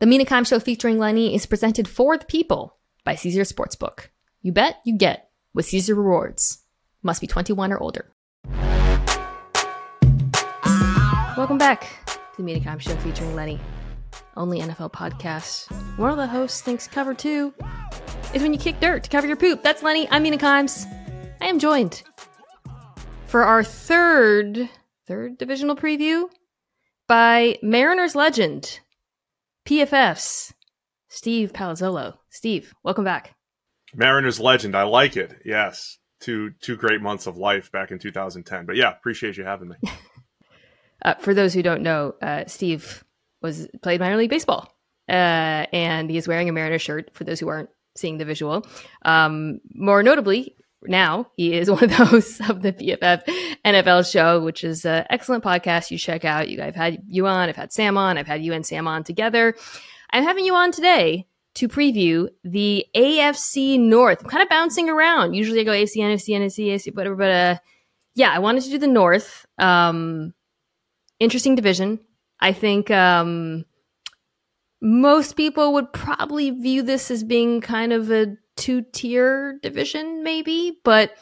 The 0.00 0.06
Mina 0.06 0.24
Kimes 0.24 0.48
Show 0.48 0.58
featuring 0.58 0.98
Lenny 0.98 1.34
is 1.34 1.44
presented 1.44 1.86
for 1.86 2.16
the 2.16 2.24
people 2.24 2.78
by 3.04 3.16
Caesars 3.16 3.52
Sportsbook. 3.52 4.06
You 4.40 4.50
bet, 4.50 4.76
you 4.82 4.96
get 4.96 5.28
with 5.52 5.66
Caesars 5.66 5.94
Rewards. 5.94 6.64
Must 7.02 7.20
be 7.20 7.26
21 7.26 7.70
or 7.70 7.78
older. 7.78 8.10
Welcome 11.36 11.58
back 11.58 11.82
to 12.06 12.18
the 12.38 12.42
Mina 12.42 12.60
Kimes 12.60 12.80
Show 12.80 12.96
featuring 12.96 13.34
Lenny. 13.34 13.60
Only 14.38 14.60
NFL 14.60 14.90
podcast. 14.90 15.70
One 15.98 16.10
of 16.10 16.16
the 16.16 16.26
hosts 16.26 16.62
thinks 16.62 16.88
cover 16.88 17.12
two 17.12 17.52
is 18.32 18.40
when 18.40 18.54
you 18.54 18.58
kick 18.58 18.80
dirt 18.80 19.04
to 19.04 19.10
cover 19.10 19.26
your 19.26 19.36
poop. 19.36 19.62
That's 19.62 19.82
Lenny. 19.82 20.08
I'm 20.10 20.22
Mina 20.22 20.38
Kimes. 20.38 20.86
I 21.42 21.46
am 21.48 21.58
joined 21.58 22.02
for 23.26 23.42
our 23.42 23.62
third 23.62 24.66
third 25.06 25.36
divisional 25.36 25.76
preview 25.76 26.30
by 27.06 27.58
Mariners 27.62 28.14
legend 28.14 28.80
PFF's 29.70 30.52
Steve 31.06 31.52
Palazzolo. 31.52 32.14
Steve, 32.28 32.74
welcome 32.82 33.04
back. 33.04 33.36
Mariners 33.94 34.40
legend. 34.40 34.74
I 34.74 34.82
like 34.82 35.16
it. 35.16 35.42
Yes. 35.44 35.98
Two 36.20 36.50
two 36.60 36.76
great 36.76 37.00
months 37.00 37.28
of 37.28 37.36
life 37.36 37.70
back 37.70 37.92
in 37.92 38.00
2010. 38.00 38.66
But 38.66 38.74
yeah, 38.74 38.90
appreciate 38.90 39.36
you 39.36 39.44
having 39.44 39.68
me. 39.68 39.76
uh, 41.04 41.14
for 41.20 41.34
those 41.34 41.54
who 41.54 41.62
don't 41.62 41.82
know, 41.82 42.16
uh, 42.20 42.46
Steve 42.48 43.04
was 43.42 43.68
played 43.80 44.00
minor 44.00 44.16
league 44.16 44.28
baseball, 44.28 44.74
uh, 45.08 45.12
and 45.72 46.10
he 46.10 46.16
is 46.16 46.26
wearing 46.26 46.48
a 46.48 46.52
Mariners 46.52 46.82
shirt. 46.82 47.14
For 47.14 47.22
those 47.22 47.38
who 47.38 47.46
aren't 47.46 47.70
seeing 47.96 48.18
the 48.18 48.24
visual, 48.24 48.66
um, 49.02 49.60
more 49.72 50.02
notably, 50.02 50.56
now 50.84 51.30
he 51.36 51.54
is 51.54 51.70
one 51.70 51.84
of 51.84 51.90
the 51.90 52.04
hosts 52.04 52.40
of 52.48 52.62
the 52.62 52.72
PFF 52.72 53.22
NFL 53.64 54.10
show, 54.10 54.42
which 54.42 54.64
is 54.64 54.84
an 54.84 55.04
excellent 55.10 55.44
podcast 55.44 55.90
you 55.90 55.98
check 55.98 56.24
out. 56.24 56.48
You 56.48 56.60
have 56.60 56.74
had 56.74 57.02
you 57.06 57.26
on, 57.26 57.48
I've 57.48 57.56
had 57.56 57.72
Sam 57.72 57.96
on, 57.96 58.18
I've 58.18 58.26
had 58.26 58.42
you 58.42 58.52
and 58.52 58.64
Sam 58.64 58.88
on 58.88 59.04
together. 59.04 59.54
I'm 60.10 60.24
having 60.24 60.44
you 60.44 60.54
on 60.54 60.72
today 60.72 61.26
to 61.54 61.68
preview 61.68 62.28
the 62.44 62.86
AFC 62.94 63.78
North. 63.78 64.22
I'm 64.22 64.30
kind 64.30 64.42
of 64.42 64.48
bouncing 64.48 64.88
around. 64.88 65.34
Usually 65.34 65.60
I 65.60 65.64
go 65.64 65.72
AFC, 65.72 65.96
NFC, 65.96 66.36
NFC, 66.36 66.68
AFC, 66.68 66.94
whatever, 66.94 67.16
but 67.16 67.30
uh, 67.30 67.58
yeah, 68.14 68.30
I 68.30 68.38
wanted 68.38 68.64
to 68.64 68.70
do 68.70 68.78
the 68.78 68.86
North. 68.86 69.46
Um, 69.58 70.32
interesting 71.18 71.54
division. 71.54 72.00
I 72.40 72.52
think 72.52 72.90
um, 72.90 73.64
most 74.80 75.36
people 75.36 75.74
would 75.74 75.92
probably 75.92 76.50
view 76.50 76.82
this 76.82 77.10
as 77.10 77.22
being 77.22 77.60
kind 77.60 77.92
of 77.92 78.10
a 78.10 78.36
two 78.56 78.82
tier 78.92 79.58
division, 79.62 80.22
maybe. 80.22 80.78
But 80.84 81.12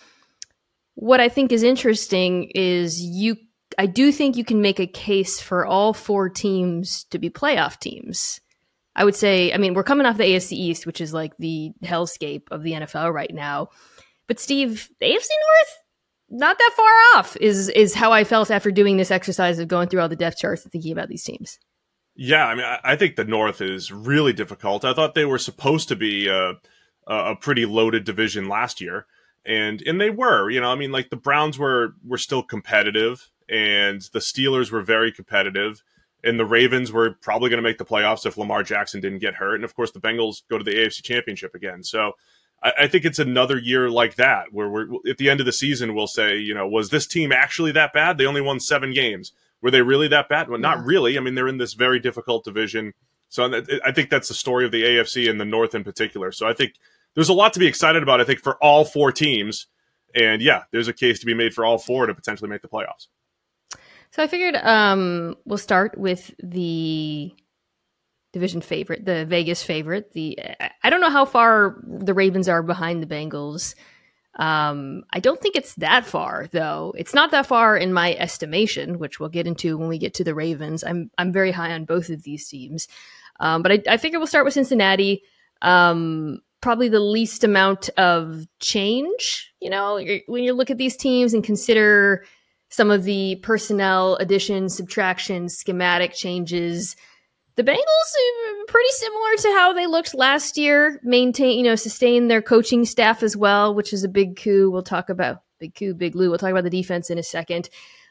what 0.95 1.21
I 1.21 1.29
think 1.29 1.53
is 1.53 1.63
interesting 1.63 2.51
is 2.55 3.01
you, 3.01 3.37
I 3.79 3.87
do 3.87 4.11
think 4.13 4.37
you 4.37 4.45
can 4.45 4.61
make 4.61 4.81
a 4.81 4.87
case 4.87 5.41
for 5.41 5.65
all 5.65 5.93
four 5.93 6.29
teams 6.29 7.05
to 7.11 7.19
be 7.19 7.31
playoff 7.31 7.79
teams. 7.79 8.41
I 8.97 9.05
would 9.05 9.15
say, 9.15 9.53
I 9.53 9.59
mean, 9.59 9.75
we're 9.75 9.85
coming 9.85 10.07
off 10.07 10.17
the 10.17 10.25
AFC 10.25 10.53
East, 10.53 10.85
which 10.85 11.01
is 11.01 11.15
like 11.15 11.37
the 11.39 11.71
hellscape 11.85 12.51
of 12.51 12.65
the 12.65 12.73
NFL 12.73 13.13
right 13.13 13.33
now. 13.33 13.69
But 14.27 14.41
Steve, 14.41 14.91
AFC 15.01 15.11
North, 15.11 15.79
not 16.31 16.59
that 16.59 16.73
far 16.77 17.19
off 17.19 17.37
is 17.37 17.69
is 17.69 17.95
how 17.95 18.13
I 18.13 18.25
felt 18.25 18.51
after 18.51 18.71
doing 18.71 18.97
this 18.97 19.11
exercise 19.11 19.59
of 19.59 19.69
going 19.69 19.89
through 19.89 20.01
all 20.01 20.09
the 20.09 20.17
depth 20.17 20.39
charts 20.39 20.65
and 20.65 20.73
thinking 20.73 20.93
about 20.93 21.09
these 21.09 21.25
teams. 21.25 21.59
Yeah, 22.15 22.45
I 22.45 22.55
mean, 22.57 22.65
I 22.83 22.97
think 22.97 23.15
the 23.15 23.25
North 23.25 23.61
is 23.61 23.93
really 23.93 24.33
difficult. 24.33 24.85
I 24.85 24.93
thought 24.93 25.15
they 25.15 25.25
were 25.25 25.39
supposed 25.39 25.89
to 25.89 25.97
be 25.97 26.29
uh, 26.29 26.55
a 27.09 27.37
pretty 27.37 27.67
loaded 27.67 28.05
division 28.05 28.49
last 28.49 28.81
year, 28.81 29.07
and 29.45 29.83
and 29.83 30.01
they 30.01 30.11
were. 30.11 30.51
You 30.51 30.61
know, 30.61 30.71
I 30.71 30.75
mean, 30.75 30.93
like 30.93 31.11
the 31.11 31.17
Browns 31.17 31.59
were 31.59 31.95
were 32.07 32.19
still 32.19 32.43
competitive, 32.43 33.31
and 33.49 34.03
the 34.13 34.19
Steelers 34.19 34.71
were 34.71 34.83
very 34.83 35.11
competitive, 35.11 35.83
and 36.23 36.39
the 36.39 36.45
Ravens 36.45 36.93
were 36.93 37.15
probably 37.21 37.51
going 37.51 37.63
to 37.63 37.69
make 37.69 37.79
the 37.79 37.85
playoffs 37.85 38.27
if 38.27 38.37
Lamar 38.37 38.63
Jackson 38.63 39.01
didn't 39.01 39.21
get 39.21 39.35
hurt, 39.35 39.57
and 39.57 39.65
of 39.65 39.75
course 39.75 39.91
the 39.91 40.01
Bengals 40.01 40.43
go 40.49 40.59
to 40.59 40.65
the 40.65 40.75
AFC 40.75 41.03
Championship 41.03 41.55
again. 41.55 41.83
So. 41.83 42.13
I, 42.61 42.73
I 42.77 42.87
think 42.89 43.05
it's 43.05 43.21
another 43.21 43.57
year 43.57 43.89
like 43.89 44.17
that 44.17 44.53
where 44.53 44.69
we're 44.69 44.89
at 45.09 45.19
the 45.19 45.31
end 45.31 45.39
of 45.39 45.47
the 45.47 45.53
season 45.53 45.95
we'll 45.95 46.09
say, 46.09 46.39
you 46.39 46.55
know, 46.55 46.67
was 46.67 46.91
this 46.91 47.07
team 47.07 47.31
actually 47.31 47.71
that 47.71 47.93
bad? 47.93 48.19
They 48.19 48.27
only 48.27 48.41
won 48.41 48.59
seven 48.59 48.93
games. 48.93 49.31
Were 49.63 49.71
they 49.71 49.83
really 49.83 50.09
that 50.09 50.29
bad? 50.29 50.49
Well, 50.49 50.59
not 50.59 50.85
really. 50.85 51.17
I 51.17 51.21
mean, 51.21 51.37
they're 51.37 51.47
in 51.47 51.59
this 51.59 51.75
very 51.75 52.01
difficult 52.01 52.45
division. 52.45 52.95
So 53.29 53.63
I 53.85 53.93
think 53.93 54.11
that's 54.11 54.29
the 54.29 54.35
story 54.35 54.65
of 54.65 54.73
the 54.73 54.83
AFC 54.83 55.29
and 55.29 55.41
the 55.41 55.45
North 55.45 55.75
in 55.75 55.85
particular. 55.85 56.33
So 56.33 56.47
I 56.47 56.55
think 56.55 56.75
there's 57.19 57.29
a 57.29 57.35
lot 57.35 57.53
to 57.53 57.59
be 57.59 57.67
excited 57.67 58.01
about, 58.01 58.21
I 58.21 58.25
think, 58.25 58.39
for 58.39 58.63
all 58.63 58.85
four 58.85 59.11
teams. 59.11 59.67
And 60.15 60.41
yeah, 60.41 60.63
there's 60.71 60.87
a 60.87 60.93
case 60.93 61.19
to 61.19 61.27
be 61.27 61.35
made 61.35 61.53
for 61.53 61.65
all 61.65 61.77
four 61.77 62.07
to 62.07 62.15
potentially 62.15 62.49
make 62.49 62.63
the 62.63 62.69
playoffs. 62.69 63.09
So 64.13 64.23
I 64.23 64.29
figured 64.29 64.55
um, 64.55 65.35
we'll 65.45 65.59
start 65.59 65.99
with 65.99 66.33
the 66.41 67.35
division 68.33 68.61
favorite, 68.61 69.05
the 69.05 69.27
Vegas 69.27 69.65
favorite. 69.65 70.13
The 70.13 70.39
I 70.85 70.91
don't 70.91 71.01
know 71.01 71.11
how 71.11 71.25
far 71.25 71.83
the 71.83 72.15
Ravens 72.15 72.49
are 72.49 72.63
behind 72.63 73.03
the 73.03 73.13
Bengals. 73.13 73.75
Um, 74.37 75.03
I 75.13 75.19
don't 75.19 75.41
think 75.41 75.57
it's 75.57 75.75
that 75.75 76.07
far 76.07 76.47
though. 76.53 76.95
It's 76.97 77.15
not 77.15 77.33
that 77.33 77.47
far 77.47 77.77
in 77.77 77.93
my 77.93 78.15
estimation, 78.15 79.01
which 79.01 79.19
we'll 79.19 79.29
get 79.29 79.49
into 79.49 79.77
when 79.77 79.89
we 79.89 79.99
get 79.99 80.15
to 80.15 80.25
the 80.25 80.37
Ravens. 80.37 80.85
I'm 80.85 81.11
I'm 81.19 81.33
very 81.33 81.51
high 81.51 81.73
on 81.73 81.85
both 81.85 82.11
of 82.11 82.23
these 82.23 82.49
teams, 82.49 82.87
um, 83.41 83.63
but 83.63 83.73
I, 83.73 83.83
I 83.89 83.97
figure 83.97 84.21
we'll 84.21 84.29
start 84.29 84.45
with 84.45 84.55
Cincinnati. 84.55 85.25
Um, 85.63 86.43
probably 86.61 86.89
the 86.89 87.01
least 87.01 87.45
amount 87.45 87.89
of 87.97 88.47
change. 88.61 89.53
You 89.61 89.71
know, 89.71 90.01
when 90.27 90.45
you 90.45 90.53
look 90.53 90.71
at 90.71 90.79
these 90.79 90.97
teams 90.97 91.35
and 91.35 91.45
consider 91.45 92.25
some 92.71 92.91
of 92.91 93.05
the 93.05 93.37
personnel 93.37 94.17
additions, 94.17 94.77
subtractions, 94.77 95.57
schematic 95.57 96.15
changes, 96.15 96.97
the 97.57 97.65
Bengals 97.65 98.67
pretty 98.69 98.91
similar 98.91 99.37
to 99.39 99.49
how 99.59 99.73
they 99.73 99.87
looked 99.87 100.15
last 100.15 100.57
year. 100.57 101.01
Maintain, 101.03 101.59
you 101.59 101.65
know, 101.65 101.75
sustain 101.75 102.29
their 102.29 102.43
coaching 102.43 102.85
staff 102.85 103.23
as 103.23 103.37
well, 103.37 103.75
which 103.75 103.93
is 103.93 104.05
a 104.05 104.09
big 104.09 104.37
coup. 104.37 104.71
We'll 104.71 104.83
talk 104.83 105.09
about 105.09 105.43
big 105.59 105.75
coup, 105.75 105.95
big 105.95 106.15
Lou. 106.15 106.29
We'll 106.29 106.39
talk 106.39 106.51
about 106.51 106.65
the 106.65 106.71
defense 106.71 107.11
in 107.11 107.19
a 107.19 107.23
second. 107.23 107.69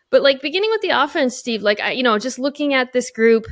But 0.10 0.22
like 0.22 0.42
beginning 0.42 0.70
with 0.72 0.82
the 0.82 0.90
offense, 0.90 1.38
Steve, 1.38 1.62
like 1.62 1.80
I, 1.80 1.92
you 1.92 2.04
know, 2.04 2.18
just 2.20 2.40
looking 2.40 2.74
at 2.74 2.92
this 2.92 3.12
group 3.12 3.46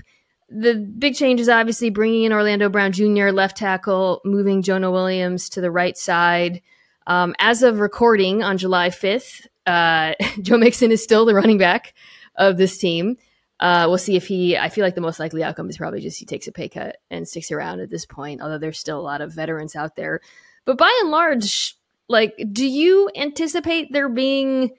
the 0.49 0.75
big 0.75 1.15
change 1.15 1.39
is 1.39 1.49
obviously 1.49 1.89
bringing 1.89 2.23
in 2.23 2.33
Orlando 2.33 2.69
Brown 2.69 2.91
Jr., 2.91 3.29
left 3.29 3.57
tackle, 3.57 4.21
moving 4.23 4.61
Jonah 4.61 4.91
Williams 4.91 5.49
to 5.49 5.61
the 5.61 5.71
right 5.71 5.97
side. 5.97 6.61
Um, 7.07 7.35
as 7.39 7.63
of 7.63 7.79
recording 7.79 8.43
on 8.43 8.57
July 8.57 8.89
5th, 8.89 9.47
uh, 9.65 10.13
Joe 10.41 10.57
Mixon 10.57 10.91
is 10.91 11.03
still 11.03 11.25
the 11.25 11.35
running 11.35 11.57
back 11.57 11.93
of 12.35 12.57
this 12.57 12.77
team. 12.77 13.17
Uh, 13.59 13.85
we'll 13.87 13.97
see 13.97 14.15
if 14.15 14.27
he, 14.27 14.57
I 14.57 14.69
feel 14.69 14.83
like 14.83 14.95
the 14.95 15.01
most 15.01 15.19
likely 15.19 15.43
outcome 15.43 15.69
is 15.69 15.77
probably 15.77 16.01
just 16.01 16.19
he 16.19 16.25
takes 16.25 16.47
a 16.47 16.51
pay 16.51 16.67
cut 16.67 16.97
and 17.09 17.27
sticks 17.27 17.51
around 17.51 17.79
at 17.79 17.89
this 17.89 18.05
point, 18.05 18.41
although 18.41 18.57
there's 18.57 18.79
still 18.79 18.99
a 18.99 19.01
lot 19.01 19.21
of 19.21 19.33
veterans 19.33 19.75
out 19.75 19.95
there. 19.95 20.19
But 20.65 20.77
by 20.77 20.91
and 21.01 21.09
large, 21.09 21.77
like, 22.09 22.35
do 22.51 22.67
you 22.67 23.09
anticipate 23.15 23.91
there 23.91 24.09
being 24.09 24.71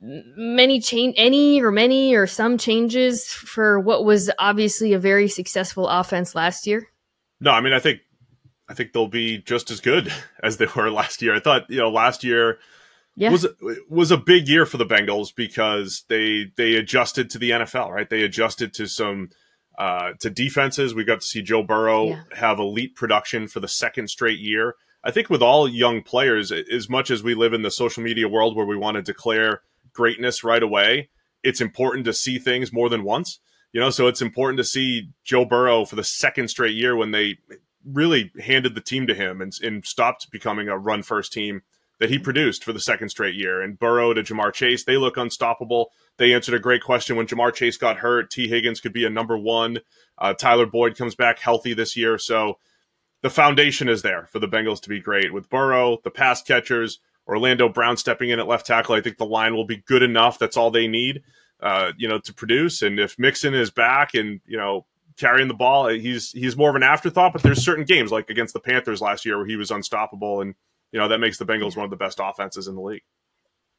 many 0.00 0.80
change 0.80 1.14
any 1.18 1.60
or 1.60 1.70
many 1.70 2.14
or 2.14 2.26
some 2.26 2.58
changes 2.58 3.26
for 3.26 3.80
what 3.80 4.04
was 4.04 4.30
obviously 4.38 4.92
a 4.92 4.98
very 4.98 5.28
successful 5.28 5.88
offense 5.88 6.34
last 6.34 6.66
year? 6.66 6.88
No, 7.40 7.50
I 7.50 7.60
mean 7.60 7.72
I 7.72 7.80
think 7.80 8.00
I 8.68 8.74
think 8.74 8.92
they'll 8.92 9.08
be 9.08 9.38
just 9.38 9.70
as 9.70 9.80
good 9.80 10.12
as 10.42 10.58
they 10.58 10.66
were 10.76 10.90
last 10.90 11.22
year. 11.22 11.34
I 11.34 11.40
thought, 11.40 11.68
you 11.70 11.78
know, 11.78 11.90
last 11.90 12.22
year 12.22 12.58
yeah. 13.16 13.30
was 13.30 13.46
was 13.88 14.10
a 14.10 14.16
big 14.16 14.48
year 14.48 14.66
for 14.66 14.76
the 14.76 14.86
Bengals 14.86 15.34
because 15.34 16.04
they 16.08 16.52
they 16.56 16.74
adjusted 16.74 17.30
to 17.30 17.38
the 17.38 17.50
NFL, 17.50 17.90
right? 17.90 18.08
They 18.08 18.22
adjusted 18.22 18.72
to 18.74 18.86
some 18.86 19.30
uh, 19.78 20.12
to 20.20 20.30
defenses. 20.30 20.94
We 20.94 21.04
got 21.04 21.20
to 21.20 21.26
see 21.26 21.42
Joe 21.42 21.62
Burrow 21.62 22.08
yeah. 22.08 22.22
have 22.34 22.58
elite 22.58 22.94
production 22.94 23.48
for 23.48 23.60
the 23.60 23.68
second 23.68 24.08
straight 24.08 24.38
year. 24.38 24.74
I 25.04 25.10
think 25.10 25.30
with 25.30 25.42
all 25.42 25.68
young 25.68 26.02
players, 26.02 26.52
as 26.52 26.88
much 26.88 27.10
as 27.10 27.22
we 27.22 27.34
live 27.34 27.52
in 27.52 27.62
the 27.62 27.70
social 27.70 28.02
media 28.02 28.28
world 28.28 28.56
where 28.56 28.66
we 28.66 28.76
want 28.76 28.96
to 28.96 29.02
declare 29.02 29.62
greatness 29.98 30.44
right 30.44 30.62
away, 30.62 31.10
it's 31.42 31.60
important 31.60 32.04
to 32.04 32.12
see 32.12 32.38
things 32.38 32.72
more 32.72 32.88
than 32.88 33.02
once. 33.02 33.40
You 33.72 33.80
know, 33.80 33.90
so 33.90 34.06
it's 34.06 34.22
important 34.22 34.58
to 34.58 34.64
see 34.64 35.10
Joe 35.24 35.44
Burrow 35.44 35.84
for 35.84 35.96
the 35.96 36.04
second 36.04 36.48
straight 36.48 36.74
year 36.74 36.96
when 36.96 37.10
they 37.10 37.38
really 37.84 38.30
handed 38.40 38.76
the 38.76 38.80
team 38.80 39.08
to 39.08 39.14
him 39.14 39.40
and, 39.40 39.52
and 39.60 39.84
stopped 39.84 40.30
becoming 40.30 40.68
a 40.68 40.78
run 40.78 41.02
first 41.02 41.32
team 41.32 41.62
that 41.98 42.10
he 42.10 42.18
produced 42.18 42.62
for 42.62 42.72
the 42.72 42.80
second 42.80 43.08
straight 43.08 43.34
year. 43.34 43.60
And 43.60 43.78
Burrow 43.78 44.14
to 44.14 44.22
Ja'Marr 44.22 44.52
Chase, 44.52 44.84
they 44.84 44.96
look 44.96 45.16
unstoppable. 45.16 45.90
They 46.16 46.32
answered 46.32 46.54
a 46.54 46.60
great 46.60 46.82
question 46.82 47.16
when 47.16 47.26
Ja'Marr 47.26 47.52
Chase 47.52 47.76
got 47.76 47.98
hurt. 47.98 48.30
Tee 48.30 48.48
Higgins 48.48 48.80
could 48.80 48.92
be 48.92 49.04
a 49.04 49.10
number 49.10 49.36
one. 49.36 49.80
Uh, 50.16 50.32
Tyler 50.32 50.66
Boyd 50.66 50.96
comes 50.96 51.16
back 51.16 51.40
healthy 51.40 51.74
this 51.74 51.96
year. 51.96 52.16
So 52.16 52.58
the 53.22 53.30
foundation 53.30 53.88
is 53.88 54.02
there 54.02 54.28
for 54.30 54.38
the 54.38 54.48
Bengals 54.48 54.80
to 54.82 54.88
be 54.88 55.00
great 55.00 55.32
with 55.32 55.50
Burrow, 55.50 55.98
the 56.04 56.10
pass 56.10 56.40
catchers, 56.40 57.00
Orlando 57.28 57.68
Brown 57.68 57.96
stepping 57.96 58.30
in 58.30 58.40
at 58.40 58.48
left 58.48 58.66
tackle, 58.66 58.94
I 58.94 59.00
think 59.00 59.18
the 59.18 59.26
line 59.26 59.54
will 59.54 59.66
be 59.66 59.76
good 59.76 60.02
enough. 60.02 60.38
That's 60.38 60.56
all 60.56 60.70
they 60.70 60.88
need, 60.88 61.22
uh, 61.60 61.92
you 61.98 62.08
know, 62.08 62.18
to 62.20 62.32
produce. 62.32 62.82
And 62.82 62.98
if 62.98 63.18
Mixon 63.18 63.54
is 63.54 63.70
back 63.70 64.14
and 64.14 64.40
you 64.46 64.56
know 64.56 64.86
carrying 65.18 65.48
the 65.48 65.54
ball, 65.54 65.88
he's 65.88 66.32
he's 66.32 66.56
more 66.56 66.70
of 66.70 66.76
an 66.76 66.82
afterthought. 66.82 67.32
But 67.34 67.42
there's 67.42 67.62
certain 67.62 67.84
games 67.84 68.10
like 68.10 68.30
against 68.30 68.54
the 68.54 68.60
Panthers 68.60 69.02
last 69.02 69.26
year 69.26 69.36
where 69.36 69.46
he 69.46 69.56
was 69.56 69.70
unstoppable, 69.70 70.40
and 70.40 70.54
you 70.90 70.98
know 70.98 71.08
that 71.08 71.18
makes 71.18 71.38
the 71.38 71.46
Bengals 71.46 71.76
one 71.76 71.84
of 71.84 71.90
the 71.90 71.96
best 71.96 72.18
offenses 72.22 72.66
in 72.66 72.74
the 72.74 72.82
league. 72.82 73.02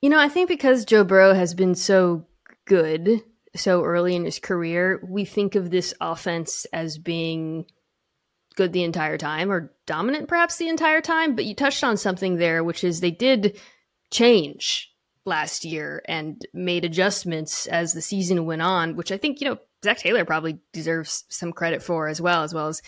You 0.02 0.10
know, 0.10 0.20
I 0.20 0.30
think 0.30 0.48
because 0.48 0.86
Joe 0.86 1.04
Burrow 1.04 1.34
has 1.34 1.54
been 1.54 1.76
so 1.76 2.26
good 2.66 3.24
so 3.56 3.84
early 3.84 4.16
in 4.16 4.26
his 4.26 4.40
career, 4.40 5.04
we 5.08 5.26
think 5.26 5.56
of 5.56 5.72
this 5.72 5.94
offense 6.00 6.66
as 6.72 7.00
being 7.00 7.66
good 8.60 8.74
the 8.74 8.84
entire 8.84 9.18
time 9.18 9.50
or 9.50 9.74
dominant 9.88 10.28
perhaps 10.28 10.58
the 10.58 10.68
entire 10.68 11.00
time. 11.02 11.34
But 11.36 11.46
you 11.46 11.56
touched 11.56 11.84
on 11.84 11.96
something 11.96 12.36
there, 12.36 12.64
which 12.64 12.84
is 12.84 13.00
they 13.00 13.10
did 13.10 13.58
change 14.12 14.94
last 15.26 15.64
year 15.64 16.04
and 16.06 16.46
made 16.54 16.84
adjustments 16.84 17.68
as 17.68 17.94
the 17.94 18.02
season 18.02 18.46
went 18.46 18.62
on, 18.62 18.98
which 18.98 19.12
I 19.12 19.18
think, 19.18 19.40
you 19.40 19.48
know, 19.48 19.58
Zac 19.84 20.00
Taylor 20.00 20.26
probably 20.26 20.60
deserves 20.74 21.24
some 21.30 21.54
credit 21.54 21.82
for 21.82 22.10
as 22.10 22.20
well, 22.20 22.44
as 22.44 22.54
well 22.54 22.68
as 22.68 22.82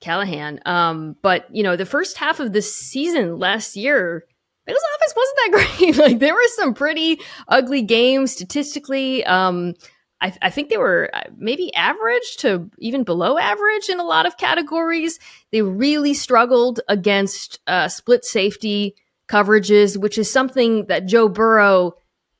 Callahan. 0.00 0.58
Um, 0.66 1.14
but, 1.22 1.46
you 1.54 1.62
know, 1.62 1.76
the 1.76 1.86
first 1.86 2.16
half 2.18 2.40
of 2.40 2.52
the 2.52 2.60
season 2.62 3.38
last 3.38 3.76
year, 3.76 4.24
Bengals 4.66 4.76
offense 4.96 5.14
wasn't 5.16 5.36
that 5.36 5.76
great. 5.78 5.96
like 5.96 6.18
there 6.18 6.34
were 6.34 6.48
some 6.56 6.74
pretty 6.74 7.20
ugly 7.46 7.82
games 7.82 8.32
statistically. 8.32 9.24
Um, 9.24 9.74
I, 10.20 10.32
I, 10.40 10.50
think 10.50 10.68
they 10.68 10.76
were 10.76 11.10
uh, 11.12 11.24
maybe 11.36 11.74
average 11.74 12.36
to 12.38 12.70
even 12.78 13.04
below 13.04 13.36
average 13.36 13.88
in 13.88 14.00
a 14.00 14.04
lot 14.04 14.26
of 14.26 14.36
categories. 14.36 15.18
They 15.50 15.62
really 15.62 16.14
struggled 16.14 16.80
against 16.88 17.60
uh, 17.66 17.88
split 17.88 18.24
safety 18.24 18.94
coverages, 19.28 19.96
which 19.96 20.16
is 20.18 20.30
something 20.32 20.86
that 20.86 21.06
Joe 21.06 21.28
Burrow 21.28 21.94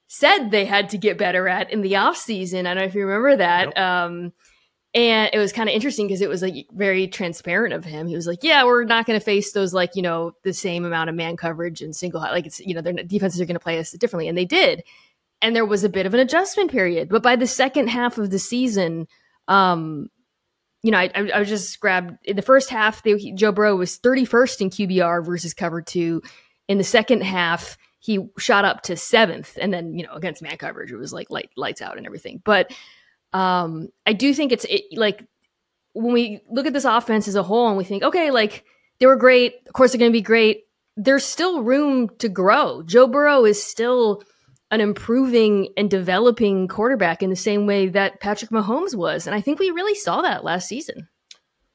said 0.06 0.50
they 0.50 0.64
had 0.64 0.90
to 0.90 0.98
get 0.98 1.18
better 1.18 1.48
at 1.48 1.70
in 1.70 1.82
the 1.82 1.94
offseason. 1.94 2.60
I 2.60 2.74
don't 2.74 2.76
know 2.76 2.84
if 2.84 2.94
you 2.94 3.06
remember 3.06 3.36
that. 3.36 3.66
Yep. 3.66 3.78
Um, 3.78 4.32
and 4.94 5.30
it 5.32 5.38
was 5.38 5.52
kind 5.52 5.68
of 5.68 5.74
interesting 5.74 6.06
because 6.06 6.20
it 6.20 6.28
was 6.28 6.40
like 6.40 6.68
very 6.72 7.08
transparent 7.08 7.74
of 7.74 7.84
him. 7.84 8.06
He 8.06 8.14
was 8.14 8.28
like, 8.28 8.44
"Yeah, 8.44 8.64
we're 8.64 8.84
not 8.84 9.06
going 9.06 9.18
to 9.18 9.24
face 9.24 9.52
those 9.52 9.74
like 9.74 9.96
you 9.96 10.02
know 10.02 10.32
the 10.44 10.52
same 10.52 10.84
amount 10.84 11.10
of 11.10 11.16
man 11.16 11.36
coverage 11.36 11.82
and 11.82 11.94
single 11.94 12.20
like 12.20 12.46
it's 12.46 12.60
you 12.60 12.74
know 12.74 12.80
their 12.80 12.92
defenses 12.92 13.40
are 13.40 13.44
going 13.44 13.56
to 13.56 13.60
play 13.60 13.78
us 13.78 13.90
differently," 13.92 14.28
and 14.28 14.38
they 14.38 14.44
did. 14.44 14.84
And 15.44 15.54
there 15.54 15.66
was 15.66 15.84
a 15.84 15.90
bit 15.90 16.06
of 16.06 16.14
an 16.14 16.20
adjustment 16.20 16.70
period, 16.70 17.10
but 17.10 17.22
by 17.22 17.36
the 17.36 17.46
second 17.46 17.88
half 17.88 18.16
of 18.16 18.30
the 18.30 18.38
season, 18.38 19.06
um, 19.46 20.08
you 20.82 20.90
know, 20.90 20.96
I, 20.96 21.10
I, 21.14 21.30
I 21.34 21.44
just 21.44 21.78
grabbed 21.80 22.16
in 22.24 22.34
the 22.34 22.40
first 22.40 22.70
half. 22.70 23.02
They, 23.02 23.32
Joe 23.32 23.52
Burrow 23.52 23.76
was 23.76 23.98
31st 23.98 24.60
in 24.62 24.70
QBR 24.70 25.22
versus 25.22 25.52
cover 25.52 25.82
two. 25.82 26.22
In 26.66 26.78
the 26.78 26.84
second 26.84 27.24
half, 27.24 27.76
he 27.98 28.26
shot 28.38 28.64
up 28.64 28.84
to 28.84 28.96
seventh, 28.96 29.58
and 29.60 29.70
then 29.70 29.92
you 29.98 30.06
know 30.06 30.14
against 30.14 30.40
man 30.40 30.56
coverage, 30.56 30.90
it 30.90 30.96
was 30.96 31.12
like 31.12 31.28
light, 31.28 31.50
lights 31.58 31.82
out 31.82 31.98
and 31.98 32.06
everything. 32.06 32.40
But 32.42 32.72
um, 33.34 33.90
I 34.06 34.14
do 34.14 34.32
think 34.32 34.50
it's 34.50 34.64
it, 34.64 34.84
like 34.96 35.26
when 35.92 36.14
we 36.14 36.40
look 36.48 36.64
at 36.64 36.72
this 36.72 36.86
offense 36.86 37.28
as 37.28 37.34
a 37.34 37.42
whole 37.42 37.68
and 37.68 37.76
we 37.76 37.84
think, 37.84 38.02
okay, 38.02 38.30
like 38.30 38.64
they 38.98 39.04
were 39.04 39.16
great. 39.16 39.56
Of 39.66 39.74
course, 39.74 39.92
they're 39.92 39.98
going 39.98 40.10
to 40.10 40.16
be 40.16 40.22
great. 40.22 40.62
There's 40.96 41.24
still 41.26 41.62
room 41.62 42.08
to 42.20 42.30
grow. 42.30 42.82
Joe 42.82 43.06
Burrow 43.08 43.44
is 43.44 43.62
still 43.62 44.22
an 44.70 44.80
improving 44.80 45.68
and 45.76 45.90
developing 45.90 46.68
quarterback 46.68 47.22
in 47.22 47.30
the 47.30 47.36
same 47.36 47.66
way 47.66 47.88
that 47.88 48.20
Patrick 48.20 48.50
Mahomes 48.50 48.94
was. 48.94 49.26
And 49.26 49.34
I 49.34 49.40
think 49.40 49.58
we 49.58 49.70
really 49.70 49.94
saw 49.94 50.22
that 50.22 50.44
last 50.44 50.68
season. 50.68 51.08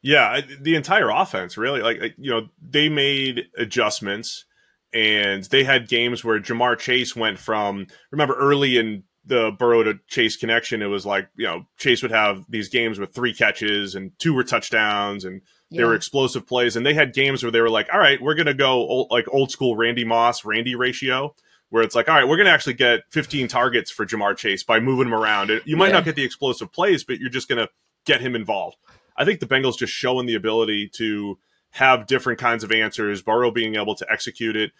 Yeah, 0.01 0.41
the 0.61 0.75
entire 0.75 1.09
offense 1.09 1.57
really 1.57 1.81
like 1.81 2.15
you 2.17 2.31
know, 2.31 2.47
they 2.61 2.87
made 2.89 3.47
adjustments 3.57 4.45
and 4.93 5.43
they 5.45 5.63
had 5.63 5.89
games 5.89 6.23
where 6.23 6.39
Ja'Marr 6.39 6.77
Chase 6.79 7.15
went 7.15 7.37
from 7.37 7.87
remember 8.11 8.35
early 8.35 8.77
in 8.77 9.03
the 9.25 9.51
Burrow 9.57 9.83
to 9.83 9.99
Chase 10.07 10.35
connection, 10.35 10.81
it 10.81 10.87
was 10.87 11.05
like, 11.05 11.29
you 11.37 11.45
know, 11.45 11.65
Chase 11.77 12.01
would 12.01 12.11
have 12.11 12.45
these 12.49 12.67
games 12.67 12.99
with 12.99 13.13
three 13.13 13.33
catches 13.33 13.95
and 13.95 14.11
two 14.17 14.33
were 14.33 14.43
touchdowns 14.43 15.23
and 15.23 15.41
yeah. 15.69 15.77
they 15.77 15.83
were 15.83 15.95
explosive 15.95 16.47
plays. 16.47 16.75
And 16.75 16.85
they 16.85 16.93
had 16.95 17.13
games 17.13 17.43
where 17.43 17.51
they 17.51 17.61
were 17.61 17.69
like, 17.69 17.87
all 17.93 17.99
right, 17.99 18.21
we're 18.21 18.33
going 18.33 18.47
to 18.47 18.53
go 18.53 18.71
old, 18.71 19.11
like 19.11 19.27
old 19.31 19.51
school 19.51 19.75
Randy 19.75 20.03
Moss, 20.03 20.43
Randy 20.43 20.75
ratio, 20.75 21.35
where 21.69 21.83
it's 21.83 21.95
like, 21.95 22.09
all 22.09 22.15
right, 22.15 22.27
we're 22.27 22.37
going 22.37 22.47
to 22.47 22.51
actually 22.51 22.73
get 22.73 23.01
15 23.11 23.47
targets 23.47 23.91
for 23.91 24.05
Ja'Marr 24.05 24.35
Chase 24.35 24.63
by 24.63 24.79
moving 24.79 25.07
him 25.07 25.13
around. 25.13 25.51
You 25.65 25.77
might 25.77 25.87
yeah. 25.87 25.93
not 25.93 26.05
get 26.05 26.15
the 26.15 26.23
explosive 26.23 26.71
plays, 26.71 27.03
but 27.03 27.19
you're 27.19 27.29
just 27.29 27.47
going 27.47 27.59
to 27.59 27.69
get 28.05 28.21
him 28.21 28.35
involved. 28.35 28.77
I 29.15 29.25
think 29.25 29.39
the 29.39 29.45
Bengals 29.45 29.77
just 29.77 29.93
showing 29.93 30.25
the 30.25 30.35
ability 30.35 30.89
to 30.95 31.37
have 31.71 32.07
different 32.07 32.39
kinds 32.39 32.63
of 32.63 32.71
answers, 32.71 33.21
Burrow 33.21 33.51
being 33.51 33.75
able 33.75 33.95
to 33.95 34.05
execute 34.11 34.55
it. 34.55 34.71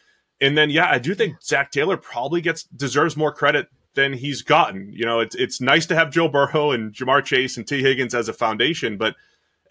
And 0.41 0.57
then, 0.57 0.69
yeah, 0.69 0.89
I 0.89 0.97
do 0.97 1.13
think 1.13 1.41
Zac 1.43 1.71
Taylor 1.71 1.97
probably 1.97 2.41
gets 2.41 2.63
deserves 2.63 3.17
more 3.17 3.33
credit 3.33 3.67
than 3.95 4.13
he's 4.13 4.41
gotten. 4.41 4.91
You 4.93 5.05
know, 5.05 5.19
it's 5.19 5.35
it's 5.35 5.59
nice 5.59 5.85
to 5.87 5.95
have 5.95 6.11
Joe 6.11 6.29
Burrow 6.29 6.71
and 6.71 6.93
Ja'Marr 6.93 7.23
Chase 7.23 7.57
and 7.57 7.67
Tee 7.67 7.83
Higgins 7.83 8.15
as 8.15 8.29
a 8.29 8.33
foundation, 8.33 8.97
but 8.97 9.15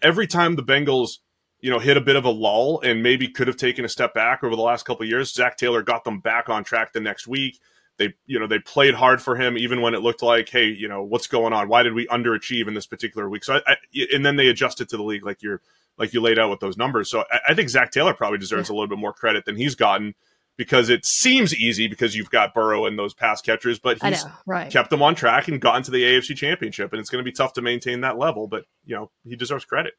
every 0.01 0.27
time 0.27 0.55
the 0.55 0.63
Bengals, 0.63 1.17
you 1.61 1.69
know, 1.69 1.79
hit 1.79 1.97
a 1.97 2.01
bit 2.01 2.15
of 2.15 2.25
a 2.25 2.29
lull 2.29 2.79
and 2.83 3.03
maybe 3.03 3.27
could 3.27 3.47
have 3.47 3.57
taken 3.57 3.83
a 3.85 3.89
step 3.89 4.13
back 4.13 4.43
over 4.43 4.55
the 4.55 4.61
last 4.61 4.85
couple 4.85 5.05
years, 5.05 5.33
Zac 5.33 5.57
Taylor 5.57 5.81
got 5.81 6.03
them 6.03 6.19
back 6.19 6.49
on 6.49 6.63
track 6.63 6.93
the 6.93 6.99
next 6.99 7.27
week. 7.27 7.59
They, 7.97 8.13
you 8.25 8.39
know, 8.39 8.47
they 8.47 8.59
played 8.59 8.93
hard 8.93 9.21
for 9.21 9.35
him 9.35 9.57
even 9.57 9.81
when 9.81 9.93
it 9.93 9.99
looked 9.99 10.21
like, 10.21 10.47
hey, 10.47 10.67
you 10.67 10.87
know, 10.87 11.03
what's 11.03 11.27
going 11.27 11.51
on? 11.51 11.67
Why 11.67 11.83
did 11.83 11.93
we 11.93 12.07
underachieve 12.07 12.67
in 12.67 12.73
this 12.73 12.85
particular 12.87 13.29
week? 13.29 13.43
So, 13.43 13.55
I, 13.55 13.73
I, 13.73 13.75
and 14.13 14.25
then 14.25 14.37
they 14.37 14.47
adjusted 14.47 14.87
to 14.89 14.97
the 14.97 15.03
league 15.03 15.25
like 15.25 15.41
you're 15.41 15.61
like 15.97 16.13
you 16.13 16.21
laid 16.21 16.39
out 16.39 16.49
with 16.49 16.61
those 16.61 16.77
numbers. 16.77 17.09
So, 17.09 17.25
I, 17.29 17.39
I 17.49 17.53
think 17.53 17.67
Zac 17.67 17.91
Taylor 17.91 18.13
probably 18.13 18.37
deserves 18.37 18.69
yeah. 18.69 18.73
a 18.73 18.75
little 18.75 18.87
bit 18.87 18.99
more 18.99 19.11
credit 19.11 19.43
than 19.43 19.57
he's 19.57 19.75
gotten 19.75 20.15
because 20.59 20.89
it 20.89 21.05
seems 21.05 21.55
easy 21.55 21.87
because 21.87 22.17
you've 22.17 22.29
got 22.29 22.53
Burrow 22.53 22.85
and 22.85 22.99
those 22.99 23.13
pass 23.13 23.41
catchers, 23.41 23.79
but 23.79 23.97
he's 24.01 24.25
know, 24.25 24.31
right. 24.45 24.69
kept 24.69 24.89
them 24.89 25.01
on 25.01 25.15
track 25.15 25.47
and 25.47 25.61
gotten 25.61 25.83
to 25.83 25.91
the 25.91 26.03
AFC 26.03 26.35
Championship, 26.35 26.91
and 26.91 26.99
it's 26.99 27.09
going 27.09 27.23
to 27.23 27.29
be 27.29 27.31
tough 27.31 27.53
to 27.53 27.61
maintain 27.61 28.01
that 28.01 28.17
level. 28.17 28.45
But 28.45 28.65
you 28.85 28.93
know, 28.93 29.09
he 29.23 29.37
deserves 29.37 29.63
credit. 29.63 29.93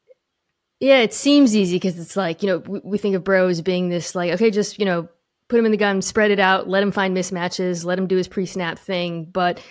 Yeah, 0.81 1.01
it 1.01 1.13
seems 1.13 1.55
easy 1.55 1.75
because 1.75 1.99
it's 1.99 2.15
like 2.17 2.41
you 2.41 2.47
know 2.47 2.57
we, 2.57 2.81
we 2.83 2.97
think 2.97 3.15
of 3.15 3.23
Burrow 3.23 3.47
as 3.47 3.61
being 3.61 3.89
this 3.89 4.15
like 4.15 4.31
okay, 4.31 4.49
just 4.49 4.79
you 4.79 4.85
know 4.85 5.07
put 5.47 5.59
him 5.59 5.65
in 5.65 5.71
the 5.71 5.77
gun, 5.77 6.01
spread 6.01 6.31
it 6.31 6.39
out, 6.39 6.67
let 6.67 6.81
him 6.81 6.91
find 6.91 7.15
mismatches, 7.15 7.85
let 7.85 7.99
him 7.99 8.07
do 8.07 8.15
his 8.15 8.27
pre-snap 8.27 8.79
thing. 8.79 9.25
But 9.25 9.61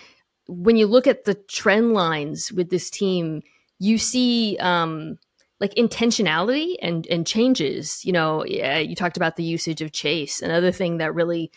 when 0.46 0.76
you 0.76 0.86
look 0.86 1.06
at 1.08 1.24
the 1.24 1.34
trend 1.34 1.94
lines 1.94 2.52
with 2.52 2.70
this 2.70 2.90
team, 2.90 3.42
you 3.80 3.98
see 3.98 4.56
um, 4.60 5.18
like 5.58 5.74
intentionality 5.74 6.76
and 6.80 7.08
and 7.08 7.26
changes. 7.26 8.04
You 8.04 8.12
know, 8.12 8.44
yeah, 8.46 8.78
you 8.78 8.94
talked 8.94 9.16
about 9.16 9.34
the 9.34 9.42
usage 9.42 9.82
of 9.82 9.90
Chase. 9.90 10.40
Another 10.40 10.70
thing 10.70 10.98
that 10.98 11.12
really 11.12 11.50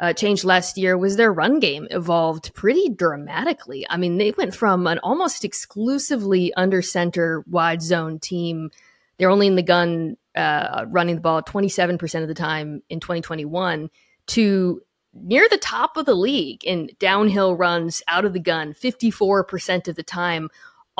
uh, 0.00 0.14
changed 0.14 0.44
last 0.44 0.78
year 0.78 0.96
was 0.96 1.16
their 1.16 1.32
run 1.32 1.60
game 1.60 1.86
evolved 1.90 2.54
pretty 2.54 2.88
dramatically. 2.88 3.86
I 3.88 3.98
mean, 3.98 4.16
they 4.16 4.32
went 4.32 4.54
from 4.54 4.86
an 4.86 4.98
almost 5.00 5.44
exclusively 5.44 6.52
under 6.54 6.80
center 6.80 7.44
wide 7.46 7.82
zone 7.82 8.18
team. 8.18 8.70
They're 9.18 9.30
only 9.30 9.46
in 9.46 9.56
the 9.56 9.62
gun 9.62 10.16
uh, 10.34 10.86
running 10.88 11.16
the 11.16 11.20
ball 11.20 11.42
27% 11.42 12.22
of 12.22 12.28
the 12.28 12.34
time 12.34 12.82
in 12.88 13.00
2021 13.00 13.90
to 14.28 14.80
near 15.12 15.46
the 15.50 15.58
top 15.58 15.96
of 15.96 16.06
the 16.06 16.14
league 16.14 16.64
in 16.64 16.88
downhill 16.98 17.54
runs 17.54 18.00
out 18.08 18.24
of 18.24 18.32
the 18.32 18.40
gun 18.40 18.72
54% 18.72 19.88
of 19.88 19.96
the 19.96 20.04
time 20.04 20.48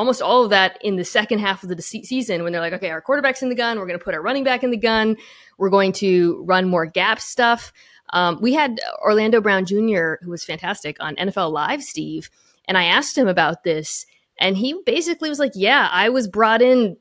almost 0.01 0.23
all 0.23 0.45
of 0.45 0.51
that 0.51 0.79
in 0.81 0.97
the 0.97 1.05
second 1.05 1.41
half 1.41 1.63
of 1.63 1.69
the 1.69 1.83
season 1.83 2.43
when 2.43 2.53
they're 2.53 2.63
like, 2.63 2.73
okay, 2.73 2.89
our 2.89 3.03
quarterback's 3.03 3.43
in 3.43 3.51
the 3.51 3.55
gun. 3.55 3.79
We're 3.79 3.87
going 3.87 3.99
to 3.99 4.05
put 4.05 4.15
our 4.15 4.23
running 4.23 4.45
back 4.45 4.65
in 4.65 4.71
the 4.71 4.79
gun. 4.79 5.19
We're 5.59 5.69
going 5.69 5.93
to 5.95 6.43
run 6.47 6.69
more 6.69 6.87
gap 6.87 7.21
stuff. 7.21 7.71
Um, 8.13 8.39
we 8.41 8.55
had 8.55 8.81
Orlando 9.03 9.41
Brown 9.41 9.65
Jr., 9.65 10.15
who 10.23 10.31
was 10.31 10.45
fantastic 10.45 10.97
on 11.01 11.17
NFL 11.17 11.53
Live, 11.53 11.83
Steve, 11.83 12.31
and 12.67 12.77
I 12.77 12.85
asked 12.85 13.17
him 13.17 13.29
about 13.29 13.65
this. 13.65 14.07
And 14.39 14.57
he 14.57 14.81
basically 14.87 15.29
was 15.29 15.39
like, 15.39 15.53
yeah, 15.55 15.89
I 15.91 16.09
was 16.09 16.27
brought 16.29 16.63
in. 16.63 16.97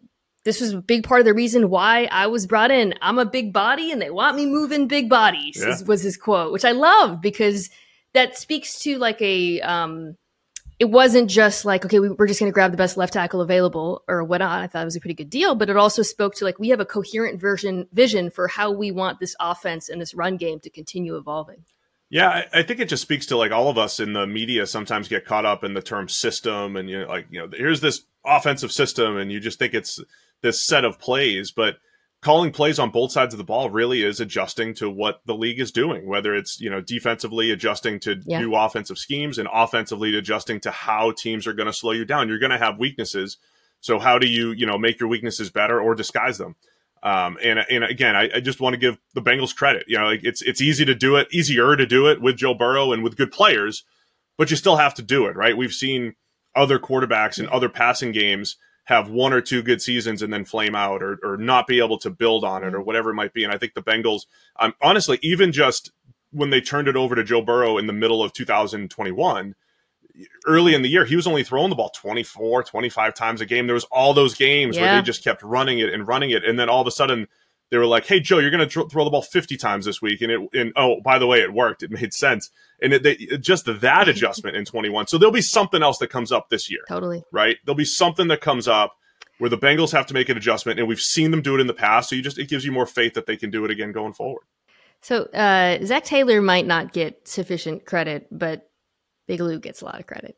This 0.46 0.62
was 0.62 0.74
a 0.74 0.82
big 0.82 1.04
part 1.04 1.20
of 1.20 1.26
the 1.26 1.34
reason 1.34 1.70
why 1.70 2.08
I 2.12 2.28
was 2.28 2.48
brought 2.48 2.72
in. 2.72 2.94
I'm 3.02 3.20
a 3.20 3.26
big 3.26 3.54
body 3.54 3.92
and 3.92 4.02
they 4.02 4.10
want 4.10 4.36
me 4.36 4.46
moving 4.46 4.88
big 4.88 5.10
bodies, 5.10 5.58
yeah. 5.60 5.76
was 5.86 6.02
his 6.02 6.18
quote, 6.18 6.52
which 6.52 6.66
I 6.66 6.72
love 6.72 7.22
because 7.22 7.70
that 8.14 8.38
speaks 8.38 8.80
to 8.80 8.98
like 8.98 9.22
a, 9.22 9.62
um, 9.62 10.16
it 10.80 10.90
wasn't 10.90 11.30
just 11.30 11.66
like, 11.66 11.86
okay, 11.86 12.00
we, 12.00 12.08
are 12.08 12.26
just 12.26 12.40
going 12.40 12.50
to 12.50 12.54
grab 12.54 12.72
the 12.72 12.78
best 12.78 12.96
left 12.96 13.14
tackle 13.14 13.42
available 13.42 14.04
or 14.08 14.24
whatnot. 14.24 14.62
I 14.62 14.68
thought 14.68 14.82
it 14.82 14.86
was 14.86 14.96
a 14.96 15.02
pretty 15.02 15.14
good 15.14 15.30
deal, 15.30 15.54
but 15.54 15.70
it 15.70 15.76
also 15.76 16.02
spoke 16.02 16.36
to 16.36 16.46
like, 16.46 16.58
we 16.58 16.70
have 16.70 16.80
a 16.80 16.86
coherent 16.86 17.40
version 17.40 17.88
vision 17.92 18.30
for 18.30 18.48
how 18.48 18.72
we 18.72 18.90
want 18.90 19.20
this 19.20 19.36
offense 19.42 19.90
and 19.90 20.02
this 20.02 20.14
run 20.14 20.38
game 20.38 20.62
to 20.62 20.70
continue 20.70 21.18
evolving. 21.18 21.66
Yeah, 22.10 22.30
I, 22.30 22.46
I 22.54 22.64
think 22.64 22.80
it 22.80 22.90
just 22.90 23.04
speaks 23.04 23.26
to 23.28 23.38
like 23.38 23.52
all 23.52 23.70
of 23.70 23.78
us 23.78 24.00
in 24.00 24.14
the 24.14 24.26
media 24.26 24.66
sometimes 24.66 25.10
get 25.10 25.26
caught 25.26 25.46
up 25.46 25.66
in 25.66 25.74
the 25.74 25.82
term 25.82 26.08
system 26.08 26.78
and 26.78 26.90
you 26.90 27.02
know, 27.02 27.08
like, 27.08 27.28
you 27.30 27.40
know, 27.40 27.50
here's 27.52 27.82
this 27.82 28.06
offensive 28.26 28.72
system 28.72 29.18
and 29.18 29.32
you 29.32 29.42
just 29.42 29.60
think 29.60 29.74
it's 29.74 30.00
this 30.42 30.64
set 30.64 30.86
of 30.86 30.98
plays, 30.98 31.52
but 31.52 31.76
calling 32.22 32.52
plays 32.52 32.80
on 32.80 32.90
both 32.90 33.12
sides 33.12 33.34
of 33.34 33.38
the 33.38 33.44
ball 33.44 33.70
really 33.70 34.04
is 34.04 34.20
adjusting 34.20 34.74
to 34.76 34.90
what 34.90 35.22
the 35.26 35.34
league 35.34 35.60
is 35.60 35.72
doing, 35.72 36.08
whether 36.08 36.36
it's, 36.36 36.60
you 36.60 36.70
know, 36.70 36.82
defensively 36.82 37.52
adjusting 37.52 38.00
to 38.02 38.22
yeah. 38.26 38.40
new 38.40 38.56
offensive 38.56 38.98
schemes 38.98 39.38
and 39.38 39.48
offensively 39.52 40.18
adjusting 40.18 40.60
to 40.60 40.72
how 40.72 41.12
teams 41.12 41.48
are 41.48 41.54
going 41.54 41.68
to 41.68 41.74
slow 41.74 41.94
you 41.94 42.04
down. 42.04 42.28
You're 42.28 42.40
going 42.40 42.52
to 42.52 42.58
have 42.58 42.78
weaknesses. 42.78 43.38
So 43.80 44.00
how 44.00 44.20
do 44.20 44.28
you, 44.28 44.52
you 44.52 44.66
know, 44.66 44.78
make 44.78 45.00
your 45.00 45.08
weaknesses 45.08 45.50
better 45.50 45.80
or 45.80 45.96
disguise 45.96 46.38
them? 46.38 46.56
Um, 47.02 47.38
and, 47.42 47.60
and 47.60 47.86
again, 47.86 48.18
I, 48.18 48.30
I 48.36 48.40
just 48.42 48.60
want 48.60 48.74
to 48.74 48.80
give 48.80 48.98
the 49.14 49.22
Bengals 49.22 49.56
credit. 49.56 49.86
You 49.88 49.98
know, 49.98 50.06
like 50.08 50.26
it's, 50.26 50.42
it's 50.42 50.60
easy 50.60 50.84
to 50.84 50.96
do 50.96 51.16
it, 51.16 51.30
easier 51.32 51.78
to 51.78 51.86
do 51.86 52.08
it 52.08 52.22
with 52.22 52.36
Joe 52.36 52.54
Burrow 52.54 52.92
and 52.92 53.02
with 53.02 53.16
good 53.16 53.32
players, 53.32 53.86
but 54.38 54.50
you 54.50 54.58
still 54.58 54.76
have 54.76 54.94
to 54.96 55.02
do 55.02 55.26
it, 55.28 55.38
right? 55.38 55.56
We've 55.56 55.72
seen 55.72 56.16
other 56.54 56.80
quarterbacks 56.80 57.40
and 57.40 57.48
other 57.48 57.70
passing 57.70 58.12
games 58.12 58.58
have 58.90 59.08
one 59.08 59.34
or 59.34 59.40
two 59.40 59.62
good 59.62 59.84
seasons 59.84 60.24
and 60.24 60.34
then 60.34 60.44
flame 60.44 60.74
out 60.74 61.04
or, 61.04 61.20
or 61.22 61.38
not 61.38 61.68
be 61.68 61.78
able 61.78 62.00
to 62.00 62.10
build 62.10 62.44
on 62.44 62.64
it 62.64 62.74
or 62.74 62.80
mm. 62.80 62.86
whatever 62.86 63.12
it 63.12 63.14
might 63.14 63.34
be. 63.34 63.44
And 63.44 63.54
I 63.54 63.58
think 63.60 63.76
the 63.76 63.84
Bengals, 63.84 64.26
um, 64.60 64.74
honestly, 64.82 65.20
even 65.22 65.52
just 65.52 65.92
when 66.32 66.50
they 66.50 66.60
turned 66.60 66.88
it 66.88 66.96
over 66.96 67.14
to 67.14 67.24
Joe 67.24 67.44
Burrow 67.44 67.78
in 67.78 67.86
the 67.86 67.94
middle 67.94 68.24
of 68.24 68.34
2021, 68.34 69.54
early 70.48 70.74
in 70.74 70.82
the 70.82 70.90
year, 70.90 71.06
he 71.06 71.16
was 71.16 71.28
only 71.28 71.44
throwing 71.44 71.70
the 71.70 71.76
ball 71.76 71.92
24, 71.96 72.64
25 72.64 73.14
times 73.14 73.42
a 73.42 73.46
game. 73.46 73.68
There 73.68 73.76
was 73.76 73.84
all 73.86 74.16
those 74.16 74.34
games 74.34 74.76
yeah. 74.76 74.82
where 74.82 74.96
they 74.96 75.06
just 75.06 75.24
kept 75.24 75.44
running 75.44 75.78
it 75.78 75.94
and 75.94 76.08
running 76.08 76.32
it. 76.32 76.44
And 76.44 76.58
then 76.58 76.68
all 76.68 76.82
of 76.82 76.88
a 76.88 76.92
sudden 76.92 77.28
they 77.70 77.78
were 77.78 77.86
like, 77.86 78.08
Hey, 78.08 78.20
Joe, 78.20 78.40
you're 78.40 78.50
going 78.50 78.68
to 78.68 78.74
tr- 78.74 78.90
throw 78.90 79.04
the 79.04 79.12
ball 79.12 79.22
50 79.22 79.56
times 79.56 79.86
this 79.86 80.02
week. 80.02 80.22
And 80.22 80.32
it, 80.32 80.50
and 80.56 80.74
oh, 80.76 81.00
by 81.02 81.20
the 81.20 81.28
way, 81.28 81.42
it 81.42 81.54
worked. 81.54 81.84
It 81.84 81.92
made 81.92 82.12
sense. 82.12 82.50
And 82.82 82.94
it, 82.94 83.04
they, 83.04 83.16
just 83.38 83.66
that 83.66 84.08
adjustment 84.08 84.56
in 84.56 84.66
21. 84.66 85.08
So 85.08 85.18
there'll 85.18 85.34
be 85.34 85.42
something 85.42 85.84
else 85.84 85.98
that 86.00 86.10
comes 86.10 86.32
up 86.32 86.50
this 86.50 86.70
year. 86.70 86.82
Totally. 86.88 87.24
Right. 87.32 87.58
There'll 87.66 87.76
be 87.76 87.86
something 87.86 88.28
that 88.30 88.42
comes 88.42 88.68
up 88.68 88.96
where 89.40 89.50
the 89.50 89.58
Bengals 89.58 89.92
have 89.92 90.06
to 90.08 90.14
make 90.14 90.30
an 90.30 90.38
adjustment. 90.38 90.80
And 90.80 90.88
we've 90.88 91.00
seen 91.00 91.32
them 91.32 91.42
do 91.42 91.56
it 91.56 91.62
in 91.62 91.68
the 91.68 91.74
past. 91.74 92.10
So 92.10 92.16
you 92.16 92.22
just, 92.22 92.38
it 92.38 92.50
gives 92.50 92.66
you 92.66 92.72
more 92.72 92.86
faith 92.86 93.14
that 93.14 93.26
they 93.26 93.38
can 93.38 93.50
do 93.50 93.66
it 93.66 93.72
again 93.72 93.92
going 93.92 94.14
forward. 94.14 94.44
So 95.02 95.24
uh, 95.24 95.84
Zac 95.86 96.04
Taylor 96.04 96.42
might 96.42 96.68
not 96.68 96.94
get 96.94 97.28
sufficient 97.28 97.86
credit, 97.86 98.28
but 98.32 98.70
Big 99.28 99.40
Lou 99.40 99.60
gets 99.60 99.82
a 99.82 99.86
lot 99.86 100.00
of 100.00 100.08
credit. 100.08 100.36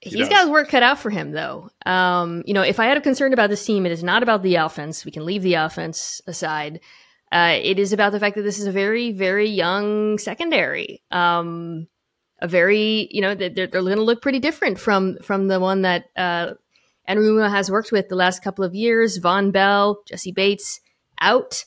He 0.00 0.10
He's 0.10 0.28
got 0.28 0.42
his 0.42 0.50
work 0.50 0.68
cut 0.68 0.82
out 0.82 0.98
for 0.98 1.08
him, 1.08 1.32
though. 1.32 1.70
Um, 1.86 2.42
you 2.46 2.52
know, 2.52 2.62
if 2.62 2.78
I 2.78 2.84
had 2.84 2.98
a 2.98 3.00
concern 3.00 3.32
about 3.32 3.48
this 3.48 3.64
team, 3.64 3.86
it 3.86 3.92
is 3.92 4.04
not 4.04 4.22
about 4.22 4.42
the 4.42 4.56
offense. 4.56 5.04
We 5.04 5.10
can 5.10 5.24
leave 5.24 5.42
the 5.42 5.54
offense 5.54 6.20
aside. 6.26 6.80
Uh, 7.34 7.58
it 7.60 7.80
is 7.80 7.92
about 7.92 8.12
the 8.12 8.20
fact 8.20 8.36
that 8.36 8.42
this 8.42 8.60
is 8.60 8.66
a 8.66 8.72
very, 8.72 9.10
very 9.10 9.50
young 9.50 10.18
secondary. 10.18 11.02
Um, 11.10 11.88
a 12.40 12.46
very, 12.46 13.08
you 13.10 13.20
know, 13.20 13.34
they're, 13.34 13.50
they're 13.50 13.66
going 13.66 13.96
to 13.96 14.02
look 14.02 14.22
pretty 14.22 14.38
different 14.38 14.78
from 14.78 15.18
from 15.18 15.48
the 15.48 15.58
one 15.58 15.82
that 15.82 16.04
uh, 16.16 16.52
Anarumo 17.08 17.50
has 17.50 17.72
worked 17.72 17.90
with 17.90 18.08
the 18.08 18.14
last 18.14 18.44
couple 18.44 18.64
of 18.64 18.74
years. 18.74 19.18
Vonn 19.18 19.52
Bell, 19.52 20.02
Jessie 20.06 20.30
Bates 20.30 20.80
out. 21.20 21.64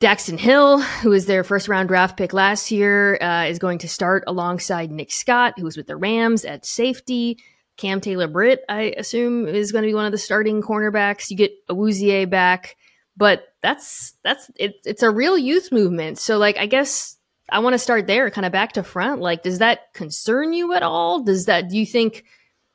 Daxton 0.00 0.38
Hill, 0.38 0.80
who 0.80 1.10
was 1.10 1.26
their 1.26 1.42
first 1.42 1.66
round 1.66 1.88
draft 1.88 2.16
pick 2.16 2.32
last 2.32 2.70
year, 2.70 3.18
uh, 3.20 3.46
is 3.46 3.58
going 3.58 3.78
to 3.78 3.88
start 3.88 4.22
alongside 4.26 4.92
Nick 4.92 5.10
Scott, 5.10 5.54
who 5.56 5.64
was 5.64 5.76
with 5.76 5.88
the 5.88 5.96
Rams 5.96 6.44
at 6.44 6.64
safety. 6.64 7.38
Cam 7.78 8.00
Taylor 8.00 8.28
Britt, 8.28 8.60
I 8.68 8.94
assume, 8.96 9.48
is 9.48 9.72
going 9.72 9.82
to 9.82 9.88
be 9.88 9.94
one 9.94 10.04
of 10.06 10.12
the 10.12 10.18
starting 10.18 10.62
cornerbacks. 10.62 11.30
You 11.30 11.36
get 11.36 11.52
Awuzie 11.68 12.28
back, 12.30 12.76
but 13.18 13.52
that's 13.62 14.14
that's 14.22 14.50
it, 14.56 14.76
it's 14.84 15.02
a 15.02 15.10
real 15.10 15.36
youth 15.36 15.72
movement. 15.72 16.18
So, 16.18 16.38
like, 16.38 16.56
I 16.56 16.66
guess 16.66 17.16
I 17.50 17.58
want 17.58 17.74
to 17.74 17.78
start 17.78 18.06
there, 18.06 18.30
kind 18.30 18.46
of 18.46 18.52
back 18.52 18.72
to 18.72 18.82
front. 18.82 19.20
Like, 19.20 19.42
does 19.42 19.58
that 19.58 19.92
concern 19.92 20.52
you 20.52 20.72
at 20.72 20.84
all? 20.84 21.22
Does 21.24 21.46
that 21.46 21.68
do 21.68 21.76
you 21.76 21.84
think 21.84 22.24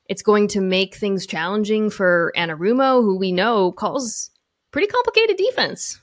it's 0.06 0.22
going 0.22 0.48
to 0.48 0.60
make 0.60 0.94
things 0.94 1.26
challenging 1.26 1.88
for 1.88 2.32
Anarumo, 2.36 3.02
who 3.02 3.16
we 3.16 3.32
know 3.32 3.72
calls 3.72 4.30
pretty 4.70 4.86
complicated 4.88 5.38
defense? 5.38 6.00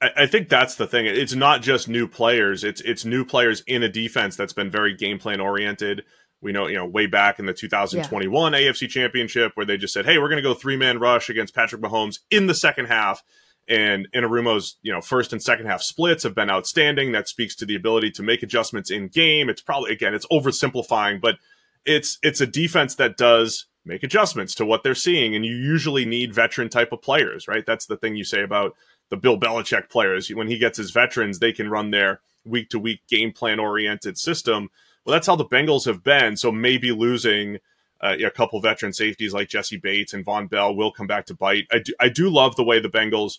I, 0.00 0.26
think 0.26 0.48
that's 0.48 0.76
the 0.76 0.86
thing. 0.86 1.06
It's 1.06 1.34
not 1.34 1.60
just 1.60 1.88
new 1.88 2.06
players. 2.06 2.62
It's 2.62 2.80
it's 2.82 3.04
new 3.04 3.24
players 3.24 3.64
in 3.66 3.82
a 3.82 3.88
defense 3.88 4.36
that's 4.36 4.52
been 4.52 4.70
very 4.70 4.94
game 4.94 5.18
plan 5.18 5.40
oriented. 5.40 6.04
We 6.40 6.52
know, 6.52 6.68
you 6.68 6.76
know, 6.76 6.86
way 6.86 7.06
back 7.06 7.40
in 7.40 7.46
the 7.46 7.52
2021 7.52 8.52
yeah. 8.52 8.58
AFC 8.60 8.88
Championship 8.88 9.52
where 9.54 9.66
they 9.66 9.76
just 9.76 9.92
said, 9.92 10.04
"Hey, 10.04 10.18
we're 10.18 10.28
going 10.28 10.40
to 10.40 10.48
go 10.48 10.54
three 10.54 10.76
man 10.76 11.00
rush 11.00 11.28
against 11.28 11.52
Patrick 11.52 11.82
Mahomes 11.82 12.20
in 12.30 12.46
the 12.46 12.54
second 12.54 12.86
half." 12.86 13.24
And 13.68 14.08
Anarumo's, 14.12 14.76
you 14.82 14.92
know, 14.92 15.00
first 15.00 15.32
and 15.32 15.42
second 15.42 15.66
half 15.66 15.82
splits 15.82 16.24
have 16.24 16.34
been 16.34 16.50
outstanding. 16.50 17.12
That 17.12 17.28
speaks 17.28 17.54
to 17.56 17.66
the 17.66 17.76
ability 17.76 18.10
to 18.12 18.22
make 18.22 18.42
adjustments 18.42 18.90
in 18.90 19.08
game. 19.08 19.48
It's 19.48 19.62
probably 19.62 19.92
again, 19.92 20.14
it's 20.14 20.26
oversimplifying, 20.26 21.20
but 21.20 21.36
it's 21.84 22.18
it's 22.22 22.40
a 22.40 22.46
defense 22.46 22.94
that 22.96 23.16
does 23.16 23.66
make 23.84 24.02
adjustments 24.02 24.54
to 24.56 24.66
what 24.66 24.82
they're 24.82 24.94
seeing, 24.94 25.34
and 25.34 25.44
you 25.44 25.54
usually 25.54 26.04
need 26.04 26.34
veteran 26.34 26.68
type 26.68 26.92
of 26.92 27.02
players, 27.02 27.48
right? 27.48 27.66
That's 27.66 27.86
the 27.86 27.96
thing 27.96 28.16
you 28.16 28.24
say 28.24 28.42
about 28.42 28.74
the 29.10 29.16
Bill 29.16 29.38
Belichick 29.38 29.90
players. 29.90 30.28
When 30.28 30.48
he 30.48 30.58
gets 30.58 30.78
his 30.78 30.90
veterans, 30.90 31.38
they 31.38 31.52
can 31.52 31.70
run 31.70 31.90
their 31.90 32.20
week 32.44 32.70
to 32.70 32.78
week 32.78 33.00
game 33.08 33.32
plan 33.32 33.60
oriented 33.60 34.18
system. 34.18 34.70
Well, 35.04 35.12
that's 35.12 35.26
how 35.26 35.36
the 35.36 35.44
Bengals 35.44 35.84
have 35.86 36.04
been. 36.04 36.36
So 36.36 36.52
maybe 36.52 36.92
losing 36.92 37.58
uh, 38.00 38.16
a 38.24 38.30
couple 38.30 38.60
veteran 38.60 38.92
safeties 38.92 39.32
like 39.32 39.48
Jessie 39.48 39.76
Bates 39.76 40.14
and 40.14 40.24
Vonn 40.24 40.48
Bell 40.48 40.74
will 40.74 40.92
come 40.92 41.06
back 41.06 41.26
to 41.26 41.34
bite. 41.34 41.66
I 41.72 41.78
do, 41.78 41.92
I 42.00 42.08
do 42.08 42.28
love 42.28 42.56
the 42.56 42.64
way 42.64 42.80
the 42.80 42.88
Bengals. 42.88 43.38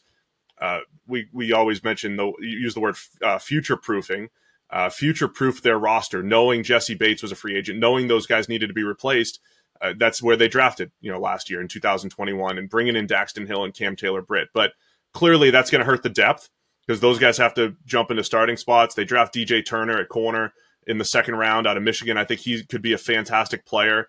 Uh, 0.63 0.79
we 1.07 1.27
we 1.33 1.51
always 1.51 1.83
mention 1.83 2.15
the 2.15 2.31
use 2.39 2.73
the 2.73 2.79
word 2.79 2.95
uh, 3.21 3.37
future 3.37 3.77
proofing, 3.77 4.29
uh, 4.69 4.89
future 4.89 5.27
proof 5.27 5.61
their 5.61 5.77
roster, 5.77 6.23
knowing 6.23 6.63
Jessie 6.63 6.95
Bates 6.95 7.21
was 7.21 7.31
a 7.31 7.35
free 7.35 7.57
agent, 7.57 7.79
knowing 7.79 8.07
those 8.07 8.25
guys 8.25 8.49
needed 8.49 8.67
to 8.67 8.73
be 8.73 8.83
replaced. 8.83 9.39
Uh, 9.81 9.93
that's 9.97 10.23
where 10.23 10.37
they 10.37 10.47
drafted, 10.47 10.91
you 11.01 11.11
know, 11.11 11.19
last 11.19 11.49
year 11.49 11.59
in 11.59 11.67
2021, 11.67 12.57
and 12.57 12.69
bringing 12.69 12.95
in 12.95 13.05
Daxton 13.05 13.45
Hill 13.45 13.65
and 13.65 13.73
Cam 13.73 13.97
Taylor 13.97 14.21
Britt. 14.21 14.47
But 14.53 14.71
Clearly, 15.13 15.51
that's 15.51 15.69
going 15.69 15.79
to 15.79 15.85
hurt 15.85 16.03
the 16.03 16.09
depth 16.09 16.49
because 16.85 16.99
those 16.99 17.19
guys 17.19 17.37
have 17.37 17.53
to 17.53 17.75
jump 17.85 18.09
into 18.09 18.23
starting 18.23 18.57
spots. 18.57 18.95
They 18.95 19.05
draft 19.05 19.33
DJ 19.33 19.63
Turner 19.63 19.99
at 19.99 20.09
corner 20.09 20.53
in 20.87 20.97
the 20.97 21.05
second 21.05 21.35
round 21.35 21.67
out 21.67 21.77
of 21.77 21.83
Michigan. 21.83 22.17
I 22.17 22.25
think 22.25 22.41
he 22.41 22.63
could 22.63 22.81
be 22.81 22.93
a 22.93 22.97
fantastic 22.97 23.65
player. 23.65 24.07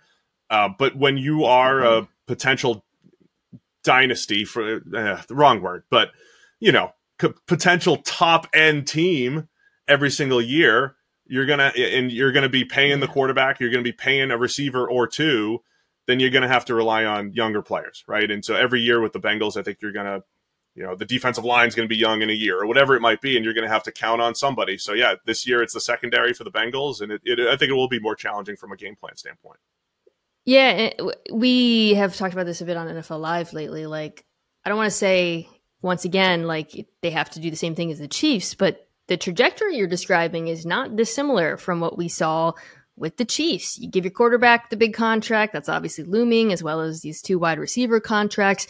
Uh, 0.49 0.71
but 0.77 0.97
when 0.97 1.19
you 1.19 1.45
are 1.45 1.81
a 1.81 2.09
potential 2.27 2.85
dynasty 3.83 4.47
for 4.47 4.77
uh, 4.77 5.23
the 5.29 5.35
wrong 5.35 5.61
word, 5.61 5.85
but 5.91 6.11
you 6.61 6.73
know, 6.73 6.93
c- 7.21 7.35
potential 7.47 7.99
top 7.99 8.47
end 8.55 8.87
team 8.87 9.49
every 9.89 10.11
single 10.11 10.41
year, 10.41 10.97
you're 11.27 11.47
gonna 11.47 11.73
and 11.77 12.13
you're 12.13 12.33
gonna 12.33 12.49
be 12.49 12.65
paying 12.65 13.01
the 13.01 13.09
quarterback, 13.09 13.61
you're 13.61 13.71
gonna 13.71 13.83
be 13.83 13.93
paying 13.93 14.31
a 14.31 14.39
receiver 14.39 14.89
or 14.89 15.07
two. 15.07 15.61
Then 16.07 16.21
you're 16.21 16.29
going 16.29 16.43
to 16.43 16.49
have 16.49 16.67
to 16.67 16.75
rely 16.75 17.07
on 17.07 17.33
younger 17.33 17.63
players, 17.63 18.05
right? 18.07 18.31
And 18.31 18.45
so 18.45 18.55
every 18.55 18.83
year 18.83 19.01
with 19.01 19.15
the 19.15 19.21
Bengals, 19.21 19.57
I 19.57 19.63
think 19.63 19.79
you're 19.81 19.91
going 19.91 20.05
to 20.05 20.23
you 20.75 20.83
know 20.83 20.95
the 20.95 21.05
defensive 21.05 21.45
line 21.45 21.69
is 21.69 21.75
going 21.75 21.89
to 21.89 21.93
be 21.93 21.99
young 21.99 22.23
in 22.23 22.31
a 22.31 22.35
year 22.35 22.61
or 22.61 22.67
whatever 22.67 22.95
it 22.97 23.01
might 23.01 23.21
be 23.21 23.37
and 23.37 23.45
you're 23.45 23.55
going 23.55 23.67
to 23.67 23.73
have 23.73 23.83
to 23.83 23.93
count 23.93 24.21
on 24.21 24.35
somebody 24.35 24.77
so 24.77 24.93
yeah 24.93 25.15
this 25.25 25.47
year 25.47 25.63
it's 25.63 25.75
the 25.75 25.81
secondary 25.81 26.33
for 26.33 26.45
the 26.45 26.51
bengals 26.51 27.01
and 27.01 27.13
it, 27.13 27.21
it, 27.25 27.41
i 27.41 27.57
think 27.57 27.71
it 27.71 27.75
will 27.75 27.89
be 27.89 28.01
more 28.01 28.15
challenging 28.15 28.57
from 28.57 28.73
a 28.73 28.77
game 28.77 28.97
plan 28.97 29.17
standpoint 29.17 29.59
yeah 30.45 30.91
we 31.33 31.95
have 31.95 32.17
talked 32.17 32.35
about 32.35 32.47
this 32.47 32.61
a 32.61 32.65
bit 32.65 32.77
on 32.77 32.89
nfl 32.89 33.21
live 33.21 33.53
lately 33.53 33.87
like 33.87 34.25
i 34.65 34.69
don't 34.69 34.79
want 34.79 34.91
to 34.91 34.97
say 34.97 35.49
once 35.85 36.05
again 36.05 36.47
like 36.47 36.87
they 37.03 37.11
have 37.11 37.31
to 37.31 37.39
do 37.39 37.51
the 37.51 37.57
same 37.57 37.75
thing 37.75 37.93
as 37.93 37.99
the 38.01 38.09
chiefs 38.09 38.55
but 38.55 38.89
the 39.07 39.17
trajectory 39.17 39.77
you're 39.77 39.87
describing 39.87 40.49
is 40.49 40.65
not 40.65 40.97
dissimilar 40.97 41.57
from 41.57 41.81
what 41.81 41.99
we 41.99 42.09
saw 42.09 42.53
with 42.97 43.17
the 43.17 43.25
Chiefs. 43.25 43.79
You 43.79 43.91
give 43.91 44.05
your 44.05 44.13
quarterback 44.13 44.71
the 44.71 44.77
big 44.77 44.95
contract, 44.95 45.53
that's 45.53 45.69
obviously 45.69 46.05
looming, 46.05 46.53
as 46.53 46.63
well 46.63 46.81
as 46.81 47.01
these 47.01 47.21
two 47.21 47.39
wide 47.39 47.59
receiver 47.59 48.01
contracts 48.01 48.67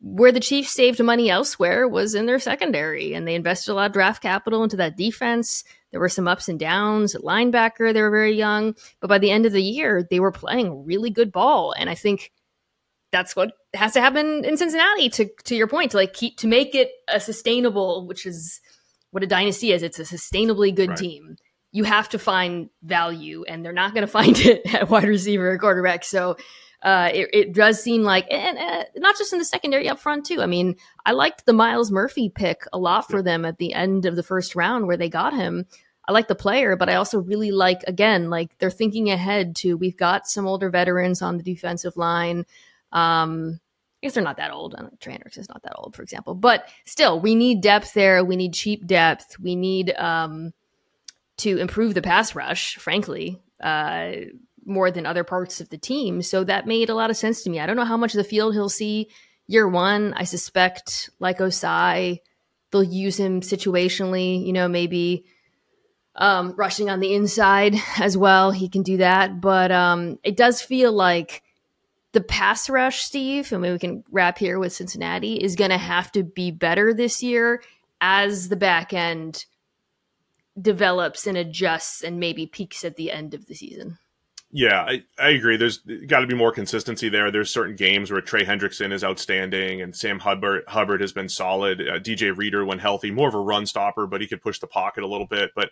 where 0.00 0.32
the 0.32 0.40
Chiefs 0.40 0.72
saved 0.72 1.02
money 1.02 1.30
elsewhere 1.30 1.86
was 1.86 2.14
in 2.14 2.26
their 2.26 2.40
secondary, 2.40 3.14
and 3.14 3.26
they 3.26 3.36
invested 3.36 3.70
a 3.70 3.74
lot 3.74 3.86
of 3.86 3.92
draft 3.92 4.20
capital 4.20 4.64
into 4.64 4.76
that 4.76 4.96
defense. 4.96 5.62
There 5.92 6.00
were 6.00 6.08
some 6.08 6.26
ups 6.26 6.48
and 6.48 6.58
downs 6.58 7.14
at 7.14 7.22
linebacker. 7.22 7.92
They 7.92 8.02
were 8.02 8.10
very 8.10 8.34
young, 8.34 8.74
but 9.00 9.06
by 9.06 9.18
the 9.18 9.30
end 9.30 9.46
of 9.46 9.52
the 9.52 9.62
year, 9.62 10.06
they 10.10 10.18
were 10.18 10.32
playing 10.32 10.84
really 10.84 11.10
good 11.10 11.30
ball. 11.30 11.72
And 11.78 11.88
I 11.88 11.94
think 11.94 12.32
that's 13.12 13.36
what 13.36 13.52
has 13.74 13.92
to 13.92 14.00
happen 14.00 14.44
in 14.44 14.56
Cincinnati. 14.56 15.08
To 15.10 15.28
to 15.44 15.54
your 15.54 15.68
point, 15.68 15.92
to 15.92 15.98
like 15.98 16.14
keep 16.14 16.38
to 16.38 16.48
make 16.48 16.74
it 16.74 16.90
a 17.08 17.20
sustainable, 17.20 18.06
which 18.06 18.26
is 18.26 18.60
what 19.10 19.22
a 19.22 19.26
dynasty 19.26 19.72
is. 19.72 19.82
It's 19.82 19.98
a 19.98 20.04
sustainably 20.04 20.74
good 20.74 20.90
right. 20.90 20.98
team. 20.98 21.36
You 21.70 21.84
have 21.84 22.08
to 22.10 22.18
find 22.18 22.70
value, 22.82 23.44
and 23.46 23.64
they're 23.64 23.72
not 23.72 23.94
going 23.94 24.06
to 24.06 24.12
find 24.12 24.38
it 24.38 24.74
at 24.74 24.88
wide 24.88 25.04
receiver 25.04 25.52
or 25.52 25.58
quarterback. 25.58 26.04
So 26.04 26.36
uh, 26.82 27.10
it, 27.14 27.28
it, 27.32 27.52
does 27.52 27.80
seem 27.80 28.02
like, 28.02 28.26
and 28.28 28.58
uh, 28.58 28.84
not 28.96 29.16
just 29.16 29.32
in 29.32 29.38
the 29.38 29.44
secondary 29.44 29.88
up 29.88 30.00
front 30.00 30.26
too. 30.26 30.42
I 30.42 30.46
mean, 30.46 30.76
I 31.06 31.12
liked 31.12 31.46
the 31.46 31.52
Myles 31.52 31.92
Murphy 31.92 32.28
pick 32.28 32.64
a 32.72 32.78
lot 32.78 33.08
for 33.08 33.22
them 33.22 33.44
at 33.44 33.58
the 33.58 33.72
end 33.72 34.04
of 34.04 34.16
the 34.16 34.22
first 34.22 34.56
round 34.56 34.86
where 34.86 34.96
they 34.96 35.08
got 35.08 35.32
him. 35.32 35.66
I 36.08 36.12
like 36.12 36.26
the 36.26 36.34
player, 36.34 36.74
but 36.74 36.88
I 36.88 36.96
also 36.96 37.20
really 37.20 37.52
like 37.52 37.84
again, 37.86 38.30
like 38.30 38.58
they're 38.58 38.70
thinking 38.70 39.10
ahead 39.10 39.54
to. 39.56 39.76
We've 39.76 39.96
got 39.96 40.26
some 40.26 40.46
older 40.46 40.70
veterans 40.70 41.22
on 41.22 41.36
the 41.36 41.44
defensive 41.44 41.96
line. 41.96 42.44
Um, 42.92 43.60
I 44.02 44.06
guess 44.06 44.14
they're 44.14 44.24
not 44.24 44.38
that 44.38 44.50
old. 44.50 44.74
Trainers 45.00 45.36
is 45.36 45.48
not 45.48 45.62
that 45.62 45.74
old, 45.76 45.94
for 45.94 46.02
example, 46.02 46.34
but 46.34 46.68
still, 46.84 47.20
we 47.20 47.34
need 47.34 47.60
depth 47.60 47.94
there. 47.94 48.24
We 48.24 48.36
need 48.36 48.52
cheap 48.52 48.86
depth. 48.86 49.38
We 49.38 49.54
need 49.54 49.92
um, 49.92 50.52
to 51.38 51.58
improve 51.58 51.94
the 51.94 52.02
pass 52.02 52.34
rush. 52.34 52.76
Frankly, 52.76 53.40
uh, 53.62 54.12
more 54.64 54.90
than 54.90 55.06
other 55.06 55.24
parts 55.24 55.60
of 55.60 55.68
the 55.68 55.78
team. 55.78 56.22
So 56.22 56.44
that 56.44 56.66
made 56.66 56.90
a 56.90 56.94
lot 56.94 57.10
of 57.10 57.16
sense 57.16 57.42
to 57.42 57.50
me. 57.50 57.60
I 57.60 57.66
don't 57.66 57.76
know 57.76 57.84
how 57.84 57.96
much 57.96 58.14
of 58.14 58.18
the 58.18 58.24
field 58.24 58.54
he'll 58.54 58.68
see 58.68 59.08
year 59.46 59.68
one. 59.68 60.14
I 60.14 60.24
suspect, 60.24 61.10
like 61.18 61.38
Ossai, 61.38 62.20
they'll 62.70 62.82
use 62.82 63.18
him 63.18 63.40
situationally, 63.40 64.44
you 64.44 64.52
know, 64.52 64.68
maybe 64.68 65.24
um, 66.14 66.54
rushing 66.56 66.90
on 66.90 67.00
the 67.00 67.14
inside 67.14 67.74
as 67.98 68.16
well. 68.16 68.50
He 68.50 68.68
can 68.68 68.82
do 68.82 68.98
that. 68.98 69.40
But 69.40 69.72
um, 69.72 70.18
it 70.22 70.36
does 70.36 70.62
feel 70.62 70.92
like 70.92 71.42
the 72.12 72.20
pass 72.20 72.68
rush, 72.68 73.02
Steve, 73.02 73.52
and 73.52 73.62
maybe 73.62 73.72
we 73.72 73.78
can 73.78 74.04
wrap 74.10 74.38
here 74.38 74.58
with 74.58 74.72
Cincinnati, 74.72 75.42
is 75.42 75.56
going 75.56 75.70
to 75.70 75.78
have 75.78 76.12
to 76.12 76.22
be 76.22 76.50
better 76.50 76.92
this 76.92 77.22
year 77.22 77.62
as 78.00 78.48
the 78.48 78.56
back 78.56 78.92
end 78.92 79.46
develops 80.60 81.26
and 81.26 81.38
adjusts 81.38 82.02
and 82.02 82.20
maybe 82.20 82.46
peaks 82.46 82.84
at 82.84 82.96
the 82.96 83.10
end 83.10 83.32
of 83.32 83.46
the 83.46 83.54
season. 83.54 83.98
Yeah, 84.54 84.82
I, 84.82 85.02
I 85.18 85.30
agree. 85.30 85.56
There's 85.56 85.78
got 85.78 86.20
to 86.20 86.26
be 86.26 86.34
more 86.34 86.52
consistency 86.52 87.08
there. 87.08 87.30
There's 87.30 87.50
certain 87.50 87.74
games 87.74 88.10
where 88.10 88.20
Trey 88.20 88.44
Hendrickson 88.44 88.92
is 88.92 89.02
outstanding 89.02 89.80
and 89.80 89.96
Sam 89.96 90.18
Hubbard 90.18 90.64
Hubbard 90.68 91.00
has 91.00 91.14
been 91.14 91.30
solid. 91.30 91.80
Uh, 91.80 91.98
DJ 91.98 92.36
Reader, 92.36 92.66
when 92.66 92.78
healthy, 92.78 93.10
more 93.10 93.28
of 93.28 93.34
a 93.34 93.40
run 93.40 93.64
stopper, 93.64 94.06
but 94.06 94.20
he 94.20 94.26
could 94.26 94.42
push 94.42 94.58
the 94.58 94.66
pocket 94.66 95.04
a 95.04 95.06
little 95.06 95.26
bit. 95.26 95.52
But 95.56 95.70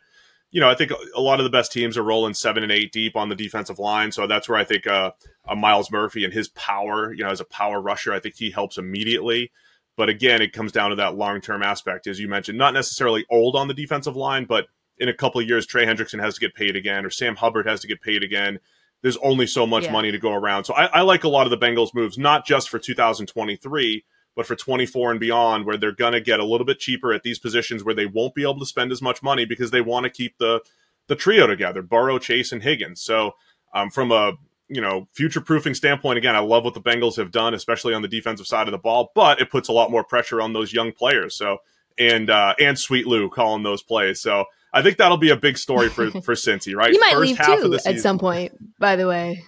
you 0.50 0.60
know, 0.60 0.68
I 0.68 0.74
think 0.74 0.92
a 1.14 1.20
lot 1.20 1.38
of 1.38 1.44
the 1.44 1.50
best 1.50 1.72
teams 1.72 1.96
are 1.96 2.02
rolling 2.02 2.34
seven 2.34 2.62
and 2.62 2.72
eight 2.72 2.92
deep 2.92 3.16
on 3.16 3.28
the 3.28 3.36
defensive 3.36 3.78
line. 3.78 4.10
So 4.10 4.26
that's 4.26 4.48
where 4.48 4.58
I 4.58 4.64
think 4.64 4.86
uh, 4.86 5.12
uh, 5.46 5.54
Myles 5.54 5.90
Murphy 5.92 6.24
and 6.24 6.32
his 6.32 6.48
power, 6.48 7.12
you 7.12 7.22
know, 7.22 7.30
as 7.30 7.40
a 7.40 7.44
power 7.44 7.80
rusher, 7.80 8.12
I 8.12 8.20
think 8.20 8.34
he 8.36 8.50
helps 8.50 8.76
immediately. 8.76 9.52
But 9.96 10.08
again, 10.08 10.42
it 10.42 10.52
comes 10.52 10.72
down 10.72 10.90
to 10.90 10.96
that 10.96 11.14
long 11.14 11.40
term 11.40 11.62
aspect, 11.62 12.06
as 12.06 12.18
you 12.18 12.26
mentioned, 12.26 12.58
not 12.58 12.74
necessarily 12.74 13.24
old 13.30 13.54
on 13.54 13.68
the 13.68 13.74
defensive 13.74 14.16
line, 14.16 14.44
but 14.44 14.66
in 14.98 15.08
a 15.08 15.14
couple 15.14 15.40
of 15.40 15.48
years, 15.48 15.66
Trey 15.66 15.86
Hendrickson 15.86 16.20
has 16.20 16.34
to 16.34 16.40
get 16.40 16.54
paid 16.54 16.76
again, 16.76 17.06
or 17.06 17.10
Sam 17.10 17.36
Hubbard 17.36 17.66
has 17.66 17.80
to 17.80 17.86
get 17.86 18.02
paid 18.02 18.22
again. 18.22 18.58
There's 19.02 19.16
only 19.18 19.46
so 19.46 19.66
much 19.66 19.84
yeah. 19.84 19.92
money 19.92 20.12
to 20.12 20.18
go 20.18 20.32
around. 20.32 20.64
So 20.64 20.74
I, 20.74 20.86
I 20.86 21.00
like 21.02 21.24
a 21.24 21.28
lot 21.28 21.46
of 21.46 21.50
the 21.50 21.58
Bengals 21.58 21.94
moves, 21.94 22.18
not 22.18 22.44
just 22.44 22.68
for 22.68 22.78
2023 22.78 24.04
but 24.36 24.46
for 24.46 24.56
24 24.56 25.12
and 25.12 25.20
beyond, 25.20 25.66
where 25.66 25.76
they're 25.76 25.92
going 25.92 26.12
to 26.12 26.20
get 26.20 26.40
a 26.40 26.44
little 26.44 26.64
bit 26.64 26.78
cheaper 26.78 27.12
at 27.12 27.22
these 27.22 27.38
positions 27.38 27.84
where 27.84 27.94
they 27.94 28.06
won't 28.06 28.34
be 28.34 28.42
able 28.42 28.58
to 28.58 28.66
spend 28.66 28.92
as 28.92 29.02
much 29.02 29.22
money 29.22 29.44
because 29.44 29.70
they 29.70 29.80
want 29.80 30.04
to 30.04 30.10
keep 30.10 30.38
the 30.38 30.60
the 31.08 31.16
trio 31.16 31.46
together: 31.46 31.82
Burrow, 31.82 32.18
Chase, 32.18 32.52
and 32.52 32.62
Higgins. 32.62 33.02
So, 33.02 33.32
um, 33.74 33.90
from 33.90 34.12
a 34.12 34.32
you 34.68 34.80
know 34.80 35.08
future 35.12 35.40
proofing 35.40 35.74
standpoint, 35.74 36.18
again, 36.18 36.36
I 36.36 36.40
love 36.40 36.64
what 36.64 36.74
the 36.74 36.80
Bengals 36.80 37.16
have 37.16 37.32
done, 37.32 37.54
especially 37.54 37.94
on 37.94 38.02
the 38.02 38.08
defensive 38.08 38.46
side 38.46 38.68
of 38.68 38.72
the 38.72 38.78
ball. 38.78 39.10
But 39.14 39.40
it 39.40 39.50
puts 39.50 39.68
a 39.68 39.72
lot 39.72 39.90
more 39.90 40.04
pressure 40.04 40.40
on 40.40 40.52
those 40.52 40.72
young 40.72 40.92
players. 40.92 41.36
So, 41.36 41.58
and 41.98 42.30
uh, 42.30 42.54
and 42.60 42.78
Sweet 42.78 43.06
Lou 43.06 43.28
calling 43.28 43.62
those 43.62 43.82
plays. 43.82 44.20
So. 44.20 44.46
I 44.72 44.82
think 44.82 44.98
that'll 44.98 45.16
be 45.16 45.30
a 45.30 45.36
big 45.36 45.58
story 45.58 45.88
for 45.88 46.10
for 46.22 46.34
Cincy, 46.34 46.76
right? 46.76 46.92
You 46.92 47.00
might 47.00 47.14
First 47.14 47.20
leave 47.22 47.38
too 47.44 47.78
at 47.84 47.98
some 47.98 48.20
point. 48.20 48.52
By 48.78 48.94
the 48.94 49.08
way, 49.08 49.42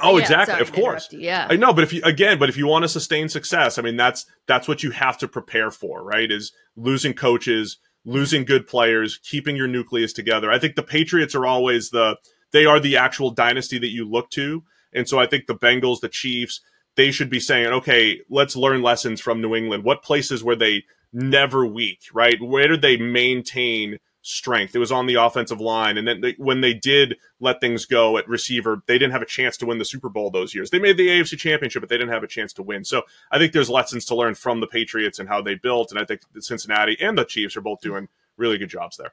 Oh, 0.00 0.16
yeah, 0.16 0.22
exactly. 0.22 0.60
Of 0.60 0.72
course. 0.72 1.08
Yeah. 1.12 1.46
I 1.50 1.56
know, 1.56 1.72
but 1.72 1.84
if 1.84 1.92
you 1.92 2.02
again, 2.04 2.38
but 2.38 2.48
if 2.48 2.56
you 2.56 2.66
want 2.66 2.84
to 2.84 2.88
sustain 2.88 3.28
success, 3.28 3.78
I 3.78 3.82
mean 3.82 3.96
that's 3.96 4.26
that's 4.46 4.68
what 4.68 4.82
you 4.82 4.90
have 4.90 5.18
to 5.18 5.28
prepare 5.28 5.70
for, 5.70 6.02
right? 6.02 6.30
Is 6.30 6.52
losing 6.76 7.14
coaches, 7.14 7.78
losing 8.04 8.44
good 8.44 8.66
players, 8.66 9.18
keeping 9.18 9.56
your 9.56 9.68
nucleus 9.68 10.12
together. 10.12 10.50
I 10.50 10.58
think 10.58 10.76
the 10.76 10.82
Patriots 10.82 11.34
are 11.34 11.46
always 11.46 11.90
the 11.90 12.16
they 12.52 12.64
are 12.66 12.80
the 12.80 12.96
actual 12.96 13.30
dynasty 13.30 13.78
that 13.78 13.90
you 13.90 14.08
look 14.08 14.30
to. 14.30 14.62
And 14.92 15.08
so 15.08 15.18
I 15.18 15.26
think 15.26 15.46
the 15.46 15.54
Bengals, 15.54 16.00
the 16.00 16.08
Chiefs, 16.08 16.60
they 16.96 17.10
should 17.10 17.30
be 17.30 17.40
saying, 17.40 17.68
okay, 17.68 18.20
let's 18.28 18.56
learn 18.56 18.82
lessons 18.82 19.20
from 19.20 19.40
New 19.40 19.54
England. 19.54 19.84
What 19.84 20.02
places 20.02 20.44
were 20.44 20.56
they 20.56 20.84
never 21.12 21.66
weak, 21.66 22.00
right? 22.12 22.40
Where 22.40 22.68
did 22.68 22.82
they 22.82 22.96
maintain 22.96 23.98
strength. 24.22 24.74
It 24.74 24.78
was 24.78 24.92
on 24.92 25.06
the 25.06 25.16
offensive 25.16 25.60
line. 25.60 25.98
And 25.98 26.06
then 26.06 26.20
they, 26.20 26.34
when 26.38 26.60
they 26.60 26.72
did 26.72 27.16
let 27.40 27.60
things 27.60 27.84
go 27.84 28.16
at 28.16 28.28
receiver, 28.28 28.82
they 28.86 28.94
didn't 28.94 29.12
have 29.12 29.22
a 29.22 29.26
chance 29.26 29.56
to 29.58 29.66
win 29.66 29.78
the 29.78 29.84
Super 29.84 30.08
Bowl 30.08 30.30
those 30.30 30.54
years. 30.54 30.70
They 30.70 30.78
made 30.78 30.96
the 30.96 31.08
AFC 31.08 31.36
championship, 31.36 31.82
but 31.82 31.88
they 31.88 31.98
didn't 31.98 32.12
have 32.12 32.22
a 32.22 32.28
chance 32.28 32.52
to 32.54 32.62
win. 32.62 32.84
So 32.84 33.02
I 33.30 33.38
think 33.38 33.52
there's 33.52 33.68
lessons 33.68 34.04
to 34.06 34.14
learn 34.14 34.34
from 34.34 34.60
the 34.60 34.66
Patriots 34.66 35.18
and 35.18 35.28
how 35.28 35.42
they 35.42 35.56
built. 35.56 35.90
And 35.90 36.00
I 36.00 36.04
think 36.04 36.22
Cincinnati 36.38 36.96
and 37.00 37.18
the 37.18 37.24
Chiefs 37.24 37.56
are 37.56 37.60
both 37.60 37.80
doing 37.80 38.08
really 38.36 38.58
good 38.58 38.70
jobs 38.70 38.96
there. 38.96 39.12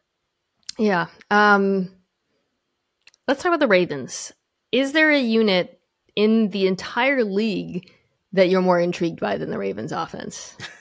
Yeah. 0.77 1.07
Um, 1.29 1.91
let's 3.27 3.41
talk 3.41 3.49
about 3.49 3.59
the 3.59 3.67
Ravens. 3.67 4.31
Is 4.71 4.93
there 4.93 5.11
a 5.11 5.19
unit 5.19 5.81
in 6.15 6.49
the 6.49 6.67
entire 6.67 7.23
league 7.23 7.91
that 8.33 8.49
you're 8.49 8.61
more 8.61 8.79
intrigued 8.79 9.19
by 9.19 9.37
than 9.37 9.49
the 9.49 9.57
Ravens 9.57 9.91
offense? 9.91 10.55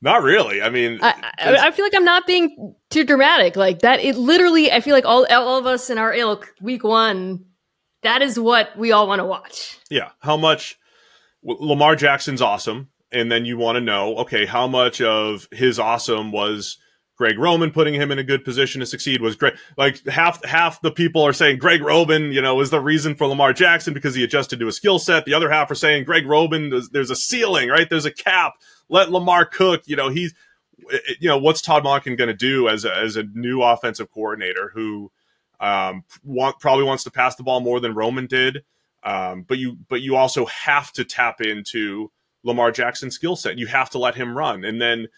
Not 0.00 0.22
really. 0.22 0.62
I 0.62 0.70
mean, 0.70 0.98
I, 1.02 1.32
I, 1.38 1.56
I, 1.68 1.70
feel 1.72 1.84
like 1.84 1.94
I'm 1.94 2.04
not 2.04 2.26
being 2.26 2.74
too 2.88 3.04
dramatic. 3.04 3.56
Like 3.56 3.80
that, 3.80 4.00
it 4.00 4.16
literally. 4.16 4.70
I 4.70 4.80
feel 4.80 4.94
like 4.94 5.04
all 5.04 5.26
all 5.30 5.58
of 5.58 5.66
us 5.66 5.90
in 5.90 5.98
our 5.98 6.14
ilk, 6.14 6.54
week 6.60 6.84
one, 6.84 7.46
that 8.02 8.22
is 8.22 8.38
what 8.38 8.76
we 8.78 8.92
all 8.92 9.08
want 9.08 9.20
to 9.20 9.24
watch. 9.24 9.78
Yeah. 9.90 10.10
How 10.20 10.36
much 10.36 10.78
Lamar 11.42 11.96
Jackson's 11.96 12.40
awesome, 12.40 12.90
and 13.10 13.30
then 13.30 13.44
you 13.44 13.58
want 13.58 13.76
to 13.76 13.80
know, 13.80 14.18
okay, 14.18 14.46
how 14.46 14.68
much 14.68 15.00
of 15.00 15.48
his 15.50 15.80
awesome 15.80 16.30
was 16.30 16.78
Greg 17.18 17.36
Roman 17.36 17.72
putting 17.72 17.94
him 17.94 18.12
in 18.12 18.18
a 18.20 18.24
good 18.24 18.44
position 18.44 18.78
to 18.78 18.86
succeed 18.86 19.20
was 19.20 19.34
great. 19.34 19.54
Like 19.76 20.06
half 20.06 20.42
half 20.44 20.80
the 20.80 20.92
people 20.92 21.26
are 21.26 21.32
saying 21.32 21.58
Greg 21.58 21.82
Roman, 21.82 22.30
you 22.30 22.40
know, 22.40 22.60
is 22.60 22.70
the 22.70 22.80
reason 22.80 23.16
for 23.16 23.26
Lamar 23.26 23.52
Jackson 23.52 23.92
because 23.92 24.14
he 24.14 24.22
adjusted 24.22 24.60
to 24.60 24.68
a 24.68 24.72
skill 24.72 25.00
set. 25.00 25.24
The 25.24 25.34
other 25.34 25.50
half 25.50 25.68
are 25.70 25.74
saying 25.74 26.04
Greg 26.04 26.26
Roman, 26.26 26.70
there's, 26.70 26.90
there's 26.90 27.10
a 27.10 27.16
ceiling, 27.16 27.70
right? 27.70 27.90
There's 27.90 28.04
a 28.04 28.12
cap 28.12 28.54
let 28.88 29.10
Lamar 29.10 29.44
cook. 29.44 29.82
You 29.86 29.96
know, 29.96 30.10
he's, 30.10 30.32
you 31.18 31.28
know, 31.28 31.38
what's 31.38 31.60
Todd 31.60 31.82
Monken 31.82 32.16
going 32.16 32.28
to 32.28 32.34
do 32.34 32.68
as 32.68 32.84
a, 32.84 32.96
as 32.96 33.16
a 33.16 33.24
new 33.24 33.62
offensive 33.62 34.12
coordinator 34.12 34.70
who 34.72 35.10
um, 35.58 36.04
want, 36.22 36.60
probably 36.60 36.84
wants 36.84 37.02
to 37.02 37.10
pass 37.10 37.34
the 37.34 37.42
ball 37.42 37.58
more 37.60 37.80
than 37.80 37.94
Roman 37.94 38.26
did. 38.26 38.62
Um, 39.02 39.42
but 39.42 39.58
you, 39.58 39.76
but 39.88 40.02
you 40.02 40.14
also 40.14 40.46
have 40.46 40.92
to 40.92 41.04
tap 41.04 41.40
into 41.40 42.12
Lamar 42.44 42.70
Jackson's 42.70 43.16
skill 43.16 43.34
set. 43.34 43.58
You 43.58 43.66
have 43.66 43.90
to 43.90 43.98
let 43.98 44.14
him 44.14 44.38
run, 44.38 44.64
and 44.64 44.80
then 44.80 45.08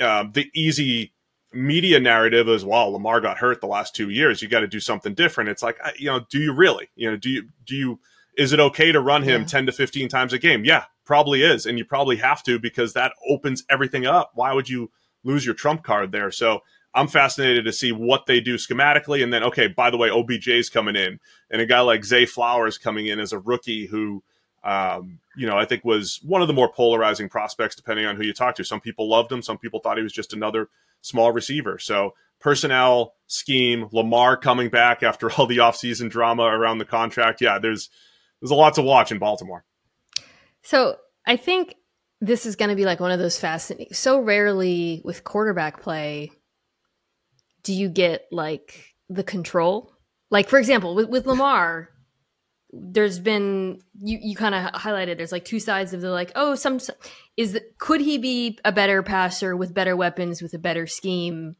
uh, 0.00 0.24
the 0.32 0.48
easy 0.54 1.12
media 1.52 1.98
narrative 1.98 2.48
is, 2.48 2.64
well, 2.64 2.92
Lamar 2.92 3.20
got 3.20 3.38
hurt 3.38 3.60
the 3.60 3.66
last 3.66 3.94
two 3.94 4.10
years. 4.10 4.42
You 4.42 4.48
got 4.48 4.60
to 4.60 4.68
do 4.68 4.80
something 4.80 5.14
different. 5.14 5.50
It's 5.50 5.62
like, 5.62 5.78
you 5.98 6.06
know, 6.06 6.20
do 6.30 6.38
you 6.38 6.52
really? 6.52 6.88
You 6.94 7.10
know, 7.10 7.16
do 7.16 7.30
you 7.30 7.48
do 7.64 7.74
you? 7.74 8.00
Is 8.36 8.52
it 8.52 8.60
okay 8.60 8.92
to 8.92 9.00
run 9.00 9.22
him 9.22 9.42
yeah. 9.42 9.46
ten 9.46 9.66
to 9.66 9.72
fifteen 9.72 10.08
times 10.08 10.32
a 10.32 10.38
game? 10.38 10.64
Yeah, 10.64 10.84
probably 11.04 11.42
is, 11.42 11.66
and 11.66 11.78
you 11.78 11.84
probably 11.84 12.16
have 12.16 12.42
to 12.44 12.58
because 12.58 12.92
that 12.92 13.12
opens 13.28 13.64
everything 13.68 14.06
up. 14.06 14.32
Why 14.34 14.52
would 14.52 14.68
you 14.68 14.90
lose 15.24 15.44
your 15.44 15.54
trump 15.54 15.82
card 15.82 16.12
there? 16.12 16.30
So 16.30 16.60
I'm 16.94 17.08
fascinated 17.08 17.64
to 17.64 17.72
see 17.72 17.92
what 17.92 18.26
they 18.26 18.40
do 18.40 18.56
schematically, 18.56 19.22
and 19.22 19.32
then 19.32 19.42
okay, 19.44 19.68
by 19.68 19.90
the 19.90 19.96
way, 19.96 20.10
OBJ's 20.10 20.70
coming 20.70 20.96
in, 20.96 21.18
and 21.50 21.60
a 21.60 21.66
guy 21.66 21.80
like 21.80 22.04
Zay 22.04 22.26
Flowers 22.26 22.78
coming 22.78 23.06
in 23.06 23.20
as 23.20 23.32
a 23.32 23.38
rookie 23.38 23.86
who. 23.86 24.22
Um, 24.64 25.20
you 25.36 25.46
know, 25.46 25.56
I 25.56 25.64
think 25.64 25.84
was 25.84 26.18
one 26.24 26.42
of 26.42 26.48
the 26.48 26.52
more 26.52 26.70
polarizing 26.70 27.28
prospects, 27.28 27.76
depending 27.76 28.06
on 28.06 28.16
who 28.16 28.24
you 28.24 28.32
talk 28.32 28.56
to. 28.56 28.64
Some 28.64 28.80
people 28.80 29.08
loved 29.08 29.30
him. 29.30 29.40
Some 29.40 29.56
people 29.56 29.78
thought 29.78 29.96
he 29.96 30.02
was 30.02 30.12
just 30.12 30.32
another 30.32 30.68
small 31.00 31.32
receiver. 31.32 31.78
So 31.78 32.14
personnel, 32.40 33.14
scheme, 33.26 33.88
Lamar 33.92 34.36
coming 34.36 34.68
back 34.68 35.02
after 35.02 35.30
all 35.32 35.46
the 35.46 35.58
offseason 35.58 36.10
drama 36.10 36.44
around 36.44 36.78
the 36.78 36.84
contract. 36.84 37.40
Yeah, 37.40 37.58
there's 37.58 37.90
there's 38.40 38.50
a 38.50 38.54
lot 38.54 38.74
to 38.74 38.82
watch 38.82 39.10
in 39.12 39.18
Baltimore. 39.18 39.64
So 40.62 40.96
I 41.26 41.36
think 41.36 41.74
this 42.20 42.46
is 42.46 42.56
going 42.56 42.70
to 42.70 42.76
be 42.76 42.84
like 42.84 43.00
one 43.00 43.10
of 43.10 43.18
those 43.18 43.38
fascinating. 43.38 43.92
So 43.92 44.20
rarely 44.20 45.02
with 45.04 45.24
quarterback 45.24 45.82
play 45.82 46.30
do 47.62 47.72
you 47.72 47.88
get 47.88 48.26
like 48.32 48.94
the 49.08 49.24
control. 49.24 49.92
Like 50.30 50.48
for 50.48 50.58
example, 50.58 50.94
with, 50.94 51.08
with 51.08 51.26
Lamar, 51.26 51.90
there's 52.70 53.18
been 53.18 53.80
you 54.00 54.18
you 54.20 54.36
kind 54.36 54.54
of 54.54 54.72
highlighted. 54.72 55.16
There's 55.16 55.32
like 55.32 55.44
two 55.44 55.60
sides 55.60 55.92
of 55.94 56.00
the 56.00 56.10
like. 56.10 56.32
Oh, 56.34 56.54
some 56.54 56.78
is 57.36 57.58
could 57.78 58.00
he 58.00 58.18
be 58.18 58.58
a 58.64 58.72
better 58.72 59.02
passer 59.02 59.56
with 59.56 59.74
better 59.74 59.96
weapons 59.96 60.42
with 60.42 60.54
a 60.54 60.58
better 60.58 60.86
scheme? 60.86 61.56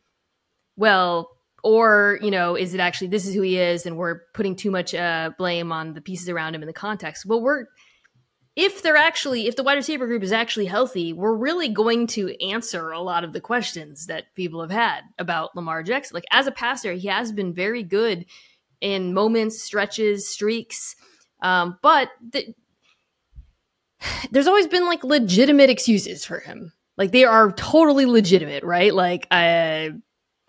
Well, 0.77 1.31
or 1.65 2.19
you 2.23 2.31
know, 2.31 2.57
is 2.57 2.75
it 2.75 2.81
actually 2.81 3.09
this 3.09 3.27
is 3.27 3.35
who 3.35 3.43
he 3.43 3.59
is, 3.59 3.87
and 3.87 3.97
we're 3.97 4.21
putting 4.35 4.55
too 4.55 4.71
much 4.71 4.95
uh, 4.95 5.31
blame 5.39 5.73
on 5.73 5.95
the 5.95 6.03
pieces 6.03 6.29
around 6.29 6.55
him 6.55 6.63
in 6.63 6.67
the 6.67 6.75
context? 6.75 7.25
Well, 7.25 7.41
we're 7.41 7.65
if 8.55 8.83
they're 8.83 8.97
actually 8.97 9.47
if 9.47 9.57
the 9.57 9.63
wide 9.63 9.75
receiver 9.75 10.07
group 10.07 10.23
is 10.23 10.33
actually 10.33 10.67
healthy, 10.67 11.15
we're 11.15 11.35
really 11.35 11.69
going 11.69 12.07
to 12.09 12.37
answer 12.45 12.91
a 12.91 13.01
lot 13.01 13.25
of 13.25 13.33
the 13.33 13.41
questions 13.41 14.07
that 14.07 14.35
people 14.35 14.61
have 14.61 14.71
had 14.71 15.03
about 15.19 15.57
Lamar 15.57 15.83
Jackson. 15.83 16.15
Like 16.15 16.27
as 16.33 16.47
a 16.47 16.53
passer, 16.53 16.93
he 16.93 17.09
has 17.09 17.33
been 17.33 17.55
very 17.55 17.83
good 17.83 18.27
in 18.81 19.15
moments, 19.15 19.63
stretches, 19.63 20.29
streaks, 20.29 20.95
um, 21.41 21.79
but 21.83 22.11
the, 22.31 22.55
there's 24.31 24.47
always 24.47 24.67
been 24.67 24.87
like 24.87 25.05
legitimate 25.05 25.71
excuses 25.71 26.25
for 26.25 26.41
him. 26.41 26.73
Like 26.97 27.13
they 27.13 27.25
are 27.25 27.53
totally 27.53 28.07
legitimate, 28.07 28.65
right? 28.65 28.93
Like 28.93 29.27
I 29.31 29.93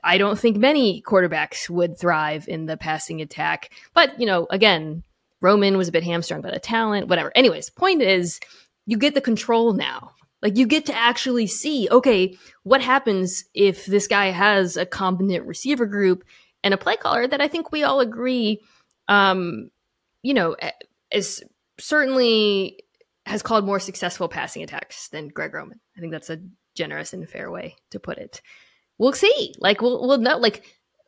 I 0.03 0.17
don't 0.17 0.39
think 0.39 0.57
many 0.57 1.01
quarterbacks 1.01 1.69
would 1.69 1.97
thrive 1.97 2.47
in 2.47 2.65
the 2.65 2.77
passing 2.77 3.21
attack. 3.21 3.71
But, 3.93 4.19
you 4.19 4.25
know, 4.25 4.47
again, 4.49 5.03
Roman 5.41 5.77
was 5.77 5.87
a 5.87 5.91
bit 5.91 6.03
hamstrung 6.03 6.41
by 6.41 6.51
the 6.51 6.59
talent, 6.59 7.07
whatever. 7.07 7.31
Anyways, 7.35 7.69
point 7.69 8.01
is, 8.01 8.39
you 8.85 8.97
get 8.97 9.13
the 9.13 9.21
control 9.21 9.73
now. 9.73 10.11
Like 10.41 10.57
you 10.57 10.67
get 10.67 10.85
to 10.85 10.95
actually 10.95 11.47
see, 11.47 11.89
okay, 11.91 12.37
what 12.63 12.81
happens 12.81 13.43
if 13.53 13.85
this 13.85 14.07
guy 14.07 14.27
has 14.27 14.77
a 14.77 14.85
competent 14.85 15.45
receiver 15.45 15.85
group 15.85 16.23
and 16.63 16.73
a 16.73 16.77
play 16.77 16.95
caller 16.95 17.27
that 17.27 17.41
I 17.41 17.47
think 17.47 17.71
we 17.71 17.83
all 17.83 17.99
agree, 17.99 18.61
um, 19.09 19.69
you 20.21 20.33
know, 20.33 20.55
is 21.11 21.43
certainly 21.79 22.83
has 23.25 23.41
called 23.43 23.65
more 23.65 23.79
successful 23.79 24.27
passing 24.27 24.63
attacks 24.63 25.09
than 25.09 25.27
Greg 25.27 25.53
Roman. 25.53 25.79
I 25.95 25.99
think 25.99 26.11
that's 26.11 26.29
a 26.29 26.41
generous 26.75 27.13
and 27.13 27.29
fair 27.29 27.51
way 27.51 27.75
to 27.91 27.99
put 27.99 28.17
it. 28.17 28.41
We'll 28.97 29.13
see. 29.13 29.53
Like 29.59 29.81
we'll 29.81 30.07
we'll 30.07 30.17
know. 30.17 30.37
Like 30.37 30.65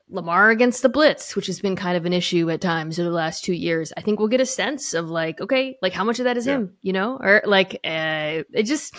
Lamar 0.09 0.49
against 0.49 0.81
the 0.81 0.89
blitz, 0.89 1.35
which 1.35 1.47
has 1.47 1.59
been 1.61 1.75
kind 1.75 1.97
of 1.97 2.05
an 2.05 2.13
issue 2.13 2.49
at 2.49 2.61
times 2.61 2.99
over 2.99 3.09
the 3.09 3.15
last 3.15 3.43
two 3.43 3.53
years. 3.53 3.93
I 3.95 4.01
think 4.01 4.19
we'll 4.19 4.27
get 4.27 4.41
a 4.41 4.45
sense 4.45 4.93
of 4.93 5.09
like, 5.09 5.39
okay, 5.41 5.77
like 5.81 5.93
how 5.93 6.03
much 6.03 6.19
of 6.19 6.25
that 6.25 6.37
is 6.37 6.45
yeah. 6.45 6.55
him, 6.55 6.77
you 6.81 6.93
know, 6.93 7.17
or 7.17 7.41
like 7.45 7.75
uh, 7.83 8.43
it 8.53 8.63
just. 8.63 8.95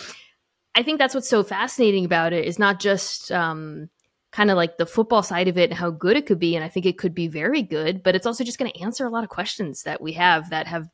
I 0.75 0.81
think 0.81 0.97
that's 0.97 1.13
what's 1.13 1.29
so 1.29 1.43
fascinating 1.43 2.03
about 2.03 2.33
it 2.33 2.45
is 2.45 2.57
not 2.57 2.79
just 2.79 3.31
um, 3.31 3.89
kind 4.33 4.49
of 4.49 4.57
like 4.57 4.77
the 4.77 4.85
football 4.85 5.21
side 5.21 5.47
of 5.47 5.57
it 5.59 5.69
and 5.69 5.79
how 5.79 5.91
good 5.91 6.17
it 6.17 6.25
could 6.25 6.39
be, 6.39 6.55
and 6.55 6.65
I 6.65 6.67
think 6.67 6.85
it 6.85 6.97
could 6.97 7.13
be 7.13 7.27
very 7.27 7.61
good, 7.61 8.01
but 8.03 8.15
it's 8.15 8.25
also 8.25 8.43
just 8.43 8.57
going 8.57 8.71
to 8.71 8.81
answer 8.81 9.05
a 9.05 9.09
lot 9.09 9.23
of 9.23 9.29
questions 9.29 9.83
that 9.83 10.01
we 10.01 10.13
have 10.13 10.49
that 10.49 10.67
have 10.67 10.89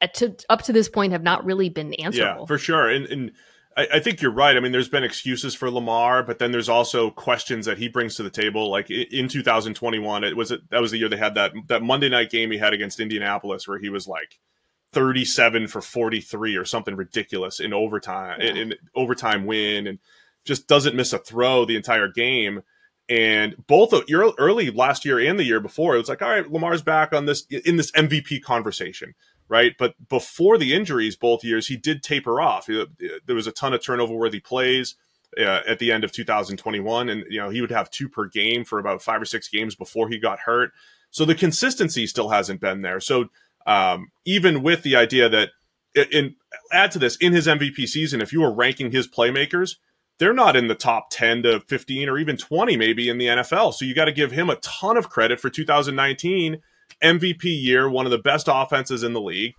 uh, 0.00 0.06
to, 0.14 0.34
up 0.48 0.62
to 0.62 0.72
this 0.72 0.88
point 0.88 1.12
have 1.12 1.22
not 1.22 1.44
really 1.44 1.68
been 1.68 1.92
answerable. 1.94 2.42
Yeah, 2.42 2.46
for 2.46 2.56
sure, 2.56 2.88
and, 2.88 3.04
and 3.06 3.32
I, 3.76 3.88
I, 3.94 4.00
think 4.00 4.22
you're 4.22 4.32
right. 4.32 4.56
I 4.56 4.60
mean, 4.60 4.72
there's 4.72 4.88
been 4.88 5.04
excuses 5.04 5.54
for 5.54 5.70
Lamar, 5.70 6.22
but 6.22 6.38
then 6.38 6.52
there's 6.52 6.70
also 6.70 7.10
questions 7.10 7.66
that 7.66 7.76
he 7.76 7.88
brings 7.88 8.14
to 8.16 8.22
the 8.22 8.30
table. 8.30 8.70
Like 8.70 8.90
in 8.90 9.28
2021, 9.28 10.24
it 10.24 10.36
was 10.36 10.48
that 10.48 10.80
was 10.80 10.90
the 10.90 10.98
year 10.98 11.10
they 11.10 11.18
had 11.18 11.34
that 11.34 11.52
that 11.68 11.82
Monday 11.82 12.08
night 12.08 12.30
game 12.30 12.50
he 12.50 12.56
had 12.56 12.72
against 12.72 12.98
Indianapolis, 12.98 13.68
where 13.68 13.78
he 13.78 13.90
was 13.90 14.08
like 14.08 14.38
37 14.92 15.68
for 15.68 15.82
43 15.82 16.56
or 16.56 16.64
something 16.64 16.96
ridiculous 16.96 17.60
in 17.60 17.74
overtime, 17.74 18.40
yeah. 18.40 18.48
in, 18.48 18.56
in 18.56 18.74
overtime 18.94 19.44
win, 19.44 19.86
and 19.86 19.98
just 20.46 20.66
doesn't 20.66 20.96
miss 20.96 21.12
a 21.12 21.18
throw 21.18 21.66
the 21.66 21.76
entire 21.76 22.08
game. 22.08 22.62
And 23.10 23.56
both 23.66 23.92
of, 23.92 24.08
your 24.08 24.32
early 24.38 24.70
last 24.70 25.04
year 25.04 25.18
and 25.18 25.38
the 25.38 25.44
year 25.44 25.60
before, 25.60 25.94
it 25.94 25.98
was 25.98 26.08
like, 26.08 26.22
all 26.22 26.30
right, 26.30 26.50
Lamar's 26.50 26.80
back 26.80 27.12
on 27.12 27.26
this 27.26 27.44
in 27.50 27.76
this 27.76 27.90
MVP 27.90 28.42
conversation 28.42 29.14
right? 29.50 29.74
But 29.76 29.96
before 30.08 30.56
the 30.56 30.72
injuries, 30.72 31.16
both 31.16 31.44
years, 31.44 31.66
he 31.66 31.76
did 31.76 32.02
taper 32.02 32.40
off. 32.40 32.66
There 32.66 33.34
was 33.34 33.48
a 33.48 33.52
ton 33.52 33.74
of 33.74 33.82
turnover 33.82 34.14
worthy 34.14 34.40
plays. 34.40 34.94
Uh, 35.38 35.60
at 35.64 35.78
the 35.78 35.92
end 35.92 36.02
of 36.02 36.10
2021 36.10 37.08
and 37.08 37.24
you 37.30 37.38
know 37.38 37.50
he 37.50 37.60
would 37.60 37.70
have 37.70 37.88
two 37.88 38.08
per 38.08 38.26
game 38.26 38.64
for 38.64 38.80
about 38.80 39.00
five 39.00 39.22
or 39.22 39.24
six 39.24 39.46
games 39.46 39.76
before 39.76 40.08
he 40.08 40.18
got 40.18 40.40
hurt 40.40 40.72
so 41.12 41.24
the 41.24 41.36
consistency 41.36 42.04
still 42.04 42.30
hasn't 42.30 42.60
been 42.60 42.82
there 42.82 42.98
so 42.98 43.26
um, 43.64 44.10
even 44.24 44.60
with 44.60 44.82
the 44.82 44.96
idea 44.96 45.28
that 45.28 45.50
in 46.10 46.34
add 46.72 46.90
to 46.90 46.98
this 46.98 47.14
in 47.18 47.32
his 47.32 47.46
mvp 47.46 47.86
season 47.86 48.20
if 48.20 48.32
you 48.32 48.40
were 48.40 48.52
ranking 48.52 48.90
his 48.90 49.06
playmakers 49.06 49.76
they're 50.20 50.32
not 50.32 50.54
in 50.54 50.68
the 50.68 50.76
top 50.76 51.10
10 51.10 51.42
to 51.42 51.60
15 51.68 52.08
or 52.08 52.18
even 52.18 52.36
20 52.36 52.76
maybe 52.76 53.08
in 53.08 53.18
the 53.18 53.26
nfl 53.26 53.74
so 53.74 53.84
you 53.84 53.94
got 53.94 54.04
to 54.04 54.12
give 54.12 54.30
him 54.30 54.48
a 54.48 54.56
ton 54.56 54.96
of 54.96 55.08
credit 55.08 55.40
for 55.40 55.50
2019 55.50 56.60
MVP 57.02 57.44
year, 57.44 57.88
one 57.88 58.06
of 58.06 58.12
the 58.12 58.18
best 58.18 58.48
offenses 58.50 59.02
in 59.02 59.12
the 59.12 59.20
league. 59.20 59.54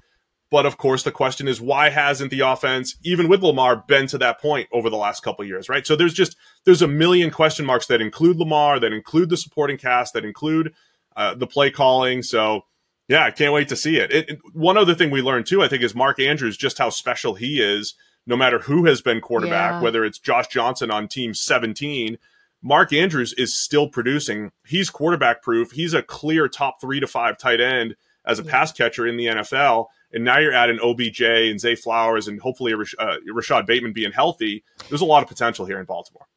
But 0.49 0.65
of 0.65 0.77
course, 0.77 1.03
the 1.03 1.11
question 1.11 1.47
is 1.47 1.61
why 1.61 1.89
hasn't 1.89 2.29
the 2.29 2.41
offense, 2.41 2.97
even 3.03 3.29
with 3.29 3.41
Lamar, 3.41 3.83
been 3.87 4.07
to 4.07 4.17
that 4.17 4.41
point 4.41 4.67
over 4.73 4.89
the 4.89 4.97
last 4.97 5.23
couple 5.23 5.45
years, 5.45 5.69
right? 5.69 5.87
So 5.87 5.95
there's 5.95 6.13
just 6.13 6.35
there's 6.65 6.81
a 6.81 6.89
million 6.89 7.31
question 7.31 7.65
marks 7.65 7.87
that 7.87 8.01
include 8.01 8.37
Lamar, 8.37 8.79
that 8.79 8.91
include 8.91 9.29
the 9.29 9.37
supporting 9.37 9.77
cast, 9.77 10.13
that 10.13 10.25
include 10.25 10.73
uh, 11.15 11.35
the 11.35 11.47
play 11.47 11.71
calling. 11.71 12.21
So 12.21 12.63
yeah, 13.07 13.23
I 13.23 13.31
can't 13.31 13.53
wait 13.53 13.69
to 13.69 13.77
see 13.77 13.97
it. 13.97 14.11
It, 14.11 14.29
it. 14.29 14.39
One 14.53 14.77
other 14.77 14.93
thing 14.93 15.09
we 15.09 15.21
learned 15.21 15.45
too, 15.45 15.63
I 15.63 15.69
think, 15.69 15.83
is 15.83 15.95
Mark 15.95 16.19
Andrews 16.19 16.57
just 16.57 16.77
how 16.77 16.89
special 16.89 17.35
he 17.35 17.61
is. 17.61 17.95
No 18.27 18.37
matter 18.37 18.59
who 18.59 18.85
has 18.85 19.01
been 19.01 19.19
quarterback, 19.19 19.71
yeah. 19.71 19.81
whether 19.81 20.05
it's 20.05 20.19
Josh 20.19 20.47
Johnson 20.47 20.91
on 20.91 21.07
Team 21.07 21.33
17 21.33 22.17
Mark 22.61 22.93
Andrews 22.93 23.33
is 23.33 23.57
still 23.57 23.87
producing. 23.87 24.51
He's 24.65 24.89
quarterback 24.89 25.41
proof. 25.41 25.71
He's 25.71 25.93
a 25.93 26.03
clear 26.03 26.47
top 26.47 26.79
three 26.79 26.99
to 26.99 27.07
five 27.07 27.37
tight 27.37 27.59
end 27.59 27.95
as 28.25 28.39
a 28.39 28.43
yeah. 28.43 28.51
pass 28.51 28.71
catcher 28.71 29.07
in 29.07 29.17
the 29.17 29.25
NFL. 29.25 29.87
And 30.13 30.23
now 30.23 30.37
you're 30.37 30.53
adding 30.53 30.79
OBJ 30.79 31.21
and 31.21 31.59
Zay 31.59 31.75
Flowers 31.75 32.27
and 32.27 32.39
hopefully 32.39 32.73
uh, 32.73 33.15
Rashod 33.33 33.65
Bateman 33.65 33.93
being 33.93 34.11
healthy. 34.11 34.63
There's 34.89 35.01
a 35.01 35.05
lot 35.05 35.23
of 35.23 35.29
potential 35.29 35.65
here 35.65 35.79
in 35.79 35.85
Baltimore. 35.85 36.27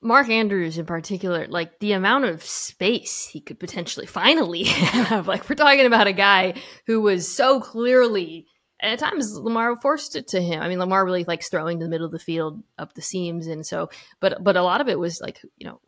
Mark 0.00 0.28
Andrews 0.28 0.78
in 0.78 0.86
particular, 0.86 1.46
like 1.48 1.80
the 1.80 1.92
amount 1.92 2.24
of 2.24 2.42
space 2.42 3.26
he 3.26 3.40
could 3.40 3.58
potentially 3.60 4.06
finally 4.06 4.64
have. 4.64 5.28
Like 5.28 5.48
we're 5.48 5.56
talking 5.56 5.86
about 5.86 6.06
a 6.06 6.12
guy 6.12 6.54
who 6.86 7.00
was 7.00 7.32
so 7.32 7.60
clearly 7.60 8.46
and 8.80 8.92
at 8.92 8.98
times 8.98 9.36
Lamar 9.36 9.76
forced 9.76 10.16
it 10.16 10.28
to 10.28 10.40
him. 10.40 10.62
I 10.62 10.68
mean, 10.68 10.78
Lamar 10.78 11.04
really 11.04 11.24
likes 11.24 11.48
throwing 11.48 11.78
to 11.78 11.84
the 11.84 11.90
middle 11.90 12.06
of 12.06 12.12
the 12.12 12.18
field 12.18 12.62
up 12.78 12.94
the 12.94 13.02
seams, 13.02 13.46
and 13.46 13.66
so, 13.66 13.90
but 14.20 14.42
but 14.42 14.56
a 14.56 14.62
lot 14.62 14.80
of 14.80 14.88
it 14.88 14.98
was 14.98 15.20
like, 15.20 15.40
you 15.56 15.66
know, 15.66 15.80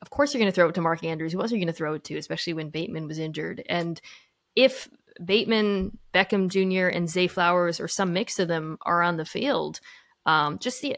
of 0.00 0.10
course 0.10 0.32
you're 0.32 0.40
going 0.40 0.50
to 0.50 0.54
throw 0.54 0.68
it 0.68 0.74
to 0.74 0.80
Mark 0.80 1.04
Andrews. 1.04 1.32
Who 1.32 1.40
else 1.40 1.52
are 1.52 1.56
you 1.56 1.60
going 1.60 1.72
to 1.72 1.72
throw 1.72 1.94
it 1.94 2.04
to, 2.04 2.16
especially 2.16 2.54
when 2.54 2.70
Bateman 2.70 3.08
was 3.08 3.18
injured? 3.18 3.62
And 3.68 4.00
if 4.54 4.88
Bateman, 5.24 5.98
Beckham 6.14 6.48
Jr., 6.48 6.88
and 6.88 7.08
Zay 7.08 7.26
Flowers, 7.26 7.80
or 7.80 7.88
some 7.88 8.12
mix 8.12 8.38
of 8.38 8.48
them, 8.48 8.78
are 8.82 9.02
on 9.02 9.16
the 9.16 9.24
field, 9.24 9.80
um, 10.26 10.58
just 10.58 10.80
the 10.82 10.96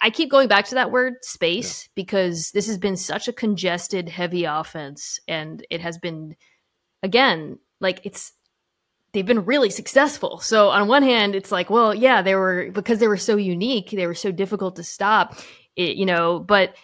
I 0.00 0.10
keep 0.10 0.30
going 0.30 0.48
back 0.48 0.66
to 0.66 0.76
that 0.76 0.92
word 0.92 1.14
space 1.22 1.84
yeah. 1.84 1.92
because 1.96 2.52
this 2.52 2.66
has 2.68 2.78
been 2.78 2.96
such 2.96 3.26
a 3.26 3.32
congested, 3.32 4.08
heavy 4.08 4.44
offense, 4.44 5.18
and 5.26 5.64
it 5.70 5.80
has 5.80 5.98
been 5.98 6.36
again 7.02 7.58
like 7.80 8.00
it's 8.04 8.32
they've 9.12 9.26
been 9.26 9.44
really 9.44 9.70
successful. 9.70 10.38
So 10.40 10.70
on 10.70 10.88
one 10.88 11.02
hand, 11.02 11.34
it's 11.34 11.52
like, 11.52 11.70
well, 11.70 11.94
yeah, 11.94 12.22
they 12.22 12.34
were 12.34 12.70
because 12.72 12.98
they 12.98 13.08
were 13.08 13.16
so 13.16 13.36
unique, 13.36 13.90
they 13.90 14.06
were 14.06 14.14
so 14.14 14.32
difficult 14.32 14.76
to 14.76 14.84
stop, 14.84 15.38
it, 15.76 15.96
you 15.96 16.06
know, 16.06 16.38
but 16.38 16.74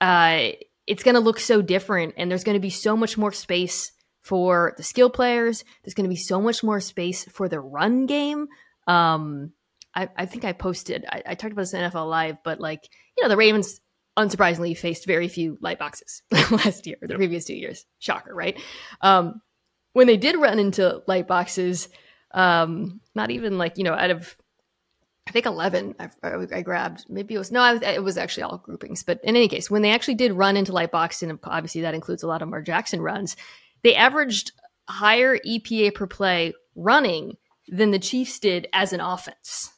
uh, 0.00 0.50
it's 0.86 1.02
going 1.02 1.14
to 1.14 1.20
look 1.20 1.40
so 1.40 1.62
different, 1.62 2.14
and 2.16 2.30
there's 2.30 2.44
going 2.44 2.56
to 2.56 2.60
be 2.60 2.70
so 2.70 2.96
much 2.96 3.18
more 3.18 3.32
space 3.32 3.92
for 4.22 4.74
the 4.76 4.82
skill 4.82 5.10
players. 5.10 5.64
There's 5.82 5.94
going 5.94 6.08
to 6.08 6.14
be 6.14 6.16
so 6.16 6.40
much 6.40 6.62
more 6.62 6.80
space 6.80 7.24
for 7.24 7.48
the 7.48 7.60
run 7.60 8.06
game. 8.06 8.48
Um, 8.86 9.52
I, 9.94 10.08
I 10.16 10.26
think 10.26 10.44
I 10.44 10.52
posted, 10.52 11.04
I, 11.08 11.22
I 11.26 11.34
talked 11.34 11.52
about 11.52 11.62
this 11.62 11.74
in 11.74 11.90
NFL 11.90 12.08
Live, 12.08 12.36
but 12.44 12.60
like, 12.60 12.88
you 13.16 13.22
know, 13.22 13.28
the 13.28 13.36
Ravens 13.36 13.80
unsurprisingly 14.18 14.76
faced 14.76 15.06
very 15.06 15.28
few 15.28 15.58
light 15.60 15.78
boxes 15.78 16.22
last 16.30 16.86
year, 16.86 16.96
the 17.00 17.08
yep. 17.10 17.18
previous 17.18 17.44
two 17.44 17.54
years. 17.54 17.86
Shocker, 17.98 18.34
right? 18.34 18.60
Um, 19.00 19.40
when 19.92 20.06
they 20.06 20.16
did 20.16 20.36
run 20.36 20.58
into 20.58 21.02
light 21.06 21.26
boxes, 21.26 21.88
um, 22.32 23.00
not 23.14 23.30
even 23.30 23.58
like 23.58 23.78
you 23.78 23.84
know 23.84 23.94
out 23.94 24.10
of 24.10 24.36
I 25.28 25.30
think 25.30 25.44
11 25.44 25.94
I, 26.00 26.08
I, 26.22 26.62
grabbed. 26.62 27.04
Maybe 27.10 27.34
it 27.34 27.38
was, 27.38 27.52
no, 27.52 27.60
I, 27.60 27.74
it 27.84 28.02
was 28.02 28.16
actually 28.16 28.44
all 28.44 28.56
groupings. 28.56 29.02
But 29.02 29.20
in 29.22 29.36
any 29.36 29.46
case, 29.46 29.70
when 29.70 29.82
they 29.82 29.90
actually 29.90 30.14
did 30.14 30.32
run 30.32 30.56
into 30.56 30.72
light 30.72 30.90
box, 30.90 31.22
and 31.22 31.38
obviously 31.44 31.82
that 31.82 31.92
includes 31.92 32.22
a 32.22 32.26
lot 32.26 32.40
of 32.40 32.48
Mar 32.48 32.62
Jackson 32.62 33.02
runs, 33.02 33.36
they 33.82 33.94
averaged 33.94 34.52
higher 34.88 35.36
EPA 35.38 35.94
per 35.94 36.06
play 36.06 36.54
running 36.74 37.36
than 37.68 37.90
the 37.90 37.98
Chiefs 37.98 38.38
did 38.38 38.68
as 38.72 38.94
an 38.94 39.00
offense, 39.00 39.70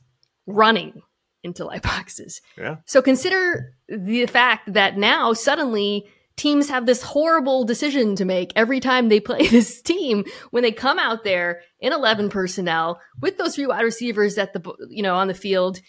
running 0.47 1.03
into 1.43 1.65
light 1.65 1.83
boxes. 1.83 2.41
Yeah. 2.57 2.77
So 2.85 3.03
consider 3.03 3.75
the 3.89 4.27
fact 4.27 4.73
that 4.73 4.97
now 4.97 5.33
suddenly 5.33 6.07
teams 6.37 6.69
have 6.69 6.87
this 6.87 7.03
horrible 7.03 7.65
decision 7.65 8.17
to 8.17 8.25
make 8.25 8.53
every 8.57 8.81
time 8.81 9.09
they 9.09 9.21
play 9.21 9.47
this 9.47 9.81
team 9.83 10.25
when 10.51 10.63
they 10.63 10.73
come 10.73 10.99
out 10.99 11.25
there 11.25 11.63
in 11.81 11.93
11 11.93 12.31
personnel 12.31 13.01
with 13.21 13.39
those 13.39 13.55
three 13.55 13.67
wide 13.67 13.83
receivers 13.83 14.39
at 14.39 14.53
the 14.53 14.75
you 14.89 15.03
know 15.03 15.17
on 15.17 15.29
the 15.29 15.35
field 15.35 15.81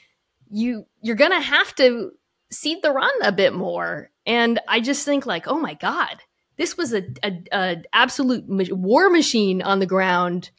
you 0.49 0.86
you're 1.01 1.15
gonna 1.15 1.41
have 1.41 1.73
to 1.75 2.12
cede 2.51 2.82
the 2.84 2.91
run 2.91 3.12
a 3.23 3.32
bit 3.32 3.54
more 3.54 4.10
and 4.25 4.60
i 4.67 4.80
just 4.82 5.06
think 5.06 5.25
like 5.25 5.47
oh 5.47 5.60
my 5.60 5.73
god 5.75 6.21
this 6.58 6.77
was 6.77 6.93
a, 6.93 7.04
a, 7.23 7.43
a 7.54 7.84
absolute 7.93 8.43
war 8.47 9.10
machine 9.10 9.62
on 9.62 9.80
the 9.80 9.86
ground 9.86 10.51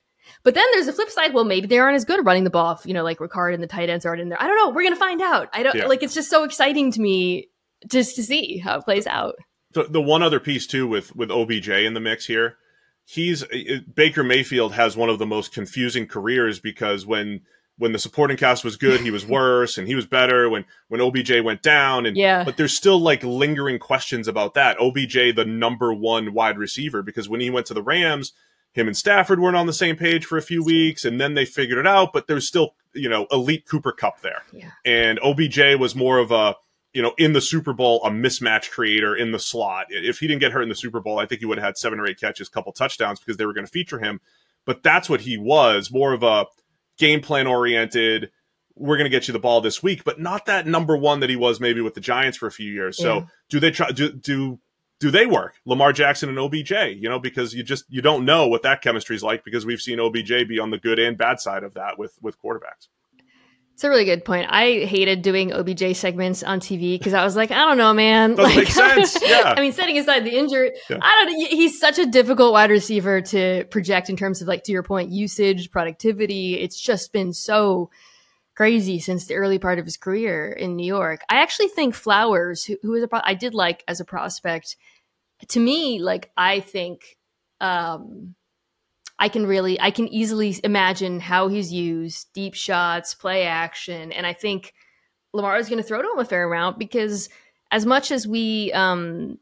but 0.44 0.54
then 0.54 0.64
there's 0.72 0.88
a 0.88 0.92
flip 0.92 1.10
side. 1.10 1.34
Well, 1.34 1.44
maybe 1.44 1.66
they 1.66 1.78
aren't 1.78 1.96
as 1.96 2.04
good 2.04 2.18
at 2.18 2.24
running 2.24 2.44
the 2.44 2.50
ball. 2.50 2.80
You 2.84 2.94
know, 2.94 3.04
like 3.04 3.18
Ricard 3.18 3.54
and 3.54 3.62
the 3.62 3.68
tight 3.68 3.88
ends 3.88 4.04
aren't 4.04 4.20
in 4.20 4.28
there. 4.28 4.42
I 4.42 4.46
don't 4.46 4.56
know. 4.56 4.70
We're 4.70 4.82
gonna 4.82 4.96
find 4.96 5.20
out. 5.20 5.48
I 5.52 5.62
don't 5.62 5.76
yeah. 5.76 5.86
like. 5.86 6.02
It's 6.02 6.14
just 6.14 6.30
so 6.30 6.44
exciting 6.44 6.90
to 6.92 7.00
me 7.00 7.48
just 7.88 8.16
to 8.16 8.22
see 8.22 8.58
how 8.58 8.78
it 8.78 8.84
plays 8.84 9.06
out 9.06 9.34
the, 9.72 9.84
the 9.84 10.02
one 10.02 10.22
other 10.22 10.40
piece 10.40 10.66
too 10.66 10.86
with 10.86 11.14
with 11.14 11.30
OBJ 11.30 11.68
in 11.68 11.94
the 11.94 12.00
mix 12.00 12.26
here, 12.26 12.56
he's 13.04 13.42
uh, 13.42 13.46
uh, 13.52 13.78
Baker 13.94 14.22
Mayfield 14.22 14.74
has 14.74 14.96
one 14.96 15.08
of 15.08 15.18
the 15.18 15.26
most 15.26 15.52
confusing 15.52 16.06
careers 16.06 16.60
because 16.60 17.06
when 17.06 17.40
when 17.78 17.92
the 17.92 17.98
supporting 17.98 18.36
cast 18.36 18.64
was 18.64 18.76
good, 18.76 19.00
he 19.00 19.10
was 19.10 19.26
worse, 19.40 19.78
and 19.78 19.88
he 19.88 19.94
was 19.94 20.06
better 20.06 20.48
when 20.48 20.64
when 20.88 21.00
OBJ 21.00 21.40
went 21.42 21.62
down. 21.62 22.06
And 22.06 22.16
yeah, 22.16 22.44
but 22.44 22.56
there's 22.56 22.76
still 22.76 22.98
like 22.98 23.22
lingering 23.22 23.78
questions 23.78 24.28
about 24.28 24.54
that. 24.54 24.80
OBJ, 24.80 25.34
the 25.34 25.44
number 25.46 25.92
one 25.92 26.32
wide 26.32 26.58
receiver, 26.58 27.02
because 27.02 27.28
when 27.28 27.40
he 27.40 27.50
went 27.50 27.66
to 27.66 27.74
the 27.74 27.82
Rams, 27.82 28.32
him 28.72 28.86
and 28.86 28.96
Stafford 28.96 29.40
weren't 29.40 29.56
on 29.56 29.66
the 29.66 29.72
same 29.72 29.96
page 29.96 30.24
for 30.24 30.38
a 30.38 30.42
few 30.42 30.62
weeks, 30.62 31.04
and 31.04 31.20
then 31.20 31.34
they 31.34 31.44
figured 31.44 31.78
it 31.78 31.86
out. 31.86 32.12
But 32.12 32.26
there's 32.26 32.46
still 32.46 32.74
you 32.94 33.08
know 33.08 33.26
elite 33.30 33.66
Cooper 33.66 33.92
Kupp 33.92 34.20
there, 34.20 34.42
yeah. 34.52 34.70
and 34.84 35.18
OBJ 35.20 35.78
was 35.78 35.94
more 35.94 36.18
of 36.18 36.30
a 36.30 36.56
you 36.92 37.02
know, 37.02 37.14
in 37.16 37.32
the 37.32 37.40
Super 37.40 37.72
Bowl, 37.72 38.02
a 38.04 38.10
mismatch 38.10 38.70
creator 38.70 39.14
in 39.16 39.32
the 39.32 39.38
slot. 39.38 39.86
If 39.88 40.18
he 40.18 40.26
didn't 40.26 40.40
get 40.40 40.52
hurt 40.52 40.62
in 40.62 40.68
the 40.68 40.74
Super 40.74 41.00
Bowl, 41.00 41.18
I 41.18 41.26
think 41.26 41.40
he 41.40 41.46
would 41.46 41.58
have 41.58 41.64
had 41.64 41.78
seven 41.78 41.98
or 41.98 42.06
eight 42.06 42.20
catches, 42.20 42.48
couple 42.48 42.72
touchdowns 42.72 43.18
because 43.18 43.36
they 43.36 43.46
were 43.46 43.54
going 43.54 43.66
to 43.66 43.72
feature 43.72 43.98
him. 43.98 44.20
But 44.64 44.82
that's 44.82 45.08
what 45.08 45.22
he 45.22 45.38
was 45.38 45.90
more 45.90 46.12
of 46.12 46.22
a 46.22 46.46
game 46.98 47.20
plan 47.20 47.46
oriented. 47.46 48.30
We're 48.74 48.96
going 48.96 49.10
to 49.10 49.16
get 49.16 49.26
you 49.26 49.32
the 49.32 49.38
ball 49.38 49.60
this 49.60 49.82
week, 49.82 50.04
but 50.04 50.20
not 50.20 50.46
that 50.46 50.66
number 50.66 50.96
one 50.96 51.20
that 51.20 51.30
he 51.30 51.36
was 51.36 51.60
maybe 51.60 51.80
with 51.80 51.94
the 51.94 52.00
Giants 52.00 52.38
for 52.38 52.46
a 52.46 52.52
few 52.52 52.70
years. 52.70 52.96
So 52.96 53.14
yeah. 53.14 53.24
do 53.48 53.60
they 53.60 53.70
try, 53.70 53.90
do, 53.90 54.12
do, 54.12 54.60
do 55.00 55.10
they 55.10 55.26
work 55.26 55.56
Lamar 55.66 55.92
Jackson 55.92 56.28
and 56.28 56.38
OBJ, 56.38 56.70
you 56.96 57.08
know, 57.08 57.18
because 57.18 57.54
you 57.54 57.62
just, 57.62 57.84
you 57.88 58.00
don't 58.00 58.24
know 58.24 58.46
what 58.46 58.62
that 58.62 58.82
chemistry 58.82 59.16
is 59.16 59.22
like 59.22 59.44
because 59.44 59.66
we've 59.66 59.80
seen 59.80 59.98
OBJ 59.98 60.48
be 60.48 60.58
on 60.58 60.70
the 60.70 60.78
good 60.78 60.98
and 60.98 61.18
bad 61.18 61.40
side 61.40 61.64
of 61.64 61.74
that 61.74 61.98
with, 61.98 62.16
with 62.22 62.40
quarterbacks. 62.40 62.88
It's 63.82 63.88
a 63.88 63.90
really 63.90 64.04
good 64.04 64.24
point. 64.24 64.46
I 64.48 64.84
hated 64.84 65.22
doing 65.22 65.52
OBJ 65.52 65.96
segments 65.96 66.44
on 66.44 66.60
TV 66.60 66.96
because 66.96 67.14
I 67.14 67.24
was 67.24 67.34
like, 67.34 67.50
I 67.50 67.64
don't 67.64 67.76
know, 67.76 67.92
man. 67.92 68.36
Doesn't 68.36 68.44
like, 68.44 68.56
make 68.56 68.68
sense. 68.68 69.20
Yeah. 69.20 69.54
I 69.56 69.60
mean, 69.60 69.72
setting 69.72 69.98
aside 69.98 70.24
the 70.24 70.38
injury, 70.38 70.70
yeah. 70.88 70.98
I 71.02 71.24
don't. 71.24 71.50
He's 71.50 71.80
such 71.80 71.98
a 71.98 72.06
difficult 72.06 72.52
wide 72.52 72.70
receiver 72.70 73.20
to 73.22 73.64
project 73.72 74.08
in 74.08 74.16
terms 74.16 74.40
of 74.40 74.46
like 74.46 74.62
to 74.66 74.72
your 74.72 74.84
point, 74.84 75.10
usage, 75.10 75.72
productivity. 75.72 76.60
It's 76.60 76.80
just 76.80 77.12
been 77.12 77.32
so 77.32 77.90
crazy 78.54 79.00
since 79.00 79.26
the 79.26 79.34
early 79.34 79.58
part 79.58 79.80
of 79.80 79.84
his 79.84 79.96
career 79.96 80.52
in 80.52 80.76
New 80.76 80.86
York. 80.86 81.22
I 81.28 81.42
actually 81.42 81.66
think 81.66 81.96
Flowers, 81.96 82.62
who, 82.62 82.76
who 82.82 82.94
is 82.94 83.02
a 83.02 83.08
pro- 83.08 83.20
I 83.24 83.34
did 83.34 83.52
like 83.52 83.82
as 83.88 83.98
a 83.98 84.04
prospect. 84.04 84.76
To 85.48 85.58
me, 85.58 85.98
like 85.98 86.30
I 86.36 86.60
think 86.60 87.18
um, 87.60 88.36
I 89.22 89.28
can 89.28 89.46
really, 89.46 89.80
I 89.80 89.92
can 89.92 90.08
easily 90.08 90.58
imagine 90.64 91.20
how 91.20 91.46
he's 91.46 91.72
used 91.72 92.32
deep 92.32 92.54
shots, 92.54 93.14
play 93.14 93.44
action. 93.44 94.10
And 94.10 94.26
I 94.26 94.32
think 94.32 94.74
Lamar 95.32 95.56
is 95.58 95.68
going 95.68 95.80
to 95.80 95.86
throw 95.86 96.02
to 96.02 96.10
him 96.10 96.18
a 96.18 96.24
fair 96.24 96.42
amount 96.42 96.76
because 96.76 97.28
as 97.70 97.86
much 97.86 98.10
as 98.10 98.26
we, 98.26 98.72
um, 98.72 99.38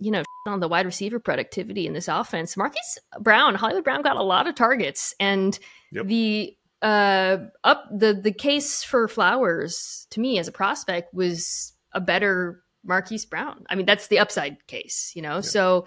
you 0.00 0.10
know, 0.10 0.24
on 0.48 0.58
the 0.58 0.66
wide 0.66 0.84
receiver 0.84 1.20
productivity 1.20 1.86
in 1.86 1.92
this 1.92 2.08
offense, 2.08 2.56
Marquise 2.56 2.98
Brown, 3.20 3.54
Hollywood 3.54 3.84
Brown 3.84 4.02
got 4.02 4.16
a 4.16 4.22
lot 4.22 4.48
of 4.48 4.56
targets, 4.56 5.14
and 5.20 5.56
yep. 5.92 6.06
the 6.06 6.56
uh 6.82 7.36
up 7.62 7.84
the 7.96 8.14
the 8.14 8.32
case 8.32 8.82
for 8.82 9.06
Flowers 9.06 10.08
to 10.10 10.18
me 10.18 10.40
as 10.40 10.48
a 10.48 10.52
prospect 10.52 11.14
was 11.14 11.72
a 11.92 12.00
better 12.00 12.64
Marquise 12.82 13.26
Brown. 13.26 13.64
I 13.70 13.76
mean, 13.76 13.86
that's 13.86 14.08
the 14.08 14.18
upside 14.18 14.66
case, 14.66 15.12
you 15.14 15.22
know. 15.22 15.36
Yeah. 15.36 15.40
So 15.42 15.86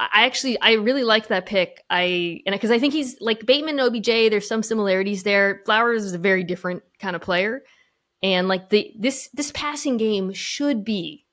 I 0.00 0.24
actually 0.24 0.58
I 0.60 0.72
really 0.72 1.04
liked 1.04 1.28
that 1.28 1.44
pick. 1.44 1.84
I 1.90 2.40
and 2.46 2.54
because 2.54 2.70
I 2.70 2.78
think 2.78 2.94
he's 2.94 3.20
like 3.20 3.44
Bateman 3.44 3.78
and 3.78 3.94
OBJ. 3.94 4.06
There's 4.06 4.48
some 4.48 4.62
similarities 4.62 5.24
there. 5.24 5.60
Flowers 5.66 6.04
is 6.04 6.14
a 6.14 6.18
very 6.18 6.42
different 6.42 6.82
kind 6.98 7.14
of 7.14 7.20
player, 7.20 7.62
and 8.22 8.48
like 8.48 8.70
the 8.70 8.94
this 8.98 9.28
this 9.34 9.52
passing 9.54 9.98
game 9.98 10.32
should 10.32 10.86
be 10.86 11.26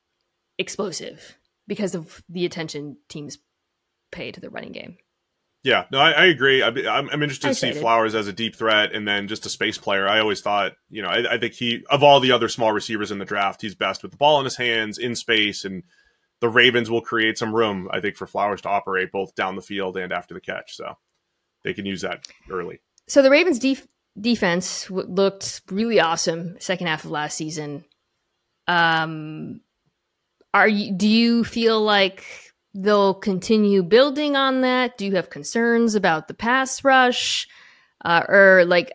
explosive 0.58 1.38
because 1.66 1.96
of 1.96 2.22
the 2.28 2.46
attention 2.46 2.98
teams 3.08 3.38
pay 4.12 4.34
to 4.34 4.42
the 4.42 4.50
running 4.50 4.74
game. 4.74 4.98
Yeah, 5.64 5.86
no, 5.92 6.00
I, 6.00 6.12
I 6.12 6.26
agree. 6.26 6.62
I, 6.62 6.68
am 6.68 7.10
I'm 7.10 7.24
interested 7.24 7.48
to 7.48 7.56
see 7.56 7.72
Flowers 7.72 8.16
as 8.16 8.28
a 8.28 8.34
deep 8.34 8.56
threat 8.56 8.94
and 8.94 9.08
then 9.08 9.28
just 9.28 9.46
a 9.46 9.50
space 9.50 9.78
player. 9.78 10.08
I 10.08 10.20
always 10.20 10.42
thought, 10.42 10.74
you 10.90 11.02
know, 11.02 11.10
I, 11.10 11.34
I, 11.34 11.38
think 11.38 11.54
he 11.54 11.84
of 11.90 12.04
all 12.04 12.20
the 12.20 12.32
other 12.32 12.48
small 12.48 12.72
receivers 12.74 13.12
in 13.12 13.20
the 13.20 13.26
draft, 13.26 13.62
he's 13.62 13.76
best 13.76 14.04
with 14.04 14.12
the 14.12 14.18
ball 14.18 14.40
in 14.40 14.46
his 14.46 14.58
hands 14.58 14.98
in 14.98 15.16
space, 15.16 15.64
and 15.64 15.84
the 16.40 16.50
Ravens 16.50 16.90
will 16.90 17.02
create 17.02 17.38
some 17.38 17.56
room, 17.56 17.90
I 17.92 18.00
think, 18.00 18.16
for 18.16 18.28
Flowers 18.28 18.62
to 18.62 18.70
operate 18.70 19.12
both 19.12 19.36
down 19.36 19.56
the 19.56 19.62
field 19.62 19.98
and 19.98 20.12
after 20.12 20.34
the 20.34 20.42
catch. 20.42 20.76
So 20.76 20.98
they 21.64 21.74
can 21.74 21.86
use 21.86 22.02
that 22.02 22.26
early. 22.50 22.80
So 23.08 23.22
the 23.22 23.32
Ravens' 23.32 23.60
def- 23.60 23.88
defense 24.20 24.86
w- 24.86 25.08
looked 25.08 25.62
really 25.72 26.00
awesome 26.00 26.58
second 26.60 26.88
half 26.88 27.06
of 27.06 27.12
last 27.12 27.38
season. 27.38 27.86
Um, 28.68 29.62
are 30.54 30.68
you? 30.68 30.94
Do 30.94 31.08
you 31.08 31.44
feel 31.44 31.82
like 31.82 32.26
they'll 32.74 33.14
continue 33.14 33.84
building 33.84 34.36
on 34.36 34.62
that? 34.62 34.98
Do 34.98 35.06
you 35.06 35.16
have 35.16 35.30
concerns 35.30 35.96
about 35.96 36.28
the 36.28 36.34
pass 36.34 36.84
rush? 36.84 37.48
Uh, 38.06 38.24
or 38.30 38.66
like 38.66 38.92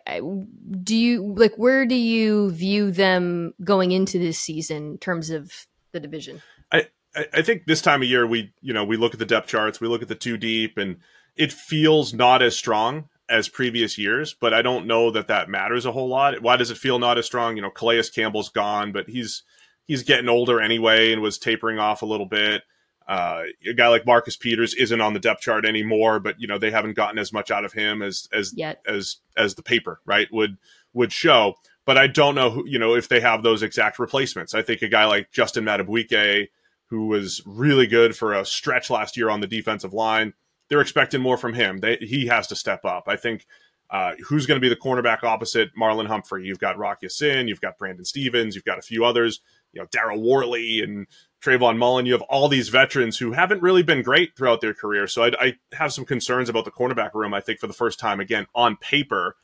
do 0.81 0.95
you 0.95 1.35
like 1.35 1.53
where 1.55 1.85
do 1.85 1.93
you 1.93 2.49
view 2.51 2.89
them 2.89 3.53
going 3.61 3.91
into 3.91 4.17
this 4.17 4.39
season 4.39 4.91
in 4.91 4.97
terms 4.97 5.29
of 5.29 5.51
the 5.91 5.99
division 5.99 6.41
i 6.71 6.87
i 7.15 7.41
think 7.41 7.65
this 7.65 7.81
time 7.81 8.01
of 8.01 8.07
year 8.07 8.25
we 8.25 8.53
you 8.61 8.73
know 8.73 8.83
we 8.83 8.97
look 8.97 9.13
at 9.13 9.19
the 9.19 9.25
depth 9.25 9.47
charts 9.47 9.79
we 9.79 9.87
look 9.87 10.01
at 10.01 10.07
the 10.07 10.15
two 10.15 10.37
deep 10.37 10.77
and 10.77 10.97
it 11.35 11.51
feels 11.51 12.13
not 12.13 12.41
as 12.41 12.55
strong 12.55 13.09
as 13.29 13.47
previous 13.49 13.97
years 13.97 14.35
but 14.39 14.53
i 14.53 14.61
don't 14.61 14.85
know 14.87 15.11
that 15.11 15.27
that 15.27 15.49
matters 15.49 15.85
a 15.85 15.91
whole 15.91 16.07
lot 16.07 16.41
why 16.41 16.55
does 16.55 16.71
it 16.71 16.77
feel 16.77 16.99
not 16.99 17.17
as 17.17 17.25
strong 17.25 17.55
you 17.55 17.61
know 17.61 17.69
calais 17.69 18.03
campbell's 18.13 18.49
gone 18.49 18.91
but 18.91 19.09
he's 19.09 19.43
he's 19.85 20.03
getting 20.03 20.29
older 20.29 20.59
anyway 20.59 21.11
and 21.11 21.21
was 21.21 21.37
tapering 21.37 21.79
off 21.79 22.01
a 22.01 22.05
little 22.05 22.25
bit 22.25 22.63
uh, 23.07 23.43
a 23.67 23.73
guy 23.73 23.87
like 23.87 24.05
Marcus 24.05 24.37
Peters 24.37 24.73
isn't 24.75 25.01
on 25.01 25.13
the 25.13 25.19
depth 25.19 25.41
chart 25.41 25.65
anymore, 25.65 26.19
but 26.19 26.39
you 26.39 26.47
know 26.47 26.57
they 26.57 26.71
haven't 26.71 26.95
gotten 26.95 27.19
as 27.19 27.33
much 27.33 27.51
out 27.51 27.65
of 27.65 27.73
him 27.73 28.01
as 28.01 28.27
as 28.31 28.53
Yet. 28.55 28.81
as 28.87 29.17
as 29.35 29.55
the 29.55 29.63
paper 29.63 29.99
right 30.05 30.27
would 30.31 30.57
would 30.93 31.11
show. 31.11 31.55
But 31.85 31.97
I 31.97 32.07
don't 32.07 32.35
know 32.35 32.49
who 32.49 32.63
you 32.65 32.79
know 32.79 32.95
if 32.95 33.09
they 33.09 33.19
have 33.19 33.43
those 33.43 33.61
exact 33.61 33.99
replacements. 33.99 34.53
I 34.53 34.61
think 34.61 34.81
a 34.81 34.87
guy 34.87 35.05
like 35.05 35.31
Justin 35.31 35.65
Madubuike, 35.65 36.47
who 36.93 37.07
was 37.07 37.41
really 37.43 37.87
good 37.87 38.15
for 38.15 38.33
a 38.33 38.45
stretch 38.45 38.91
last 38.91 39.17
year 39.17 39.27
on 39.27 39.39
the 39.39 39.47
defensive 39.47 39.93
line, 39.93 40.33
they're 40.69 40.79
expecting 40.79 41.21
more 41.21 41.37
from 41.37 41.55
him. 41.55 41.79
They, 41.79 41.95
he 41.95 42.27
has 42.27 42.45
to 42.47 42.55
step 42.55 42.85
up. 42.85 43.05
I 43.07 43.15
think. 43.15 43.47
Uh, 43.89 44.15
who's 44.27 44.47
going 44.47 44.59
to 44.59 44.61
be 44.61 44.69
the 44.69 44.75
cornerback 44.75 45.23
opposite 45.23 45.69
Marlon 45.75 46.07
Humphrey? 46.07 46.45
You've 46.45 46.57
got 46.57 46.79
Rock 46.79 47.03
Ya-Sin, 47.03 47.47
you've 47.47 47.61
got 47.61 47.77
Brandon 47.77 48.05
Stephens, 48.05 48.55
you've 48.55 48.63
got 48.63 48.79
a 48.79 48.81
few 48.81 49.05
others, 49.05 49.41
you 49.71 49.79
know, 49.79 49.87
Daryl 49.87 50.19
Worley 50.19 50.81
and 50.81 51.05
Trayvon 51.43 51.77
Mullen. 51.77 52.07
You 52.07 52.13
have 52.13 52.23
all 52.23 52.47
these 52.47 52.69
veterans 52.69 53.19
who 53.19 53.33
haven't 53.33 53.61
really 53.61 53.83
been 53.83 54.01
great 54.01 54.35
throughout 54.35 54.61
their 54.61 54.73
career. 54.73 55.05
So 55.05 55.25
I, 55.25 55.31
I 55.39 55.53
have 55.73 55.93
some 55.93 56.05
concerns 56.05 56.49
about 56.49 56.65
the 56.65 56.71
cornerback 56.71 57.13
room. 57.13 57.35
I 57.35 57.41
think 57.41 57.59
for 57.59 57.67
the 57.67 57.73
first 57.73 57.99
time 57.99 58.19
again 58.19 58.47
on 58.55 58.77
paper 58.77 59.35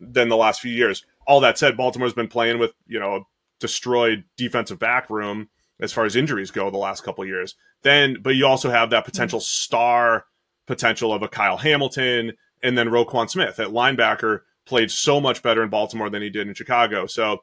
than 0.00 0.28
the 0.28 0.36
last 0.36 0.60
few 0.60 0.72
years. 0.72 1.06
All 1.26 1.40
that 1.40 1.58
said, 1.58 1.76
Baltimore's 1.76 2.14
been 2.14 2.28
playing 2.28 2.58
with 2.58 2.72
you 2.86 2.98
know 2.98 3.16
a 3.16 3.20
destroyed 3.60 4.24
defensive 4.36 4.78
back 4.78 5.08
room 5.10 5.48
as 5.80 5.92
far 5.92 6.04
as 6.04 6.16
injuries 6.16 6.50
go 6.50 6.70
the 6.70 6.78
last 6.78 7.02
couple 7.02 7.24
years. 7.24 7.54
Then, 7.82 8.18
but 8.20 8.36
you 8.36 8.46
also 8.46 8.70
have 8.70 8.90
that 8.90 9.04
potential 9.04 9.40
star 9.40 10.26
potential 10.66 11.12
of 11.12 11.22
a 11.22 11.28
Kyle 11.28 11.56
Hamilton 11.56 12.32
and 12.62 12.76
then 12.76 12.88
Roquan 12.88 13.28
Smith 13.28 13.58
at 13.58 13.68
linebacker 13.68 14.40
played 14.66 14.90
so 14.90 15.20
much 15.20 15.42
better 15.42 15.62
in 15.62 15.70
Baltimore 15.70 16.10
than 16.10 16.22
he 16.22 16.30
did 16.30 16.46
in 16.46 16.54
Chicago. 16.54 17.06
So 17.06 17.38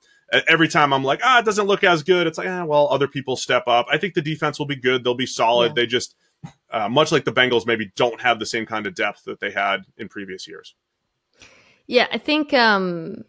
every 0.47 0.67
time 0.67 0.93
I'm 0.93 1.04
like, 1.04 1.19
ah, 1.23 1.39
it 1.39 1.45
doesn't 1.45 1.67
look 1.67 1.84
as 1.84 2.04
good. 2.04 2.28
It's 2.28 2.38
like, 2.38 2.47
ah, 2.47 2.65
well, 2.65 2.88
other 2.89 3.08
people 3.08 3.36
step 3.36 3.63
up. 3.67 3.88
I 3.91 3.97
think 3.97 4.13
the 4.13 4.21
defense 4.21 4.60
will 4.60 4.65
be 4.65 4.76
good. 4.76 5.04
They'll 5.04 5.15
be 5.15 5.26
solid. 5.26 5.69
Yeah. 5.69 5.73
They 5.76 5.86
just, 5.88 6.15
uh, 6.69 6.88
much 6.89 7.12
like 7.12 7.26
the 7.26 7.34
Bengals, 7.34 7.65
maybe 7.65 7.91
don't 7.95 8.21
have 8.21 8.39
the 8.39 8.45
same 8.45 8.65
kind 8.65 8.86
of 8.86 8.95
depth 8.95 9.23
that 9.26 9.39
they 9.39 9.52
had 9.52 9.82
in 9.97 10.08
previous 10.08 10.47
years. 10.47 10.76
Yeah, 11.88 12.08
I 12.12 12.17
think 12.17 12.54
um, 12.54 13.23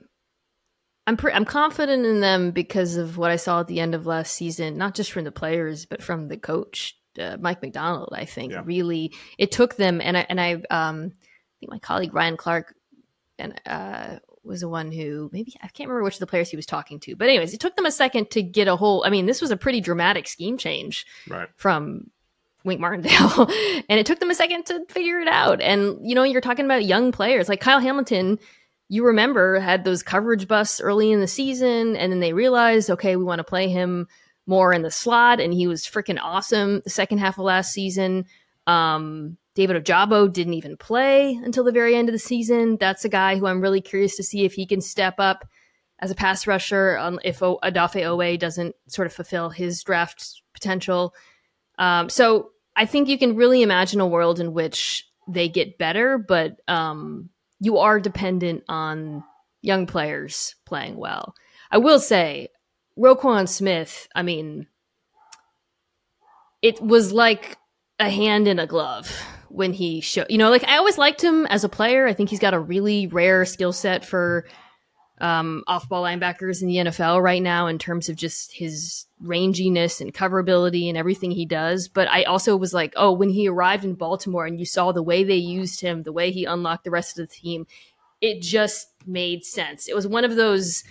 I'm 1.09 1.17
pre- 1.17 1.33
I'm 1.33 1.47
confident 1.47 2.05
in 2.05 2.21
them 2.21 2.51
because 2.51 2.97
of 2.97 3.17
what 3.17 3.31
I 3.31 3.37
saw 3.37 3.61
at 3.61 3.67
the 3.67 3.81
end 3.81 3.95
of 3.95 4.05
last 4.05 4.35
season, 4.35 4.77
not 4.77 4.95
just 4.95 5.11
from 5.11 5.25
the 5.25 5.33
players 5.33 5.87
but 5.87 6.03
from 6.03 6.29
the 6.29 6.37
coach, 6.37 6.99
uh, 7.19 7.39
Mike 7.41 7.63
Macdonald. 7.63 8.11
I 8.13 8.27
think 8.27 8.53
yeah. 8.53 8.61
really 8.63 9.15
it 9.39 9.51
took 9.51 9.77
them, 9.77 10.03
and 10.03 10.19
I 10.19 10.27
and 10.29 10.39
I 10.39 10.53
um, 10.69 11.13
I 11.15 11.55
think 11.61 11.71
my 11.71 11.79
colleague 11.79 12.13
Ryan 12.13 12.37
Clark 12.37 12.75
and 13.39 13.59
uh, 13.65 14.17
was 14.45 14.61
the 14.61 14.69
one 14.69 14.93
who 14.93 15.31
maybe 15.33 15.55
I 15.63 15.69
can't 15.69 15.89
remember 15.89 16.05
which 16.05 16.17
of 16.17 16.21
the 16.21 16.27
players 16.27 16.51
he 16.51 16.57
was 16.57 16.67
talking 16.67 17.01
to, 17.01 17.17
but 17.17 17.31
anyways, 17.31 17.55
it 17.55 17.61
took 17.61 17.75
them 17.75 17.87
a 17.87 17.91
second 17.91 18.31
to 18.33 18.43
get 18.43 18.69
a 18.69 18.77
whole. 18.77 19.03
I 19.07 19.09
mean, 19.09 19.25
this 19.25 19.41
was 19.41 19.51
a 19.51 19.57
pretty 19.57 19.81
dramatic 19.81 20.29
scheme 20.29 20.59
change 20.59 21.07
right. 21.27 21.49
from 21.57 22.11
Wink 22.65 22.83
Martindale, 22.83 23.49
and 23.89 23.99
it 23.99 24.05
took 24.05 24.21
them 24.21 24.31
a 24.31 24.35
second 24.35 24.67
to 24.67 24.85
figure 24.91 25.21
it 25.21 25.29
out. 25.29 25.63
And 25.63 26.07
you 26.07 26.15
know, 26.15 26.23
you're 26.23 26.43
talking 26.43 26.67
about 26.67 26.85
young 26.85 27.13
players 27.13 27.49
like 27.49 27.61
Kyle 27.61 27.81
Hamilton. 27.81 28.39
You 28.89 29.05
remember 29.05 29.61
had 29.61 29.85
those 29.85 30.03
coverage 30.03 30.49
busts 30.49 30.81
early 30.81 31.13
in 31.13 31.21
the 31.21 31.27
season, 31.27 31.97
and 31.97 32.11
then 32.11 32.21
they 32.21 32.33
realized, 32.33 32.91
okay, 32.91 33.17
we 33.17 33.25
want 33.25 33.39
to 33.41 33.45
play 33.45 33.69
him 33.69 34.09
more 34.47 34.73
in 34.73 34.83
the 34.83 34.91
slot, 34.91 35.41
and 35.41 35.53
he 35.53 35.67
was 35.67 35.85
freaking 35.85 36.19
awesome 36.21 36.81
the 36.85 36.91
second 36.91 37.19
half 37.19 37.39
of 37.39 37.45
last 37.45 37.73
season. 37.73 38.25
Um, 38.67 39.37
David 39.55 39.85
Ojabo 39.85 40.33
didn't 40.33 40.55
even 40.55 40.77
play 40.77 41.33
until 41.43 41.65
the 41.65 41.73
very 41.73 41.97
end 41.97 42.09
of 42.09 42.13
the 42.13 42.19
season. 42.19 42.77
That's 42.79 43.05
a 43.05 43.09
guy 43.09 43.37
who 43.37 43.47
I'm 43.47 43.61
really 43.61 43.81
curious 43.81 44.17
to 44.17 44.23
see 44.23 44.45
if 44.45 44.55
he 44.55 44.67
can 44.67 44.81
step 44.81 45.17
up 45.19 45.47
as 45.99 46.11
a 46.11 46.15
pass 46.15 46.47
rusher 46.47 46.97
um, 46.99 47.19
if 47.25 47.43
o- 47.43 47.59
Odafe 47.63 48.03
Oweh 48.03 48.39
doesn't 48.39 48.77
sort 48.87 49.07
of 49.07 49.13
fulfill 49.13 49.51
his 49.51 49.83
draft 49.83 50.43
potential. 50.55 51.13
Um, 51.77 52.09
so 52.09 52.53
I 52.77 52.87
think 52.87 53.09
you 53.09 53.19
can 53.19 53.37
really 53.37 53.63
imagine 53.63 54.01
a 54.01 54.07
world 54.07 54.39
in 54.39 54.53
which 54.53 55.09
they 55.27 55.49
get 55.49 55.77
better, 55.77 56.17
but 56.19 56.61
um, 56.69 57.29
you 57.61 57.79
are 57.79 58.01
dependent 58.01 58.65
on 58.69 59.25
young 59.63 59.87
players 59.87 60.55
playing 60.65 60.97
well. 60.97 61.35
I 61.71 61.79
will 61.79 61.99
say, 61.99 62.49
Roquan 62.99 63.49
Smith, 63.49 64.09
I 64.15 64.23
mean, 64.23 64.67
it 66.63 66.81
was 66.81 67.13
like 67.13 67.57
a 67.99 68.11
hand 68.11 68.49
in 68.49 68.59
a 68.59 68.67
glove 68.67 69.11
when 69.49 69.73
he 69.73 70.01
showed, 70.01 70.27
you 70.29 70.39
know, 70.39 70.51
like 70.51 70.65
I 70.65 70.77
always 70.77 70.99
liked 70.99 71.23
him 71.23 71.47
as 71.47 71.65
a 71.65 71.69
player. 71.69 72.07
I 72.07 72.13
think 72.13 72.31
he's 72.31 72.39
got 72.39 72.55
a 72.55 72.61
really 72.61 73.07
rare 73.07 73.45
skill 73.45 73.73
set 73.73 74.05
for 74.05 74.47
um, 75.21 75.65
off 75.67 75.89
ball 75.89 76.05
linebackers 76.05 76.63
in 76.63 76.69
the 76.69 76.77
NFL 76.77 77.23
right 77.23 77.43
now 77.43 77.67
in 77.67 77.79
terms 77.79 78.09
of 78.09 78.17
just 78.17 78.53
his 78.53 79.07
ranginess 79.23 80.01
and 80.01 80.15
coverability 80.15 80.89
and 80.89 80.97
everything 80.97 81.31
he 81.31 81.47
does. 81.47 81.89
But 81.89 82.09
I 82.09 82.25
also 82.25 82.57
was 82.57 82.73
like, 82.73 82.93
oh, 82.97 83.13
when 83.13 83.31
he 83.31 83.49
arrived 83.49 83.85
in 83.85 83.95
Baltimore 83.95 84.47
and 84.47 84.59
you 84.59 84.67
saw 84.67 84.93
the 84.93 85.03
way 85.03 85.25
they 85.25 85.37
used 85.37 85.81
him, 85.81 86.03
the 86.03 86.13
way 86.13 86.31
he 86.31 86.45
unlocked 86.45 86.85
the 86.85 86.91
rest 86.91 87.19
of 87.19 87.29
the 87.29 87.35
team, 87.35 87.67
it 88.21 88.43
just 88.43 88.89
made 89.07 89.45
sense. 89.45 89.89
It 89.89 89.95
was 89.95 90.07
one 90.07 90.25
of 90.25 90.37
those 90.37 90.85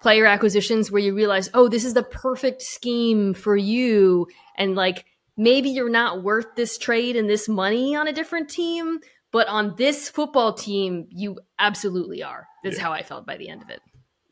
player 0.00 0.26
acquisitions 0.26 0.90
where 0.90 1.02
you 1.02 1.14
realize, 1.14 1.50
oh, 1.54 1.68
this 1.68 1.84
is 1.84 1.94
the 1.94 2.02
perfect 2.02 2.62
scheme 2.62 3.34
for 3.34 3.56
you. 3.56 4.26
And 4.56 4.74
like, 4.74 5.04
maybe 5.36 5.70
you're 5.70 5.90
not 5.90 6.22
worth 6.22 6.54
this 6.56 6.78
trade 6.78 7.16
and 7.16 7.28
this 7.28 7.48
money 7.48 7.94
on 7.94 8.08
a 8.08 8.12
different 8.12 8.48
team, 8.48 9.00
but 9.32 9.48
on 9.48 9.74
this 9.76 10.08
football 10.08 10.52
team, 10.52 11.06
you 11.10 11.38
absolutely 11.58 12.22
are. 12.22 12.46
This 12.62 12.72
yeah. 12.72 12.78
is 12.78 12.82
how 12.82 12.92
I 12.92 13.02
felt 13.02 13.26
by 13.26 13.36
the 13.36 13.48
end 13.48 13.62
of 13.62 13.70
it. 13.70 13.80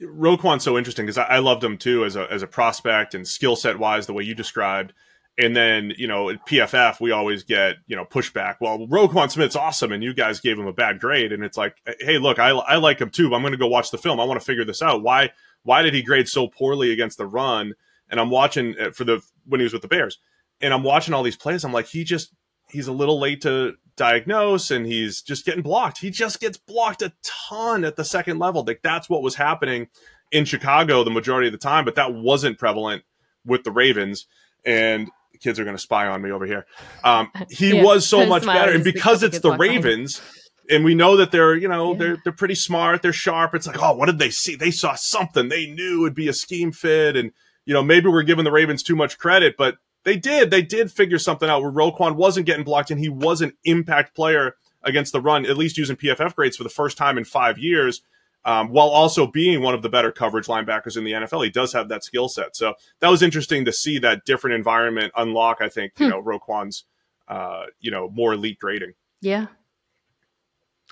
Roquan's 0.03 0.63
so 0.63 0.77
interesting 0.77 1.07
because 1.07 1.19
I, 1.19 1.25
I, 1.25 1.39
loved 1.39 1.63
him 1.63 1.79
too 1.79 2.05
as 2.05 2.17
a 2.17 2.31
as 2.31 2.43
a 2.43 2.47
prospect 2.47 3.15
and 3.15 3.27
skill 3.27 3.57
set 3.57 3.79
wise, 3.79 4.07
the 4.07 4.13
way 4.13 4.25
you 4.25 4.35
described. 4.35 4.93
And 5.39 5.57
then 5.57 5.93
you 5.97 6.07
know 6.07 6.31
at 6.31 6.47
PFF 6.47 7.01
we 7.01 7.11
always 7.11 7.45
get 7.45 7.77
you 7.87 7.97
know 7.97 8.05
pushback. 8.05 8.57
Well, 8.61 8.87
Roquan 8.87 9.31
Smith's 9.31 9.57
awesome, 9.57 9.93
and 9.93 10.03
you 10.03 10.13
guys 10.13 10.41
gave 10.41 10.59
him 10.59 10.67
a 10.67 10.73
bad 10.73 11.01
grade. 11.01 11.33
And 11.33 11.45
it's 11.45 11.57
like, 11.57 11.77
hey, 12.01 12.19
look, 12.19 12.39
I, 12.39 12.51
I 12.51 12.77
like 12.77 13.01
him 13.01 13.11
too. 13.11 13.31
But 13.31 13.37
I'm 13.37 13.43
going 13.43 13.53
to 13.53 13.59
go 13.59 13.67
watch 13.67 13.91
the 13.91 13.99
film. 13.99 14.21
I 14.21 14.25
want 14.25 14.41
to 14.41 14.45
figure 14.45 14.65
this 14.65 14.83
out. 14.83 15.03
Why 15.03 15.31
why 15.63 15.83
did 15.83 15.95
he 15.95 16.03
grade 16.03 16.29
so 16.29 16.49
poorly 16.49 16.93
against 16.93 17.19
the 17.19 17.27
run? 17.27 17.75
And 18.11 18.21
I'm 18.21 18.31
watching 18.31 18.75
uh, 18.79 18.91
for 18.91 19.05
the 19.05 19.23
when 19.47 19.61
he 19.61 19.65
was 19.65 19.73
with 19.73 19.83
the 19.83 19.89
Bears 19.89 20.19
and 20.61 20.73
I'm 20.73 20.83
watching 20.83 21.15
all 21.15 21.23
these 21.23 21.37
plays. 21.37 21.65
I'm 21.65 21.73
like, 21.73 21.87
he 21.87 22.05
just 22.05 22.33
he's 22.75 22.89
a 22.89 22.93
little 22.93 23.19
late 23.19 23.41
to 23.43 23.75
diagnose, 23.97 24.71
and 24.71 24.85
he's 24.85 25.23
just 25.23 25.47
getting 25.47 25.63
blocked. 25.63 25.99
He 25.99 26.11
just 26.11 26.41
gets 26.41 26.59
blocked 26.59 27.01
a 27.01 27.13
ton 27.23 27.85
at 27.85 27.97
the 27.97 28.05
second 28.05 28.39
level. 28.39 28.65
Like 28.67 28.81
that's 28.83 29.09
what 29.09 29.23
was 29.23 29.37
happening. 29.37 29.89
in 30.33 30.45
Chicago 30.45 31.05
the 31.05 31.11
majority 31.11 31.49
of 31.49 31.53
the 31.53 31.59
time, 31.59 31.85
but 31.85 31.95
that 31.95 32.13
wasn't 32.13 32.59
prevalent 32.59 33.05
with 33.47 33.63
the 33.63 33.71
Ravens. 33.71 34.27
And 34.67 35.09
kids 35.41 35.61
are 35.61 35.65
going 35.65 35.77
to 35.77 35.83
spy 35.83 36.09
on 36.09 36.23
me 36.23 36.31
over 36.33 36.47
here. 36.47 36.67
Um, 37.05 37.31
he 37.51 37.77
yeah, 37.77 37.83
was 37.83 38.07
so 38.07 38.27
much 38.27 38.45
better, 38.45 38.73
and 38.73 38.85
because 38.85 39.23
it's 39.23 39.39
the 39.41 39.53
Ravens, 39.53 40.21
and 40.69 40.85
we 40.85 40.95
know 40.95 41.17
that 41.17 41.31
they're 41.31 41.55
you 41.55 41.69
know 41.69 41.93
yeah. 41.93 41.99
they're 41.99 42.17
they're 42.25 42.33
pretty 42.33 42.57
smart, 42.57 43.03
they're 43.03 43.13
sharp. 43.13 43.55
It's 43.55 43.67
like, 43.67 43.81
oh, 43.81 43.95
what 43.95 44.07
did 44.07 44.19
they 44.19 44.31
see? 44.31 44.57
They 44.57 44.73
saw 44.73 44.95
something. 44.95 45.49
They 45.49 45.67
knew 45.67 46.05
it'd 46.05 46.15
be 46.15 46.29
a 46.29 46.33
scheme 46.33 46.73
fit, 46.73 47.17
and 47.17 47.31
you 47.65 47.75
know 47.75 47.83
maybe 47.83 48.09
we're 48.09 48.23
giving 48.25 48.45
the 48.45 48.53
Ravens 48.53 48.83
too 48.83 48.97
much 48.97 49.19
credit, 49.19 49.55
but 49.57 49.77
they 50.05 50.17
did. 50.17 50.51
They 50.51 50.63
did 50.63 50.93
figure 50.93 51.19
something 51.19 51.49
out 51.49 51.63
where 51.63 51.73
Roquan 51.73 52.17
wasn't 52.17 52.47
getting 52.47 52.65
blocked, 52.65 52.91
and 52.91 53.01
he 53.01 53.09
was 53.09 53.41
an 53.41 53.53
impact 53.65 54.15
player 54.15 54.57
against 54.83 55.13
the 55.13 55.21
run, 55.21 55.47
at 55.47 55.57
least 55.57 55.79
using 55.79 55.97
PFF 55.97 56.35
grades 56.35 56.57
for 56.57 56.63
the 56.63 56.69
first 56.69 56.97
time 56.97 57.19
in 57.19 57.25
five 57.25 57.59
years 57.59 58.03
um, 58.45 58.69
while 58.69 58.89
also 58.89 59.27
being 59.27 59.63
one 59.63 59.75
of 59.75 59.83
the 59.83 59.89
better 59.89 60.13
coverage 60.13 60.47
linebackers 60.47 60.97
in 60.97 61.05
the 61.05 61.13
NFL. 61.13 61.45
He 61.45 61.51
does 61.51 61.73
have 61.73 61.89
that 61.89 62.05
skill 62.05 62.29
set. 62.29 62.55
So 62.57 62.75
that 63.01 63.09
was 63.09 63.23
interesting 63.23 63.65
to 63.65 63.73
see 63.73 63.99
that 64.01 64.25
different 64.25 64.57
environment 64.57 65.13
unlock, 65.17 65.59
I 65.61 65.69
think, 65.69 65.93
you 65.99 66.07
hmm. 66.07 66.11
know, 66.11 66.23
Roquan's, 66.23 66.85
uh, 67.29 67.65
you 67.81 67.91
know, 67.91 68.11
more 68.11 68.35
elite 68.35 68.59
grading. 68.59 68.93
Yeah. 69.21 69.47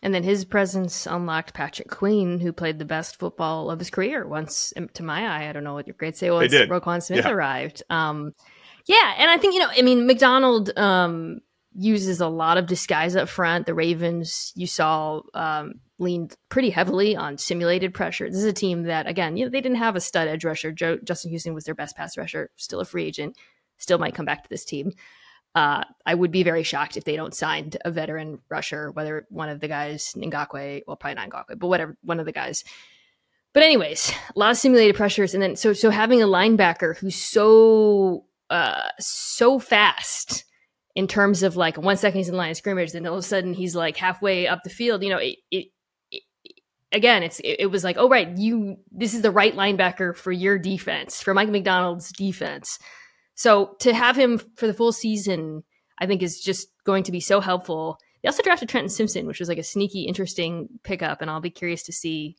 And 0.02 0.12
then 0.14 0.24
his 0.24 0.44
presence 0.44 1.06
unlocked 1.06 1.54
Patrick 1.54 1.88
Queen, 1.88 2.40
who 2.40 2.52
played 2.52 2.78
the 2.78 2.84
best 2.84 3.18
football 3.18 3.70
of 3.70 3.78
his 3.78 3.90
career 3.90 4.26
once, 4.26 4.72
to 4.94 5.02
my 5.02 5.26
eye. 5.26 5.48
I 5.48 5.52
don't 5.52 5.62
know 5.62 5.74
what 5.74 5.86
your 5.86 5.94
grades 5.94 6.18
say 6.18 6.30
was. 6.30 6.50
Roquan 6.50 7.02
Smith 7.02 7.24
yeah. 7.24 7.30
arrived. 7.30 7.82
Um, 7.88 8.34
yeah. 8.86 9.14
And 9.18 9.30
I 9.30 9.38
think, 9.38 9.54
you 9.54 9.60
know, 9.60 9.70
I 9.76 9.82
mean, 9.82 10.06
Macdonald 10.06 10.76
um, 10.78 11.40
uses 11.74 12.20
a 12.20 12.28
lot 12.28 12.58
of 12.58 12.66
disguise 12.66 13.16
up 13.16 13.28
front. 13.28 13.66
The 13.66 13.74
Ravens, 13.74 14.52
you 14.54 14.66
saw, 14.66 15.22
um, 15.34 15.80
leaned 15.98 16.36
pretty 16.48 16.70
heavily 16.70 17.14
on 17.14 17.38
simulated 17.38 17.94
pressure. 17.94 18.28
This 18.28 18.38
is 18.38 18.44
a 18.44 18.52
team 18.52 18.84
that, 18.84 19.06
again, 19.06 19.36
you 19.36 19.44
know, 19.44 19.50
they 19.50 19.60
didn't 19.60 19.78
have 19.78 19.94
a 19.94 20.00
stud 20.00 20.28
edge 20.28 20.44
rusher. 20.44 20.72
Joe, 20.72 20.98
Justin 21.04 21.30
Houston 21.30 21.54
was 21.54 21.64
their 21.64 21.74
best 21.74 21.96
pass 21.96 22.16
rusher, 22.16 22.50
still 22.56 22.80
a 22.80 22.84
free 22.84 23.04
agent, 23.04 23.36
still 23.78 23.98
might 23.98 24.14
come 24.14 24.26
back 24.26 24.42
to 24.42 24.48
this 24.48 24.64
team. 24.64 24.92
Uh, 25.54 25.84
I 26.06 26.14
would 26.14 26.32
be 26.32 26.42
very 26.42 26.62
shocked 26.62 26.96
if 26.96 27.04
they 27.04 27.14
don't 27.14 27.34
sign 27.34 27.72
a 27.84 27.90
veteran 27.90 28.40
rusher, 28.48 28.90
whether 28.90 29.26
one 29.28 29.48
of 29.48 29.60
the 29.60 29.68
guys, 29.68 30.14
Ngakoue, 30.16 30.82
well, 30.86 30.96
probably 30.96 31.14
not 31.14 31.30
Ngakoue, 31.30 31.58
but 31.58 31.68
whatever, 31.68 31.96
one 32.02 32.18
of 32.18 32.26
the 32.26 32.32
guys. 32.32 32.64
But 33.52 33.62
anyways, 33.62 34.12
a 34.34 34.38
lot 34.38 34.50
of 34.50 34.56
simulated 34.56 34.96
pressures, 34.96 35.34
and 35.34 35.42
then 35.42 35.56
so 35.56 35.74
so 35.74 35.90
having 35.90 36.22
a 36.22 36.26
linebacker 36.26 36.96
who's 36.96 37.16
so 37.16 38.24
uh 38.52 38.88
so 39.00 39.58
fast 39.58 40.44
in 40.94 41.06
terms 41.06 41.42
of 41.42 41.56
like 41.56 41.78
one 41.78 41.96
second 41.96 42.18
he's 42.18 42.28
in 42.28 42.36
line 42.36 42.50
of 42.50 42.56
scrimmage, 42.56 42.92
then 42.92 43.06
all 43.06 43.14
of 43.14 43.20
a 43.20 43.22
sudden 43.22 43.54
he's 43.54 43.74
like 43.74 43.96
halfway 43.96 44.46
up 44.46 44.60
the 44.62 44.70
field. 44.70 45.02
You 45.02 45.10
know, 45.10 45.18
it, 45.18 45.36
it 45.50 45.66
again, 46.92 47.22
it's 47.22 47.40
it, 47.40 47.56
it, 47.60 47.66
was 47.66 47.82
like, 47.82 47.96
oh 47.98 48.08
right, 48.08 48.28
you 48.36 48.76
this 48.90 49.14
is 49.14 49.22
the 49.22 49.30
right 49.30 49.54
linebacker 49.54 50.14
for 50.14 50.30
your 50.30 50.58
defense, 50.58 51.22
for 51.22 51.34
Mike 51.34 51.48
Macdonald's 51.48 52.12
defense. 52.12 52.78
So 53.34 53.76
to 53.80 53.94
have 53.94 54.16
him 54.16 54.38
for 54.56 54.66
the 54.66 54.74
full 54.74 54.92
season, 54.92 55.64
I 55.98 56.06
think 56.06 56.22
is 56.22 56.40
just 56.40 56.68
going 56.84 57.04
to 57.04 57.12
be 57.12 57.20
so 57.20 57.40
helpful. 57.40 57.98
They 58.22 58.28
also 58.28 58.42
drafted 58.42 58.68
Trenton 58.68 58.90
Simpson, 58.90 59.26
which 59.26 59.40
was 59.40 59.48
like 59.48 59.58
a 59.58 59.64
sneaky, 59.64 60.02
interesting 60.02 60.68
pickup, 60.84 61.22
and 61.22 61.30
I'll 61.30 61.40
be 61.40 61.50
curious 61.50 61.82
to 61.84 61.92
see 61.92 62.36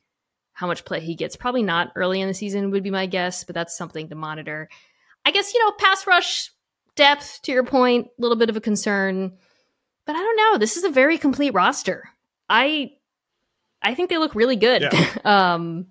how 0.52 0.66
much 0.66 0.84
play 0.84 1.00
he 1.00 1.16
gets. 1.16 1.36
Probably 1.36 1.62
not 1.62 1.90
early 1.96 2.20
in 2.20 2.28
the 2.28 2.34
season 2.34 2.70
would 2.70 2.84
be 2.84 2.90
my 2.90 3.06
guess, 3.06 3.44
but 3.44 3.54
that's 3.54 3.76
something 3.76 4.08
to 4.08 4.14
monitor. 4.14 4.68
I 5.24 5.30
guess 5.30 5.54
you 5.54 5.64
know, 5.64 5.72
pass 5.72 6.06
rush 6.06 6.50
depth. 6.96 7.40
To 7.42 7.52
your 7.52 7.64
point, 7.64 8.08
a 8.18 8.22
little 8.22 8.36
bit 8.36 8.50
of 8.50 8.56
a 8.56 8.60
concern, 8.60 9.32
but 10.06 10.16
I 10.16 10.18
don't 10.18 10.36
know. 10.36 10.58
This 10.58 10.76
is 10.76 10.84
a 10.84 10.90
very 10.90 11.18
complete 11.18 11.54
roster. 11.54 12.10
I 12.48 12.92
I 13.82 13.94
think 13.94 14.10
they 14.10 14.18
look 14.18 14.34
really 14.34 14.56
good. 14.56 14.82
Yeah. 14.82 15.16
um, 15.24 15.86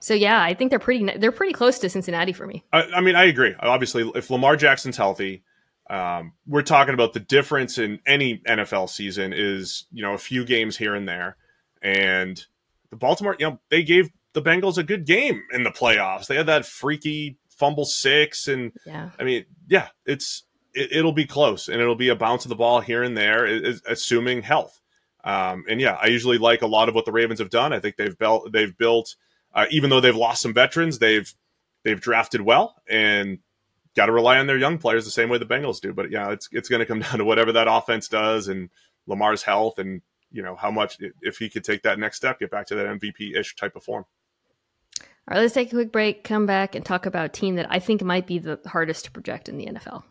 so 0.00 0.14
yeah, 0.14 0.40
I 0.40 0.54
think 0.54 0.70
they're 0.70 0.78
pretty 0.78 1.18
they're 1.18 1.32
pretty 1.32 1.52
close 1.52 1.78
to 1.80 1.88
Cincinnati 1.88 2.32
for 2.32 2.46
me. 2.46 2.64
I, 2.72 2.82
I 2.96 3.00
mean, 3.00 3.16
I 3.16 3.24
agree. 3.24 3.54
Obviously, 3.58 4.10
if 4.14 4.30
Lamar 4.30 4.56
Jackson's 4.56 4.96
healthy, 4.96 5.42
um, 5.90 6.32
we're 6.46 6.62
talking 6.62 6.94
about 6.94 7.14
the 7.14 7.20
difference 7.20 7.78
in 7.78 7.98
any 8.06 8.38
NFL 8.46 8.90
season 8.90 9.32
is 9.34 9.86
you 9.90 10.02
know 10.02 10.14
a 10.14 10.18
few 10.18 10.44
games 10.44 10.76
here 10.76 10.94
and 10.94 11.08
there, 11.08 11.36
and 11.82 12.44
the 12.90 12.96
Baltimore, 12.96 13.36
you 13.38 13.48
know, 13.48 13.60
they 13.70 13.82
gave 13.82 14.10
the 14.32 14.42
Bengals 14.42 14.78
a 14.78 14.82
good 14.82 15.04
game 15.04 15.42
in 15.52 15.64
the 15.64 15.70
playoffs. 15.70 16.26
They 16.26 16.36
had 16.36 16.46
that 16.46 16.64
freaky 16.64 17.38
fumble 17.58 17.84
six, 17.84 18.48
and 18.48 18.72
yeah, 18.86 19.10
I 19.18 19.24
mean, 19.24 19.44
yeah, 19.68 19.88
it's 20.06 20.44
it, 20.74 21.04
will 21.04 21.12
be 21.12 21.26
close, 21.26 21.68
and 21.68 21.80
it'll 21.80 21.96
be 21.96 22.08
a 22.08 22.16
bounce 22.16 22.44
of 22.44 22.48
the 22.48 22.56
ball 22.56 22.80
here 22.80 23.02
and 23.02 23.16
there, 23.16 23.44
assuming 23.86 24.42
health. 24.42 24.80
Um, 25.24 25.64
and 25.68 25.80
yeah, 25.80 25.98
I 26.00 26.06
usually 26.06 26.38
like 26.38 26.62
a 26.62 26.66
lot 26.66 26.88
of 26.88 26.94
what 26.94 27.04
the 27.04 27.12
Ravens 27.12 27.40
have 27.40 27.50
done. 27.50 27.72
I 27.72 27.80
think 27.80 27.96
they've 27.96 28.16
built 28.16 28.52
they've 28.52 28.76
built 28.76 29.16
uh, 29.54 29.66
even 29.70 29.90
though 29.90 30.00
they've 30.00 30.16
lost 30.16 30.42
some 30.42 30.54
veterans, 30.54 30.98
they've 30.98 31.32
they've 31.84 32.00
drafted 32.00 32.40
well 32.40 32.76
and 32.88 33.38
got 33.96 34.06
to 34.06 34.12
rely 34.12 34.38
on 34.38 34.46
their 34.46 34.58
young 34.58 34.78
players 34.78 35.04
the 35.04 35.10
same 35.10 35.28
way 35.28 35.38
the 35.38 35.46
Bengals 35.46 35.80
do. 35.80 35.92
But 35.92 36.10
yeah, 36.10 36.30
it's 36.30 36.48
it's 36.52 36.68
going 36.68 36.80
to 36.80 36.86
come 36.86 37.00
down 37.00 37.18
to 37.18 37.24
whatever 37.24 37.52
that 37.52 37.68
offense 37.68 38.08
does 38.08 38.48
and 38.48 38.70
Lamar's 39.06 39.42
health 39.42 39.78
and 39.78 40.02
you 40.30 40.42
know 40.42 40.54
how 40.56 40.70
much 40.70 40.98
if 41.22 41.38
he 41.38 41.48
could 41.48 41.64
take 41.64 41.82
that 41.82 41.98
next 41.98 42.18
step, 42.18 42.38
get 42.38 42.50
back 42.50 42.66
to 42.66 42.74
that 42.74 42.86
MVP 42.86 43.36
ish 43.36 43.56
type 43.56 43.76
of 43.76 43.82
form. 43.82 44.04
All 45.28 45.34
right, 45.34 45.42
let's 45.42 45.52
take 45.52 45.68
a 45.68 45.76
quick 45.76 45.92
break, 45.92 46.24
come 46.24 46.46
back, 46.46 46.74
and 46.74 46.82
talk 46.82 47.04
about 47.04 47.26
a 47.26 47.28
team 47.28 47.56
that 47.56 47.66
I 47.68 47.80
think 47.80 48.02
might 48.02 48.26
be 48.26 48.38
the 48.38 48.58
hardest 48.66 49.04
to 49.04 49.10
project 49.10 49.46
in 49.50 49.58
the 49.58 49.66
NFL. 49.66 50.04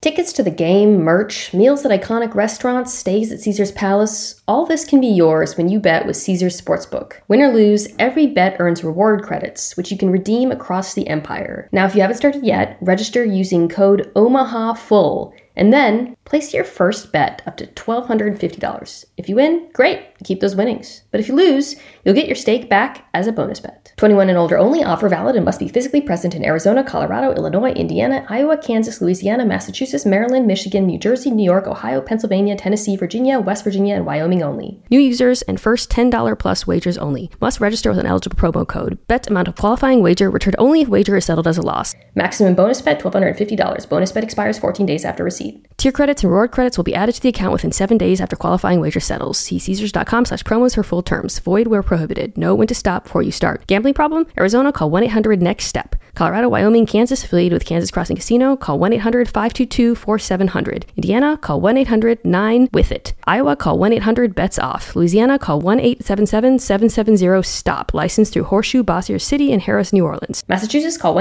Tickets 0.00 0.32
to 0.34 0.44
the 0.44 0.52
game, 0.52 1.02
merch, 1.02 1.52
meals 1.52 1.84
at 1.84 1.90
iconic 1.90 2.32
restaurants, 2.32 2.94
stays 2.94 3.32
at 3.32 3.40
Caesars 3.40 3.72
Palace, 3.72 4.40
all 4.46 4.64
this 4.64 4.84
can 4.84 5.00
be 5.00 5.08
yours 5.08 5.56
when 5.56 5.68
you 5.68 5.80
bet 5.80 6.06
with 6.06 6.16
Caesars 6.16 6.60
Sportsbook. 6.60 7.14
Win 7.26 7.42
or 7.42 7.48
lose, 7.48 7.88
every 7.98 8.28
bet 8.28 8.54
earns 8.60 8.84
reward 8.84 9.24
credits, 9.24 9.76
which 9.76 9.90
you 9.90 9.98
can 9.98 10.10
redeem 10.10 10.52
across 10.52 10.94
the 10.94 11.08
empire. 11.08 11.68
Now, 11.72 11.86
if 11.86 11.96
you 11.96 12.02
haven't 12.02 12.18
started 12.18 12.44
yet, 12.44 12.78
register 12.80 13.24
using 13.24 13.68
code 13.68 14.12
OMAHAFULL 14.14 15.32
and 15.56 15.72
then 15.72 16.16
place 16.24 16.52
your 16.52 16.64
first 16.64 17.12
bet 17.12 17.42
up 17.46 17.56
to 17.56 17.66
$1,250. 17.66 19.04
If 19.16 19.28
you 19.28 19.36
win, 19.36 19.68
great, 19.72 20.00
keep 20.24 20.40
those 20.40 20.56
winnings. 20.56 21.02
But 21.10 21.20
if 21.20 21.28
you 21.28 21.34
lose, 21.34 21.76
you'll 22.04 22.14
get 22.14 22.26
your 22.26 22.36
stake 22.36 22.68
back 22.68 23.08
as 23.14 23.26
a 23.26 23.32
bonus 23.32 23.60
bet. 23.60 23.92
21 23.96 24.28
and 24.28 24.38
older 24.38 24.58
only, 24.58 24.84
offer 24.84 25.08
valid 25.08 25.36
and 25.36 25.44
must 25.44 25.60
be 25.60 25.68
physically 25.68 26.00
present 26.00 26.34
in 26.34 26.44
Arizona, 26.44 26.84
Colorado, 26.84 27.32
Illinois, 27.32 27.72
Indiana, 27.72 28.26
Iowa, 28.28 28.58
Kansas, 28.58 29.00
Louisiana, 29.00 29.46
Massachusetts, 29.46 30.04
Maryland, 30.04 30.46
Michigan, 30.46 30.86
New 30.86 30.98
Jersey, 30.98 31.30
New 31.30 31.44
York, 31.44 31.66
Ohio, 31.66 32.00
Pennsylvania, 32.00 32.56
Tennessee, 32.56 32.96
Virginia, 32.96 33.40
West 33.40 33.64
Virginia, 33.64 33.94
and 33.94 34.04
Wyoming 34.04 34.42
only. 34.42 34.82
New 34.90 35.00
users 35.00 35.42
and 35.42 35.60
first 35.60 35.90
$10 35.90 36.38
plus 36.38 36.66
wagers 36.66 36.98
only. 36.98 37.30
Must 37.40 37.60
register 37.60 37.90
with 37.90 37.98
an 37.98 38.06
eligible 38.06 38.36
promo 38.36 38.66
code. 38.66 38.98
Bet 39.06 39.28
amount 39.28 39.48
of 39.48 39.56
qualifying 39.56 40.02
wager 40.02 40.30
returned 40.30 40.56
only 40.58 40.82
if 40.82 40.88
wager 40.88 41.16
is 41.16 41.24
settled 41.24 41.46
as 41.46 41.56
a 41.56 41.62
loss. 41.62 41.94
Maximum 42.16 42.54
bonus 42.54 42.80
bet 42.80 42.98
$1,250. 42.98 43.88
Bonus 43.90 44.10
bet 44.10 44.24
expires 44.24 44.58
14 44.58 44.86
days 44.86 45.04
after 45.04 45.22
receipt. 45.22 45.66
Tier 45.76 45.92
credits 45.92 46.24
and 46.24 46.32
reward 46.32 46.50
credits 46.50 46.78
will 46.78 46.84
be 46.84 46.94
added 46.94 47.14
to 47.14 47.20
the 47.20 47.28
account 47.28 47.52
within 47.52 47.72
seven 47.72 47.98
days 47.98 48.22
after 48.22 48.36
qualifying 48.36 48.80
wager 48.80 49.00
settles. 49.00 49.36
See 49.36 49.58
Caesars.com 49.58 50.24
slash 50.24 50.42
promos 50.42 50.74
for 50.74 50.82
full 50.82 51.02
terms. 51.02 51.38
Void 51.40 51.66
where 51.66 51.82
prohibited. 51.82 52.38
Know 52.38 52.54
when 52.54 52.68
to 52.68 52.74
stop 52.74 53.04
before 53.04 53.20
you 53.20 53.30
start. 53.30 53.66
Gambling 53.66 53.92
problem? 53.92 54.26
Arizona, 54.38 54.72
call 54.72 54.90
1-800-NEXT-STEP. 54.90 55.94
Colorado, 56.14 56.48
Wyoming, 56.48 56.86
Kansas, 56.86 57.22
affiliated 57.22 57.54
with 57.54 57.66
Kansas 57.66 57.90
Crossing 57.90 58.16
Casino, 58.16 58.56
call 58.56 58.78
1-800-522-4700. 58.78 60.84
Indiana, 60.96 61.36
call 61.36 61.60
1-800-9-WITH-IT. 61.60 63.12
Iowa, 63.24 63.54
call 63.54 63.78
1-800-BETS-OFF. 63.78 64.96
Louisiana, 64.96 65.38
call 65.38 65.60
1-877-770-STOP. 65.60 67.92
Licensed 67.92 68.32
through 68.32 68.44
Horseshoe, 68.44 68.82
Bossier 68.82 69.18
City, 69.18 69.52
and 69.52 69.60
Harrah's, 69.60 69.92
New 69.92 70.06
Orleans. 70.06 70.42
Massachusetts, 70.48 70.96
call 70.96 71.14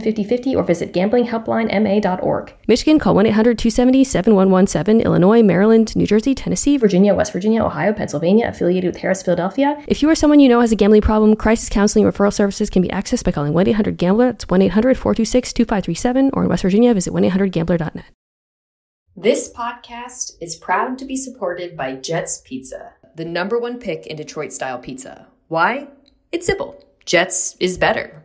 1-800-327-5050 0.00 0.56
or 0.56 0.62
visit 0.62 0.92
gamblinghelplinema.org. 0.92 2.54
Michigan, 2.66 2.98
call 2.98 3.14
1-800-270-7117. 3.14 5.04
Illinois, 5.04 5.42
Maryland, 5.42 5.94
New 5.96 6.06
Jersey, 6.06 6.34
Tennessee, 6.34 6.76
Virginia, 6.76 7.14
West 7.14 7.32
Virginia, 7.32 7.64
Ohio, 7.64 7.92
Pennsylvania, 7.92 8.48
affiliated 8.48 8.92
with 8.94 9.02
Harrah's, 9.02 9.22
Philadelphia. 9.22 9.82
If 9.86 10.02
you 10.02 10.10
or 10.10 10.14
someone 10.14 10.40
you 10.40 10.48
know 10.48 10.60
has 10.60 10.72
a 10.72 10.76
gambling 10.76 11.02
problem, 11.02 11.36
crisis 11.36 11.68
counseling 11.68 12.04
referral 12.04 12.32
services 12.32 12.70
can 12.70 12.82
be 12.82 12.88
accessed 12.88 13.24
by 13.24 13.32
calling 13.32 13.52
1-800-GAMBLER. 13.52 14.32
That's 14.32 14.44
1-800-426-2537 14.46 16.30
or 16.32 16.42
in 16.44 16.48
West 16.48 16.62
Virginia, 16.62 16.94
visit 16.94 17.12
1-800-GAMBLER.net. 17.12 18.04
This 19.16 19.52
podcast 19.52 20.34
is 20.40 20.56
proud 20.56 20.96
to 20.98 21.04
be 21.04 21.16
supported 21.16 21.76
by 21.76 21.96
Jet's 21.96 22.40
Pizza, 22.44 22.92
the 23.16 23.24
number 23.24 23.58
one 23.58 23.78
pick 23.78 24.06
in 24.06 24.16
Detroit 24.16 24.52
style 24.52 24.78
pizza. 24.78 25.26
Why? 25.48 25.88
It's 26.30 26.46
simple. 26.46 26.84
Jets 27.04 27.56
is 27.58 27.76
better. 27.76 28.22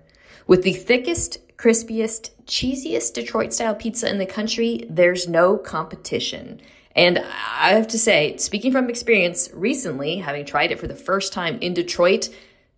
With 0.48 0.62
the 0.62 0.74
thickest, 0.74 1.40
crispiest, 1.58 2.32
cheesiest 2.46 3.14
Detroit 3.14 3.54
style 3.54 3.76
pizza 3.76 4.10
in 4.10 4.18
the 4.18 4.26
country, 4.26 4.86
there's 4.90 5.28
no 5.28 5.58
competition. 5.58 6.62
And 6.96 7.20
I 7.20 7.72
have 7.72 7.88
to 7.90 8.00
say, 8.00 8.38
speaking 8.38 8.72
from 8.72 8.90
experience 8.90 9.50
recently, 9.54 10.18
having 10.18 10.46
tried 10.46 10.72
it 10.72 10.80
for 10.80 10.88
the 10.88 10.96
first 10.96 11.34
time 11.34 11.58
in 11.60 11.74
Detroit, 11.74 12.30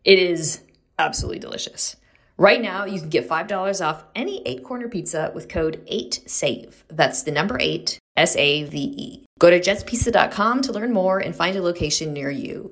it 0.03 0.17
is 0.17 0.61
absolutely 0.97 1.39
delicious. 1.39 1.95
Right 2.37 2.61
now, 2.61 2.85
you 2.85 2.99
can 2.99 3.09
get 3.09 3.27
$5 3.27 3.85
off 3.85 4.03
any 4.15 4.41
eight 4.45 4.63
corner 4.63 4.87
pizza 4.87 5.31
with 5.33 5.49
code 5.49 5.83
8SAVE. 5.91 6.83
That's 6.87 7.23
the 7.23 7.31
number 7.31 7.57
eight, 7.59 7.99
S 8.15 8.35
A 8.35 8.63
V 8.63 8.77
E. 8.77 9.25
Go 9.39 9.49
to 9.49 9.59
jetspizza.com 9.59 10.61
to 10.63 10.71
learn 10.71 10.93
more 10.93 11.19
and 11.19 11.35
find 11.35 11.55
a 11.55 11.61
location 11.61 12.13
near 12.13 12.29
you. 12.29 12.71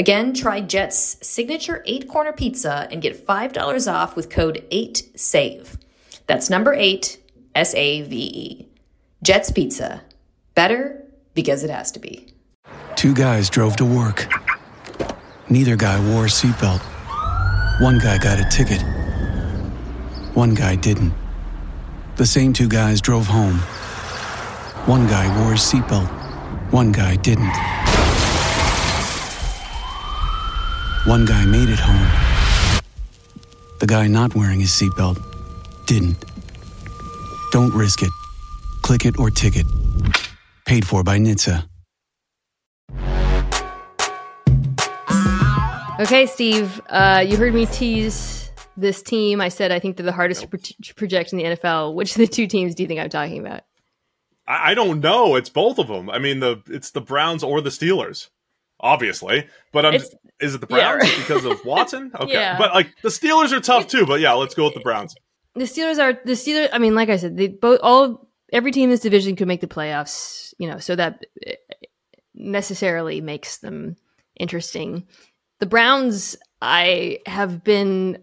Again, 0.00 0.32
try 0.32 0.62
Jet's 0.62 1.18
signature 1.20 1.82
eight 1.84 2.08
corner 2.08 2.32
pizza 2.32 2.88
and 2.90 3.02
get 3.02 3.26
$5 3.26 3.92
off 3.92 4.16
with 4.16 4.30
code 4.30 4.64
8SAVE. 4.72 5.76
That's 6.26 6.48
number 6.48 6.72
eight, 6.72 7.18
S 7.54 7.74
A 7.74 8.00
V 8.00 8.16
E. 8.16 8.68
Jet's 9.22 9.50
Pizza. 9.50 10.00
Better 10.54 11.04
because 11.34 11.64
it 11.64 11.68
has 11.68 11.92
to 11.92 11.98
be. 12.00 12.32
Two 12.96 13.12
guys 13.12 13.50
drove 13.50 13.76
to 13.76 13.84
work. 13.84 14.26
Neither 15.50 15.76
guy 15.76 16.00
wore 16.08 16.24
a 16.24 16.28
seatbelt. 16.28 16.80
One 17.82 17.98
guy 17.98 18.16
got 18.16 18.40
a 18.40 18.48
ticket. 18.48 18.80
One 20.34 20.54
guy 20.54 20.76
didn't. 20.76 21.12
The 22.16 22.24
same 22.24 22.54
two 22.54 22.70
guys 22.70 23.02
drove 23.02 23.26
home. 23.26 23.58
One 24.86 25.06
guy 25.08 25.28
wore 25.42 25.52
a 25.52 25.56
seatbelt. 25.56 26.08
One 26.72 26.90
guy 26.90 27.16
didn't. 27.16 27.52
One 31.04 31.24
guy 31.24 31.46
made 31.46 31.70
it 31.70 31.78
home. 31.78 32.82
The 33.78 33.86
guy 33.86 34.06
not 34.06 34.34
wearing 34.34 34.60
his 34.60 34.68
seatbelt 34.68 35.16
didn't. 35.86 36.22
Don't 37.52 37.72
risk 37.72 38.02
it. 38.02 38.10
Click 38.82 39.06
it 39.06 39.18
or 39.18 39.30
ticket. 39.30 39.64
Paid 40.66 40.86
for 40.86 41.02
by 41.02 41.18
NHTSA. 41.18 41.66
Okay, 46.00 46.26
Steve, 46.26 46.82
uh, 46.90 47.24
you 47.26 47.38
heard 47.38 47.54
me 47.54 47.64
tease 47.64 48.50
this 48.76 49.00
team. 49.00 49.40
I 49.40 49.48
said 49.48 49.72
I 49.72 49.78
think 49.78 49.96
they're 49.96 50.04
the 50.04 50.12
hardest 50.12 50.42
to 50.42 50.48
pro- 50.48 50.60
project 50.96 51.32
in 51.32 51.38
the 51.38 51.44
NFL. 51.44 51.94
Which 51.94 52.10
of 52.10 52.18
the 52.18 52.26
two 52.26 52.46
teams 52.46 52.74
do 52.74 52.82
you 52.82 52.86
think 52.86 53.00
I'm 53.00 53.08
talking 53.08 53.38
about? 53.38 53.62
I, 54.46 54.72
I 54.72 54.74
don't 54.74 55.00
know. 55.00 55.34
It's 55.36 55.48
both 55.48 55.78
of 55.78 55.88
them. 55.88 56.10
I 56.10 56.18
mean, 56.18 56.40
the 56.40 56.62
it's 56.66 56.90
the 56.90 57.00
Browns 57.00 57.42
or 57.42 57.62
the 57.62 57.70
Steelers 57.70 58.28
obviously. 58.82 59.46
But 59.72 59.86
I'm 59.86 59.92
just, 59.94 60.16
is 60.40 60.54
it 60.54 60.60
the 60.60 60.66
Browns 60.68 61.08
yeah. 61.08 61.18
because 61.18 61.44
of 61.44 61.64
Watson? 61.64 62.12
Okay, 62.20 62.32
yeah. 62.32 62.58
but 62.58 62.72
like 62.74 62.94
the 63.02 63.08
Steelers 63.08 63.52
are 63.52 63.60
tough 63.60 63.86
too. 63.86 64.06
But 64.06 64.20
yeah, 64.20 64.32
let's 64.32 64.54
go 64.54 64.64
with 64.64 64.74
the 64.74 64.80
Browns. 64.80 65.14
The 65.54 65.64
Steelers 65.64 65.98
are 65.98 66.18
the 66.24 66.32
Steelers. 66.32 66.68
I 66.72 66.78
mean, 66.78 66.94
like 66.94 67.08
I 67.08 67.16
said, 67.16 67.36
they 67.36 67.48
both 67.48 67.80
all 67.82 68.28
every 68.52 68.72
team 68.72 68.84
in 68.84 68.90
this 68.90 69.00
division 69.00 69.36
could 69.36 69.48
make 69.48 69.60
the 69.60 69.66
playoffs. 69.66 70.52
You 70.58 70.68
know, 70.68 70.78
so 70.78 70.96
that 70.96 71.24
eh, 71.46 71.54
necessarily 72.34 73.20
makes 73.20 73.58
them 73.58 73.96
interesting. 74.38 75.06
The 75.60 75.66
Browns, 75.66 76.36
I 76.60 77.18
have 77.26 77.62
been 77.62 78.22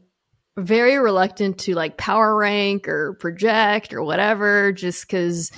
very 0.57 0.97
reluctant 0.97 1.59
to 1.59 1.76
like 1.76 1.97
power 1.97 2.36
rank 2.36 2.88
or 2.88 3.13
project 3.13 3.93
or 3.93 4.03
whatever, 4.03 4.72
just 4.72 5.07
because, 5.07 5.51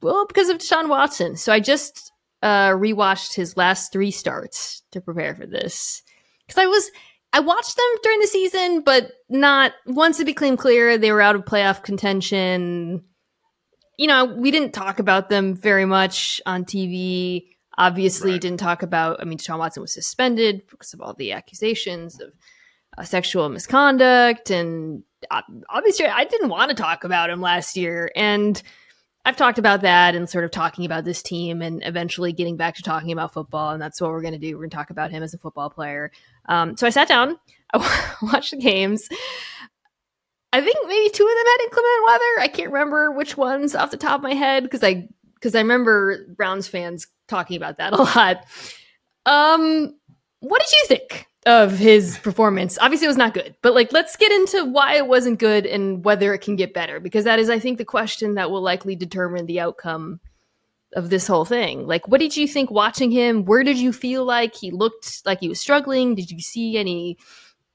well, 0.00 0.26
because 0.26 0.48
of 0.48 0.58
Deshaun 0.58 0.88
Watson. 0.88 1.36
So 1.36 1.52
I 1.52 1.60
just 1.60 2.12
uh, 2.44 2.72
rewatched 2.72 3.34
his 3.34 3.56
last 3.56 3.90
three 3.90 4.10
starts 4.10 4.82
to 4.92 5.00
prepare 5.00 5.34
for 5.34 5.46
this 5.46 6.02
because 6.46 6.62
I 6.62 6.66
was 6.66 6.90
I 7.32 7.40
watched 7.40 7.74
them 7.74 7.86
during 8.02 8.20
the 8.20 8.26
season, 8.26 8.82
but 8.82 9.10
not 9.30 9.72
once 9.86 10.20
it 10.20 10.26
became 10.26 10.56
clear 10.56 10.98
they 10.98 11.10
were 11.10 11.22
out 11.22 11.34
of 11.34 11.46
playoff 11.46 11.82
contention. 11.82 13.02
You 13.98 14.06
know, 14.06 14.26
we 14.26 14.50
didn't 14.50 14.72
talk 14.72 14.98
about 14.98 15.30
them 15.30 15.56
very 15.56 15.86
much 15.86 16.40
on 16.44 16.66
TV. 16.66 17.46
Obviously, 17.78 18.32
right. 18.32 18.40
didn't 18.40 18.60
talk 18.60 18.82
about. 18.82 19.20
I 19.20 19.24
mean, 19.24 19.38
Sean 19.38 19.58
Watson 19.58 19.80
was 19.80 19.94
suspended 19.94 20.62
because 20.70 20.92
of 20.92 21.00
all 21.00 21.14
the 21.14 21.32
accusations 21.32 22.20
of 22.20 22.30
uh, 22.98 23.04
sexual 23.04 23.48
misconduct, 23.48 24.50
and 24.50 25.02
uh, 25.30 25.42
obviously, 25.70 26.06
I 26.06 26.24
didn't 26.24 26.50
want 26.50 26.68
to 26.68 26.76
talk 26.76 27.04
about 27.04 27.30
him 27.30 27.40
last 27.40 27.76
year. 27.76 28.10
And 28.14 28.62
I've 29.26 29.36
talked 29.36 29.58
about 29.58 29.80
that 29.82 30.14
and 30.14 30.28
sort 30.28 30.44
of 30.44 30.50
talking 30.50 30.84
about 30.84 31.04
this 31.04 31.22
team 31.22 31.62
and 31.62 31.82
eventually 31.84 32.32
getting 32.32 32.56
back 32.56 32.74
to 32.76 32.82
talking 32.82 33.10
about 33.10 33.32
football. 33.32 33.70
And 33.70 33.80
that's 33.80 34.00
what 34.00 34.10
we're 34.10 34.20
going 34.20 34.34
to 34.34 34.38
do. 34.38 34.54
We're 34.54 34.62
going 34.62 34.70
to 34.70 34.76
talk 34.76 34.90
about 34.90 35.10
him 35.10 35.22
as 35.22 35.32
a 35.32 35.38
football 35.38 35.70
player. 35.70 36.12
Um, 36.46 36.76
so 36.76 36.86
I 36.86 36.90
sat 36.90 37.08
down, 37.08 37.38
I 37.74 38.14
watched 38.22 38.50
the 38.50 38.58
games. 38.58 39.08
I 40.52 40.60
think 40.60 40.76
maybe 40.86 41.08
two 41.10 41.24
of 41.24 41.28
them 41.28 41.46
had 41.46 41.64
inclement 41.64 42.06
weather. 42.06 42.40
I 42.40 42.48
can't 42.48 42.70
remember 42.70 43.10
which 43.10 43.36
ones 43.36 43.74
off 43.74 43.90
the 43.90 43.96
top 43.96 44.20
of 44.20 44.22
my 44.22 44.34
head 44.34 44.62
because 44.62 44.84
I 44.84 45.08
because 45.34 45.54
I 45.54 45.58
remember 45.58 46.26
Browns 46.28 46.68
fans 46.68 47.08
talking 47.26 47.56
about 47.56 47.78
that 47.78 47.92
a 47.98 48.02
lot. 48.02 48.44
Um, 49.26 49.98
what 50.40 50.62
did 50.62 50.70
you 50.72 50.84
think? 50.86 51.26
Of 51.46 51.76
his 51.78 52.18
performance. 52.18 52.78
Obviously, 52.80 53.04
it 53.04 53.08
was 53.08 53.16
not 53.16 53.34
good, 53.34 53.54
but 53.62 53.74
like, 53.74 53.92
let's 53.92 54.16
get 54.16 54.32
into 54.32 54.64
why 54.64 54.96
it 54.96 55.06
wasn't 55.06 55.38
good 55.38 55.66
and 55.66 56.04
whether 56.04 56.32
it 56.32 56.38
can 56.38 56.56
get 56.56 56.72
better, 56.72 57.00
because 57.00 57.24
that 57.24 57.38
is, 57.38 57.50
I 57.50 57.58
think, 57.58 57.78
the 57.78 57.84
question 57.84 58.34
that 58.34 58.50
will 58.50 58.62
likely 58.62 58.96
determine 58.96 59.46
the 59.46 59.60
outcome 59.60 60.20
of 60.94 61.10
this 61.10 61.26
whole 61.26 61.44
thing. 61.44 61.86
Like, 61.86 62.08
what 62.08 62.20
did 62.20 62.36
you 62.36 62.48
think 62.48 62.70
watching 62.70 63.10
him? 63.10 63.44
Where 63.44 63.64
did 63.64 63.78
you 63.78 63.92
feel 63.92 64.24
like 64.24 64.54
he 64.54 64.70
looked 64.70 65.22
like 65.26 65.40
he 65.40 65.48
was 65.48 65.60
struggling? 65.60 66.14
Did 66.14 66.30
you 66.30 66.40
see 66.40 66.78
any 66.78 67.18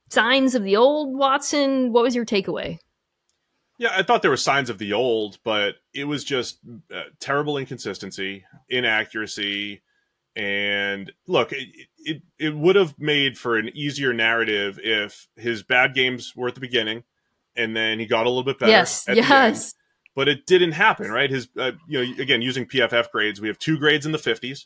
signs 0.10 0.56
of 0.56 0.64
the 0.64 0.78
old 0.78 1.16
Watson? 1.18 1.92
What 1.92 2.04
was 2.04 2.16
your 2.16 2.26
takeaway? 2.26 2.80
Yeah, 3.78 3.92
I 3.96 4.04
thought 4.04 4.22
there 4.22 4.32
were 4.32 4.38
signs 4.38 4.70
of 4.70 4.78
the 4.78 4.94
old, 4.94 5.38
but 5.44 5.76
it 5.94 6.06
was 6.06 6.24
just 6.24 6.60
uh, 6.94 7.04
terrible 7.20 7.58
inconsistency, 7.58 8.46
inaccuracy, 8.70 9.82
and 10.36 11.12
look, 11.28 11.52
it, 11.54 11.88
it, 12.02 12.22
it 12.38 12.56
would 12.56 12.76
have 12.76 12.98
made 13.00 13.38
for 13.38 13.58
an 13.58 13.70
easier 13.76 14.14
narrative 14.14 14.80
if 14.82 15.28
his 15.36 15.64
bad 15.64 15.94
games 15.94 16.34
were 16.36 16.48
at 16.48 16.56
the 16.56 16.62
beginning 16.62 17.04
and 17.56 17.76
then 17.76 18.00
he 18.00 18.06
got 18.06 18.26
a 18.26 18.30
little 18.30 18.44
bit 18.44 18.60
better. 18.60 18.72
Yes, 18.72 19.06
yes. 19.08 19.76
But 20.16 20.28
it 20.28 20.46
didn't 20.46 20.72
happen, 20.74 21.12
right? 21.12 21.30
His, 21.30 21.50
uh, 21.58 21.72
you 21.88 22.04
know, 22.04 22.22
again, 22.22 22.42
using 22.42 22.66
PFF 22.66 23.12
grades, 23.12 23.40
we 23.40 23.48
have 23.48 23.60
two 23.60 23.78
grades 23.78 24.06
in 24.06 24.12
the 24.12 24.18
50s, 24.18 24.66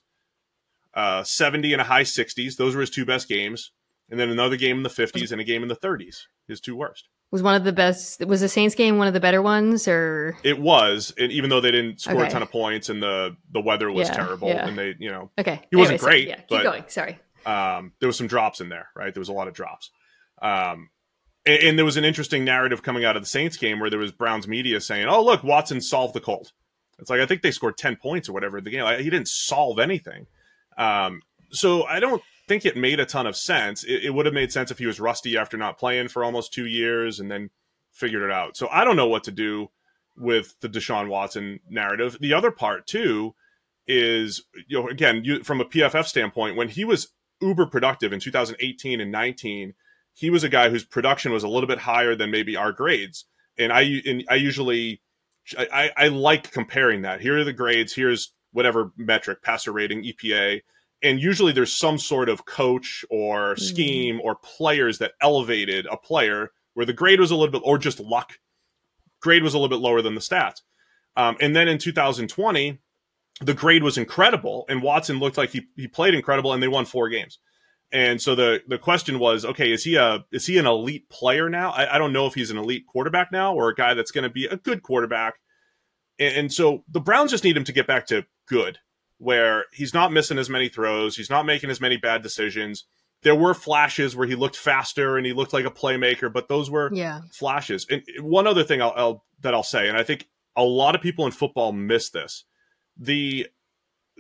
uh, 0.94 1.24
70 1.24 1.74
and 1.74 1.82
a 1.82 1.86
high 1.86 2.04
60s. 2.04 2.56
Those 2.56 2.76
were 2.76 2.82
his 2.82 2.90
two 2.90 3.06
best 3.06 3.28
games. 3.28 3.72
And 4.10 4.20
then 4.20 4.30
another 4.30 4.58
game 4.58 4.78
in 4.78 4.84
the 4.84 4.90
50s 4.90 5.32
and 5.32 5.42
a 5.42 5.44
game 5.44 5.64
in 5.64 5.70
the 5.70 5.76
30s, 5.76 6.24
his 6.48 6.60
two 6.62 6.76
worst 6.76 7.10
was 7.34 7.42
one 7.42 7.56
of 7.56 7.64
the 7.64 7.74
best. 7.74 8.24
Was 8.24 8.42
the 8.42 8.48
Saints 8.48 8.76
game 8.76 9.00
one 9.00 9.08
of 9.08 9.16
the 9.16 9.20
better 9.20 9.42
ones, 9.42 9.88
or 9.88 10.38
it 10.44 10.60
was? 10.60 11.12
And 11.18 11.32
even 11.32 11.50
though 11.50 11.62
they 11.62 11.72
didn't 11.72 12.00
score 12.00 12.18
okay. 12.18 12.28
a 12.28 12.30
ton 12.30 12.44
of 12.44 12.52
points 12.52 12.90
and 12.90 13.02
the 13.02 13.36
the 13.52 13.60
weather 13.60 13.92
was 13.92 14.08
yeah, 14.08 14.14
terrible, 14.14 14.50
yeah. 14.50 14.68
and 14.68 14.78
they, 14.78 14.94
you 15.00 15.10
know, 15.10 15.32
okay, 15.40 15.62
he 15.72 15.76
wasn't 15.76 16.00
great. 16.00 16.28
yeah, 16.28 16.36
keep 16.36 16.50
but, 16.50 16.64
going. 16.64 16.84
Sorry. 16.90 17.18
Um, 17.46 17.94
there 18.00 18.08
was 18.08 18.18
some 18.18 18.28
drops 18.28 18.62
in 18.62 18.70
there, 18.70 18.90
right? 18.96 19.14
There 19.14 19.22
was 19.22 19.30
a 19.30 19.34
lot 19.34 19.48
of 19.48 19.54
drops. 19.54 19.92
Um, 20.42 20.90
and, 21.46 21.64
and, 21.64 21.78
there 21.78 21.86
was 21.86 21.98
an 21.98 22.06
interesting 22.06 22.46
narrative 22.46 22.84
coming 22.84 23.06
out 23.06 23.16
of 23.16 23.24
the 23.24 23.28
Saints 23.28 23.58
game 23.58 23.80
where 23.80 23.90
there 23.90 24.00
was 24.00 24.12
Browns 24.12 24.48
media 24.48 24.80
saying, 24.82 25.08
"Oh, 25.08 25.24
look, 25.24 25.44
Watson 25.44 25.82
solved 25.82 26.14
the 26.14 26.22
cold." 26.22 26.52
It's 27.00 27.10
like 27.10 27.20
I 27.20 27.26
think 27.26 27.42
they 27.42 27.52
scored 27.52 27.78
ten 27.78 27.96
points 27.96 28.30
or 28.30 28.34
whatever 28.34 28.62
the 28.62 28.70
game. 28.70 28.84
Like, 28.84 29.00
he 29.00 29.10
didn't 29.10 29.28
solve 29.28 29.80
anything. 29.80 30.28
Um, 30.78 31.22
so 31.52 31.84
I 31.84 32.00
don't 32.00 32.22
think 32.48 32.66
it 32.66 32.76
made 32.76 33.00
a 33.00 33.06
ton 33.06 33.28
of 33.28 33.36
sense. 33.36 33.84
It, 33.84 34.06
it 34.06 34.14
would 34.14 34.26
have 34.26 34.36
made 34.36 34.52
sense 34.52 34.72
if 34.72 34.80
he 34.80 34.86
was 34.86 35.00
rusty 35.00 35.38
after 35.38 35.58
not 35.58 35.78
playing 35.78 36.10
for 36.10 36.24
almost 36.24 36.54
two 36.54 36.66
years 36.66 37.20
and 37.20 37.30
then 37.30 37.50
figured 37.92 38.24
it 38.24 38.32
out. 38.32 38.58
So 38.58 38.68
I 38.70 38.84
don't 38.84 38.96
know 38.96 39.08
what 39.08 39.26
to 39.26 39.32
do 39.32 39.70
with 40.18 40.56
the 40.62 40.70
Deshaun 40.70 41.08
Watson 41.08 41.60
narrative. 41.70 42.18
The 42.20 42.34
other 42.34 42.52
part 42.52 42.88
too 42.88 43.36
is 43.86 44.44
you 44.68 44.82
know 44.82 44.88
again 44.88 45.22
you, 45.26 45.44
from 45.44 45.60
a 45.62 45.66
PFF 45.66 46.06
standpoint 46.06 46.56
when 46.56 46.70
he 46.70 46.86
was 46.86 47.10
uber 47.44 47.66
productive 47.66 48.14
in 48.14 48.20
2018 48.20 49.02
and 49.02 49.12
19 49.12 49.74
he 50.16 50.30
was 50.30 50.44
a 50.44 50.50
guy 50.50 50.70
whose 50.70 50.86
production 50.86 51.32
was 51.32 51.44
a 51.44 51.48
little 51.48 51.68
bit 51.68 51.80
higher 51.80 52.16
than 52.16 52.32
maybe 52.32 52.56
our 52.56 52.72
grades 52.72 53.26
and 53.58 53.72
I 53.72 54.02
and 54.06 54.24
I 54.30 54.36
usually 54.36 55.02
I, 55.58 55.92
I 55.98 56.08
like 56.08 56.52
comparing 56.52 57.02
that 57.02 57.22
here 57.22 57.38
are 57.38 57.44
the 57.44 57.54
grades 57.54 57.94
here's 57.94 58.34
whatever 58.52 58.92
metric 58.98 59.42
passer 59.42 59.72
rating 59.72 60.04
EPA 60.04 60.62
and 61.04 61.22
usually 61.22 61.52
there's 61.52 61.74
some 61.74 61.98
sort 61.98 62.30
of 62.30 62.46
coach 62.46 63.04
or 63.10 63.54
mm-hmm. 63.54 63.62
scheme 63.62 64.16
mm-hmm. 64.16 64.26
or 64.26 64.36
players 64.36 64.98
that 65.00 65.12
elevated 65.22 65.86
a 65.88 65.98
player 65.98 66.52
where 66.74 66.86
the 66.86 66.94
grade 66.94 67.20
was 67.20 67.30
a 67.30 67.36
little 67.36 67.52
bit, 67.52 67.62
or 67.64 67.78
just 67.78 68.00
luck, 68.00 68.40
grade 69.20 69.44
was 69.44 69.54
a 69.54 69.58
little 69.58 69.70
bit 69.70 69.84
lower 69.84 70.02
than 70.02 70.16
the 70.16 70.22
stats. 70.22 70.62
Um, 71.16 71.38
and 71.40 71.56
then 71.56 71.68
in 71.68 71.78
2020, 71.78 72.80
the 73.42 73.54
grade 73.54 73.84
was 73.84 73.98
incredible, 73.98 74.66
and 74.70 74.82
Watson 74.82 75.20
looked 75.20 75.38
like 75.38 75.52
he 75.52 75.68
he 75.76 75.88
played 75.88 76.14
incredible, 76.14 76.54
and 76.54 76.62
they 76.62 76.68
won 76.68 76.86
four 76.86 77.10
games. 77.10 77.40
And 77.92 78.22
so 78.22 78.36
the 78.36 78.62
the 78.68 78.78
question 78.78 79.20
was, 79.20 79.46
okay, 79.46 79.72
is 79.72 79.84
he 79.84 79.96
a 79.96 80.26
is 80.32 80.48
he 80.48 80.58
an 80.58 80.66
elite 80.66 81.10
player 81.10 81.50
now? 81.50 81.72
I, 81.72 81.96
I 81.96 81.98
don't 81.98 82.14
know 82.14 82.28
if 82.28 82.34
he's 82.34 82.52
an 82.52 82.58
elite 82.58 82.86
quarterback 82.88 83.32
now 83.32 83.54
or 83.54 83.70
a 83.70 83.76
guy 83.76 83.94
that's 83.94 84.12
going 84.12 84.24
to 84.24 84.30
be 84.30 84.46
a 84.46 84.58
good 84.58 84.84
quarterback. 84.84 85.36
And, 86.20 86.36
and 86.36 86.54
so 86.54 86.84
the 86.88 87.02
Browns 87.02 87.32
just 87.32 87.44
need 87.44 87.58
him 87.58 87.64
to 87.66 87.74
get 87.74 87.88
back 87.88 88.08
to 88.08 88.26
good, 88.48 88.80
where 89.18 89.66
he's 89.74 89.94
not 89.94 90.12
missing 90.12 90.38
as 90.38 90.50
many 90.50 90.70
throws, 90.70 91.16
he's 91.16 91.30
not 91.30 91.46
making 91.46 91.70
as 91.70 91.82
many 91.82 91.98
bad 91.98 92.22
decisions 92.22 92.86
there 93.24 93.36
were 93.36 93.54
flashes 93.54 94.16
where 94.16 94.28
he 94.28 94.36
looked 94.36 94.56
faster 94.56 95.18
and 95.18 95.26
he 95.26 95.34
looked 95.34 95.54
like 95.54 95.66
a 95.66 95.72
playmaker, 95.72 96.32
but 96.32 96.48
those 96.48 96.70
were 96.70 96.90
yeah. 96.94 97.22
flashes. 97.32 97.88
And 97.90 98.04
one 98.20 98.48
other 98.48 98.64
thing 98.64 98.82
I'll, 98.82 98.94
I'll, 98.96 99.26
that 99.42 99.54
I'll 99.54 99.64
say, 99.64 99.88
and 99.88 99.98
I 99.98 100.04
think 100.04 100.28
a 100.56 100.64
lot 100.64 100.94
of 100.94 101.02
people 101.02 101.26
in 101.26 101.32
football 101.32 101.72
miss 101.72 102.10
this: 102.10 102.46
the 102.98 103.48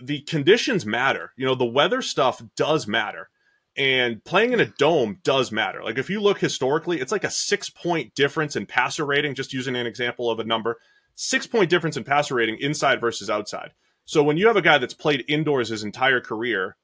the 0.01 0.21
conditions 0.21 0.85
matter. 0.85 1.31
You 1.37 1.45
know, 1.45 1.55
the 1.55 1.65
weather 1.65 2.01
stuff 2.01 2.41
does 2.55 2.87
matter, 2.87 3.29
and 3.77 4.23
playing 4.23 4.53
in 4.53 4.59
a 4.59 4.65
dome 4.65 5.19
does 5.23 5.51
matter. 5.51 5.83
Like 5.83 5.97
if 5.97 6.09
you 6.09 6.21
look 6.21 6.39
historically, 6.39 6.99
it's 6.99 7.11
like 7.11 7.23
a 7.23 7.31
six 7.31 7.69
point 7.69 8.15
difference 8.15 8.55
in 8.55 8.65
passer 8.65 9.05
rating. 9.05 9.35
Just 9.35 9.53
using 9.53 9.75
an 9.75 9.87
example 9.87 10.29
of 10.29 10.39
a 10.39 10.43
number, 10.43 10.79
six 11.15 11.47
point 11.47 11.69
difference 11.69 11.97
in 11.97 12.03
passer 12.03 12.35
rating 12.35 12.57
inside 12.59 13.01
versus 13.01 13.29
outside. 13.29 13.71
So 14.05 14.21
when 14.21 14.37
you 14.37 14.47
have 14.47 14.57
a 14.57 14.61
guy 14.61 14.79
that's 14.79 14.93
played 14.93 15.23
indoors 15.29 15.69
his 15.69 15.83
entire 15.83 16.19
career 16.19 16.75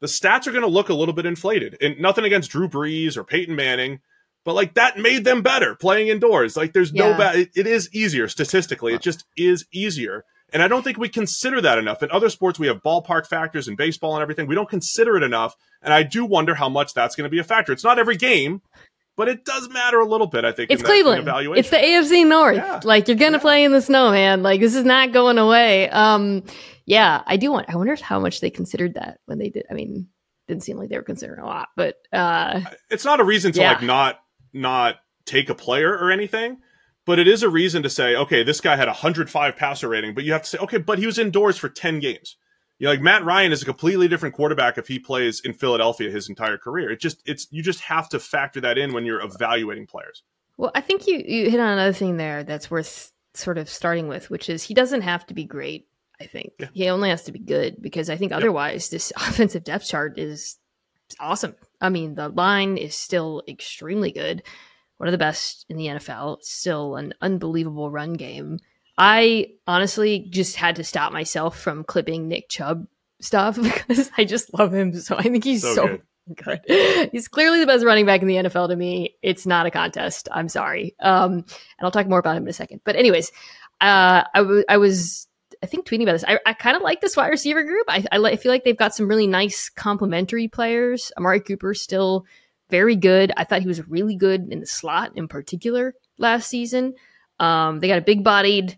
the 0.00 0.06
stats 0.06 0.46
are 0.46 0.52
going 0.52 0.62
to 0.62 0.68
look 0.68 0.88
a 0.88 0.94
little 0.94 1.14
bit 1.14 1.26
inflated. 1.26 1.76
And 1.80 2.00
nothing 2.00 2.24
against 2.24 2.50
Drew 2.50 2.68
Brees 2.68 3.16
or 3.16 3.24
Peyton 3.24 3.54
Manning, 3.54 4.00
but 4.44 4.54
like 4.54 4.74
that 4.74 4.98
made 4.98 5.24
them 5.24 5.42
better 5.42 5.74
playing 5.74 6.08
indoors. 6.08 6.56
Like 6.56 6.72
there's 6.72 6.92
yeah. 6.92 7.10
no 7.10 7.18
bad. 7.18 7.36
It, 7.36 7.50
it 7.54 7.66
is 7.66 7.94
easier 7.94 8.26
statistically. 8.26 8.94
It 8.94 9.02
just 9.02 9.24
is 9.36 9.66
easier. 9.72 10.24
And 10.52 10.62
I 10.62 10.68
don't 10.68 10.82
think 10.82 10.98
we 10.98 11.08
consider 11.08 11.60
that 11.60 11.78
enough. 11.78 12.02
In 12.02 12.10
other 12.10 12.28
sports, 12.28 12.58
we 12.58 12.66
have 12.66 12.82
ballpark 12.82 13.26
factors 13.26 13.68
in 13.68 13.76
baseball 13.76 14.14
and 14.14 14.22
everything. 14.22 14.46
We 14.46 14.54
don't 14.54 14.68
consider 14.68 15.16
it 15.16 15.22
enough. 15.22 15.56
And 15.82 15.92
I 15.92 16.02
do 16.02 16.24
wonder 16.24 16.54
how 16.54 16.68
much 16.68 16.94
that's 16.94 17.16
going 17.16 17.24
to 17.24 17.30
be 17.30 17.38
a 17.38 17.44
factor. 17.44 17.72
It's 17.72 17.84
not 17.84 17.98
every 17.98 18.16
game, 18.16 18.62
but 19.16 19.28
it 19.28 19.44
does 19.44 19.68
matter 19.68 20.00
a 20.00 20.06
little 20.06 20.26
bit, 20.26 20.44
I 20.44 20.52
think. 20.52 20.70
It's 20.70 20.82
Cleveland. 20.82 21.28
It's 21.56 21.70
the 21.70 21.76
AFC 21.76 22.26
North. 22.26 22.56
Yeah. 22.56 22.80
Like 22.82 23.08
you're 23.08 23.16
going 23.16 23.32
to 23.32 23.38
yeah. 23.38 23.42
play 23.42 23.64
in 23.64 23.72
the 23.72 23.80
snow, 23.80 24.10
man. 24.10 24.42
Like 24.42 24.60
this 24.60 24.74
is 24.74 24.84
not 24.84 25.12
going 25.12 25.38
away. 25.38 25.88
Um, 25.90 26.42
yeah, 26.86 27.22
I 27.26 27.36
do 27.36 27.52
want, 27.52 27.70
I 27.70 27.76
wonder 27.76 27.96
how 27.96 28.18
much 28.18 28.40
they 28.40 28.50
considered 28.50 28.94
that 28.94 29.20
when 29.26 29.38
they 29.38 29.50
did. 29.50 29.66
I 29.70 29.74
mean, 29.74 30.08
didn't 30.48 30.64
seem 30.64 30.76
like 30.76 30.88
they 30.88 30.96
were 30.96 31.04
considering 31.04 31.40
a 31.40 31.46
lot, 31.46 31.68
but, 31.76 31.96
uh, 32.12 32.60
it's 32.90 33.04
not 33.04 33.20
a 33.20 33.24
reason 33.24 33.52
to 33.52 33.60
yeah. 33.60 33.72
like 33.74 33.82
not, 33.82 34.18
not 34.52 34.96
take 35.24 35.48
a 35.48 35.54
player 35.54 35.92
or 35.92 36.10
anything 36.10 36.58
but 37.10 37.18
it 37.18 37.26
is 37.26 37.42
a 37.42 37.48
reason 37.48 37.82
to 37.82 37.90
say, 37.90 38.14
okay, 38.14 38.44
this 38.44 38.60
guy 38.60 38.76
had 38.76 38.86
a 38.86 38.92
105 38.92 39.56
passer 39.56 39.88
rating, 39.88 40.14
but 40.14 40.22
you 40.22 40.32
have 40.32 40.42
to 40.42 40.48
say, 40.48 40.58
okay, 40.58 40.78
but 40.78 40.96
he 40.96 41.06
was 41.06 41.18
indoors 41.18 41.58
for 41.58 41.68
10 41.68 41.98
games. 41.98 42.36
You 42.78 42.84
know, 42.84 42.92
like 42.92 43.00
Matt 43.00 43.24
Ryan 43.24 43.50
is 43.50 43.62
a 43.62 43.64
completely 43.64 44.06
different 44.06 44.36
quarterback 44.36 44.78
if 44.78 44.86
he 44.86 45.00
plays 45.00 45.40
in 45.40 45.52
Philadelphia 45.52 46.08
his 46.08 46.28
entire 46.28 46.56
career. 46.56 46.88
It 46.88 47.00
just 47.00 47.20
it's 47.26 47.48
you 47.50 47.64
just 47.64 47.80
have 47.80 48.08
to 48.10 48.20
factor 48.20 48.60
that 48.60 48.78
in 48.78 48.92
when 48.92 49.06
you're 49.06 49.20
evaluating 49.22 49.88
players. 49.88 50.22
Well, 50.56 50.70
I 50.72 50.82
think 50.82 51.08
you 51.08 51.16
you 51.26 51.50
hit 51.50 51.58
on 51.58 51.72
another 51.72 51.92
thing 51.92 52.16
there 52.16 52.44
that's 52.44 52.70
worth 52.70 53.10
sort 53.34 53.58
of 53.58 53.68
starting 53.68 54.06
with, 54.06 54.30
which 54.30 54.48
is 54.48 54.62
he 54.62 54.74
doesn't 54.74 55.02
have 55.02 55.26
to 55.26 55.34
be 55.34 55.44
great. 55.44 55.88
I 56.20 56.26
think 56.26 56.52
yeah. 56.60 56.68
he 56.72 56.90
only 56.90 57.08
has 57.08 57.24
to 57.24 57.32
be 57.32 57.40
good 57.40 57.82
because 57.82 58.08
I 58.08 58.14
think 58.14 58.30
otherwise 58.30 58.86
yep. 58.86 58.90
this 58.92 59.12
offensive 59.16 59.64
depth 59.64 59.88
chart 59.88 60.16
is 60.16 60.58
awesome. 61.18 61.56
I 61.80 61.88
mean, 61.88 62.14
the 62.14 62.28
line 62.28 62.76
is 62.76 62.94
still 62.94 63.42
extremely 63.48 64.12
good 64.12 64.44
one 65.00 65.08
of 65.08 65.12
the 65.12 65.18
best 65.18 65.64
in 65.70 65.78
the 65.78 65.86
NFL, 65.86 66.42
still 66.42 66.96
an 66.96 67.14
unbelievable 67.22 67.90
run 67.90 68.12
game. 68.12 68.58
I 68.98 69.52
honestly 69.66 70.26
just 70.28 70.56
had 70.56 70.76
to 70.76 70.84
stop 70.84 71.10
myself 71.10 71.58
from 71.58 71.84
clipping 71.84 72.28
Nick 72.28 72.50
Chubb 72.50 72.86
stuff 73.18 73.56
because 73.62 74.10
I 74.18 74.26
just 74.26 74.52
love 74.52 74.74
him. 74.74 74.92
So 75.00 75.16
I 75.16 75.22
think 75.22 75.42
he's 75.42 75.62
so, 75.62 75.74
so 75.74 75.98
good. 76.34 76.60
good. 76.68 77.08
He's 77.12 77.28
clearly 77.28 77.60
the 77.60 77.66
best 77.66 77.82
running 77.82 78.04
back 78.04 78.20
in 78.20 78.28
the 78.28 78.34
NFL 78.34 78.68
to 78.68 78.76
me. 78.76 79.16
It's 79.22 79.46
not 79.46 79.64
a 79.64 79.70
contest. 79.70 80.28
I'm 80.30 80.50
sorry. 80.50 80.94
Um, 81.00 81.32
and 81.32 81.46
I'll 81.80 81.90
talk 81.90 82.06
more 82.06 82.18
about 82.18 82.36
him 82.36 82.42
in 82.42 82.50
a 82.50 82.52
second. 82.52 82.82
But 82.84 82.96
anyways, 82.96 83.30
uh, 83.80 84.24
I, 84.34 84.38
w- 84.38 84.64
I 84.68 84.76
was 84.76 85.28
I 85.62 85.66
think 85.66 85.86
tweeting 85.86 86.02
about 86.02 86.12
this. 86.12 86.24
I, 86.28 86.38
I 86.44 86.52
kind 86.52 86.76
of 86.76 86.82
like 86.82 87.00
this 87.00 87.16
wide 87.16 87.28
receiver 87.28 87.62
group. 87.62 87.86
I, 87.88 88.04
I, 88.12 88.18
I, 88.18 88.36
feel 88.36 88.52
like 88.52 88.64
they've 88.64 88.76
got 88.76 88.94
some 88.94 89.08
really 89.08 89.26
nice 89.26 89.70
complementary 89.70 90.48
players. 90.48 91.10
Amari 91.16 91.40
Cooper 91.40 91.72
still 91.72 92.26
very 92.70 92.96
good. 92.96 93.32
I 93.36 93.44
thought 93.44 93.62
he 93.62 93.68
was 93.68 93.86
really 93.88 94.16
good 94.16 94.52
in 94.52 94.60
the 94.60 94.66
slot 94.66 95.12
in 95.16 95.28
particular 95.28 95.94
last 96.18 96.48
season. 96.48 96.94
Um, 97.38 97.80
they 97.80 97.88
got 97.88 97.98
a 97.98 98.02
big 98.02 98.22
bodied 98.22 98.76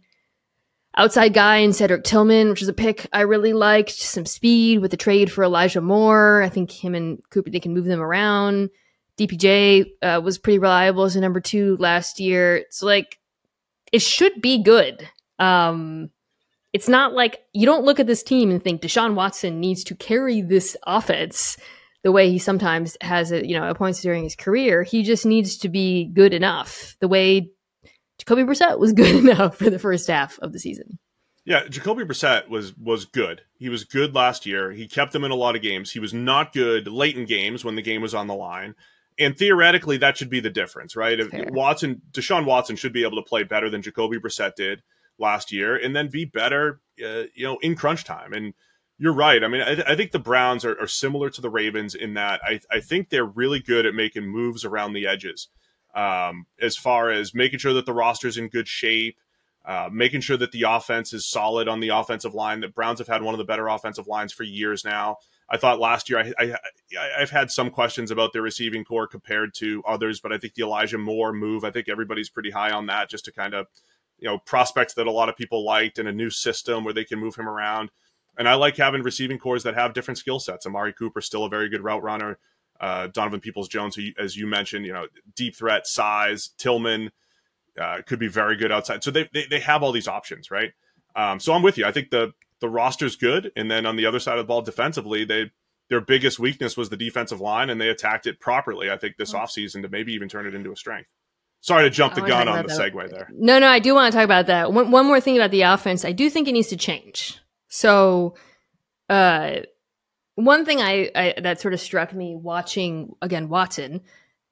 outside 0.97 1.35
guy 1.35 1.59
in 1.59 1.73
Cedric 1.73 2.05
Tillman, 2.05 2.51
which 2.51 2.63
is 2.63 2.69
a 2.69 2.73
pick 2.73 3.07
I 3.13 3.23
really 3.23 3.53
liked. 3.53 3.91
Some 3.91 4.27
speed 4.27 4.79
with 4.79 4.91
the 4.91 4.97
trade 4.97 5.31
for 5.31 5.45
Elijah 5.45 5.81
Moore. 5.81 6.43
I 6.43 6.49
think 6.49 6.71
him 6.71 6.95
and 6.95 7.19
Cooper, 7.31 7.51
they 7.51 7.61
can 7.61 7.75
move 7.75 7.87
them 7.87 8.01
around. 8.01 8.71
DPJ 9.19 9.87
uh, 10.03 10.21
was 10.23 10.39
pretty 10.39 10.59
reliable 10.59 11.05
as 11.05 11.17
a 11.17 11.21
number 11.21 11.41
two 11.41 11.77
last 11.79 12.19
year. 12.19 12.65
So, 12.71 12.87
like, 12.87 13.19
it 13.93 14.01
should 14.01 14.41
be 14.41 14.63
good. 14.63 15.09
Um, 15.39 16.11
it's 16.73 16.89
not 16.89 17.13
like 17.13 17.41
you 17.53 17.67
don't 17.67 17.85
look 17.85 18.01
at 18.01 18.07
this 18.07 18.23
team 18.23 18.51
and 18.51 18.63
think 18.63 18.81
Deshaun 18.81 19.15
Watson 19.15 19.61
needs 19.61 19.85
to 19.85 19.95
carry 19.95 20.41
this 20.41 20.77
offense 20.87 21.59
the 22.03 22.13
way 22.13 22.31
he 22.31 22.39
sometimes 22.39 22.97
has 23.01 23.31
it, 23.31 23.47
you 23.47 23.59
know, 23.59 23.65
at 23.65 23.77
points 23.77 24.03
during 24.03 24.25
his 24.25 24.37
career. 24.37 24.83
He 24.83 25.03
just 25.03 25.25
needs 25.25 25.59
to 25.59 25.69
be 25.69 26.07
good 26.07 26.35
enough. 26.35 26.97
The 27.01 27.09
way 27.09 27.51
Jacoby 28.19 28.43
Brissett 28.43 28.79
was 28.79 28.93
good 28.93 29.17
enough 29.17 29.57
for 29.57 29.71
the 29.71 29.79
first 29.79 30.09
half 30.09 30.39
of 30.41 30.53
the 30.53 30.59
season. 30.59 30.99
Yeah, 31.45 31.67
Jacoby 31.69 32.05
Brissett 32.05 32.49
was 32.49 32.77
was 32.77 33.05
good. 33.05 33.43
He 33.59 33.69
was 33.69 33.85
good 33.85 34.15
last 34.15 34.47
year. 34.47 34.71
He 34.71 34.87
kept 34.87 35.13
them 35.13 35.25
in 35.25 35.33
a 35.33 35.37
lot 35.37 35.57
of 35.57 35.63
games. 35.63 35.91
He 35.91 35.99
was 35.99 36.15
not 36.15 36.53
good 36.53 36.87
late 36.87 37.17
in 37.17 37.25
games 37.25 37.65
when 37.65 37.75
the 37.75 37.83
game 37.83 38.01
was 38.01 38.15
on 38.15 38.29
the 38.29 38.35
line. 38.35 38.77
And 39.19 39.37
theoretically, 39.37 39.99
that 39.99 40.17
should 40.17 40.31
be 40.31 40.41
the 40.41 40.51
difference, 40.51 40.97
right? 40.97 41.21
Fair. 41.31 41.47
Watson, 41.51 42.01
Deshaun 42.13 42.47
Watson 42.47 42.77
should 42.77 42.93
be 42.93 43.05
able 43.05 43.17
to 43.17 43.29
play 43.29 43.43
better 43.43 43.69
than 43.69 43.83
Jacoby 43.83 44.19
Brissett 44.19 44.55
did 44.55 44.83
last 45.19 45.53
year, 45.53 45.77
and 45.77 45.95
then 45.95 46.09
be 46.09 46.25
better, 46.25 46.81
uh, 47.05 47.25
you 47.35 47.45
know, 47.45 47.59
in 47.61 47.75
crunch 47.75 48.05
time. 48.05 48.33
And 48.33 48.55
you're 49.03 49.13
right. 49.13 49.43
I 49.43 49.49
mean, 49.49 49.63
I, 49.63 49.75
th- 49.75 49.87
I 49.89 49.97
think 49.97 50.13
the 50.13 50.21
Browns 50.21 50.65
are, 50.65 50.81
are, 50.81 50.87
similar 50.87 51.29
to 51.29 51.41
the 51.41 51.51
Ravens 51.51 51.97
in 51.97 52.15
that 52.15 52.41
I, 52.45 52.61
I, 52.71 52.79
think 52.79 53.09
they're 53.09 53.25
really 53.25 53.59
good 53.59 53.85
at 53.85 53.97
making 53.97 54.29
moves 54.29 54.65
around 54.65 54.93
the 54.93 55.09
edges, 55.09 55.49
um, 55.93 56.47
as 56.61 56.77
far 56.77 57.11
as 57.11 57.35
making 57.35 57.59
sure 57.59 57.73
that 57.73 57.85
the 57.85 57.93
roster 57.93 58.29
is 58.29 58.39
in 58.39 58.47
good 58.47 58.69
shape, 58.69 59.19
uh, 59.65 59.89
making 59.93 60.21
sure 60.21 60.37
that 60.37 60.53
the 60.53 60.63
offense 60.69 61.13
is 61.13 61.29
solid 61.29 61.67
on 61.67 61.81
the 61.81 61.89
offensive 61.89 62.33
line. 62.33 62.61
That 62.61 62.77
Browns 62.77 63.01
have 63.01 63.09
had 63.09 63.23
one 63.23 63.35
of 63.35 63.39
the 63.39 63.45
better 63.45 63.67
offensive 63.67 64.07
lines 64.07 64.33
for 64.33 64.45
years 64.45 64.85
now. 64.85 65.17
I 65.51 65.57
thought 65.57 65.81
last 65.81 66.09
year 66.09 66.21
I, 66.21 66.33
I, 66.39 66.57
I've 67.19 67.31
had 67.31 67.51
some 67.51 67.71
questions 67.71 68.13
about 68.13 68.33
their 68.33 68.43
receiving 68.43 68.85
corps 68.85 69.09
compared 69.09 69.53
to 69.55 69.83
others, 69.85 70.21
but 70.21 70.33
I 70.33 70.39
think 70.39 70.55
the 70.55 70.63
Elijah 70.63 70.99
Moore 70.99 71.33
move, 71.33 71.65
I 71.65 71.73
think 71.73 71.89
everybody's 71.89 72.31
pretty 72.31 72.53
high 72.53 72.71
on 72.71 72.87
that, 72.87 73.11
just 73.11 73.25
to 73.25 73.33
kind 73.33 73.53
of 73.53 73.67
you 74.21 74.29
know 74.29 74.39
prospects 74.39 74.95
that 74.95 75.09
a 75.09 75.13
lot 75.13 75.29
of 75.29 75.35
people 75.35 75.65
liked 75.65 75.99
in 75.99 76.07
a 76.07 76.13
new 76.13 76.31
system 76.31 76.85
where 76.85 76.95
they 76.95 77.05
can 77.05 77.19
move 77.19 77.35
him 77.35 77.49
around. 77.49 77.91
And 78.39 78.49
I 78.49 78.55
like 78.55 78.77
having 78.77 79.03
receiving 79.03 79.39
corps 79.39 79.63
that 79.63 79.75
have 79.75 79.93
different 79.93 80.19
skill 80.19 80.39
sets. 80.39 80.67
Amari 80.67 80.93
Cooper 80.93 81.21
is 81.21 81.27
still 81.27 81.45
a 81.45 81.49
very 81.49 81.69
good 81.69 81.83
route 81.83 82.03
runner. 82.03 82.39
Uh, 82.81 83.07
Donovan 83.09 83.41
Peoples 83.41 83.69
Jones, 83.69 83.95
who, 83.95 84.09
as 84.19 84.37
you 84.37 84.47
mentioned, 84.47 84.87
you 84.87 84.93
know, 84.93 85.07
deep 85.37 85.55
threat, 85.55 85.87
size. 85.87 86.51
Tillman 86.59 87.13
uh, 87.81 87.99
could 88.07 88.19
be 88.19 88.29
very 88.29 88.57
good 88.57 88.73
outside. 88.73 89.05
So 89.05 89.11
they, 89.11 89.29
they, 89.33 89.45
they 89.49 89.61
have 89.61 89.83
all 89.83 89.93
these 89.93 90.09
options, 90.09 90.51
right? 90.51 90.73
Um, 91.15 91.39
so 91.39 91.53
I'm 91.53 91.63
with 91.63 91.79
you. 91.79 91.85
I 91.85 91.93
think 91.93 92.11
the 92.11 92.33
the 92.61 92.69
roster's 92.69 93.17
good, 93.17 93.51
and 93.57 93.71
then 93.71 93.87
on 93.87 93.97
the 93.97 94.07
other 94.07 94.21
side 94.21 94.39
of 94.39 94.45
the 94.45 94.49
ball, 94.49 94.63
defensively, 94.63 95.25
they 95.25 95.51
their 95.89 96.01
biggest 96.01 96.39
weakness 96.39 96.77
was 96.77 96.89
the 96.89 96.97
defensive 96.97 97.41
line, 97.41 97.69
and 97.71 97.81
they 97.81 97.89
attacked 97.89 98.27
it 98.27 98.41
properly. 98.41 98.91
I 98.91 98.97
think 98.97 99.17
this 99.17 99.35
offseason 99.35 99.83
to 99.83 99.89
maybe 99.89 100.15
even 100.15 100.29
turn 100.29 100.47
it 100.47 100.55
into 100.55 100.73
a 100.73 100.77
strength. 100.77 101.11
Sorry 101.61 101.85
to 101.85 101.91
jump 101.91 102.15
the 102.15 102.23
gun 102.23 102.49
on 102.49 102.67
the 102.67 102.75
that. 102.75 102.93
segue 102.93 103.11
there. 103.11 103.29
No, 103.33 103.59
no, 103.59 103.69
I 103.69 103.79
do 103.79 103.95
want 103.95 104.11
to 104.11 104.17
talk 104.17 104.25
about 104.25 104.47
that. 104.47 104.73
One, 104.73 104.91
one 104.91 105.07
more 105.07 105.21
thing 105.21 105.37
about 105.37 105.51
the 105.51 105.63
offense. 105.63 106.05
I 106.05 106.13
do 106.13 106.31
think 106.31 106.49
it 106.49 106.53
needs 106.53 106.69
to 106.69 106.77
change. 106.77 107.39
So, 107.75 108.35
uh, 109.09 109.61
one 110.35 110.67
thing 110.67 110.83
I, 110.83 111.11
I 111.15 111.35
that 111.41 111.59
sort 111.59 111.73
of 111.73 111.81
struck 111.81 112.13
me 112.13 112.37
watching 112.37 113.15
again 113.23 113.49
Watson 113.49 114.03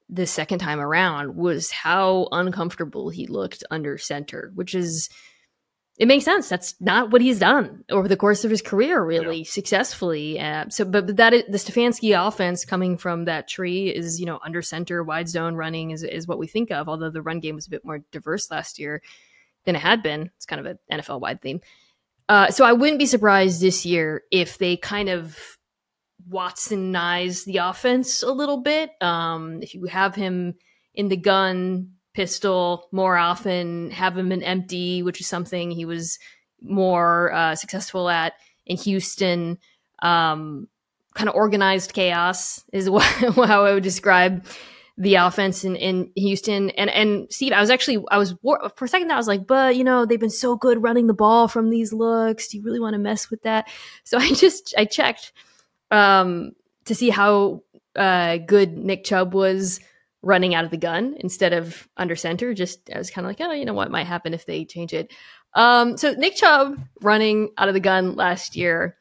the 0.09 0.27
second 0.27 0.61
time 0.61 0.81
around 0.81 1.37
was 1.37 1.71
how 1.71 2.29
uncomfortable 2.33 3.11
he 3.11 3.27
looked 3.27 3.63
under 3.71 3.99
center, 3.99 4.53
which 4.55 4.75
is 4.75 5.11
it 5.99 6.09
makes 6.09 6.25
sense. 6.25 6.49
That's 6.49 6.75
not 6.81 7.11
what 7.11 7.21
he's 7.21 7.39
done 7.39 7.85
over 7.91 8.09
the 8.09 8.17
course 8.17 8.47
of 8.47 8.51
his 8.51 8.63
career, 8.63 9.05
really 9.05 9.41
yeah. 9.41 9.51
successfully. 9.51 10.41
Uh, 10.41 10.71
so, 10.71 10.87
but, 10.87 11.05
but 11.07 11.17
that 11.19 11.35
is, 11.35 11.43
the 11.47 11.59
Stefanski 11.59 12.27
offense 12.27 12.65
coming 12.65 12.97
from 12.97 13.27
that 13.27 13.49
tree 13.49 13.95
is 13.95 14.19
you 14.19 14.25
know 14.25 14.41
under 14.43 14.63
center, 14.63 15.05
wide 15.05 15.29
zone 15.29 15.57
running 15.57 15.91
is 15.91 16.05
is 16.05 16.27
what 16.27 16.39
we 16.39 16.47
think 16.47 16.71
of. 16.71 16.89
Although 16.89 17.11
the 17.11 17.21
run 17.21 17.41
game 17.41 17.55
was 17.55 17.67
a 17.67 17.71
bit 17.71 17.85
more 17.85 17.99
diverse 18.13 18.51
last 18.51 18.79
year 18.79 19.03
than 19.67 19.77
it 19.77 19.81
had 19.83 20.03
been. 20.03 20.31
It's 20.37 20.47
kind 20.47 20.61
of 20.61 20.65
an 20.67 20.79
NFL 20.91 21.21
wide 21.21 21.43
theme. 21.43 21.61
Uh, 22.31 22.49
so 22.49 22.65
I 22.65 22.73
wouldn't 22.73 23.01
be 23.01 23.07
surprised 23.07 23.61
this 23.61 23.85
year 23.85 24.23
if 24.31 24.57
they 24.57 24.77
kind 24.77 25.09
of 25.09 25.37
Watsonize 26.31 27.45
the 27.45 27.57
offense 27.57 28.23
a 28.23 28.31
little 28.31 28.59
bit. 28.59 28.91
Um, 29.01 29.61
if 29.63 29.75
you 29.75 29.87
have 29.87 30.15
him 30.15 30.55
in 30.95 31.09
the 31.09 31.17
gun 31.17 31.95
pistol 32.15 32.87
more 32.93 33.17
often, 33.17 33.91
have 33.91 34.17
him 34.17 34.31
in 34.31 34.45
empty, 34.45 35.03
which 35.03 35.21
is 35.21 35.27
something 35.27 35.73
he 35.73 35.85
was 35.85 36.21
more 36.63 37.33
uh, 37.33 37.57
successful 37.57 38.09
at 38.09 38.35
in 38.65 38.77
Houston. 38.77 39.59
Um, 40.01 40.69
kind 41.15 41.29
of 41.29 41.35
organized 41.35 41.95
chaos 41.95 42.63
is 42.73 42.89
what, 42.91 43.03
how 43.03 43.65
I 43.65 43.75
would 43.75 43.83
describe 43.83 44.47
the 44.97 45.15
offense 45.15 45.65
in, 45.65 45.77
in 45.77 46.11
Houston. 46.17 46.71
And 46.71 46.91
and 46.91 47.27
Steve, 47.31 47.53
I 47.53 47.61
was 47.61 47.71
actually 47.71 48.05
I 48.11 48.19
was 48.19 48.35
for 48.43 48.85
a 48.85 48.89
second 48.89 49.11
I 49.11 49.17
was 49.17 49.29
like, 49.29 49.47
but 49.47 49.77
you 49.77 49.85
know 49.85 50.07
they've 50.07 50.21
been 50.21 50.31
so 50.31 50.57
good 50.57 50.83
running 50.83 51.07
the 51.07 51.15
ball 51.15 51.49
from 51.49 51.71
these 51.71 51.93
looks. 51.93 52.49
Do 52.49 52.59
you 52.59 52.63
really 52.63 52.81
want 52.81 52.95
to 52.95 52.99
mess 52.99 53.31
with 53.31 53.43
that? 53.43 53.69
So 54.05 54.19
I 54.19 54.29
just 54.35 54.75
I 54.77 54.85
checked 54.85 55.33
um, 55.91 56.53
to 56.85 56.95
see 56.95 57.11
how 57.11 57.63
uh, 57.97 58.39
good 58.39 58.77
Nick 58.77 59.05
Chubb 59.05 59.35
was 59.35 59.81
running 60.23 60.55
out 60.55 60.65
of 60.65 60.71
the 60.71 60.77
gun 60.77 61.17
instead 61.19 61.53
of 61.53 61.89
under 61.97 62.17
center. 62.17 62.53
Just 62.55 62.91
I 62.95 62.99
was 62.99 63.11
kind 63.11 63.25
of 63.25 63.31
like, 63.31 63.41
oh, 63.41 63.53
you 63.53 63.65
know 63.65 63.75
what 63.75 63.91
might 63.91 64.07
happen 64.07 64.35
if 64.35 64.47
they 64.47 64.65
change 64.65 64.93
it. 64.93 65.13
Um, 65.55 65.97
so 65.97 66.13
Nick 66.13 66.37
Chubb 66.37 66.79
running 67.01 67.51
out 67.59 67.69
of 67.69 67.75
the 67.75 67.81
gun 67.81 68.15
last 68.15 68.55
year, 68.55 68.97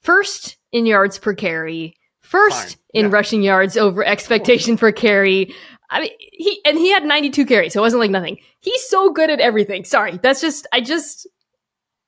first 0.00 0.56
in 0.72 0.86
yards 0.86 1.18
per 1.18 1.34
carry 1.34 1.96
first 2.32 2.68
Fine. 2.68 2.76
in 2.94 3.04
yeah. 3.06 3.12
rushing 3.12 3.42
yards 3.42 3.76
over 3.76 4.02
expectation 4.04 4.78
per 4.78 4.90
carry. 4.90 5.54
I 5.90 6.00
mean, 6.00 6.10
he 6.32 6.60
and 6.64 6.78
he 6.78 6.90
had 6.90 7.04
92 7.04 7.44
carries, 7.44 7.74
so 7.74 7.80
it 7.80 7.82
wasn't 7.82 8.00
like 8.00 8.10
nothing. 8.10 8.38
He's 8.60 8.82
so 8.88 9.12
good 9.12 9.28
at 9.30 9.38
everything. 9.38 9.84
Sorry, 9.84 10.18
that's 10.22 10.40
just 10.40 10.66
I 10.72 10.80
just 10.80 11.28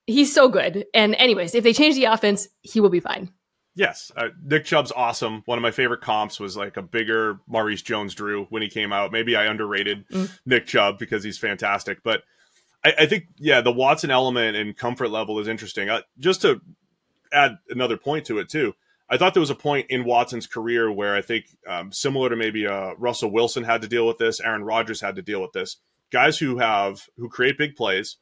he's 0.07 0.35
so 0.35 0.49
good. 0.49 0.87
And 0.95 1.14
anyways, 1.16 1.55
if 1.55 1.62
they 1.62 1.75
change 1.75 1.95
the 1.95 2.07
offense, 2.07 2.49
he 2.62 2.81
will 2.81 2.89
be 2.89 3.01
fine. 3.01 3.31
Yes, 3.77 4.11
uh, 4.16 4.29
Nick 4.43 4.64
Chubb's 4.64 4.93
awesome. 4.93 5.43
One 5.47 5.59
of 5.59 5.62
my 5.62 5.72
favorite 5.72 6.01
comps 6.01 6.41
was 6.41 6.57
like 6.57 6.77
a 6.77 6.83
bigger 6.83 7.41
Maurice 7.49 7.83
Jones-Drew 7.83 8.45
when 8.45 8.62
he 8.62 8.68
came 8.68 8.93
out. 8.93 9.11
Maybe 9.11 9.35
I 9.35 9.47
underrated 9.47 10.09
mm. 10.09 10.31
Nick 10.47 10.66
Chubb 10.66 10.97
because 10.97 11.25
he's 11.25 11.39
fantastic, 11.39 11.99
but 12.05 12.22
I, 12.85 12.95
I, 13.01 13.07
think 13.07 13.25
yeah, 13.37 13.62
the 13.62 13.72
Watson 13.72 14.12
element 14.12 14.57
and 14.57 14.77
comfort 14.77 15.09
level 15.09 15.41
is 15.41 15.49
interesting. 15.49 15.91
Uh, 15.91 16.03
just 16.20 16.43
to 16.43 16.61
add 17.33 17.59
another 17.68 17.97
point 17.97 18.27
to 18.27 18.39
it 18.39 18.49
too, 18.49 18.75
I 19.15 19.19
thought 19.19 19.35
there 19.35 19.41
was 19.41 19.51
a 19.51 19.55
point 19.55 19.87
in 19.91 20.05
Watson's 20.05 20.47
career 20.47 20.91
where 20.91 21.15
I 21.15 21.23
think 21.23 21.47
um, 21.69 21.93
similar 21.93 22.29
to 22.29 22.37
maybe 22.37 22.67
uh, 22.67 22.95
Russell 22.99 23.31
Wilson 23.31 23.65
had 23.65 23.83
to 23.83 23.89
deal 23.89 24.07
with 24.07 24.19
this, 24.19 24.41
Aaron 24.41 24.65
Rodgers 24.65 25.01
had 25.01 25.17
to 25.17 25.23
deal 25.23 25.41
with 25.41 25.53
this. 25.53 25.77
Guys 26.11 26.39
who 26.39 26.59
have 26.59 27.07
who 27.17 27.29
create 27.29 27.59
big 27.59 27.77
plays, 27.77 28.17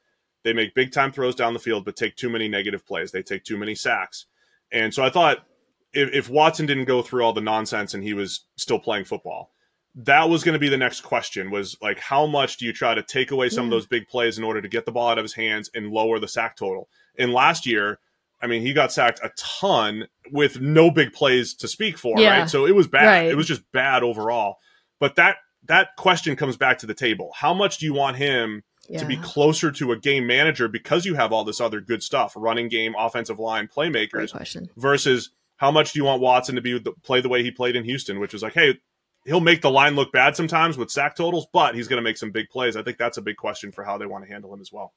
they 0.45 0.53
make 0.53 0.75
big 0.75 0.93
time 0.93 1.13
throws 1.13 1.35
down 1.35 1.53
the 1.53 1.59
field, 1.59 1.85
but 1.85 1.97
take 1.97 2.17
too 2.17 2.29
many 2.29 2.49
negative 2.49 2.87
plays. 2.87 3.13
They 3.13 3.23
take 3.23 3.45
too 3.45 3.57
many 3.57 3.75
sacks 3.75 4.27
and 4.73 4.93
so 4.93 5.05
I 5.05 5.11
thought 5.11 5.45
if, 5.93 6.13
if 6.13 6.31
Watson 6.31 6.67
didn't 6.67 6.87
go 6.87 7.03
through 7.03 7.23
all 7.23 7.35
the 7.35 7.41
nonsense 7.41 7.95
and 7.95 8.03
he 8.03 8.15
was 8.15 8.47
still 8.57 8.79
playing 8.79 9.05
football, 9.05 9.53
that 9.95 10.31
was 10.31 10.43
going 10.43 10.55
to 10.55 10.59
be 10.59 10.71
the 10.71 10.79
next 10.79 11.03
question 11.03 11.51
was 11.51 11.77
like 11.83 11.99
how 11.99 12.27
much 12.27 12.57
do 12.57 12.65
you 12.65 12.73
try 12.73 12.95
to 12.95 13.03
take 13.03 13.31
away 13.31 13.51
some 13.51 13.67
of 13.67 13.71
those 13.71 13.87
big 13.87 14.09
plays 14.09 14.39
in 14.39 14.45
order 14.45 14.63
to 14.63 14.69
get 14.69 14.87
the 14.87 14.93
ball 14.93 15.09
out 15.09 15.19
of 15.19 15.25
his 15.25 15.35
hands 15.35 15.71
and 15.75 15.93
lower 15.93 16.19
the 16.19 16.27
sack 16.27 16.57
total 16.57 16.89
and 17.19 17.35
last 17.35 17.67
year 17.67 17.99
i 18.43 18.47
mean 18.47 18.63
he 18.63 18.73
got 18.73 18.93
sacked 18.93 19.21
a 19.23 19.31
ton 19.37 20.07
with 20.31 20.61
no 20.61 20.91
big 20.91 21.13
plays 21.13 21.55
to 21.55 21.69
speak 21.69 21.97
for 21.97 22.19
yeah. 22.19 22.41
right 22.41 22.51
so 22.51 22.67
it 22.67 22.75
was 22.75 22.89
bad. 22.89 23.07
Right. 23.07 23.31
it 23.31 23.37
was 23.37 23.47
just 23.47 23.63
bad 23.73 24.03
overall. 24.03 24.57
But 25.01 25.17
that 25.17 25.37
that 25.69 25.89
question 25.97 26.37
comes 26.37 26.57
back 26.57 26.79
to 26.79 26.87
the 26.87 26.95
table. 26.95 27.33
How 27.35 27.55
much 27.55 27.79
do 27.79 27.87
you 27.87 27.95
want 27.95 28.17
him 28.17 28.63
yeah. 28.89 28.99
to 28.99 29.07
be 29.07 29.17
closer 29.17 29.71
to 29.71 29.93
a 29.93 29.99
game 29.99 30.27
manager 30.27 30.69
because 30.69 31.05
you 31.05 31.15
have 31.15 31.33
all 31.33 31.45
this 31.45 31.61
other 31.61 31.81
good 31.81 32.03
stuff 32.03 32.33
running 32.37 32.69
game 32.69 32.95
offensive 32.99 33.39
line 33.39 33.69
playmakers 33.69 34.33
versus 34.77 35.31
how 35.57 35.71
much 35.71 35.93
do 35.93 36.01
you 36.01 36.05
want 36.05 36.21
watson 36.21 36.57
to 36.57 36.61
be 36.61 36.79
the, 36.79 36.93
play 37.05 37.21
the 37.21 37.29
way 37.29 37.45
he 37.45 37.51
played 37.53 37.77
in 37.77 37.85
houston 37.85 38.19
which 38.19 38.33
was 38.33 38.43
like 38.43 38.55
hey 38.55 38.77
he'll 39.25 39.39
make 39.39 39.63
the 39.63 39.71
line 39.71 39.95
look 39.95 40.11
bad 40.11 40.35
sometimes 40.35 40.77
with 40.77 40.91
sack 40.91 41.15
totals 41.15 41.47
but 41.53 41.77
he's 41.77 41.87
going 41.87 41.99
to 41.99 42.03
make 42.03 42.17
some 42.17 42.33
big 42.33 42.49
plays. 42.49 42.75
I 42.75 42.83
think 42.83 42.99
that's 42.99 43.19
a 43.19 43.23
big 43.23 43.37
question 43.37 43.71
for 43.71 43.85
how 43.85 43.99
they 43.99 44.07
want 44.07 44.25
to 44.25 44.31
handle 44.31 44.53
him 44.53 44.61
as 44.61 44.73
well 44.73 44.93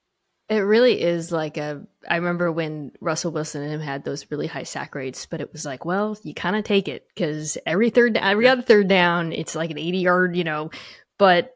it 0.48 0.60
really 0.60 1.02
is 1.02 1.32
like 1.32 1.58
a. 1.58 1.82
I 2.08 2.18
remember 2.18 2.52
when 2.52 2.92
Russell 3.02 3.32
Wilson 3.32 3.64
and 3.64 3.72
him 3.72 3.82
had 3.82 4.04
those 4.04 4.30
really 4.30 4.48
high 4.48 4.64
sack 4.64 4.94
rates, 4.94 5.26
but 5.26 5.42
it 5.42 5.52
was 5.52 5.66
like, 5.66 5.86
well, 5.86 6.18
you 6.24 6.34
kind 6.34 6.56
of 6.56 6.64
take 6.64 6.88
it 6.88 7.08
because 7.08 7.58
every 7.66 7.90
third, 7.90 8.16
every 8.18 8.48
other 8.48 8.62
third 8.62 8.88
down, 8.88 9.34
it's 9.34 9.56
like 9.56 9.72
an 9.72 9.80
eighty 9.80 10.00
yard, 10.00 10.36
you 10.36 10.44
know. 10.44 10.70
But 11.18 11.56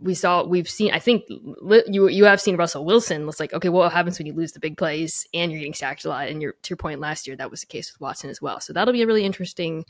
we 0.00 0.14
saw 0.14 0.44
we've 0.44 0.68
seen 0.68 0.92
I 0.92 0.98
think 0.98 1.24
you 1.28 2.08
you 2.08 2.24
have 2.24 2.40
seen 2.40 2.56
Russell 2.56 2.84
Wilson. 2.84 3.28
It's 3.28 3.38
like 3.38 3.52
okay, 3.52 3.68
well, 3.68 3.82
what 3.82 3.92
happens 3.92 4.18
when 4.18 4.26
you 4.26 4.32
lose 4.32 4.52
the 4.52 4.60
big 4.60 4.76
plays 4.76 5.26
and 5.32 5.52
you're 5.52 5.60
getting 5.60 5.74
sacked 5.74 6.04
a 6.04 6.08
lot? 6.08 6.28
And 6.28 6.42
your 6.42 6.54
to 6.62 6.70
your 6.70 6.76
point 6.78 7.00
last 7.00 7.26
year, 7.28 7.36
that 7.36 7.50
was 7.50 7.60
the 7.60 7.66
case 7.66 7.92
with 7.92 8.00
Watson 8.00 8.30
as 8.30 8.42
well. 8.42 8.60
So 8.60 8.72
that'll 8.72 8.92
be 8.92 9.02
a 9.02 9.06
really 9.06 9.24
interesting 9.24 9.84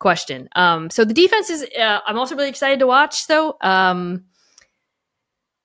question. 0.00 0.48
Um, 0.56 0.90
so 0.90 1.04
the 1.04 1.14
defense 1.14 1.48
is 1.48 1.64
uh, 1.78 2.00
I'm 2.04 2.18
also 2.18 2.34
really 2.34 2.48
excited 2.48 2.80
to 2.80 2.88
watch. 2.88 3.28
Though 3.28 3.56
um, 3.60 4.24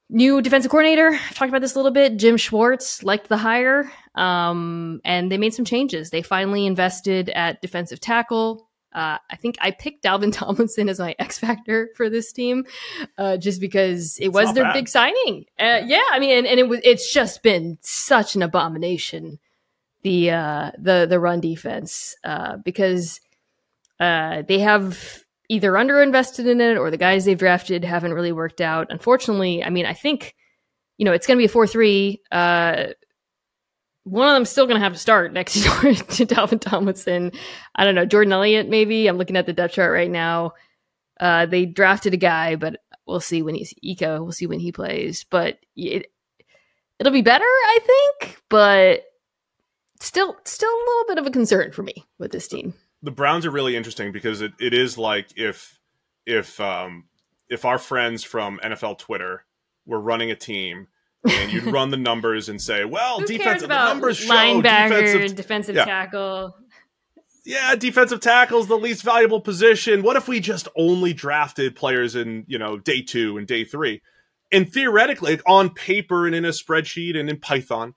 new 0.09 0.41
defensive 0.41 0.71
coordinator. 0.71 1.09
I've 1.13 1.35
talked 1.35 1.49
about 1.49 1.61
this 1.61 1.75
a 1.75 1.77
little 1.77 1.91
bit. 1.91 2.17
Jim 2.17 2.37
Schwartz 2.37 3.03
liked 3.03 3.27
the 3.27 3.37
hire, 3.37 3.91
um, 4.15 5.01
and 5.03 5.31
they 5.31 5.37
made 5.37 5.53
some 5.53 5.65
changes. 5.65 6.09
They 6.09 6.21
finally 6.21 6.65
invested 6.65 7.29
at 7.29 7.61
defensive 7.61 7.99
tackle. 7.99 8.67
Uh, 8.93 9.17
I 9.29 9.35
think 9.35 9.57
I 9.61 9.71
picked 9.71 10.03
Dalvin 10.03 10.31
Tomlinson 10.33 10.89
as 10.89 10.99
my 10.99 11.15
X 11.19 11.37
factor 11.37 11.89
for 11.95 12.09
this 12.09 12.31
team, 12.31 12.65
uh, 13.17 13.37
just 13.37 13.61
because 13.61 14.17
it 14.17 14.27
it's 14.27 14.33
was 14.33 14.53
their 14.53 14.63
bad. 14.63 14.73
big 14.73 14.87
signing. 14.87 15.45
Uh, 15.59 15.81
yeah, 15.85 16.03
I 16.11 16.19
mean, 16.19 16.37
and, 16.37 16.47
and, 16.47 16.59
it 16.59 16.67
was 16.67 16.79
it's 16.83 17.13
just 17.13 17.43
been 17.43 17.77
such 17.81 18.35
an 18.35 18.41
abomination 18.41 19.39
the 20.03 20.31
uh, 20.31 20.71
the 20.77 21.05
the 21.07 21.19
run 21.19 21.41
defense 21.41 22.15
uh, 22.23 22.57
because 22.63 23.19
uh, 23.99 24.43
they 24.47 24.59
have 24.59 25.23
either 25.49 25.71
underinvested 25.73 26.47
in 26.47 26.61
it 26.61 26.77
or 26.77 26.91
the 26.91 26.97
guys 26.97 27.25
they've 27.25 27.37
drafted 27.37 27.83
haven't 27.83 28.13
really 28.13 28.31
worked 28.31 28.61
out. 28.61 28.87
Unfortunately, 28.89 29.63
I 29.63 29.69
mean, 29.69 29.85
I 29.85 29.93
think 29.93 30.35
you 30.97 31.05
know 31.05 31.13
it's 31.13 31.27
going 31.27 31.37
to 31.37 31.41
be 31.41 31.45
a 31.45 31.49
four-three. 31.49 32.21
One 34.07 34.29
of 34.29 34.35
them's 34.35 34.49
still 34.49 34.67
going 34.67 34.79
to 34.79 34.83
have 34.83 34.93
to 34.93 34.99
start 34.99 35.33
next 35.33 35.53
to, 35.63 35.93
to 35.93 36.25
Dalvin 36.25 36.61
Tomlinson. 36.61 37.33
I 37.75 37.83
don't 37.83 37.95
know. 37.95 38.05
Jordan 38.05 38.31
Elliott, 38.31 38.69
maybe. 38.69 39.07
I'm 39.07 39.17
looking 39.17 39.35
at 39.35 39.45
the 39.45 39.53
depth 39.53 39.73
chart 39.73 39.91
right 39.91 40.09
now. 40.09 40.53
Uh, 41.19 41.45
they 41.45 41.65
drafted 41.65 42.13
a 42.13 42.17
guy, 42.17 42.55
but 42.55 42.77
we'll 43.05 43.19
see 43.19 43.41
when 43.41 43.55
he's 43.55 43.73
Ika. 43.83 44.23
We'll 44.23 44.31
see 44.31 44.47
when 44.47 44.61
he 44.61 44.71
plays. 44.71 45.25
But 45.29 45.57
it, 45.75 46.11
it'll 46.99 47.11
be 47.11 47.21
better, 47.21 47.43
I 47.43 47.79
think. 47.83 48.41
But 48.49 49.03
still, 49.99 50.37
still 50.45 50.69
a 50.69 50.85
little 50.87 51.05
bit 51.07 51.17
of 51.17 51.27
a 51.27 51.31
concern 51.31 51.73
for 51.73 51.83
me 51.83 52.05
with 52.17 52.31
this 52.31 52.47
team. 52.47 52.73
The 53.03 53.11
Browns 53.11 53.45
are 53.45 53.51
really 53.51 53.75
interesting 53.75 54.11
because 54.11 54.41
it, 54.41 54.53
it 54.59 54.73
is 54.73 54.97
like 54.97 55.29
if 55.35 55.79
if 56.25 56.59
um, 56.59 57.05
if 57.49 57.65
our 57.65 57.77
friends 57.77 58.23
from 58.23 58.59
NFL 58.63 58.99
Twitter 58.99 59.45
were 59.85 59.99
running 59.99 60.31
a 60.31 60.35
team 60.35 60.87
and 61.27 61.51
you'd 61.51 61.65
run 61.65 61.89
the 61.89 61.97
numbers 61.97 62.49
and 62.49 62.61
say, 62.61 62.85
"Well, 62.85 63.19
defensive 63.19 63.69
the 63.69 63.75
numbers 63.75 64.17
show 64.17 64.33
linebacker, 64.33 64.89
defensive, 64.89 65.35
defensive 65.35 65.75
yeah. 65.75 65.85
tackle." 65.85 66.55
Yeah, 67.45 67.75
defensive 67.75 68.19
tackle 68.19 68.59
is 68.59 68.67
the 68.67 68.77
least 68.77 69.03
valuable 69.03 69.39
position. 69.39 70.03
What 70.03 70.17
if 70.17 70.27
we 70.27 70.41
just 70.41 70.67
only 70.75 71.13
drafted 71.13 71.75
players 71.75 72.15
in 72.15 72.45
you 72.47 72.57
know 72.57 72.77
day 72.77 73.01
two 73.01 73.37
and 73.37 73.47
day 73.47 73.63
three? 73.63 74.01
And 74.51 74.71
theoretically, 74.71 75.39
on 75.45 75.69
paper 75.69 76.25
and 76.25 76.35
in 76.35 76.45
a 76.45 76.49
spreadsheet 76.49 77.17
and 77.17 77.29
in 77.29 77.39
Python, 77.39 77.93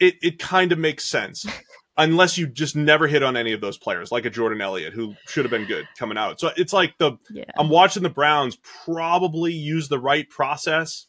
it 0.00 0.16
it 0.20 0.38
kind 0.38 0.72
of 0.72 0.78
makes 0.78 1.08
sense. 1.08 1.46
Unless 1.98 2.38
you 2.38 2.46
just 2.46 2.76
never 2.76 3.08
hit 3.08 3.22
on 3.22 3.36
any 3.36 3.52
of 3.52 3.60
those 3.60 3.76
players, 3.76 4.12
like 4.12 4.24
a 4.24 4.30
Jordan 4.30 4.60
Elliott, 4.60 4.94
who 4.94 5.14
should 5.26 5.44
have 5.44 5.50
been 5.50 5.66
good 5.66 5.86
coming 5.98 6.16
out. 6.16 6.38
So 6.38 6.50
it's 6.56 6.72
like 6.72 6.96
the 6.98 7.18
yeah. 7.30 7.44
I'm 7.58 7.68
watching 7.68 8.04
the 8.04 8.08
Browns 8.08 8.56
probably 8.84 9.52
use 9.52 9.88
the 9.88 9.98
right 9.98 10.28
process 10.30 11.08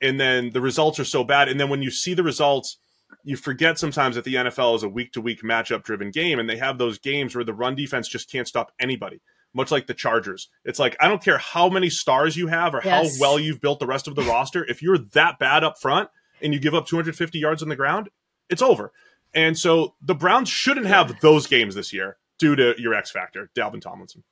and 0.00 0.18
then 0.18 0.50
the 0.50 0.60
results 0.60 1.00
are 1.00 1.04
so 1.04 1.24
bad. 1.24 1.48
And 1.48 1.58
then 1.58 1.68
when 1.68 1.82
you 1.82 1.90
see 1.90 2.14
the 2.14 2.22
results, 2.22 2.78
you 3.24 3.36
forget 3.36 3.78
sometimes 3.78 4.16
that 4.16 4.24
the 4.24 4.36
NFL 4.36 4.76
is 4.76 4.82
a 4.82 4.88
week 4.88 5.12
to 5.12 5.20
week 5.20 5.42
matchup 5.42 5.82
driven 5.82 6.10
game, 6.10 6.38
and 6.38 6.48
they 6.48 6.56
have 6.56 6.78
those 6.78 6.98
games 6.98 7.34
where 7.34 7.44
the 7.44 7.54
run 7.54 7.74
defense 7.74 8.08
just 8.08 8.30
can't 8.30 8.48
stop 8.48 8.72
anybody. 8.80 9.20
Much 9.54 9.70
like 9.70 9.86
the 9.86 9.94
Chargers. 9.94 10.48
It's 10.64 10.78
like, 10.78 10.94
I 11.00 11.08
don't 11.08 11.24
care 11.24 11.38
how 11.38 11.68
many 11.70 11.88
stars 11.88 12.36
you 12.36 12.48
have 12.48 12.74
or 12.74 12.82
yes. 12.84 13.18
how 13.18 13.20
well 13.20 13.38
you've 13.38 13.62
built 13.62 13.80
the 13.80 13.86
rest 13.86 14.06
of 14.06 14.14
the 14.14 14.22
roster. 14.22 14.64
If 14.64 14.82
you're 14.82 14.98
that 15.12 15.38
bad 15.38 15.64
up 15.64 15.80
front 15.80 16.10
and 16.42 16.52
you 16.52 16.60
give 16.60 16.74
up 16.74 16.86
250 16.86 17.38
yards 17.38 17.62
on 17.62 17.70
the 17.70 17.76
ground, 17.76 18.10
it's 18.50 18.62
over. 18.62 18.92
And 19.34 19.58
so 19.58 19.94
the 20.00 20.14
Browns 20.14 20.48
shouldn't 20.48 20.86
have 20.86 21.20
those 21.20 21.46
games 21.46 21.74
this 21.74 21.92
year 21.92 22.16
due 22.38 22.56
to 22.56 22.74
your 22.78 22.94
X 22.94 23.10
factor, 23.10 23.50
Dalvin 23.56 23.80
Tomlinson. 23.80 24.24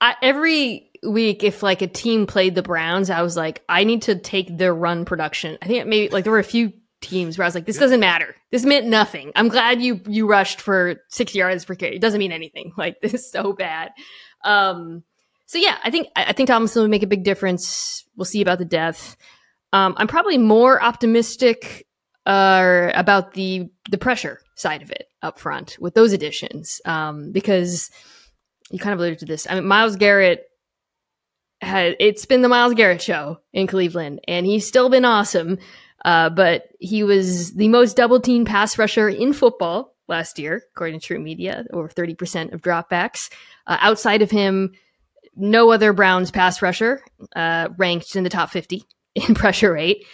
I, 0.00 0.14
every 0.22 0.90
week, 1.02 1.42
if 1.42 1.62
like 1.62 1.82
a 1.82 1.86
team 1.86 2.26
played 2.26 2.54
the 2.54 2.62
Browns, 2.62 3.08
I 3.10 3.22
was 3.22 3.36
like, 3.36 3.62
I 3.68 3.84
need 3.84 4.02
to 4.02 4.18
take 4.18 4.58
their 4.58 4.74
run 4.74 5.04
production. 5.04 5.58
I 5.62 5.66
think 5.66 5.86
maybe 5.86 6.12
like 6.12 6.24
there 6.24 6.32
were 6.32 6.38
a 6.38 6.44
few 6.44 6.72
teams 7.00 7.38
where 7.38 7.44
I 7.44 7.48
was 7.48 7.54
like, 7.54 7.66
this 7.66 7.78
doesn't 7.78 8.00
matter. 8.00 8.34
This 8.50 8.64
meant 8.64 8.86
nothing. 8.86 9.32
I'm 9.34 9.48
glad 9.48 9.80
you 9.80 10.00
you 10.06 10.26
rushed 10.26 10.60
for 10.60 10.96
six 11.08 11.34
yards 11.34 11.64
per 11.64 11.74
carry. 11.74 11.96
It 11.96 12.00
doesn't 12.00 12.18
mean 12.18 12.32
anything. 12.32 12.72
Like 12.76 13.00
this 13.00 13.14
is 13.14 13.30
so 13.30 13.52
bad. 13.52 13.90
Um, 14.44 15.02
so 15.46 15.58
yeah, 15.58 15.78
I 15.82 15.90
think 15.90 16.08
I 16.14 16.32
think 16.32 16.48
Tomlinson 16.48 16.82
will 16.82 16.88
make 16.88 17.02
a 17.02 17.06
big 17.06 17.24
difference. 17.24 18.04
We'll 18.16 18.24
see 18.24 18.42
about 18.42 18.58
the 18.58 18.64
depth. 18.64 19.16
Um, 19.72 19.94
I'm 19.96 20.08
probably 20.08 20.38
more 20.38 20.82
optimistic 20.82 21.85
about 22.26 23.32
the 23.34 23.68
the 23.90 23.98
pressure 23.98 24.40
side 24.56 24.82
of 24.82 24.90
it 24.90 25.08
up 25.22 25.38
front 25.38 25.76
with 25.80 25.94
those 25.94 26.12
additions 26.12 26.80
um, 26.84 27.32
because 27.32 27.90
you 28.70 28.78
kind 28.78 28.94
of 28.94 28.98
alluded 28.98 29.20
to 29.20 29.26
this. 29.26 29.46
I 29.48 29.54
mean, 29.54 29.66
Myles 29.66 29.96
Garrett 29.96 30.44
had 31.60 31.96
it's 32.00 32.26
been 32.26 32.42
the 32.42 32.48
Myles 32.48 32.74
Garrett 32.74 33.02
show 33.02 33.38
in 33.52 33.66
Cleveland, 33.66 34.20
and 34.26 34.46
he's 34.46 34.66
still 34.66 34.88
been 34.88 35.04
awesome. 35.04 35.58
Uh, 36.04 36.30
but 36.30 36.68
he 36.78 37.02
was 37.02 37.54
the 37.54 37.68
most 37.68 37.96
double 37.96 38.20
team 38.20 38.44
pass 38.44 38.78
rusher 38.78 39.08
in 39.08 39.32
football 39.32 39.94
last 40.08 40.38
year, 40.38 40.62
according 40.74 41.00
to 41.00 41.14
TruMedia, 41.14 41.64
over 41.72 41.88
30% 41.88 42.52
of 42.52 42.62
dropbacks. 42.62 43.30
Uh, 43.66 43.76
outside 43.80 44.22
of 44.22 44.30
him, 44.30 44.72
no 45.34 45.70
other 45.72 45.92
Browns 45.92 46.30
pass 46.30 46.62
rusher 46.62 47.02
uh, 47.34 47.68
ranked 47.76 48.14
in 48.14 48.22
the 48.22 48.30
top 48.30 48.50
50 48.50 48.84
in 49.14 49.34
pressure 49.34 49.72
rate. 49.72 50.04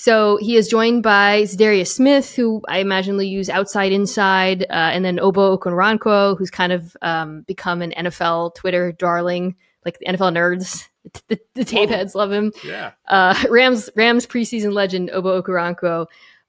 So 0.00 0.38
he 0.38 0.56
is 0.56 0.66
joined 0.66 1.02
by 1.02 1.42
Za'Darius 1.42 1.88
Smith, 1.88 2.34
who 2.34 2.62
I 2.66 2.78
imagine 2.78 3.16
will 3.16 3.22
use 3.22 3.50
outside 3.50 3.92
inside, 3.92 4.62
uh, 4.62 4.72
and 4.72 5.04
then 5.04 5.18
Ogbo 5.18 5.58
Okoronkwo, 5.58 6.38
who's 6.38 6.50
kind 6.50 6.72
of 6.72 6.96
um, 7.02 7.42
become 7.42 7.82
an 7.82 7.92
NFL 7.94 8.54
Twitter 8.54 8.92
darling, 8.92 9.56
like 9.84 9.98
the 9.98 10.06
NFL 10.06 10.32
nerds. 10.32 10.86
The, 11.28 11.40
the 11.54 11.64
tape 11.64 11.88
heads 11.88 12.14
love 12.14 12.30
him. 12.30 12.52
Yeah. 12.62 12.92
Uh, 13.08 13.34
Rams 13.50 13.88
Rams 13.96 14.26
preseason 14.26 14.74
legend 14.74 15.08
Ogbo 15.08 15.42
Okoronkwo. 15.42 16.06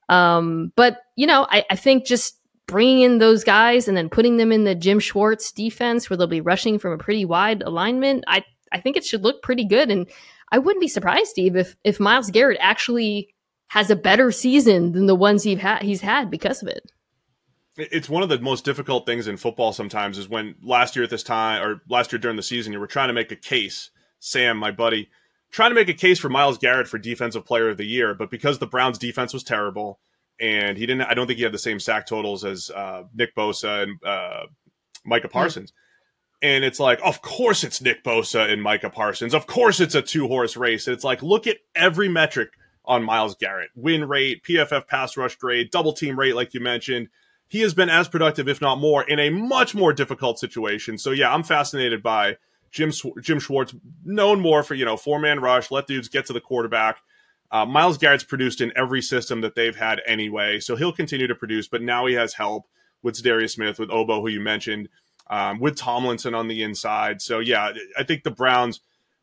Um, 0.09 0.73
but 0.75 0.97
you 1.15 1.25
know, 1.25 1.47
I, 1.49 1.63
I 1.69 1.77
think 1.77 2.05
just 2.05 2.37
bringing 2.67 3.01
in 3.01 3.17
those 3.19 3.45
guys 3.45 3.87
and 3.87 3.95
then 3.95 4.09
putting 4.09 4.35
them 4.35 4.51
in 4.51 4.65
the 4.65 4.75
Jim 4.75 4.99
Schwartz 4.99 5.53
defense, 5.53 6.09
where 6.09 6.17
they'll 6.17 6.27
be 6.27 6.41
rushing 6.41 6.79
from 6.79 6.91
a 6.91 6.97
pretty 6.97 7.23
wide 7.23 7.61
alignment. 7.61 8.25
I 8.27 8.43
I 8.73 8.81
think 8.81 8.97
it 8.97 9.05
should 9.05 9.23
look 9.23 9.41
pretty 9.41 9.63
good, 9.63 9.89
and 9.89 10.05
I 10.51 10.59
wouldn't 10.59 10.81
be 10.81 10.89
surprised, 10.89 11.29
Steve, 11.29 11.55
if 11.55 11.77
if 11.85 12.01
Myles 12.01 12.29
Garrett 12.29 12.57
actually 12.59 13.33
has 13.71 13.89
a 13.89 13.95
better 13.95 14.33
season 14.33 14.91
than 14.91 15.05
the 15.05 15.15
ones 15.15 15.43
he's 15.43 15.59
had 15.59 15.81
he's 15.81 16.01
had 16.01 16.29
because 16.29 16.61
of 16.61 16.67
it. 16.67 16.91
it's 17.77 18.09
one 18.09 18.21
of 18.21 18.27
the 18.27 18.37
most 18.37 18.65
difficult 18.65 19.05
things 19.05 19.29
in 19.29 19.37
football 19.37 19.71
sometimes 19.71 20.17
is 20.17 20.27
when 20.27 20.55
last 20.61 20.93
year 20.93 21.05
at 21.05 21.09
this 21.09 21.23
time 21.23 21.63
or 21.63 21.81
last 21.87 22.11
year 22.11 22.19
during 22.19 22.35
the 22.35 22.43
season 22.43 22.73
you 22.73 22.81
were 22.81 22.85
trying 22.87 23.07
to 23.07 23.13
make 23.13 23.31
a 23.31 23.35
case 23.35 23.89
sam 24.19 24.57
my 24.57 24.71
buddy 24.71 25.09
trying 25.51 25.71
to 25.71 25.75
make 25.75 25.87
a 25.87 25.93
case 25.93 26.19
for 26.19 26.27
Myles 26.27 26.57
garrett 26.57 26.89
for 26.89 26.97
defensive 26.97 27.45
player 27.45 27.69
of 27.69 27.77
the 27.77 27.85
year 27.85 28.13
but 28.13 28.29
because 28.29 28.59
the 28.59 28.67
browns 28.67 28.97
defense 28.97 29.33
was 29.33 29.41
terrible 29.41 29.99
and 30.37 30.77
he 30.77 30.85
didn't 30.85 31.03
i 31.03 31.13
don't 31.13 31.27
think 31.27 31.37
he 31.37 31.43
had 31.43 31.53
the 31.53 31.57
same 31.57 31.79
sack 31.79 32.05
totals 32.05 32.43
as 32.43 32.69
uh, 32.71 33.03
nick 33.15 33.33
bosa 33.37 33.83
and 33.83 34.03
uh, 34.03 34.47
micah 35.05 35.29
parsons 35.29 35.71
mm-hmm. 35.71 36.47
and 36.49 36.65
it's 36.65 36.81
like 36.81 36.99
of 37.05 37.21
course 37.21 37.63
it's 37.63 37.79
nick 37.79 38.03
bosa 38.03 38.51
and 38.51 38.61
micah 38.61 38.89
parsons 38.89 39.33
of 39.33 39.47
course 39.47 39.79
it's 39.79 39.95
a 39.95 40.01
two 40.01 40.27
horse 40.27 40.57
race 40.57 40.87
And 40.87 40.93
it's 40.93 41.05
like 41.05 41.23
look 41.23 41.47
at 41.47 41.59
every 41.73 42.09
metric 42.09 42.49
on 42.85 43.03
Myles 43.03 43.35
garrett 43.35 43.69
win 43.75 44.07
rate 44.07 44.43
pff 44.43 44.87
pass 44.87 45.15
rush 45.15 45.35
grade 45.35 45.69
double 45.71 45.93
team 45.93 46.17
rate 46.17 46.35
like 46.35 46.53
you 46.53 46.59
mentioned 46.59 47.09
he 47.51 47.59
has 47.59 47.73
been 47.73 47.89
as 47.89 48.07
productive, 48.07 48.47
if 48.47 48.61
not 48.61 48.79
more, 48.79 49.03
in 49.03 49.19
a 49.19 49.29
much 49.29 49.75
more 49.75 49.91
difficult 49.91 50.39
situation. 50.39 50.97
So 50.97 51.11
yeah, 51.11 51.33
I'm 51.33 51.43
fascinated 51.43 52.01
by 52.01 52.37
Jim 52.71 52.93
Jim 53.21 53.41
Schwartz, 53.41 53.75
known 54.05 54.39
more 54.39 54.63
for 54.63 54.73
you 54.73 54.85
know 54.85 54.95
four 54.95 55.19
man 55.19 55.41
rush, 55.41 55.69
let 55.69 55.85
dudes 55.85 56.07
get 56.07 56.25
to 56.27 56.33
the 56.33 56.39
quarterback. 56.39 56.99
Uh, 57.51 57.65
Myles 57.65 57.97
Garrett's 57.97 58.23
produced 58.23 58.61
in 58.61 58.71
every 58.77 59.01
system 59.01 59.41
that 59.41 59.55
they've 59.55 59.75
had 59.75 60.01
anyway, 60.07 60.61
so 60.61 60.77
he'll 60.77 60.93
continue 60.93 61.27
to 61.27 61.35
produce. 61.35 61.67
But 61.67 61.81
now 61.81 62.05
he 62.05 62.13
has 62.13 62.35
help 62.35 62.67
with 63.03 63.21
Darius 63.21 63.51
Smith, 63.51 63.79
with 63.79 63.89
Ogbo, 63.89 64.21
who 64.21 64.29
you 64.29 64.39
mentioned, 64.39 64.87
um, 65.29 65.59
with 65.59 65.75
Tomlinson 65.75 66.33
on 66.33 66.47
the 66.47 66.63
inside. 66.63 67.21
So 67.21 67.39
yeah, 67.39 67.73
I 67.97 68.03
think 68.03 68.23
the 68.23 68.31
Browns 68.31 68.79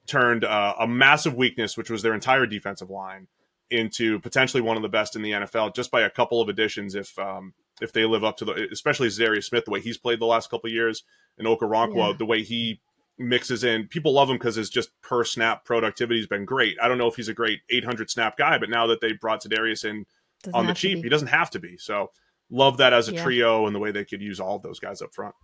turned 0.07 0.45
uh, 0.45 0.75
a 0.79 0.87
massive 0.87 1.35
weakness, 1.35 1.79
which 1.79 1.89
was 1.89 2.03
their 2.03 2.13
entire 2.13 2.45
defensive 2.45 2.91
line, 2.91 3.27
into 3.71 4.19
potentially 4.21 4.63
one 4.63 4.77
of 4.77 4.83
the 4.83 4.89
best 4.89 5.17
in 5.17 5.23
the 5.23 5.33
NFL 5.33 5.75
just 5.75 5.91
by 5.91 6.03
a 6.03 6.11
couple 6.11 6.41
of 6.41 6.49
additions. 6.49 6.95
If 6.95 7.19
um, 7.19 7.55
if 7.81 7.93
they 7.93 8.05
live 8.05 8.25
up 8.25 8.37
to 8.39 8.45
the, 8.45 8.69
especially 8.73 9.09
Za'Darius 9.09 9.45
Smith, 9.45 9.65
the 9.65 9.71
way 9.71 9.81
he's 9.81 9.99
played 9.99 10.21
the 10.21 10.27
last 10.27 10.51
couple 10.51 10.71
years, 10.71 11.05
and 11.39 11.47
Okoronkwo, 11.47 11.97
yeah. 11.97 12.17
the 12.17 12.27
way 12.27 12.43
he 12.43 12.81
mixes 13.19 13.65
in. 13.65 13.87
People 13.89 14.13
love 14.13 14.31
him 14.31 14.37
because 14.37 14.55
his 14.55 14.71
just 14.71 14.91
per 15.03 15.25
snap 15.25 15.65
productivity 15.65 16.21
has 16.21 16.27
been 16.27 16.45
great. 16.45 16.77
I 16.81 16.89
don't 16.89 16.99
know 16.99 17.09
if 17.09 17.17
he's 17.17 17.29
a 17.29 17.35
great 17.35 17.61
800 17.71 18.11
snap 18.11 18.37
guy, 18.37 18.59
but 18.59 18.71
now 18.71 18.87
that 18.87 19.01
they 19.01 19.13
brought 19.13 19.43
Darius 19.43 19.85
in 19.85 20.07
doesn't 20.43 20.55
on 20.55 20.67
the 20.67 20.75
cheap, 20.75 21.03
he 21.03 21.09
doesn't 21.09 21.29
have 21.29 21.51
to 21.51 21.59
be. 21.59 21.77
So 21.77 22.11
love 22.51 22.79
that 22.79 22.93
as 22.93 23.09
a 23.09 23.13
yeah. 23.13 23.23
trio 23.23 23.67
and 23.67 23.75
the 23.75 23.81
way 23.81 23.91
they 23.91 24.05
could 24.05 24.23
use 24.23 24.41
all 24.41 24.57
of 24.57 24.63
those 24.63 24.79
guys 24.79 25.03
up 25.03 25.15
front. 25.15 25.35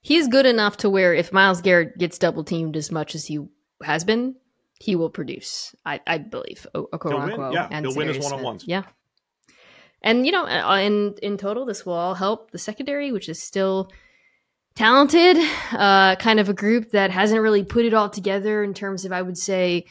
He's 0.00 0.28
good 0.28 0.46
enough 0.46 0.78
to 0.78 0.88
where 0.88 1.12
if 1.12 1.32
Myles 1.32 1.60
Garrett 1.60 1.98
gets 1.98 2.18
double 2.18 2.44
teamed 2.44 2.76
as 2.76 2.90
much 2.90 3.14
as 3.14 3.26
he 3.26 3.40
has 3.82 4.04
been, 4.04 4.36
he 4.80 4.96
will 4.96 5.10
produce. 5.10 5.74
I, 5.84 6.00
I 6.06 6.18
believe 6.18 6.66
Okoronkwo 6.74 7.52
yeah, 7.52 7.68
and 7.70 7.86
he'll 7.86 7.94
win 7.94 8.08
his 8.08 8.18
one 8.18 8.32
on 8.32 8.42
ones. 8.42 8.64
Yeah, 8.66 8.84
and 10.02 10.24
you 10.26 10.32
know, 10.32 10.46
uh, 10.46 10.76
in 10.78 11.14
in 11.22 11.36
total, 11.36 11.66
this 11.66 11.84
will 11.84 11.92
all 11.92 12.14
help 12.14 12.50
the 12.50 12.58
secondary, 12.58 13.12
which 13.12 13.28
is 13.28 13.40
still 13.40 13.92
talented, 14.74 15.36
uh, 15.72 16.16
kind 16.16 16.40
of 16.40 16.48
a 16.48 16.54
group 16.54 16.92
that 16.92 17.10
hasn't 17.10 17.40
really 17.40 17.64
put 17.64 17.84
it 17.84 17.92
all 17.92 18.08
together 18.08 18.62
in 18.62 18.72
terms 18.72 19.04
of, 19.04 19.12
I 19.12 19.20
would 19.20 19.36
say, 19.36 19.84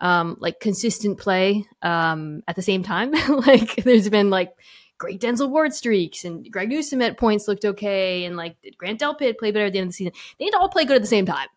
um, 0.00 0.36
like 0.40 0.58
consistent 0.58 1.18
play. 1.18 1.64
Um, 1.80 2.42
at 2.48 2.56
the 2.56 2.62
same 2.62 2.82
time, 2.82 3.12
like 3.28 3.76
there's 3.84 4.08
been 4.08 4.30
like 4.30 4.52
great 4.98 5.20
Denzel 5.20 5.50
Ward 5.50 5.72
streaks, 5.72 6.24
and 6.24 6.50
Greg 6.50 6.68
Newsome 6.68 7.02
at 7.02 7.16
points 7.16 7.46
looked 7.46 7.64
okay, 7.64 8.24
and 8.24 8.36
like 8.36 8.56
Grant 8.76 9.00
Delpit 9.00 9.38
play 9.38 9.52
better 9.52 9.66
at 9.66 9.72
the 9.72 9.78
end 9.78 9.86
of 9.86 9.90
the 9.90 9.96
season? 9.96 10.12
They 10.38 10.46
need 10.46 10.50
to 10.50 10.58
all 10.58 10.68
play 10.68 10.84
good 10.84 10.96
at 10.96 11.02
the 11.02 11.08
same 11.08 11.26
time. 11.26 11.48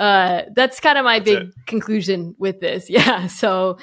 Uh, 0.00 0.44
that's 0.54 0.80
kind 0.80 0.96
of 0.96 1.04
my 1.04 1.18
that's 1.18 1.30
big 1.30 1.42
it. 1.48 1.54
conclusion 1.66 2.34
with 2.38 2.60
this. 2.60 2.88
Yeah, 2.90 3.26
so 3.26 3.78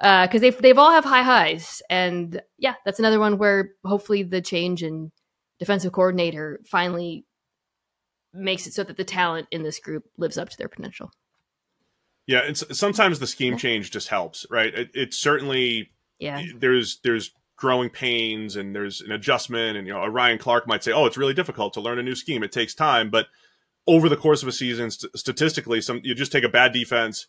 because 0.00 0.34
uh, 0.34 0.38
they've 0.38 0.62
they've 0.62 0.78
all 0.78 0.90
have 0.90 1.04
high 1.04 1.22
highs, 1.22 1.82
and 1.88 2.40
yeah, 2.58 2.74
that's 2.84 2.98
another 2.98 3.20
one 3.20 3.38
where 3.38 3.72
hopefully 3.84 4.22
the 4.24 4.40
change 4.40 4.82
in 4.82 5.12
defensive 5.58 5.92
coordinator 5.92 6.60
finally 6.66 7.24
makes 8.32 8.66
it 8.66 8.72
so 8.72 8.82
that 8.82 8.96
the 8.96 9.04
talent 9.04 9.46
in 9.50 9.62
this 9.62 9.78
group 9.78 10.04
lives 10.16 10.38
up 10.38 10.48
to 10.48 10.56
their 10.56 10.68
potential. 10.68 11.12
Yeah, 12.26 12.40
it's 12.40 12.64
sometimes 12.76 13.18
the 13.18 13.26
scheme 13.26 13.58
change 13.58 13.90
just 13.90 14.08
helps, 14.08 14.46
right? 14.50 14.74
It, 14.74 14.90
it 14.94 15.14
certainly 15.14 15.90
yeah. 16.18 16.42
There's 16.56 16.98
there's 17.04 17.32
growing 17.56 17.90
pains 17.90 18.56
and 18.56 18.74
there's 18.74 19.02
an 19.02 19.12
adjustment, 19.12 19.76
and 19.76 19.86
you 19.86 19.92
know, 19.92 20.06
Ryan 20.06 20.38
Clark 20.38 20.66
might 20.66 20.82
say, 20.82 20.92
"Oh, 20.92 21.04
it's 21.04 21.18
really 21.18 21.34
difficult 21.34 21.74
to 21.74 21.80
learn 21.80 21.98
a 21.98 22.02
new 22.02 22.14
scheme. 22.14 22.42
It 22.42 22.52
takes 22.52 22.74
time," 22.74 23.10
but 23.10 23.26
over 23.86 24.08
the 24.08 24.16
course 24.16 24.42
of 24.42 24.48
a 24.48 24.52
season, 24.52 24.90
st- 24.90 25.16
statistically, 25.16 25.80
some 25.80 26.00
you 26.02 26.14
just 26.14 26.32
take 26.32 26.44
a 26.44 26.48
bad 26.48 26.72
defense 26.72 27.26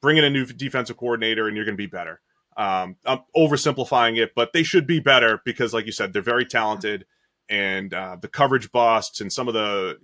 bring 0.00 0.16
in 0.16 0.24
a 0.24 0.30
new 0.30 0.46
defensive 0.46 0.96
coordinator 0.96 1.46
and 1.46 1.56
you're 1.56 1.64
going 1.64 1.76
to 1.76 1.82
be 1.82 1.86
better. 1.86 2.20
Um, 2.56 2.96
I'm 3.04 3.20
oversimplifying 3.36 4.18
it, 4.18 4.32
but 4.34 4.52
they 4.52 4.62
should 4.62 4.86
be 4.86 5.00
better 5.00 5.40
because, 5.44 5.74
like 5.74 5.84
you 5.84 5.92
said, 5.92 6.12
they're 6.12 6.22
very 6.22 6.46
talented, 6.46 7.04
and 7.50 7.92
uh, 7.92 8.16
the 8.20 8.28
coverage 8.28 8.72
busts 8.72 9.20
and 9.20 9.30
some 9.30 9.46
of 9.46 9.54
the 9.54 9.98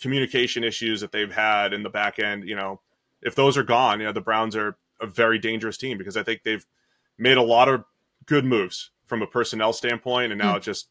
communication 0.00 0.62
issues 0.62 1.00
that 1.00 1.10
they've 1.10 1.32
had 1.32 1.72
in 1.72 1.82
the 1.82 1.90
back 1.90 2.20
end. 2.20 2.48
You 2.48 2.54
know, 2.54 2.80
if 3.20 3.34
those 3.34 3.56
are 3.56 3.64
gone, 3.64 3.98
you 3.98 4.06
know, 4.06 4.12
the 4.12 4.20
Browns 4.20 4.54
are 4.54 4.76
a 5.00 5.06
very 5.06 5.40
dangerous 5.40 5.76
team 5.76 5.98
because 5.98 6.16
I 6.16 6.22
think 6.22 6.42
they've 6.44 6.64
made 7.18 7.36
a 7.36 7.42
lot 7.42 7.68
of 7.68 7.84
good 8.26 8.44
moves 8.44 8.92
from 9.06 9.22
a 9.22 9.26
personnel 9.26 9.72
standpoint, 9.72 10.30
and 10.30 10.38
now 10.40 10.56
mm. 10.56 10.62
just 10.62 10.88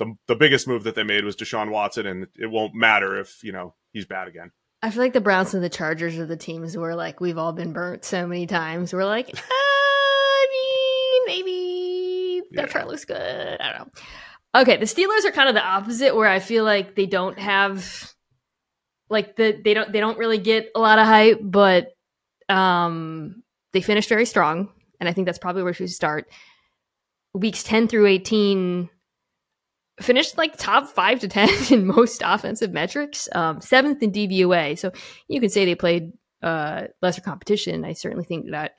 the 0.00 0.14
the 0.26 0.34
biggest 0.34 0.66
move 0.66 0.82
that 0.84 0.96
they 0.96 1.04
made 1.04 1.24
was 1.24 1.36
Deshaun 1.36 1.70
Watson, 1.70 2.06
and 2.06 2.26
it 2.36 2.50
won't 2.50 2.74
matter 2.74 3.20
if 3.20 3.44
you 3.44 3.52
know 3.52 3.74
he's 3.92 4.06
bad 4.06 4.26
again. 4.26 4.50
I 4.82 4.90
feel 4.90 5.02
like 5.02 5.12
the 5.12 5.20
Browns 5.20 5.52
and 5.52 5.62
the 5.62 5.68
Chargers 5.68 6.18
are 6.18 6.26
the 6.26 6.38
teams 6.38 6.76
where 6.76 6.96
like 6.96 7.20
we've 7.20 7.38
all 7.38 7.52
been 7.52 7.72
burnt 7.72 8.04
so 8.04 8.26
many 8.26 8.46
times. 8.46 8.92
We're 8.92 9.04
like, 9.04 9.28
uh, 9.28 9.40
I 9.50 10.46
mean, 10.50 11.22
maybe 11.26 12.42
that 12.52 12.62
yeah. 12.62 12.72
chart 12.72 12.88
looks 12.88 13.04
good. 13.04 13.60
I 13.60 13.72
don't 13.72 13.78
know. 13.78 14.62
Okay, 14.62 14.78
the 14.78 14.86
Steelers 14.86 15.24
are 15.26 15.32
kind 15.32 15.48
of 15.48 15.54
the 15.54 15.64
opposite, 15.64 16.16
where 16.16 16.28
I 16.28 16.40
feel 16.40 16.64
like 16.64 16.96
they 16.96 17.06
don't 17.06 17.38
have 17.38 18.12
like 19.10 19.36
the 19.36 19.60
they 19.62 19.74
don't 19.74 19.92
they 19.92 20.00
don't 20.00 20.18
really 20.18 20.38
get 20.38 20.70
a 20.74 20.80
lot 20.80 20.98
of 20.98 21.06
hype, 21.06 21.40
but 21.42 21.88
um 22.48 23.42
they 23.72 23.82
finished 23.82 24.08
very 24.08 24.24
strong, 24.24 24.70
and 24.98 25.08
I 25.08 25.12
think 25.12 25.26
that's 25.26 25.38
probably 25.38 25.62
where 25.62 25.70
we 25.70 25.74
should 25.74 25.90
start. 25.90 26.26
Weeks 27.34 27.62
ten 27.62 27.86
through 27.86 28.06
eighteen 28.06 28.88
finished 30.00 30.38
like 30.38 30.56
top 30.56 30.88
five 30.88 31.20
to 31.20 31.28
10 31.28 31.48
in 31.70 31.86
most 31.86 32.22
offensive 32.24 32.72
metrics, 32.72 33.28
um, 33.32 33.60
seventh 33.60 34.02
in 34.02 34.12
DVOA. 34.12 34.78
So 34.78 34.92
you 35.28 35.40
could 35.40 35.52
say 35.52 35.64
they 35.64 35.74
played 35.74 36.12
uh, 36.42 36.84
lesser 37.02 37.20
competition. 37.20 37.84
I 37.84 37.92
certainly 37.92 38.24
think 38.24 38.50
that 38.50 38.72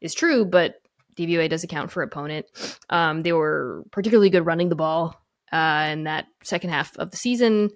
is 0.00 0.14
true, 0.14 0.44
but 0.44 0.76
DVOA 1.16 1.48
does 1.48 1.64
account 1.64 1.90
for 1.90 2.02
opponent. 2.02 2.46
Um, 2.90 3.22
they 3.22 3.32
were 3.32 3.84
particularly 3.90 4.30
good 4.30 4.46
running 4.46 4.68
the 4.68 4.76
ball 4.76 5.20
uh, 5.52 5.88
in 5.90 6.04
that 6.04 6.26
second 6.42 6.70
half 6.70 6.96
of 6.98 7.10
the 7.10 7.16
season. 7.16 7.70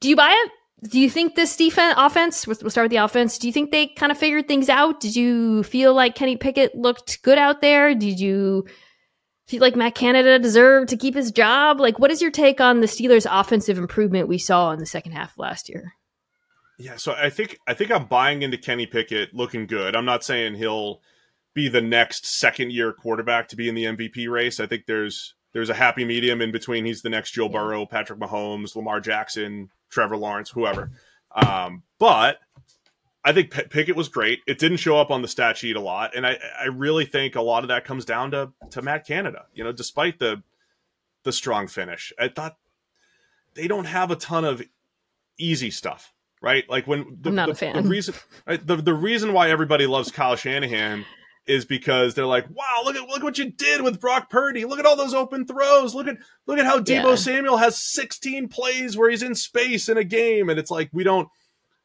Do 0.00 0.08
you 0.08 0.16
buy 0.16 0.30
it? 0.30 0.90
Do 0.90 1.00
you 1.00 1.08
think 1.08 1.34
this 1.34 1.56
defense 1.56 1.94
offense? 1.96 2.46
We'll 2.46 2.56
start 2.56 2.84
with 2.84 2.90
the 2.90 2.98
offense. 2.98 3.38
Do 3.38 3.46
you 3.46 3.52
think 3.52 3.70
they 3.70 3.86
kind 3.86 4.12
of 4.12 4.18
figured 4.18 4.46
things 4.46 4.68
out? 4.68 5.00
Did 5.00 5.16
you 5.16 5.62
feel 5.62 5.94
like 5.94 6.14
Kenny 6.14 6.36
Pickett 6.36 6.74
looked 6.74 7.22
good 7.22 7.38
out 7.38 7.62
there? 7.62 7.94
Did 7.94 8.20
you 8.20 8.66
feel 9.46 9.60
like 9.60 9.76
Matt 9.76 9.94
Canada 9.94 10.38
deserved 10.38 10.88
to 10.90 10.96
keep 10.96 11.14
his 11.14 11.30
job? 11.30 11.80
Like, 11.80 11.98
what 11.98 12.10
is 12.10 12.20
your 12.20 12.30
take 12.30 12.60
on 12.60 12.80
the 12.80 12.86
Steelers' 12.86 13.26
offensive 13.30 13.78
improvement 13.78 14.28
we 14.28 14.38
saw 14.38 14.72
in 14.72 14.78
the 14.78 14.86
second 14.86 15.12
half 15.12 15.38
last 15.38 15.68
year? 15.68 15.94
Yeah, 16.78 16.96
so 16.96 17.12
I 17.12 17.30
think 17.30 17.58
I 17.66 17.74
think 17.74 17.90
I'm 17.90 18.06
buying 18.06 18.42
into 18.42 18.58
Kenny 18.58 18.86
Pickett 18.86 19.32
looking 19.32 19.66
good. 19.66 19.96
I'm 19.96 20.04
not 20.04 20.24
saying 20.24 20.56
he'll 20.56 21.00
be 21.54 21.68
the 21.68 21.80
next 21.80 22.26
second 22.26 22.70
year 22.70 22.92
quarterback 22.92 23.48
to 23.48 23.56
be 23.56 23.68
in 23.68 23.74
the 23.74 23.84
MVP 23.84 24.28
race. 24.28 24.60
I 24.60 24.66
think 24.66 24.84
there's 24.86 25.34
there's 25.54 25.70
a 25.70 25.74
happy 25.74 26.04
medium 26.04 26.42
in 26.42 26.52
between. 26.52 26.84
He's 26.84 27.00
the 27.00 27.08
next 27.08 27.30
Joe 27.30 27.48
Burrow, 27.48 27.86
Patrick 27.86 28.18
Mahomes, 28.18 28.76
Lamar 28.76 29.00
Jackson, 29.00 29.70
Trevor 29.90 30.18
Lawrence, 30.18 30.50
whoever. 30.50 30.90
Um, 31.34 31.82
but 31.98 32.40
I 33.26 33.32
think 33.32 33.50
P- 33.50 33.64
Pickett 33.64 33.96
was 33.96 34.08
great. 34.08 34.42
It 34.46 34.60
didn't 34.60 34.76
show 34.76 34.98
up 34.98 35.10
on 35.10 35.20
the 35.20 35.26
stat 35.26 35.56
sheet 35.56 35.74
a 35.74 35.80
lot, 35.80 36.14
and 36.14 36.24
I, 36.24 36.38
I 36.60 36.66
really 36.66 37.04
think 37.04 37.34
a 37.34 37.42
lot 37.42 37.64
of 37.64 37.68
that 37.68 37.84
comes 37.84 38.04
down 38.04 38.30
to 38.30 38.52
to 38.70 38.82
Matt 38.82 39.04
Canada. 39.04 39.46
You 39.52 39.64
know, 39.64 39.72
despite 39.72 40.20
the 40.20 40.44
the 41.24 41.32
strong 41.32 41.66
finish, 41.66 42.12
I 42.20 42.28
thought 42.28 42.56
they 43.54 43.66
don't 43.66 43.86
have 43.86 44.12
a 44.12 44.16
ton 44.16 44.44
of 44.44 44.62
easy 45.38 45.72
stuff, 45.72 46.12
right? 46.40 46.70
Like 46.70 46.86
when 46.86 47.18
the, 47.20 47.32
the, 47.32 47.72
the 47.82 47.88
reason 47.88 48.14
right, 48.46 48.64
the 48.64 48.76
the 48.76 48.94
reason 48.94 49.32
why 49.32 49.50
everybody 49.50 49.88
loves 49.88 50.12
Kyle 50.12 50.36
Shanahan 50.36 51.04
is 51.48 51.64
because 51.64 52.14
they're 52.14 52.26
like, 52.26 52.46
wow, 52.50 52.82
look 52.84 52.94
at 52.94 53.08
look 53.08 53.24
what 53.24 53.38
you 53.38 53.50
did 53.50 53.82
with 53.82 54.00
Brock 54.00 54.30
Purdy. 54.30 54.64
Look 54.64 54.78
at 54.78 54.86
all 54.86 54.94
those 54.94 55.14
open 55.14 55.46
throws. 55.46 55.96
Look 55.96 56.06
at 56.06 56.18
look 56.46 56.60
at 56.60 56.64
how 56.64 56.78
Deebo 56.78 57.10
yeah. 57.10 57.14
Samuel 57.16 57.56
has 57.56 57.82
16 57.82 58.46
plays 58.46 58.96
where 58.96 59.10
he's 59.10 59.24
in 59.24 59.34
space 59.34 59.88
in 59.88 59.96
a 59.96 60.04
game, 60.04 60.48
and 60.48 60.60
it's 60.60 60.70
like 60.70 60.90
we 60.92 61.02
don't. 61.02 61.28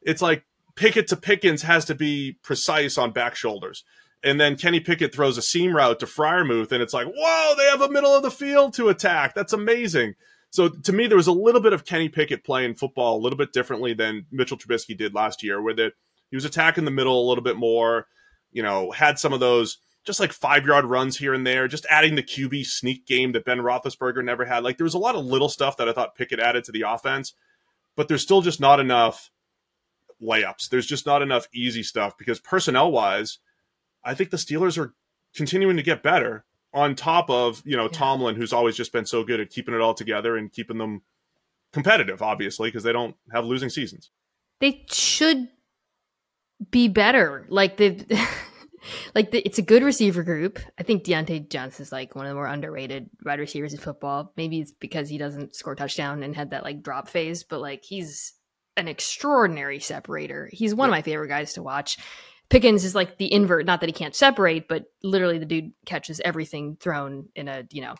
It's 0.02 0.22
like 0.22 0.44
Pickett 0.74 1.08
to 1.08 1.16
Pickens 1.16 1.62
has 1.62 1.84
to 1.86 1.94
be 1.94 2.36
precise 2.42 2.98
on 2.98 3.12
back 3.12 3.34
shoulders. 3.34 3.84
And 4.24 4.40
then 4.40 4.56
Kenny 4.56 4.80
Pickett 4.80 5.14
throws 5.14 5.36
a 5.36 5.42
seam 5.42 5.74
route 5.74 5.98
to 6.00 6.06
Freiermuth, 6.06 6.70
and 6.70 6.80
it's 6.80 6.94
like, 6.94 7.08
whoa, 7.08 7.54
they 7.56 7.64
have 7.64 7.80
a 7.80 7.90
middle 7.90 8.14
of 8.14 8.22
the 8.22 8.30
field 8.30 8.72
to 8.74 8.88
attack. 8.88 9.34
That's 9.34 9.52
amazing. 9.52 10.14
So 10.50 10.68
to 10.68 10.92
me, 10.92 11.06
there 11.06 11.16
was 11.16 11.26
a 11.26 11.32
little 11.32 11.60
bit 11.60 11.72
of 11.72 11.84
Kenny 11.84 12.08
Pickett 12.08 12.44
playing 12.44 12.74
football 12.74 13.16
a 13.16 13.22
little 13.22 13.38
bit 13.38 13.52
differently 13.52 13.94
than 13.94 14.26
Mitchell 14.30 14.58
Trubisky 14.58 14.96
did 14.96 15.14
last 15.14 15.42
year, 15.42 15.60
where 15.60 15.74
that 15.74 15.94
he 16.30 16.36
was 16.36 16.44
attacking 16.44 16.84
the 16.84 16.90
middle 16.90 17.26
a 17.26 17.28
little 17.28 17.42
bit 17.42 17.56
more. 17.56 18.06
You 18.52 18.62
know, 18.62 18.90
had 18.90 19.18
some 19.18 19.32
of 19.32 19.40
those 19.40 19.78
just 20.04 20.20
like 20.20 20.32
five 20.32 20.66
yard 20.66 20.84
runs 20.84 21.16
here 21.16 21.32
and 21.32 21.46
there, 21.46 21.68
just 21.68 21.86
adding 21.88 22.16
the 22.16 22.22
QB 22.22 22.66
sneak 22.66 23.06
game 23.06 23.32
that 23.32 23.44
Ben 23.44 23.58
Roethlisberger 23.58 24.22
never 24.24 24.44
had. 24.44 24.62
Like 24.62 24.76
there 24.76 24.84
was 24.84 24.94
a 24.94 24.98
lot 24.98 25.14
of 25.14 25.24
little 25.24 25.48
stuff 25.48 25.76
that 25.78 25.88
I 25.88 25.92
thought 25.92 26.16
Pickett 26.16 26.40
added 26.40 26.64
to 26.64 26.72
the 26.72 26.82
offense, 26.82 27.34
but 27.96 28.08
there's 28.08 28.22
still 28.22 28.42
just 28.42 28.60
not 28.60 28.78
enough 28.78 29.30
layups. 30.22 30.68
There's 30.68 30.86
just 30.86 31.06
not 31.06 31.22
enough 31.22 31.48
easy 31.52 31.82
stuff 31.82 32.16
because 32.16 32.40
personnel 32.40 32.92
wise, 32.92 33.38
I 34.04 34.14
think 34.14 34.30
the 34.30 34.36
Steelers 34.36 34.78
are 34.78 34.94
continuing 35.34 35.76
to 35.76 35.82
get 35.82 36.02
better 36.02 36.44
on 36.74 36.94
top 36.94 37.28
of, 37.28 37.62
you 37.64 37.76
know, 37.76 37.84
yeah. 37.84 37.98
Tomlin, 37.98 38.36
who's 38.36 38.52
always 38.52 38.76
just 38.76 38.92
been 38.92 39.06
so 39.06 39.24
good 39.24 39.40
at 39.40 39.50
keeping 39.50 39.74
it 39.74 39.80
all 39.80 39.94
together 39.94 40.36
and 40.36 40.52
keeping 40.52 40.78
them 40.78 41.02
competitive, 41.72 42.22
obviously, 42.22 42.68
because 42.68 42.82
they 42.82 42.92
don't 42.92 43.16
have 43.32 43.44
losing 43.44 43.68
seasons. 43.68 44.10
They 44.60 44.84
should 44.90 45.48
be 46.70 46.88
better. 46.88 47.46
Like 47.48 47.76
the 47.76 48.04
like 49.14 49.30
the, 49.30 49.40
it's 49.40 49.58
a 49.58 49.62
good 49.62 49.82
receiver 49.82 50.22
group. 50.22 50.58
I 50.78 50.82
think 50.82 51.04
Diontae 51.04 51.48
Johnson 51.48 51.82
is 51.82 51.92
like 51.92 52.14
one 52.14 52.26
of 52.26 52.30
the 52.30 52.34
more 52.34 52.46
underrated 52.46 53.10
wide 53.24 53.40
receivers 53.40 53.72
in 53.72 53.80
football. 53.80 54.32
Maybe 54.36 54.60
it's 54.60 54.72
because 54.72 55.08
he 55.08 55.18
doesn't 55.18 55.56
score 55.56 55.74
touchdown 55.74 56.22
and 56.22 56.34
had 56.34 56.50
that 56.50 56.64
like 56.64 56.82
drop 56.82 57.08
phase, 57.08 57.42
but 57.42 57.60
like 57.60 57.84
he's 57.84 58.34
an 58.76 58.88
extraordinary 58.88 59.78
separator. 59.78 60.48
He's 60.52 60.74
one 60.74 60.88
yeah. 60.88 60.96
of 60.96 60.98
my 60.98 61.02
favorite 61.02 61.28
guys 61.28 61.54
to 61.54 61.62
watch. 61.62 61.98
Pickens 62.48 62.84
is 62.84 62.94
like 62.94 63.18
the 63.18 63.32
invert, 63.32 63.66
not 63.66 63.80
that 63.80 63.88
he 63.88 63.92
can't 63.92 64.14
separate, 64.14 64.68
but 64.68 64.84
literally 65.02 65.38
the 65.38 65.46
dude 65.46 65.72
catches 65.86 66.20
everything 66.20 66.76
thrown 66.80 67.28
in 67.34 67.48
a, 67.48 67.64
you 67.70 67.80
know, 67.80 67.94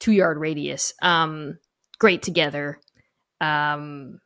two 0.00 0.12
yard 0.12 0.38
radius. 0.38 0.92
Um, 1.00 1.58
great 1.98 2.22
together. 2.22 2.78
Um, 3.40 4.18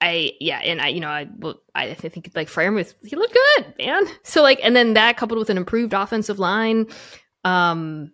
I 0.00 0.32
yeah, 0.40 0.58
and 0.58 0.80
I 0.80 0.88
you 0.88 1.00
know 1.00 1.08
I 1.08 1.26
well 1.38 1.62
I 1.74 1.94
think 1.94 2.30
like 2.34 2.48
Freiermuth 2.48 2.94
he 3.04 3.16
looked 3.16 3.34
good, 3.34 3.74
man. 3.78 4.04
So 4.24 4.42
like, 4.42 4.60
and 4.62 4.76
then 4.76 4.94
that 4.94 5.16
coupled 5.16 5.38
with 5.38 5.50
an 5.50 5.56
improved 5.56 5.94
offensive 5.94 6.38
line, 6.38 6.86
um, 7.44 8.12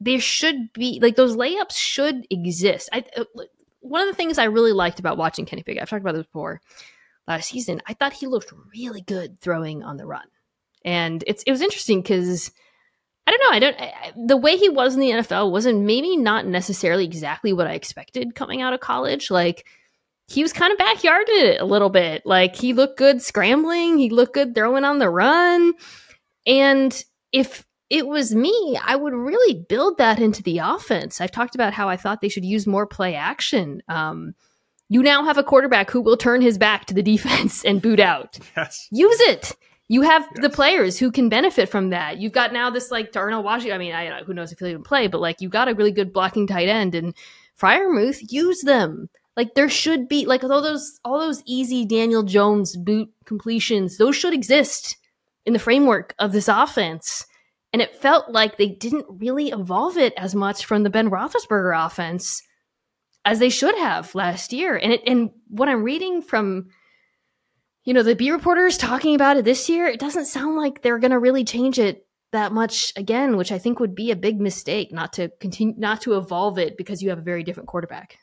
there 0.00 0.20
should 0.20 0.72
be 0.72 0.98
like 1.00 1.16
those 1.16 1.36
layups 1.36 1.76
should 1.76 2.26
exist. 2.30 2.88
I 2.92 3.04
uh, 3.16 3.24
one 3.84 4.02
of 4.02 4.08
the 4.08 4.16
things 4.16 4.38
I 4.38 4.44
really 4.44 4.72
liked 4.72 4.98
about 4.98 5.18
watching 5.18 5.46
Kenny 5.46 5.62
Pickett, 5.62 5.82
I've 5.82 5.90
talked 5.90 6.02
about 6.02 6.14
this 6.14 6.26
before 6.26 6.60
last 7.28 7.50
season. 7.50 7.82
I 7.86 7.94
thought 7.94 8.12
he 8.12 8.26
looked 8.26 8.52
really 8.74 9.02
good 9.02 9.40
throwing 9.40 9.82
on 9.82 9.96
the 9.96 10.06
run, 10.06 10.26
and 10.84 11.22
it's 11.26 11.42
it 11.44 11.50
was 11.50 11.62
interesting 11.62 12.00
because. 12.00 12.50
I 13.26 13.30
don't 13.30 13.40
know. 13.40 13.56
I 13.56 13.58
don't. 13.58 13.80
I, 13.80 14.12
the 14.26 14.36
way 14.36 14.58
he 14.58 14.68
was 14.68 14.92
in 14.92 15.00
the 15.00 15.12
NFL 15.12 15.50
wasn't 15.50 15.80
maybe 15.86 16.14
not 16.14 16.44
necessarily 16.44 17.06
exactly 17.06 17.54
what 17.54 17.66
I 17.66 17.72
expected 17.72 18.34
coming 18.34 18.60
out 18.60 18.74
of 18.74 18.80
college. 18.80 19.30
Like, 19.30 19.64
he 20.26 20.42
was 20.42 20.52
kind 20.52 20.72
of 20.72 20.78
backyarded 20.78 21.28
it 21.28 21.60
a 21.60 21.64
little 21.64 21.90
bit. 21.90 22.24
Like 22.24 22.56
he 22.56 22.72
looked 22.72 22.98
good 22.98 23.22
scrambling, 23.22 23.98
he 23.98 24.10
looked 24.10 24.34
good 24.34 24.54
throwing 24.54 24.84
on 24.84 24.98
the 24.98 25.10
run. 25.10 25.74
And 26.46 27.04
if 27.32 27.64
it 27.90 28.06
was 28.06 28.34
me, 28.34 28.78
I 28.82 28.96
would 28.96 29.12
really 29.12 29.64
build 29.68 29.98
that 29.98 30.18
into 30.18 30.42
the 30.42 30.58
offense. 30.58 31.20
I've 31.20 31.30
talked 31.30 31.54
about 31.54 31.74
how 31.74 31.88
I 31.88 31.96
thought 31.96 32.20
they 32.20 32.28
should 32.28 32.44
use 32.44 32.66
more 32.66 32.86
play 32.86 33.14
action. 33.14 33.82
Um, 33.88 34.34
you 34.88 35.02
now 35.02 35.24
have 35.24 35.38
a 35.38 35.44
quarterback 35.44 35.90
who 35.90 36.00
will 36.00 36.16
turn 36.16 36.40
his 36.40 36.58
back 36.58 36.86
to 36.86 36.94
the 36.94 37.02
defense 37.14 37.64
and 37.64 37.82
boot 37.82 38.00
out. 38.00 38.38
Yes. 38.56 38.88
Use 38.90 39.20
it. 39.20 39.52
You 39.88 40.02
have 40.02 40.22
yes. 40.22 40.42
the 40.42 40.50
players 40.50 40.98
who 40.98 41.12
can 41.12 41.28
benefit 41.28 41.68
from 41.68 41.90
that. 41.90 42.18
You've 42.18 42.32
got 42.32 42.52
now 42.52 42.70
this 42.70 42.90
like 42.90 43.12
Darnell 43.12 43.42
Washington. 43.42 43.74
I 43.74 43.78
mean, 43.78 43.94
I, 43.94 44.22
who 44.22 44.32
knows 44.32 44.50
if 44.50 44.58
he'll 44.58 44.68
even 44.68 44.82
play, 44.82 45.08
but 45.08 45.20
like 45.20 45.40
you 45.40 45.48
got 45.48 45.68
a 45.68 45.74
really 45.74 45.92
good 45.92 46.12
blocking 46.12 46.46
tight 46.46 46.68
end 46.68 46.94
and 46.94 47.14
Freiermuth. 47.60 48.18
Use 48.30 48.62
them. 48.62 49.10
Like 49.36 49.54
there 49.54 49.68
should 49.68 50.08
be 50.08 50.26
like 50.26 50.44
all 50.44 50.62
those 50.62 51.00
all 51.04 51.18
those 51.18 51.42
easy 51.44 51.84
Daniel 51.84 52.22
Jones 52.22 52.76
boot 52.76 53.10
completions, 53.24 53.98
those 53.98 54.16
should 54.16 54.32
exist 54.32 54.96
in 55.44 55.52
the 55.52 55.58
framework 55.58 56.14
of 56.18 56.32
this 56.32 56.48
offense. 56.48 57.26
And 57.74 57.82
it 57.82 57.96
felt 57.96 58.30
like 58.30 58.56
they 58.56 58.68
didn't 58.68 59.04
really 59.08 59.48
evolve 59.48 59.96
it 59.98 60.14
as 60.16 60.32
much 60.32 60.64
from 60.64 60.84
the 60.84 60.90
Ben 60.90 61.10
Roethlisberger 61.10 61.86
offense 61.86 62.40
as 63.24 63.40
they 63.40 63.48
should 63.48 63.76
have 63.76 64.14
last 64.14 64.52
year. 64.52 64.76
And 64.76 64.92
it 64.92 65.02
and 65.08 65.30
what 65.48 65.68
I'm 65.68 65.82
reading 65.82 66.22
from 66.22 66.68
you 67.82 67.92
know 67.92 68.04
the 68.04 68.14
B 68.14 68.30
reporters 68.30 68.78
talking 68.78 69.16
about 69.16 69.38
it 69.38 69.44
this 69.44 69.68
year, 69.68 69.88
it 69.88 69.98
doesn't 69.98 70.26
sound 70.26 70.56
like 70.56 70.82
they're 70.82 71.00
going 71.00 71.10
to 71.10 71.18
really 71.18 71.42
change 71.42 71.80
it 71.80 72.06
that 72.30 72.52
much 72.52 72.92
again, 72.94 73.36
which 73.36 73.50
I 73.50 73.58
think 73.58 73.80
would 73.80 73.96
be 73.96 74.12
a 74.12 74.16
big 74.16 74.40
mistake 74.40 74.92
not 74.92 75.14
to 75.14 75.30
continue 75.40 75.74
not 75.76 76.00
to 76.02 76.16
evolve 76.16 76.60
it 76.60 76.76
because 76.76 77.02
you 77.02 77.08
have 77.08 77.18
a 77.18 77.22
very 77.22 77.42
different 77.42 77.68
quarterback. 77.68 78.18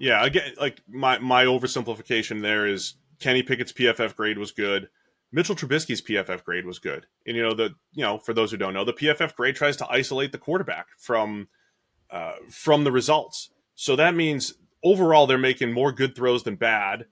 Yeah, 0.00 0.24
again, 0.24 0.52
like 0.58 0.82
my 0.88 1.20
my 1.20 1.44
oversimplification 1.44 2.42
there 2.42 2.66
is 2.66 2.96
Kenny 3.20 3.44
Pickett's 3.44 3.72
PFF 3.72 4.16
grade 4.16 4.36
was 4.36 4.50
good. 4.50 4.88
Mitchell 5.32 5.56
Trubisky's 5.56 6.02
PFF 6.02 6.44
grade 6.44 6.66
was 6.66 6.78
good. 6.78 7.06
And 7.26 7.36
you 7.36 7.42
know 7.42 7.54
the 7.54 7.74
you 7.92 8.02
know 8.02 8.18
for 8.18 8.32
those 8.32 8.50
who 8.50 8.56
don't 8.56 8.74
know, 8.74 8.84
the 8.84 8.92
PFF 8.92 9.34
grade 9.34 9.56
tries 9.56 9.76
to 9.78 9.90
isolate 9.90 10.32
the 10.32 10.38
quarterback 10.38 10.86
from 10.98 11.48
uh, 12.10 12.34
from 12.50 12.84
the 12.84 12.92
results. 12.92 13.50
So 13.74 13.96
that 13.96 14.14
means 14.14 14.54
overall 14.82 15.26
they're 15.26 15.38
making 15.38 15.72
more 15.72 15.92
good 15.92 16.14
throws 16.14 16.44
than 16.44 16.56
bad. 16.56 17.06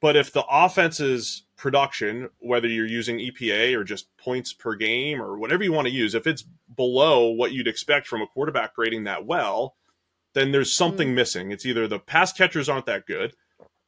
But 0.00 0.16
if 0.16 0.32
the 0.32 0.44
offense's 0.48 1.42
production, 1.56 2.30
whether 2.38 2.68
you're 2.68 2.86
using 2.86 3.18
EPA 3.18 3.74
or 3.76 3.82
just 3.82 4.06
points 4.16 4.52
per 4.52 4.76
game 4.76 5.20
or 5.20 5.36
whatever 5.36 5.64
you 5.64 5.72
want 5.72 5.88
to 5.88 5.92
use, 5.92 6.14
if 6.14 6.26
it's 6.26 6.44
below 6.76 7.28
what 7.28 7.52
you'd 7.52 7.66
expect 7.66 8.06
from 8.06 8.22
a 8.22 8.26
quarterback 8.26 8.74
grading 8.74 9.04
that 9.04 9.26
well, 9.26 9.74
then 10.32 10.52
there's 10.52 10.72
something 10.72 11.08
mm. 11.08 11.14
missing. 11.14 11.50
It's 11.50 11.66
either 11.66 11.88
the 11.88 11.98
pass 11.98 12.32
catchers 12.32 12.68
aren't 12.68 12.86
that 12.86 13.04
good 13.04 13.34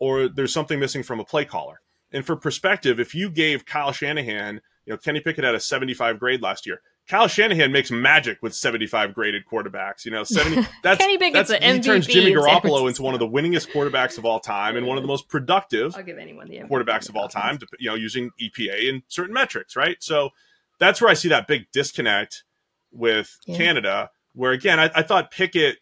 or 0.00 0.28
there's 0.28 0.52
something 0.52 0.80
missing 0.80 1.04
from 1.04 1.20
a 1.20 1.24
play 1.24 1.44
caller. 1.44 1.80
And 2.12 2.24
for 2.24 2.36
perspective, 2.36 3.00
if 3.00 3.14
you 3.14 3.30
gave 3.30 3.64
Kyle 3.64 3.92
Shanahan, 3.92 4.60
you 4.86 4.92
know, 4.92 4.96
Kenny 4.96 5.20
Pickett 5.20 5.44
had 5.44 5.54
a 5.54 5.60
75 5.60 6.18
grade 6.18 6.42
last 6.42 6.66
year. 6.66 6.80
Kyle 7.08 7.26
Shanahan 7.26 7.72
makes 7.72 7.90
magic 7.90 8.38
with 8.42 8.54
75 8.54 9.12
graded 9.14 9.44
quarterbacks. 9.44 10.04
You 10.04 10.12
know, 10.12 10.24
70. 10.24 10.66
That's 10.82 11.00
Kenny 11.00 11.18
Pickett's 11.18 11.50
that's, 11.50 11.64
he 11.64 11.80
turns 11.80 12.06
Jimmy 12.06 12.32
Garoppolo 12.32 12.88
into 12.88 13.02
one 13.02 13.14
of 13.14 13.20
the 13.20 13.28
winningest 13.28 13.72
quarterbacks 13.72 14.18
of 14.18 14.24
all 14.24 14.40
time 14.40 14.76
and 14.76 14.86
one 14.86 14.96
of 14.96 15.02
the 15.02 15.08
most 15.08 15.28
productive 15.28 15.96
I'll 15.96 16.02
give 16.02 16.18
anyone 16.18 16.48
the 16.48 16.60
quarterbacks 16.60 17.08
of 17.08 17.16
all 17.16 17.28
time. 17.28 17.58
To, 17.58 17.66
you 17.78 17.90
know, 17.90 17.96
using 17.96 18.30
EPA 18.40 18.88
and 18.88 19.02
certain 19.08 19.34
metrics, 19.34 19.74
right? 19.74 19.96
So 20.00 20.30
that's 20.78 21.00
where 21.00 21.10
I 21.10 21.14
see 21.14 21.28
that 21.28 21.46
big 21.48 21.66
disconnect 21.72 22.44
with 22.92 23.38
yeah. 23.46 23.56
Canada. 23.56 24.10
Where 24.34 24.52
again, 24.52 24.78
I, 24.78 24.90
I 24.94 25.02
thought 25.02 25.30
Pickett 25.30 25.78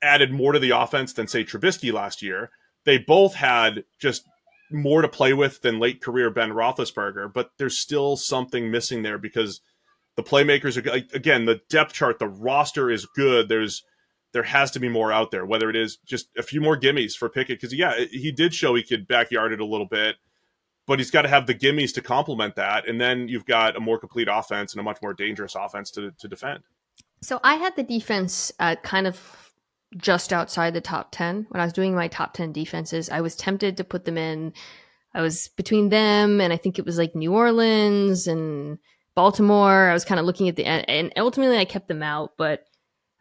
added 0.00 0.32
more 0.32 0.52
to 0.52 0.58
the 0.58 0.70
offense 0.70 1.12
than 1.12 1.26
say 1.26 1.44
Trubisky 1.44 1.92
last 1.92 2.22
year. 2.22 2.50
They 2.84 2.96
both 2.96 3.34
had 3.34 3.84
just 3.98 4.24
more 4.70 5.02
to 5.02 5.08
play 5.08 5.32
with 5.32 5.62
than 5.62 5.78
late 5.78 6.00
career 6.00 6.30
Ben 6.30 6.50
Roethlisberger, 6.50 7.32
but 7.32 7.50
there's 7.58 7.78
still 7.78 8.16
something 8.16 8.70
missing 8.70 9.02
there 9.02 9.18
because 9.18 9.60
the 10.16 10.22
playmakers 10.22 10.76
are 10.76 11.16
again 11.16 11.44
the 11.44 11.60
depth 11.68 11.92
chart, 11.92 12.18
the 12.18 12.28
roster 12.28 12.90
is 12.90 13.06
good. 13.06 13.48
There's 13.48 13.84
there 14.32 14.42
has 14.44 14.70
to 14.72 14.80
be 14.80 14.88
more 14.88 15.10
out 15.10 15.30
there, 15.30 15.44
whether 15.44 15.68
it 15.68 15.76
is 15.76 15.98
just 16.06 16.28
a 16.36 16.42
few 16.42 16.60
more 16.60 16.78
gimmies 16.78 17.14
for 17.14 17.28
Pickett 17.28 17.60
because 17.60 17.74
yeah, 17.74 18.04
he 18.10 18.30
did 18.30 18.54
show 18.54 18.74
he 18.74 18.82
could 18.82 19.08
backyard 19.08 19.52
it 19.52 19.60
a 19.60 19.64
little 19.64 19.86
bit, 19.86 20.16
but 20.86 20.98
he's 20.98 21.10
got 21.10 21.22
to 21.22 21.28
have 21.28 21.46
the 21.46 21.54
gimmies 21.54 21.92
to 21.94 22.02
complement 22.02 22.56
that, 22.56 22.88
and 22.88 23.00
then 23.00 23.28
you've 23.28 23.46
got 23.46 23.76
a 23.76 23.80
more 23.80 23.98
complete 23.98 24.28
offense 24.30 24.72
and 24.72 24.80
a 24.80 24.84
much 24.84 24.98
more 25.02 25.14
dangerous 25.14 25.54
offense 25.54 25.90
to 25.92 26.12
to 26.18 26.28
defend. 26.28 26.60
So 27.22 27.40
I 27.44 27.56
had 27.56 27.76
the 27.76 27.82
defense 27.82 28.50
uh, 28.58 28.76
kind 28.82 29.06
of 29.06 29.49
just 29.96 30.32
outside 30.32 30.74
the 30.74 30.80
top 30.80 31.08
10 31.10 31.46
when 31.48 31.60
I 31.60 31.64
was 31.64 31.72
doing 31.72 31.94
my 31.94 32.08
top 32.08 32.34
10 32.34 32.52
defenses. 32.52 33.10
I 33.10 33.20
was 33.20 33.36
tempted 33.36 33.76
to 33.76 33.84
put 33.84 34.04
them 34.04 34.18
in. 34.18 34.52
I 35.14 35.22
was 35.22 35.48
between 35.56 35.88
them 35.88 36.40
and 36.40 36.52
I 36.52 36.56
think 36.56 36.78
it 36.78 36.86
was 36.86 36.98
like 36.98 37.14
New 37.14 37.34
Orleans 37.34 38.26
and 38.26 38.78
Baltimore. 39.14 39.88
I 39.88 39.92
was 39.92 40.04
kind 40.04 40.20
of 40.20 40.26
looking 40.26 40.48
at 40.48 40.56
the 40.56 40.64
end 40.64 40.84
and 40.88 41.12
ultimately 41.16 41.58
I 41.58 41.64
kept 41.64 41.88
them 41.88 42.02
out, 42.02 42.32
but 42.36 42.64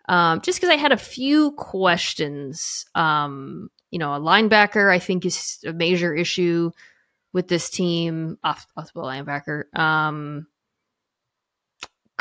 um, 0.07 0.41
just 0.41 0.59
because 0.59 0.71
I 0.71 0.77
had 0.77 0.91
a 0.91 0.97
few 0.97 1.51
questions. 1.51 2.85
Um, 2.95 3.69
you 3.91 3.99
know, 3.99 4.13
a 4.13 4.19
linebacker 4.19 4.91
I 4.91 4.99
think 4.99 5.25
is 5.25 5.59
a 5.65 5.73
major 5.73 6.13
issue 6.13 6.71
with 7.33 7.47
this 7.47 7.69
team. 7.69 8.37
Off, 8.43 8.67
off 8.75 8.93
the 8.93 9.01
linebacker. 9.01 9.75
Um, 9.77 10.47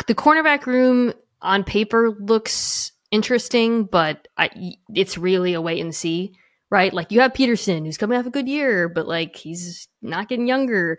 the 0.06 0.14
cornerback 0.14 0.66
room 0.66 1.12
on 1.40 1.64
paper 1.64 2.10
looks 2.10 2.92
interesting, 3.10 3.84
but 3.84 4.28
I, 4.36 4.76
it's 4.94 5.18
really 5.18 5.54
a 5.54 5.60
wait 5.60 5.80
and 5.80 5.94
see, 5.94 6.34
right? 6.70 6.92
Like 6.92 7.12
you 7.12 7.20
have 7.20 7.34
Peterson, 7.34 7.84
who's 7.84 7.98
coming 7.98 8.18
off 8.18 8.26
a 8.26 8.30
good 8.30 8.48
year, 8.48 8.88
but 8.88 9.06
like 9.06 9.36
he's 9.36 9.88
not 10.02 10.28
getting 10.28 10.48
younger. 10.48 10.98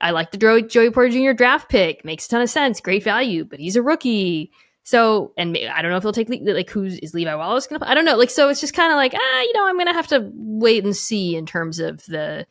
I 0.00 0.10
like 0.10 0.32
the 0.32 0.62
Joey, 0.68 0.90
Porter 0.90 1.10
Jr. 1.10 1.32
draft 1.32 1.68
pick; 1.68 2.04
makes 2.04 2.26
a 2.26 2.28
ton 2.28 2.42
of 2.42 2.50
sense, 2.50 2.80
great 2.80 3.04
value, 3.04 3.44
but 3.44 3.60
he's 3.60 3.76
a 3.76 3.82
rookie. 3.82 4.52
So, 4.82 5.32
and 5.38 5.56
I 5.56 5.80
don't 5.80 5.90
know 5.90 5.96
if 5.96 6.02
he'll 6.02 6.12
take 6.12 6.28
like 6.28 6.68
who's 6.68 6.98
is 6.98 7.14
Levi 7.14 7.34
Wallace 7.34 7.66
going 7.66 7.80
to? 7.80 7.88
I 7.88 7.94
don't 7.94 8.04
know. 8.04 8.16
Like, 8.16 8.30
so 8.30 8.48
it's 8.48 8.60
just 8.60 8.74
kind 8.74 8.92
of 8.92 8.96
like 8.96 9.14
ah, 9.14 9.40
you 9.40 9.52
know, 9.54 9.66
I'm 9.66 9.76
going 9.76 9.86
to 9.86 9.94
have 9.94 10.08
to 10.08 10.30
wait 10.34 10.84
and 10.84 10.94
see 10.94 11.36
in 11.36 11.46
terms 11.46 11.78
of 11.78 12.04
the 12.06 12.46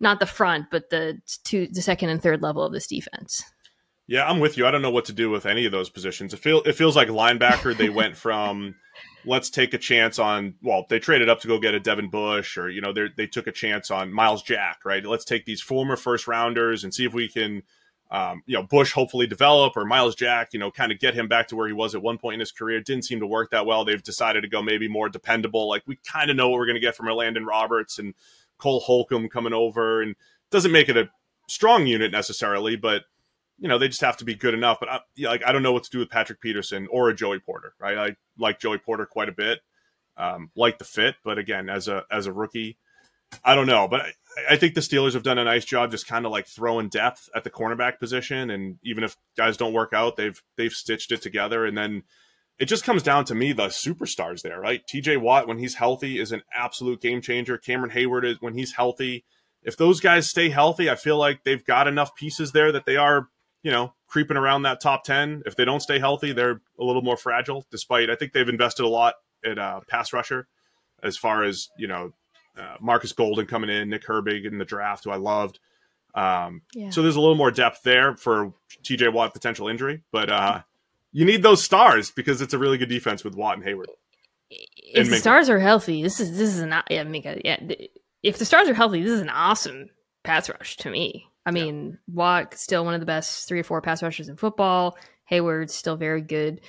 not 0.00 0.20
the 0.20 0.26
front, 0.26 0.66
but 0.70 0.90
the 0.90 1.20
two, 1.44 1.68
the 1.68 1.80
second 1.80 2.10
and 2.10 2.22
third 2.22 2.42
level 2.42 2.62
of 2.62 2.72
this 2.72 2.86
defense. 2.86 3.44
Yeah, 4.06 4.28
I'm 4.28 4.38
with 4.38 4.58
you. 4.58 4.66
I 4.66 4.70
don't 4.70 4.82
know 4.82 4.90
what 4.90 5.06
to 5.06 5.12
do 5.12 5.30
with 5.30 5.46
any 5.46 5.64
of 5.64 5.72
those 5.72 5.88
positions. 5.88 6.34
It 6.34 6.40
feel 6.40 6.62
it 6.62 6.74
feels 6.74 6.96
like 6.96 7.08
linebacker. 7.08 7.76
They 7.76 7.88
went 7.90 8.16
from 8.16 8.74
let's 9.24 9.48
take 9.50 9.72
a 9.72 9.78
chance 9.78 10.18
on. 10.18 10.54
Well, 10.62 10.86
they 10.88 10.98
traded 10.98 11.28
up 11.28 11.40
to 11.40 11.48
go 11.48 11.58
get 11.58 11.74
a 11.74 11.80
Devin 11.80 12.10
Bush, 12.10 12.58
or 12.58 12.68
you 12.68 12.80
know, 12.80 12.92
they 12.92 13.08
they 13.16 13.26
took 13.26 13.46
a 13.46 13.52
chance 13.52 13.90
on 13.90 14.12
Myles 14.12 14.42
Jack. 14.42 14.84
Right. 14.84 15.04
Let's 15.04 15.24
take 15.24 15.46
these 15.46 15.62
former 15.62 15.96
first 15.96 16.28
rounders 16.28 16.84
and 16.84 16.92
see 16.92 17.04
if 17.04 17.14
we 17.14 17.28
can 17.28 17.62
um, 18.10 18.42
you 18.46 18.56
know, 18.56 18.62
Bush 18.62 18.92
hopefully 18.92 19.26
develop 19.26 19.76
or 19.76 19.84
Myles 19.84 20.14
Jack, 20.14 20.52
you 20.52 20.58
know, 20.58 20.70
kind 20.70 20.92
of 20.92 21.00
get 21.00 21.14
him 21.14 21.26
back 21.26 21.48
to 21.48 21.56
where 21.56 21.66
he 21.66 21.72
was 21.72 21.94
at 21.96 22.02
one 22.02 22.18
point 22.18 22.34
in 22.34 22.40
his 22.40 22.52
career. 22.52 22.78
It 22.78 22.86
didn't 22.86 23.04
seem 23.04 23.18
to 23.20 23.26
work 23.26 23.50
that 23.50 23.66
well. 23.66 23.84
They've 23.84 24.02
decided 24.02 24.42
to 24.42 24.48
go 24.48 24.62
maybe 24.62 24.86
more 24.86 25.08
dependable. 25.08 25.68
Like 25.68 25.82
we 25.86 25.96
kind 26.06 26.30
of 26.30 26.36
know 26.36 26.48
what 26.48 26.58
we're 26.58 26.66
going 26.66 26.76
to 26.76 26.80
get 26.80 26.94
from 26.94 27.06
Landon 27.06 27.44
Roberts 27.44 27.98
and 27.98 28.14
Cole 28.58 28.80
Holcomb 28.80 29.28
coming 29.28 29.52
over, 29.52 30.00
and 30.00 30.14
doesn't 30.50 30.70
make 30.70 30.88
it 30.88 30.96
a 30.96 31.08
strong 31.48 31.86
unit 31.88 32.12
necessarily, 32.12 32.76
but 32.76 33.02
you 33.58 33.68
know 33.68 33.78
they 33.78 33.88
just 33.88 34.00
have 34.00 34.16
to 34.18 34.24
be 34.24 34.34
good 34.34 34.54
enough. 34.54 34.78
But 34.80 34.88
I, 34.88 35.00
like 35.18 35.44
I 35.44 35.52
don't 35.52 35.62
know 35.62 35.72
what 35.72 35.84
to 35.84 35.90
do 35.90 35.98
with 35.98 36.10
Patrick 36.10 36.40
Peterson 36.40 36.88
or 36.90 37.08
a 37.08 37.14
Joey 37.14 37.40
Porter. 37.40 37.74
Right, 37.78 37.96
I 37.96 38.16
like 38.38 38.60
Joey 38.60 38.78
Porter 38.78 39.06
quite 39.06 39.28
a 39.28 39.32
bit, 39.32 39.60
um, 40.16 40.50
like 40.56 40.78
the 40.78 40.84
fit, 40.84 41.16
but 41.24 41.38
again, 41.38 41.68
as 41.68 41.88
a 41.88 42.04
as 42.10 42.26
a 42.26 42.32
rookie, 42.32 42.78
I 43.44 43.54
don't 43.54 43.66
know. 43.66 43.88
But 43.88 44.00
I, 44.00 44.12
I 44.50 44.56
think 44.56 44.74
the 44.74 44.80
Steelers 44.80 45.14
have 45.14 45.22
done 45.22 45.38
a 45.38 45.44
nice 45.44 45.64
job 45.64 45.90
just 45.90 46.06
kind 46.06 46.26
of 46.26 46.32
like 46.32 46.46
throwing 46.46 46.88
depth 46.88 47.28
at 47.34 47.44
the 47.44 47.50
cornerback 47.50 47.98
position, 47.98 48.50
and 48.50 48.78
even 48.82 49.04
if 49.04 49.16
guys 49.36 49.56
don't 49.56 49.72
work 49.72 49.92
out, 49.92 50.16
they've 50.16 50.40
they've 50.56 50.72
stitched 50.72 51.12
it 51.12 51.22
together, 51.22 51.64
and 51.64 51.76
then 51.76 52.02
it 52.58 52.66
just 52.66 52.84
comes 52.84 53.02
down 53.02 53.24
to 53.26 53.34
me 53.34 53.52
the 53.52 53.66
superstars 53.66 54.42
there, 54.42 54.60
right? 54.60 54.86
T.J. 54.86 55.16
Watt 55.16 55.48
when 55.48 55.58
he's 55.58 55.74
healthy 55.74 56.20
is 56.20 56.30
an 56.30 56.42
absolute 56.54 57.00
game 57.00 57.20
changer. 57.20 57.58
Cameron 57.58 57.90
Heyward, 57.90 58.24
is 58.24 58.40
when 58.40 58.54
he's 58.54 58.74
healthy. 58.74 59.24
If 59.62 59.76
those 59.76 60.00
guys 60.00 60.28
stay 60.28 60.50
healthy, 60.50 60.88
I 60.88 60.94
feel 60.94 61.18
like 61.18 61.42
they've 61.42 61.64
got 61.64 61.88
enough 61.88 62.14
pieces 62.14 62.52
there 62.52 62.70
that 62.70 62.86
they 62.86 62.96
are, 62.96 63.28
you 63.64 63.72
know, 63.72 63.94
creeping 64.06 64.36
around 64.36 64.62
that 64.62 64.80
top 64.80 65.02
ten. 65.02 65.42
If 65.46 65.56
they 65.56 65.64
don't 65.64 65.80
stay 65.80 65.98
healthy, 65.98 66.32
they're 66.32 66.60
a 66.78 66.84
little 66.84 67.02
more 67.02 67.16
fragile. 67.16 67.66
Despite 67.72 68.10
I 68.10 68.14
think 68.14 68.32
they've 68.32 68.48
invested 68.48 68.84
a 68.84 68.88
lot 68.88 69.14
at 69.44 69.58
uh, 69.58 69.80
pass 69.88 70.12
rusher, 70.12 70.46
as 71.02 71.16
far 71.16 71.42
as 71.42 71.70
you 71.76 71.88
know 71.88 72.12
uh, 72.56 72.76
Marcus 72.80 73.12
Golden 73.12 73.46
coming 73.46 73.70
in, 73.70 73.88
Nick 73.88 74.04
Herbig 74.04 74.46
in 74.46 74.58
the 74.58 74.64
draft, 74.64 75.04
who 75.04 75.10
I 75.10 75.16
loved. 75.16 75.58
Um, 76.14 76.62
yeah. 76.74 76.90
So 76.90 77.02
there's 77.02 77.16
a 77.16 77.20
little 77.20 77.34
more 77.34 77.50
depth 77.50 77.82
there 77.82 78.14
for 78.14 78.52
TJ 78.84 79.12
Watt 79.12 79.32
potential 79.32 79.66
injury, 79.66 80.02
but 80.12 80.30
uh, 80.30 80.60
you 81.10 81.24
need 81.24 81.42
those 81.42 81.64
stars 81.64 82.10
because 82.10 82.40
it's 82.40 82.54
a 82.54 82.58
really 82.58 82.78
good 82.78 82.88
defense 82.88 83.24
with 83.24 83.34
Watt 83.34 83.56
and 83.56 83.66
Heyward. 83.66 83.86
If 84.50 85.06
and 85.06 85.12
the 85.12 85.16
stars 85.16 85.48
are 85.48 85.58
healthy, 85.58 86.02
this 86.02 86.20
is 86.20 86.36
this 86.36 86.54
is 86.54 86.62
not 86.62 86.86
yeah 86.90 87.02
Minka 87.02 87.40
yeah. 87.44 87.58
If 88.22 88.38
the 88.38 88.44
stars 88.44 88.68
are 88.68 88.74
healthy, 88.74 89.02
this 89.02 89.12
is 89.12 89.20
an 89.20 89.30
awesome 89.30 89.88
pass 90.22 90.48
rush 90.48 90.76
to 90.78 90.90
me. 90.90 91.26
I 91.46 91.50
mean, 91.50 91.90
yeah. 91.90 92.14
Watt 92.14 92.54
still 92.54 92.84
one 92.84 92.94
of 92.94 93.00
the 93.00 93.06
best 93.06 93.48
three 93.48 93.60
or 93.60 93.64
four 93.64 93.80
pass 93.80 94.02
rushers 94.02 94.28
in 94.28 94.36
football. 94.36 94.96
Heyward's 95.30 95.74
still 95.74 95.96
very 95.96 96.22
good. 96.22 96.60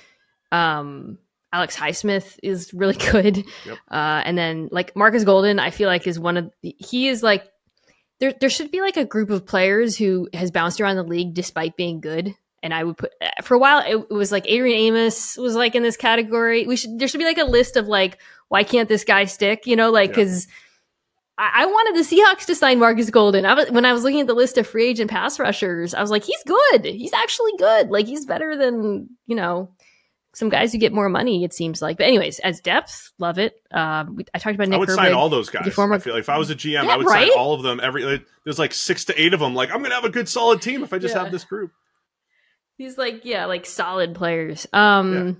Um, 0.52 1.18
Alex 1.52 1.76
Highsmith 1.76 2.38
is 2.42 2.72
really 2.74 2.96
good. 2.96 3.38
Yep. 3.64 3.78
Uh, 3.90 4.22
and 4.24 4.36
then 4.36 4.68
like 4.70 4.94
Marcus 4.96 5.24
Golden, 5.24 5.58
I 5.58 5.70
feel 5.70 5.88
like 5.88 6.06
is 6.06 6.18
one 6.18 6.36
of 6.36 6.50
the, 6.62 6.76
he 6.78 7.08
is 7.08 7.22
like 7.22 7.44
there 8.20 8.34
there 8.40 8.50
should 8.50 8.70
be 8.70 8.80
like 8.80 8.96
a 8.96 9.04
group 9.04 9.30
of 9.30 9.46
players 9.46 9.96
who 9.96 10.28
has 10.32 10.50
bounced 10.50 10.80
around 10.80 10.96
the 10.96 11.02
league 11.04 11.34
despite 11.34 11.76
being 11.76 12.00
good. 12.00 12.34
And 12.62 12.74
I 12.74 12.84
would 12.84 12.96
put 12.96 13.12
for 13.42 13.54
a 13.54 13.58
while 13.58 13.78
it, 13.86 14.06
it 14.10 14.14
was 14.14 14.32
like 14.32 14.46
Adrian 14.46 14.78
Amos 14.78 15.36
was 15.36 15.54
like 15.54 15.74
in 15.74 15.82
this 15.82 15.96
category. 15.96 16.66
We 16.66 16.76
should 16.76 16.98
there 16.98 17.08
should 17.08 17.18
be 17.18 17.24
like 17.24 17.38
a 17.38 17.44
list 17.44 17.76
of 17.76 17.86
like 17.86 18.18
why 18.48 18.64
can't 18.64 18.88
this 18.88 19.04
guy 19.04 19.24
stick? 19.24 19.66
You 19.66 19.76
know, 19.76 19.90
like 19.90 20.10
because. 20.10 20.48
I, 21.38 21.66
wanted 21.66 21.96
the 21.96 22.16
Seahawks 22.16 22.46
to 22.46 22.54
sign 22.54 22.78
Marcus 22.78 23.10
Golden. 23.10 23.44
I 23.44 23.54
was, 23.54 23.70
when 23.70 23.84
I 23.84 23.92
was 23.92 24.04
looking 24.04 24.20
at 24.20 24.26
the 24.26 24.34
list 24.34 24.56
of 24.56 24.66
free 24.66 24.88
agent 24.88 25.10
pass 25.10 25.38
rushers, 25.38 25.92
I 25.92 26.00
was 26.00 26.10
like, 26.10 26.24
he's 26.24 26.42
good. 26.46 26.84
He's 26.86 27.12
actually 27.12 27.52
good. 27.58 27.90
Like 27.90 28.06
he's 28.06 28.24
better 28.24 28.56
than 28.56 29.10
you 29.26 29.36
know 29.36 29.70
some 30.36 30.50
guys 30.50 30.70
who 30.72 30.78
get 30.78 30.92
more 30.92 31.08
money, 31.08 31.44
it 31.44 31.54
seems 31.54 31.80
like. 31.80 31.96
But 31.96 32.06
anyways, 32.06 32.38
as 32.40 32.60
depth, 32.60 33.12
love 33.18 33.38
it. 33.38 33.54
Um, 33.70 34.18
I 34.34 34.38
talked 34.38 34.54
about 34.54 34.68
Nick. 34.68 34.76
I 34.76 34.78
would 34.78 34.88
Herbig, 34.90 34.96
sign 34.96 35.12
all 35.14 35.28
those 35.28 35.48
guys. 35.48 35.72
Former, 35.72 35.94
I 35.94 35.98
feel 35.98 36.12
like 36.12 36.20
if 36.20 36.28
I 36.28 36.38
was 36.38 36.50
a 36.50 36.54
GM, 36.54 36.84
yeah, 36.84 36.86
I 36.86 36.96
would 36.96 37.06
right? 37.06 37.28
sign 37.28 37.38
all 37.38 37.54
of 37.54 37.62
them. 37.62 37.80
Every 37.82 38.22
there's 38.44 38.58
like 38.58 38.74
six 38.74 39.06
to 39.06 39.20
eight 39.20 39.32
of 39.32 39.40
them. 39.40 39.54
Like 39.54 39.70
I'm 39.70 39.82
gonna 39.82 39.94
have 39.94 40.04
a 40.04 40.10
good 40.10 40.28
solid 40.28 40.60
team 40.62 40.82
if 40.82 40.92
I 40.92 40.98
just 40.98 41.14
yeah. 41.14 41.22
have 41.22 41.32
this 41.32 41.44
group. 41.44 41.72
He's 42.76 42.98
like 42.98 43.24
yeah, 43.24 43.46
like 43.46 43.64
solid 43.64 44.14
players. 44.14 44.66
Um, 44.72 45.14
yeah. 45.14 45.32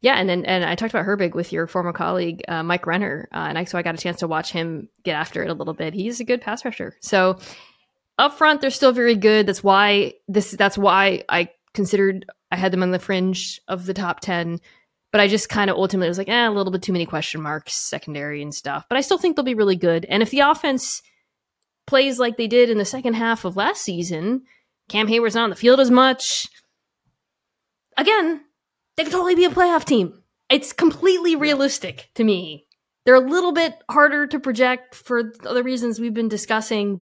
Yeah. 0.00 0.14
and 0.14 0.28
then 0.28 0.44
and 0.44 0.64
I 0.64 0.74
talked 0.74 0.94
about 0.94 1.06
Herbig 1.06 1.34
with 1.34 1.52
your 1.52 1.66
former 1.66 1.92
colleague 1.92 2.42
uh, 2.48 2.62
Mike 2.62 2.86
Renner, 2.86 3.28
uh, 3.32 3.46
and 3.48 3.58
I, 3.58 3.64
so 3.64 3.78
I 3.78 3.82
got 3.82 3.94
a 3.94 3.98
chance 3.98 4.20
to 4.20 4.28
watch 4.28 4.52
him 4.52 4.88
get 5.02 5.14
after 5.14 5.42
it 5.42 5.50
a 5.50 5.54
little 5.54 5.74
bit. 5.74 5.94
He's 5.94 6.20
a 6.20 6.24
good 6.24 6.40
pass 6.40 6.64
rusher. 6.64 6.96
So 7.00 7.38
up 8.18 8.36
front, 8.36 8.60
they're 8.60 8.70
still 8.70 8.92
very 8.92 9.14
good. 9.14 9.46
That's 9.46 9.62
why 9.64 10.14
this. 10.28 10.52
That's 10.52 10.78
why 10.78 11.24
I 11.28 11.50
considered 11.74 12.26
I 12.50 12.56
had 12.56 12.72
them 12.72 12.82
on 12.82 12.90
the 12.90 12.98
fringe 12.98 13.60
of 13.68 13.86
the 13.86 13.94
top 13.94 14.20
10, 14.20 14.58
but 15.12 15.20
I 15.20 15.28
just 15.28 15.48
kind 15.48 15.70
of 15.70 15.76
ultimately 15.76 16.08
was 16.08 16.18
like, 16.18 16.28
eh, 16.28 16.48
a 16.48 16.50
little 16.50 16.72
bit 16.72 16.82
too 16.82 16.92
many 16.92 17.06
question 17.06 17.40
marks, 17.42 17.74
secondary 17.74 18.42
and 18.42 18.54
stuff. 18.54 18.86
But 18.88 18.98
I 18.98 19.02
still 19.02 19.18
think 19.18 19.36
they'll 19.36 19.44
be 19.44 19.54
really 19.54 19.76
good. 19.76 20.06
And 20.08 20.22
if 20.22 20.30
the 20.30 20.40
offense 20.40 21.02
plays 21.86 22.18
like 22.18 22.36
they 22.36 22.46
did 22.46 22.70
in 22.70 22.78
the 22.78 22.84
second 22.84 23.14
half 23.14 23.44
of 23.44 23.56
last 23.56 23.82
season, 23.82 24.42
Cam 24.88 25.08
Heyward's 25.08 25.34
not 25.34 25.44
on 25.44 25.50
the 25.50 25.56
field 25.56 25.80
as 25.80 25.90
much. 25.90 26.46
Again, 27.96 28.42
they 28.98 29.04
could 29.04 29.12
totally 29.12 29.36
be 29.36 29.44
a 29.44 29.50
playoff 29.50 29.84
team. 29.84 30.12
It's 30.50 30.72
completely 30.72 31.36
realistic 31.36 32.10
to 32.16 32.24
me. 32.24 32.66
They're 33.06 33.14
a 33.14 33.20
little 33.20 33.52
bit 33.52 33.80
harder 33.88 34.26
to 34.26 34.40
project 34.40 34.96
for 34.96 35.22
the 35.22 35.62
reasons 35.62 36.00
we've 36.00 36.12
been 36.12 36.28
discussing. 36.28 36.98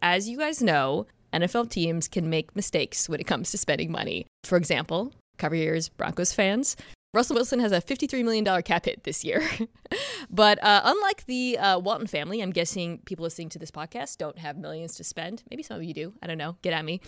As 0.00 0.28
you 0.28 0.38
guys 0.38 0.62
know, 0.62 1.08
NFL 1.32 1.68
teams 1.70 2.06
can 2.06 2.30
make 2.30 2.54
mistakes 2.54 3.08
when 3.08 3.18
it 3.18 3.26
comes 3.26 3.50
to 3.50 3.58
spending 3.58 3.90
money. 3.90 4.28
For 4.44 4.56
example, 4.56 5.12
cover 5.36 5.56
your 5.56 5.74
ears, 5.74 5.88
Broncos 5.88 6.32
fans. 6.32 6.76
Russell 7.12 7.34
Wilson 7.34 7.58
has 7.58 7.72
a 7.72 7.80
$53 7.80 8.22
million 8.22 8.62
cap 8.62 8.84
hit 8.84 9.02
this 9.02 9.24
year. 9.24 9.42
but 10.30 10.62
uh, 10.62 10.82
unlike 10.84 11.26
the 11.26 11.58
uh, 11.58 11.78
Walton 11.80 12.06
family, 12.06 12.40
I'm 12.40 12.52
guessing 12.52 12.98
people 13.04 13.24
listening 13.24 13.48
to 13.48 13.58
this 13.58 13.72
podcast 13.72 14.18
don't 14.18 14.38
have 14.38 14.56
millions 14.56 14.94
to 14.94 15.02
spend. 15.02 15.42
Maybe 15.50 15.64
some 15.64 15.76
of 15.76 15.82
you 15.82 15.92
do. 15.92 16.12
I 16.22 16.28
don't 16.28 16.38
know. 16.38 16.56
Get 16.62 16.72
at 16.72 16.84
me. 16.84 17.00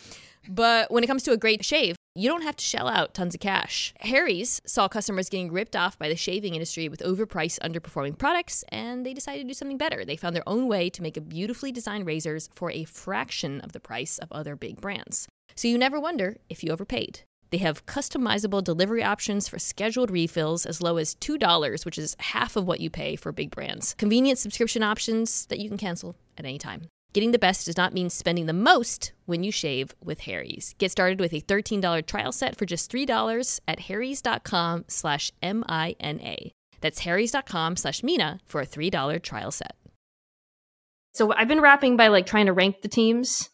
But 0.49 0.91
when 0.91 1.05
it 1.05 1.07
comes 1.07 1.23
to 1.23 1.33
a 1.33 1.37
great 1.37 1.65
shave, 1.65 1.95
you 2.15 2.29
don't 2.29 2.43
have 2.43 2.57
to 2.57 2.65
shell 2.65 2.89
out 2.89 3.15
tons 3.15 3.35
of 3.35 3.41
cash. 3.41 3.95
Harry's 4.01 4.61
saw 4.67 4.89
customers 4.89 5.29
getting 5.29 5.51
ripped 5.51 5.75
off 5.75 5.99
by 5.99 6.09
the 6.09 6.17
shaving 6.17 6.55
industry 6.55 6.89
with 6.89 7.01
overpriced, 7.01 7.59
underperforming 7.61 8.19
products, 8.19 8.65
and 8.69 9.07
they 9.07 9.15
decided 9.15 9.43
to 9.43 9.49
do 9.49 9.55
something 9.55 9.79
better. 9.79 10.05
They 10.05 10.17
found 10.17 10.37
their 10.37 10.49
own 10.49 10.69
way 10.69 10.91
to 10.91 11.03
make 11.03 11.29
beautifully 11.29 11.73
designed 11.73 12.07
razors 12.07 12.51
for 12.55 12.71
a 12.71 12.85
fraction 12.85 13.61
of 13.63 13.73
the 13.73 13.81
price 13.81 14.19
of 14.19 14.31
other 14.31 14.57
big 14.57 14.81
brands. 14.81 15.27
So 15.55 15.69
you 15.69 15.79
never 15.79 15.99
wonder 15.99 16.37
if 16.49 16.63
you 16.63 16.71
overpaid. 16.71 17.21
They 17.51 17.59
have 17.59 17.85
customizable 17.85 18.65
delivery 18.65 19.05
options 19.05 19.47
for 19.47 19.59
scheduled 19.59 20.11
refills 20.11 20.65
as 20.65 20.81
low 20.81 20.97
as 20.97 21.15
$2, 21.17 21.85
which 21.85 21.99
is 21.99 22.17
half 22.19 22.57
of 22.57 22.67
what 22.67 22.81
you 22.81 22.89
pay 22.89 23.15
for 23.15 23.31
big 23.31 23.51
brands. 23.51 23.95
Convenient 23.99 24.39
subscription 24.39 24.83
options 24.83 25.47
that 25.47 25.59
you 25.59 25.69
can 25.69 25.77
cancel 25.77 26.17
at 26.39 26.47
any 26.47 26.59
time. 26.59 26.89
Getting 27.13 27.33
the 27.33 27.39
best 27.39 27.67
does 27.67 27.77
not 27.77 27.93
mean 27.93 28.09
spending 28.09 28.47
the 28.47 28.55
most 28.55 29.13
when 29.27 29.45
you 29.45 29.53
shave 29.53 29.95
with 30.03 30.21
Harry's. 30.21 30.75
Get 30.79 30.91
started 30.91 31.21
with 31.21 31.35
a 31.35 31.43
$13 31.43 32.07
trial 32.07 32.33
set 32.33 32.57
for 32.57 32.65
just 32.65 32.91
$3 32.91 33.61
at 33.69 33.81
harrys.com 33.81 34.87
slash 34.89 35.31
M-I-N-A. 35.43 36.53
That's 36.81 37.01
harrys.com 37.01 37.77
slash 37.77 38.03
Mina 38.03 38.41
for 38.47 38.63
a 38.63 38.67
$3 38.67 39.23
trial 39.23 39.51
set. 39.51 39.77
So 41.13 41.33
I've 41.35 41.49
been 41.49 41.61
rapping 41.61 41.99
by 41.99 42.09
like 42.09 42.25
trying 42.25 42.47
to 42.47 42.55
rank 42.55 42.81
the 42.81 42.89
teams. 42.89 43.51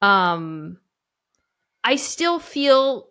Um, 0.00 0.78
I 1.84 1.96
still 1.96 2.38
feel 2.38 3.08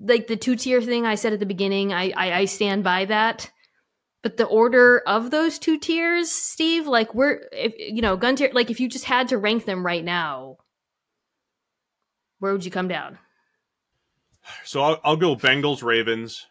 like 0.00 0.26
the 0.26 0.36
two 0.36 0.56
tier 0.56 0.82
thing 0.82 1.06
I 1.06 1.14
said 1.14 1.32
at 1.32 1.38
the 1.38 1.46
beginning, 1.46 1.92
I, 1.92 2.12
I, 2.16 2.32
I 2.40 2.44
stand 2.46 2.82
by 2.82 3.04
that. 3.04 3.50
But 4.24 4.38
the 4.38 4.46
order 4.46 5.02
of 5.06 5.30
those 5.30 5.58
two 5.58 5.78
tiers, 5.78 6.30
Steve, 6.30 6.86
like 6.86 7.14
we're 7.14 7.42
if 7.52 7.74
you 7.78 8.00
know, 8.00 8.16
gun 8.16 8.36
tier 8.36 8.48
like 8.54 8.70
if 8.70 8.80
you 8.80 8.88
just 8.88 9.04
had 9.04 9.28
to 9.28 9.36
rank 9.36 9.66
them 9.66 9.84
right 9.84 10.02
now, 10.02 10.56
where 12.38 12.50
would 12.50 12.64
you 12.64 12.70
come 12.70 12.88
down? 12.88 13.18
So 14.64 14.80
I'll, 14.80 15.00
I'll 15.04 15.16
go 15.16 15.36
Bengals, 15.36 15.82
Ravens. 15.82 16.46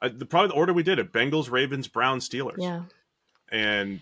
The 0.00 0.24
probably 0.24 0.48
the 0.48 0.54
order 0.54 0.72
we 0.72 0.82
did 0.82 0.98
it: 0.98 1.12
Bengals, 1.12 1.50
Ravens, 1.50 1.86
Browns, 1.86 2.26
Steelers. 2.26 2.56
Yeah. 2.56 2.84
And 3.52 4.00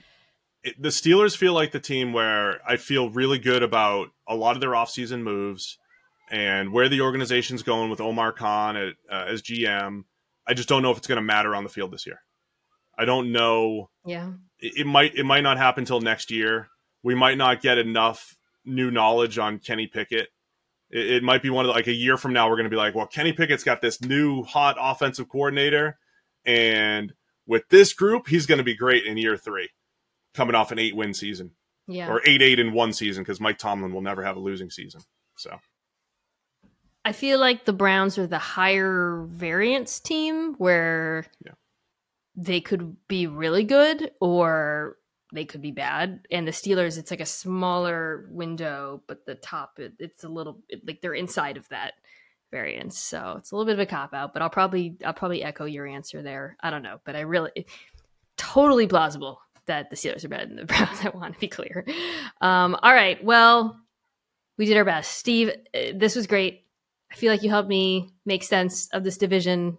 it, 0.63 0.81
the 0.81 0.91
Steelers 0.91 1.37
feel 1.37 1.55
like 1.55 1.73
the 1.73 1.81
team 1.81 2.13
where 2.13 2.61
I 2.65 2.77
feel 2.77 3.11
really 3.11 3.41
good 3.41 3.65
about 3.65 4.11
a 4.29 4.37
lot 4.37 4.55
of 4.55 4.61
their 4.61 4.71
offseason 4.71 5.23
moves 5.23 5.79
and 6.31 6.73
where 6.73 6.89
the 6.89 7.01
organization's 7.01 7.65
going 7.65 7.91
with 7.91 8.01
Omar 8.01 8.31
Khan 8.31 8.77
at, 8.77 8.95
uh, 9.11 9.25
as 9.27 9.43
GM, 9.43 10.05
I 10.47 10.55
just 10.55 10.69
don't 10.69 10.83
know 10.83 10.93
if 10.93 10.99
it's 10.99 11.09
going 11.09 11.17
to 11.17 11.23
matter 11.23 11.57
on 11.57 11.65
the 11.65 11.71
field 11.71 11.91
this 11.91 12.07
year. 12.07 12.21
I 12.99 13.05
don't 13.05 13.33
know. 13.33 13.91
Yeah, 14.05 14.33
it, 14.59 14.79
it, 14.79 14.87
might 14.87 15.15
it 15.15 15.25
might 15.25 15.43
not 15.43 15.57
happen 15.57 15.83
until 15.83 16.01
next 16.01 16.31
year. 16.31 16.69
We 17.03 17.15
might 17.15 17.39
not 17.39 17.63
get 17.63 17.79
enough 17.79 18.37
new 18.65 18.91
knowledge 18.91 19.39
on 19.39 19.61
Kenny 19.61 19.87
Pickett. 19.87 20.29
It, 20.91 21.11
it 21.11 21.23
might 21.23 21.43
be 21.43 21.51
one 21.51 21.65
of 21.65 21.69
the, 21.69 21.75
like 21.75 21.87
a 21.87 21.93
year 21.93 22.17
from 22.17 22.33
now 22.33 22.49
we're 22.49 22.57
going 22.57 22.65
to 22.65 22.71
be 22.71 22.77
like, 22.77 22.95
well, 22.95 23.07
Kenny 23.07 23.33
Pickett's 23.33 23.65
got 23.65 23.81
this 23.81 24.01
new 24.03 24.43
hot 24.43 24.77
offensive 24.81 25.29
coordinator, 25.29 25.99
and 26.45 27.15
with 27.47 27.69
this 27.69 27.93
group, 27.93 28.27
he's 28.27 28.47
going 28.47 28.59
to 28.59 28.65
be 28.65 28.75
great 28.75 29.05
in 29.05 29.17
year 29.17 29.37
three, 29.37 29.71
coming 30.35 30.55
off 30.55 30.73
an 30.73 30.79
eight 30.79 30.97
win 30.97 31.15
season. 31.15 31.53
Yeah, 31.87 32.11
or 32.11 32.21
eight 32.27 32.43
eight 32.43 32.59
in 32.59 32.73
one 32.73 32.93
season 32.93 33.23
because 33.23 33.41
Mike 33.41 33.59
Tomlin 33.59 33.95
will 33.95 34.03
never 34.03 34.23
have 34.23 34.37
a 34.37 34.41
losing 34.41 34.71
season. 34.71 35.01
So 35.37 35.59
I 37.09 37.13
feel 37.13 37.39
like 37.39 37.65
the 37.65 37.73
Browns 37.73 38.19
are 38.19 38.27
the 38.27 38.39
higher 38.39 39.25
variance 39.27 39.99
team 39.99 40.55
where 40.59 41.25
yeah. 41.43 41.53
They 42.39 42.61
could 42.61 42.97
be 43.09 43.27
really 43.27 43.65
good 43.65 44.13
or 44.21 44.97
they 45.33 45.45
could 45.45 45.61
be 45.61 45.73
bad. 45.73 46.21
And 46.31 46.47
the 46.47 46.53
Steelers, 46.53 46.97
it's 46.97 47.11
like 47.11 47.21
a 47.21 47.27
smaller 47.27 48.29
window, 48.31 49.03
but 49.09 49.27
the 49.27 49.35
top 49.35 49.79
it, 49.79 49.95
it's 49.99 50.23
a 50.23 50.29
little 50.29 50.61
it, 50.69 50.87
like 50.87 51.01
they're 51.03 51.15
inside 51.15 51.57
of 51.57 51.69
that 51.71 51.95
variance. 52.53 52.97
So 52.97 53.35
it's 53.39 53.51
a 53.51 53.57
little 53.57 53.67
bit 53.67 53.75
of 53.75 53.81
a 53.81 53.87
cop 53.87 54.15
out, 54.15 54.33
but 54.33 54.41
I'll 54.41 54.51
probably 54.51 54.97
I'll 55.05 55.13
probably 55.13 55.43
echo 55.43 55.65
your 55.65 55.87
answer 55.87 56.23
there. 56.23 56.57
I 56.61 56.71
don't 56.71 56.85
know, 56.85 57.01
but 57.05 57.17
I 57.17 57.21
really 57.21 57.67
totally 58.37 58.87
plausible 58.87 59.41
that 59.67 59.91
the 59.91 59.97
Steelers 59.97 60.25
are 60.25 60.29
better 60.29 60.47
than 60.47 60.57
the 60.57 60.65
Browns. 60.67 61.05
I 61.05 61.09
want 61.11 61.35
to 61.35 61.41
be 61.41 61.49
clear. 61.49 61.85
Um, 62.41 62.77
all 62.81 62.95
right, 62.95 63.23
well, 63.23 63.81
we 64.57 64.67
did 64.67 64.77
our 64.77 64.85
best, 64.85 65.19
Steve. 65.19 65.51
Uh, 65.75 65.93
this 65.95 66.15
was 66.15 66.29
great. 66.29 66.65
I 67.11 67.17
feel 67.17 67.33
like 67.33 67.43
you 67.43 67.51
helped 67.51 67.69
me 67.69 68.13
make 68.25 68.45
sense 68.45 68.89
of 68.93 69.03
this 69.03 69.19
division 69.19 69.79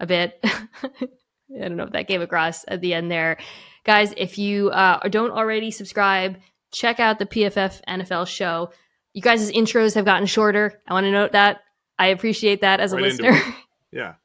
a 0.00 0.06
bit. 0.06 0.42
I 1.54 1.68
don't 1.68 1.76
know 1.76 1.84
if 1.84 1.92
that 1.92 2.08
came 2.08 2.22
across 2.22 2.64
at 2.68 2.80
the 2.80 2.94
end 2.94 3.10
there. 3.10 3.38
Guys, 3.84 4.12
if 4.16 4.38
you 4.38 4.70
uh, 4.70 5.08
don't 5.08 5.30
already 5.30 5.70
subscribe, 5.70 6.36
check 6.72 7.00
out 7.00 7.18
the 7.18 7.26
PFF 7.26 7.80
NFL 7.88 8.26
show. 8.26 8.70
You 9.14 9.22
guys' 9.22 9.50
intros 9.50 9.94
have 9.94 10.04
gotten 10.04 10.26
shorter. 10.26 10.80
I 10.86 10.92
want 10.92 11.04
to 11.04 11.10
note 11.10 11.32
that. 11.32 11.60
I 11.98 12.08
appreciate 12.08 12.60
that 12.60 12.80
as 12.80 12.92
a 12.92 12.96
listener. 12.96 13.40
Yeah. 13.90 14.16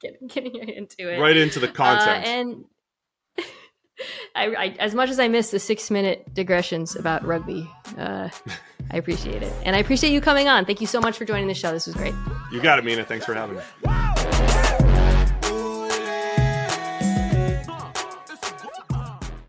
getting, 0.00 0.28
getting 0.28 0.56
into 0.56 1.12
it. 1.12 1.20
Right 1.20 1.36
into 1.36 1.60
the 1.60 1.68
content. 1.68 2.26
Uh, 2.26 2.30
and 2.30 2.64
I, 4.34 4.46
I, 4.46 4.76
as 4.78 4.94
much 4.94 5.10
as 5.10 5.20
I 5.20 5.28
miss 5.28 5.50
the 5.50 5.58
six 5.58 5.90
minute 5.90 6.32
digressions 6.32 6.96
about 6.96 7.22
rugby, 7.22 7.70
uh, 7.98 8.30
I 8.90 8.96
appreciate 8.96 9.42
it. 9.42 9.52
And 9.64 9.76
I 9.76 9.80
appreciate 9.80 10.14
you 10.14 10.22
coming 10.22 10.48
on. 10.48 10.64
Thank 10.64 10.80
you 10.80 10.86
so 10.86 11.00
much 11.00 11.18
for 11.18 11.26
joining 11.26 11.48
the 11.48 11.54
show. 11.54 11.70
This 11.70 11.86
was 11.86 11.96
great. 11.96 12.14
You 12.50 12.62
got 12.62 12.78
it, 12.78 12.86
Mina. 12.86 13.04
Thanks 13.04 13.26
for 13.26 13.34
having 13.34 13.56
me. 13.56 13.62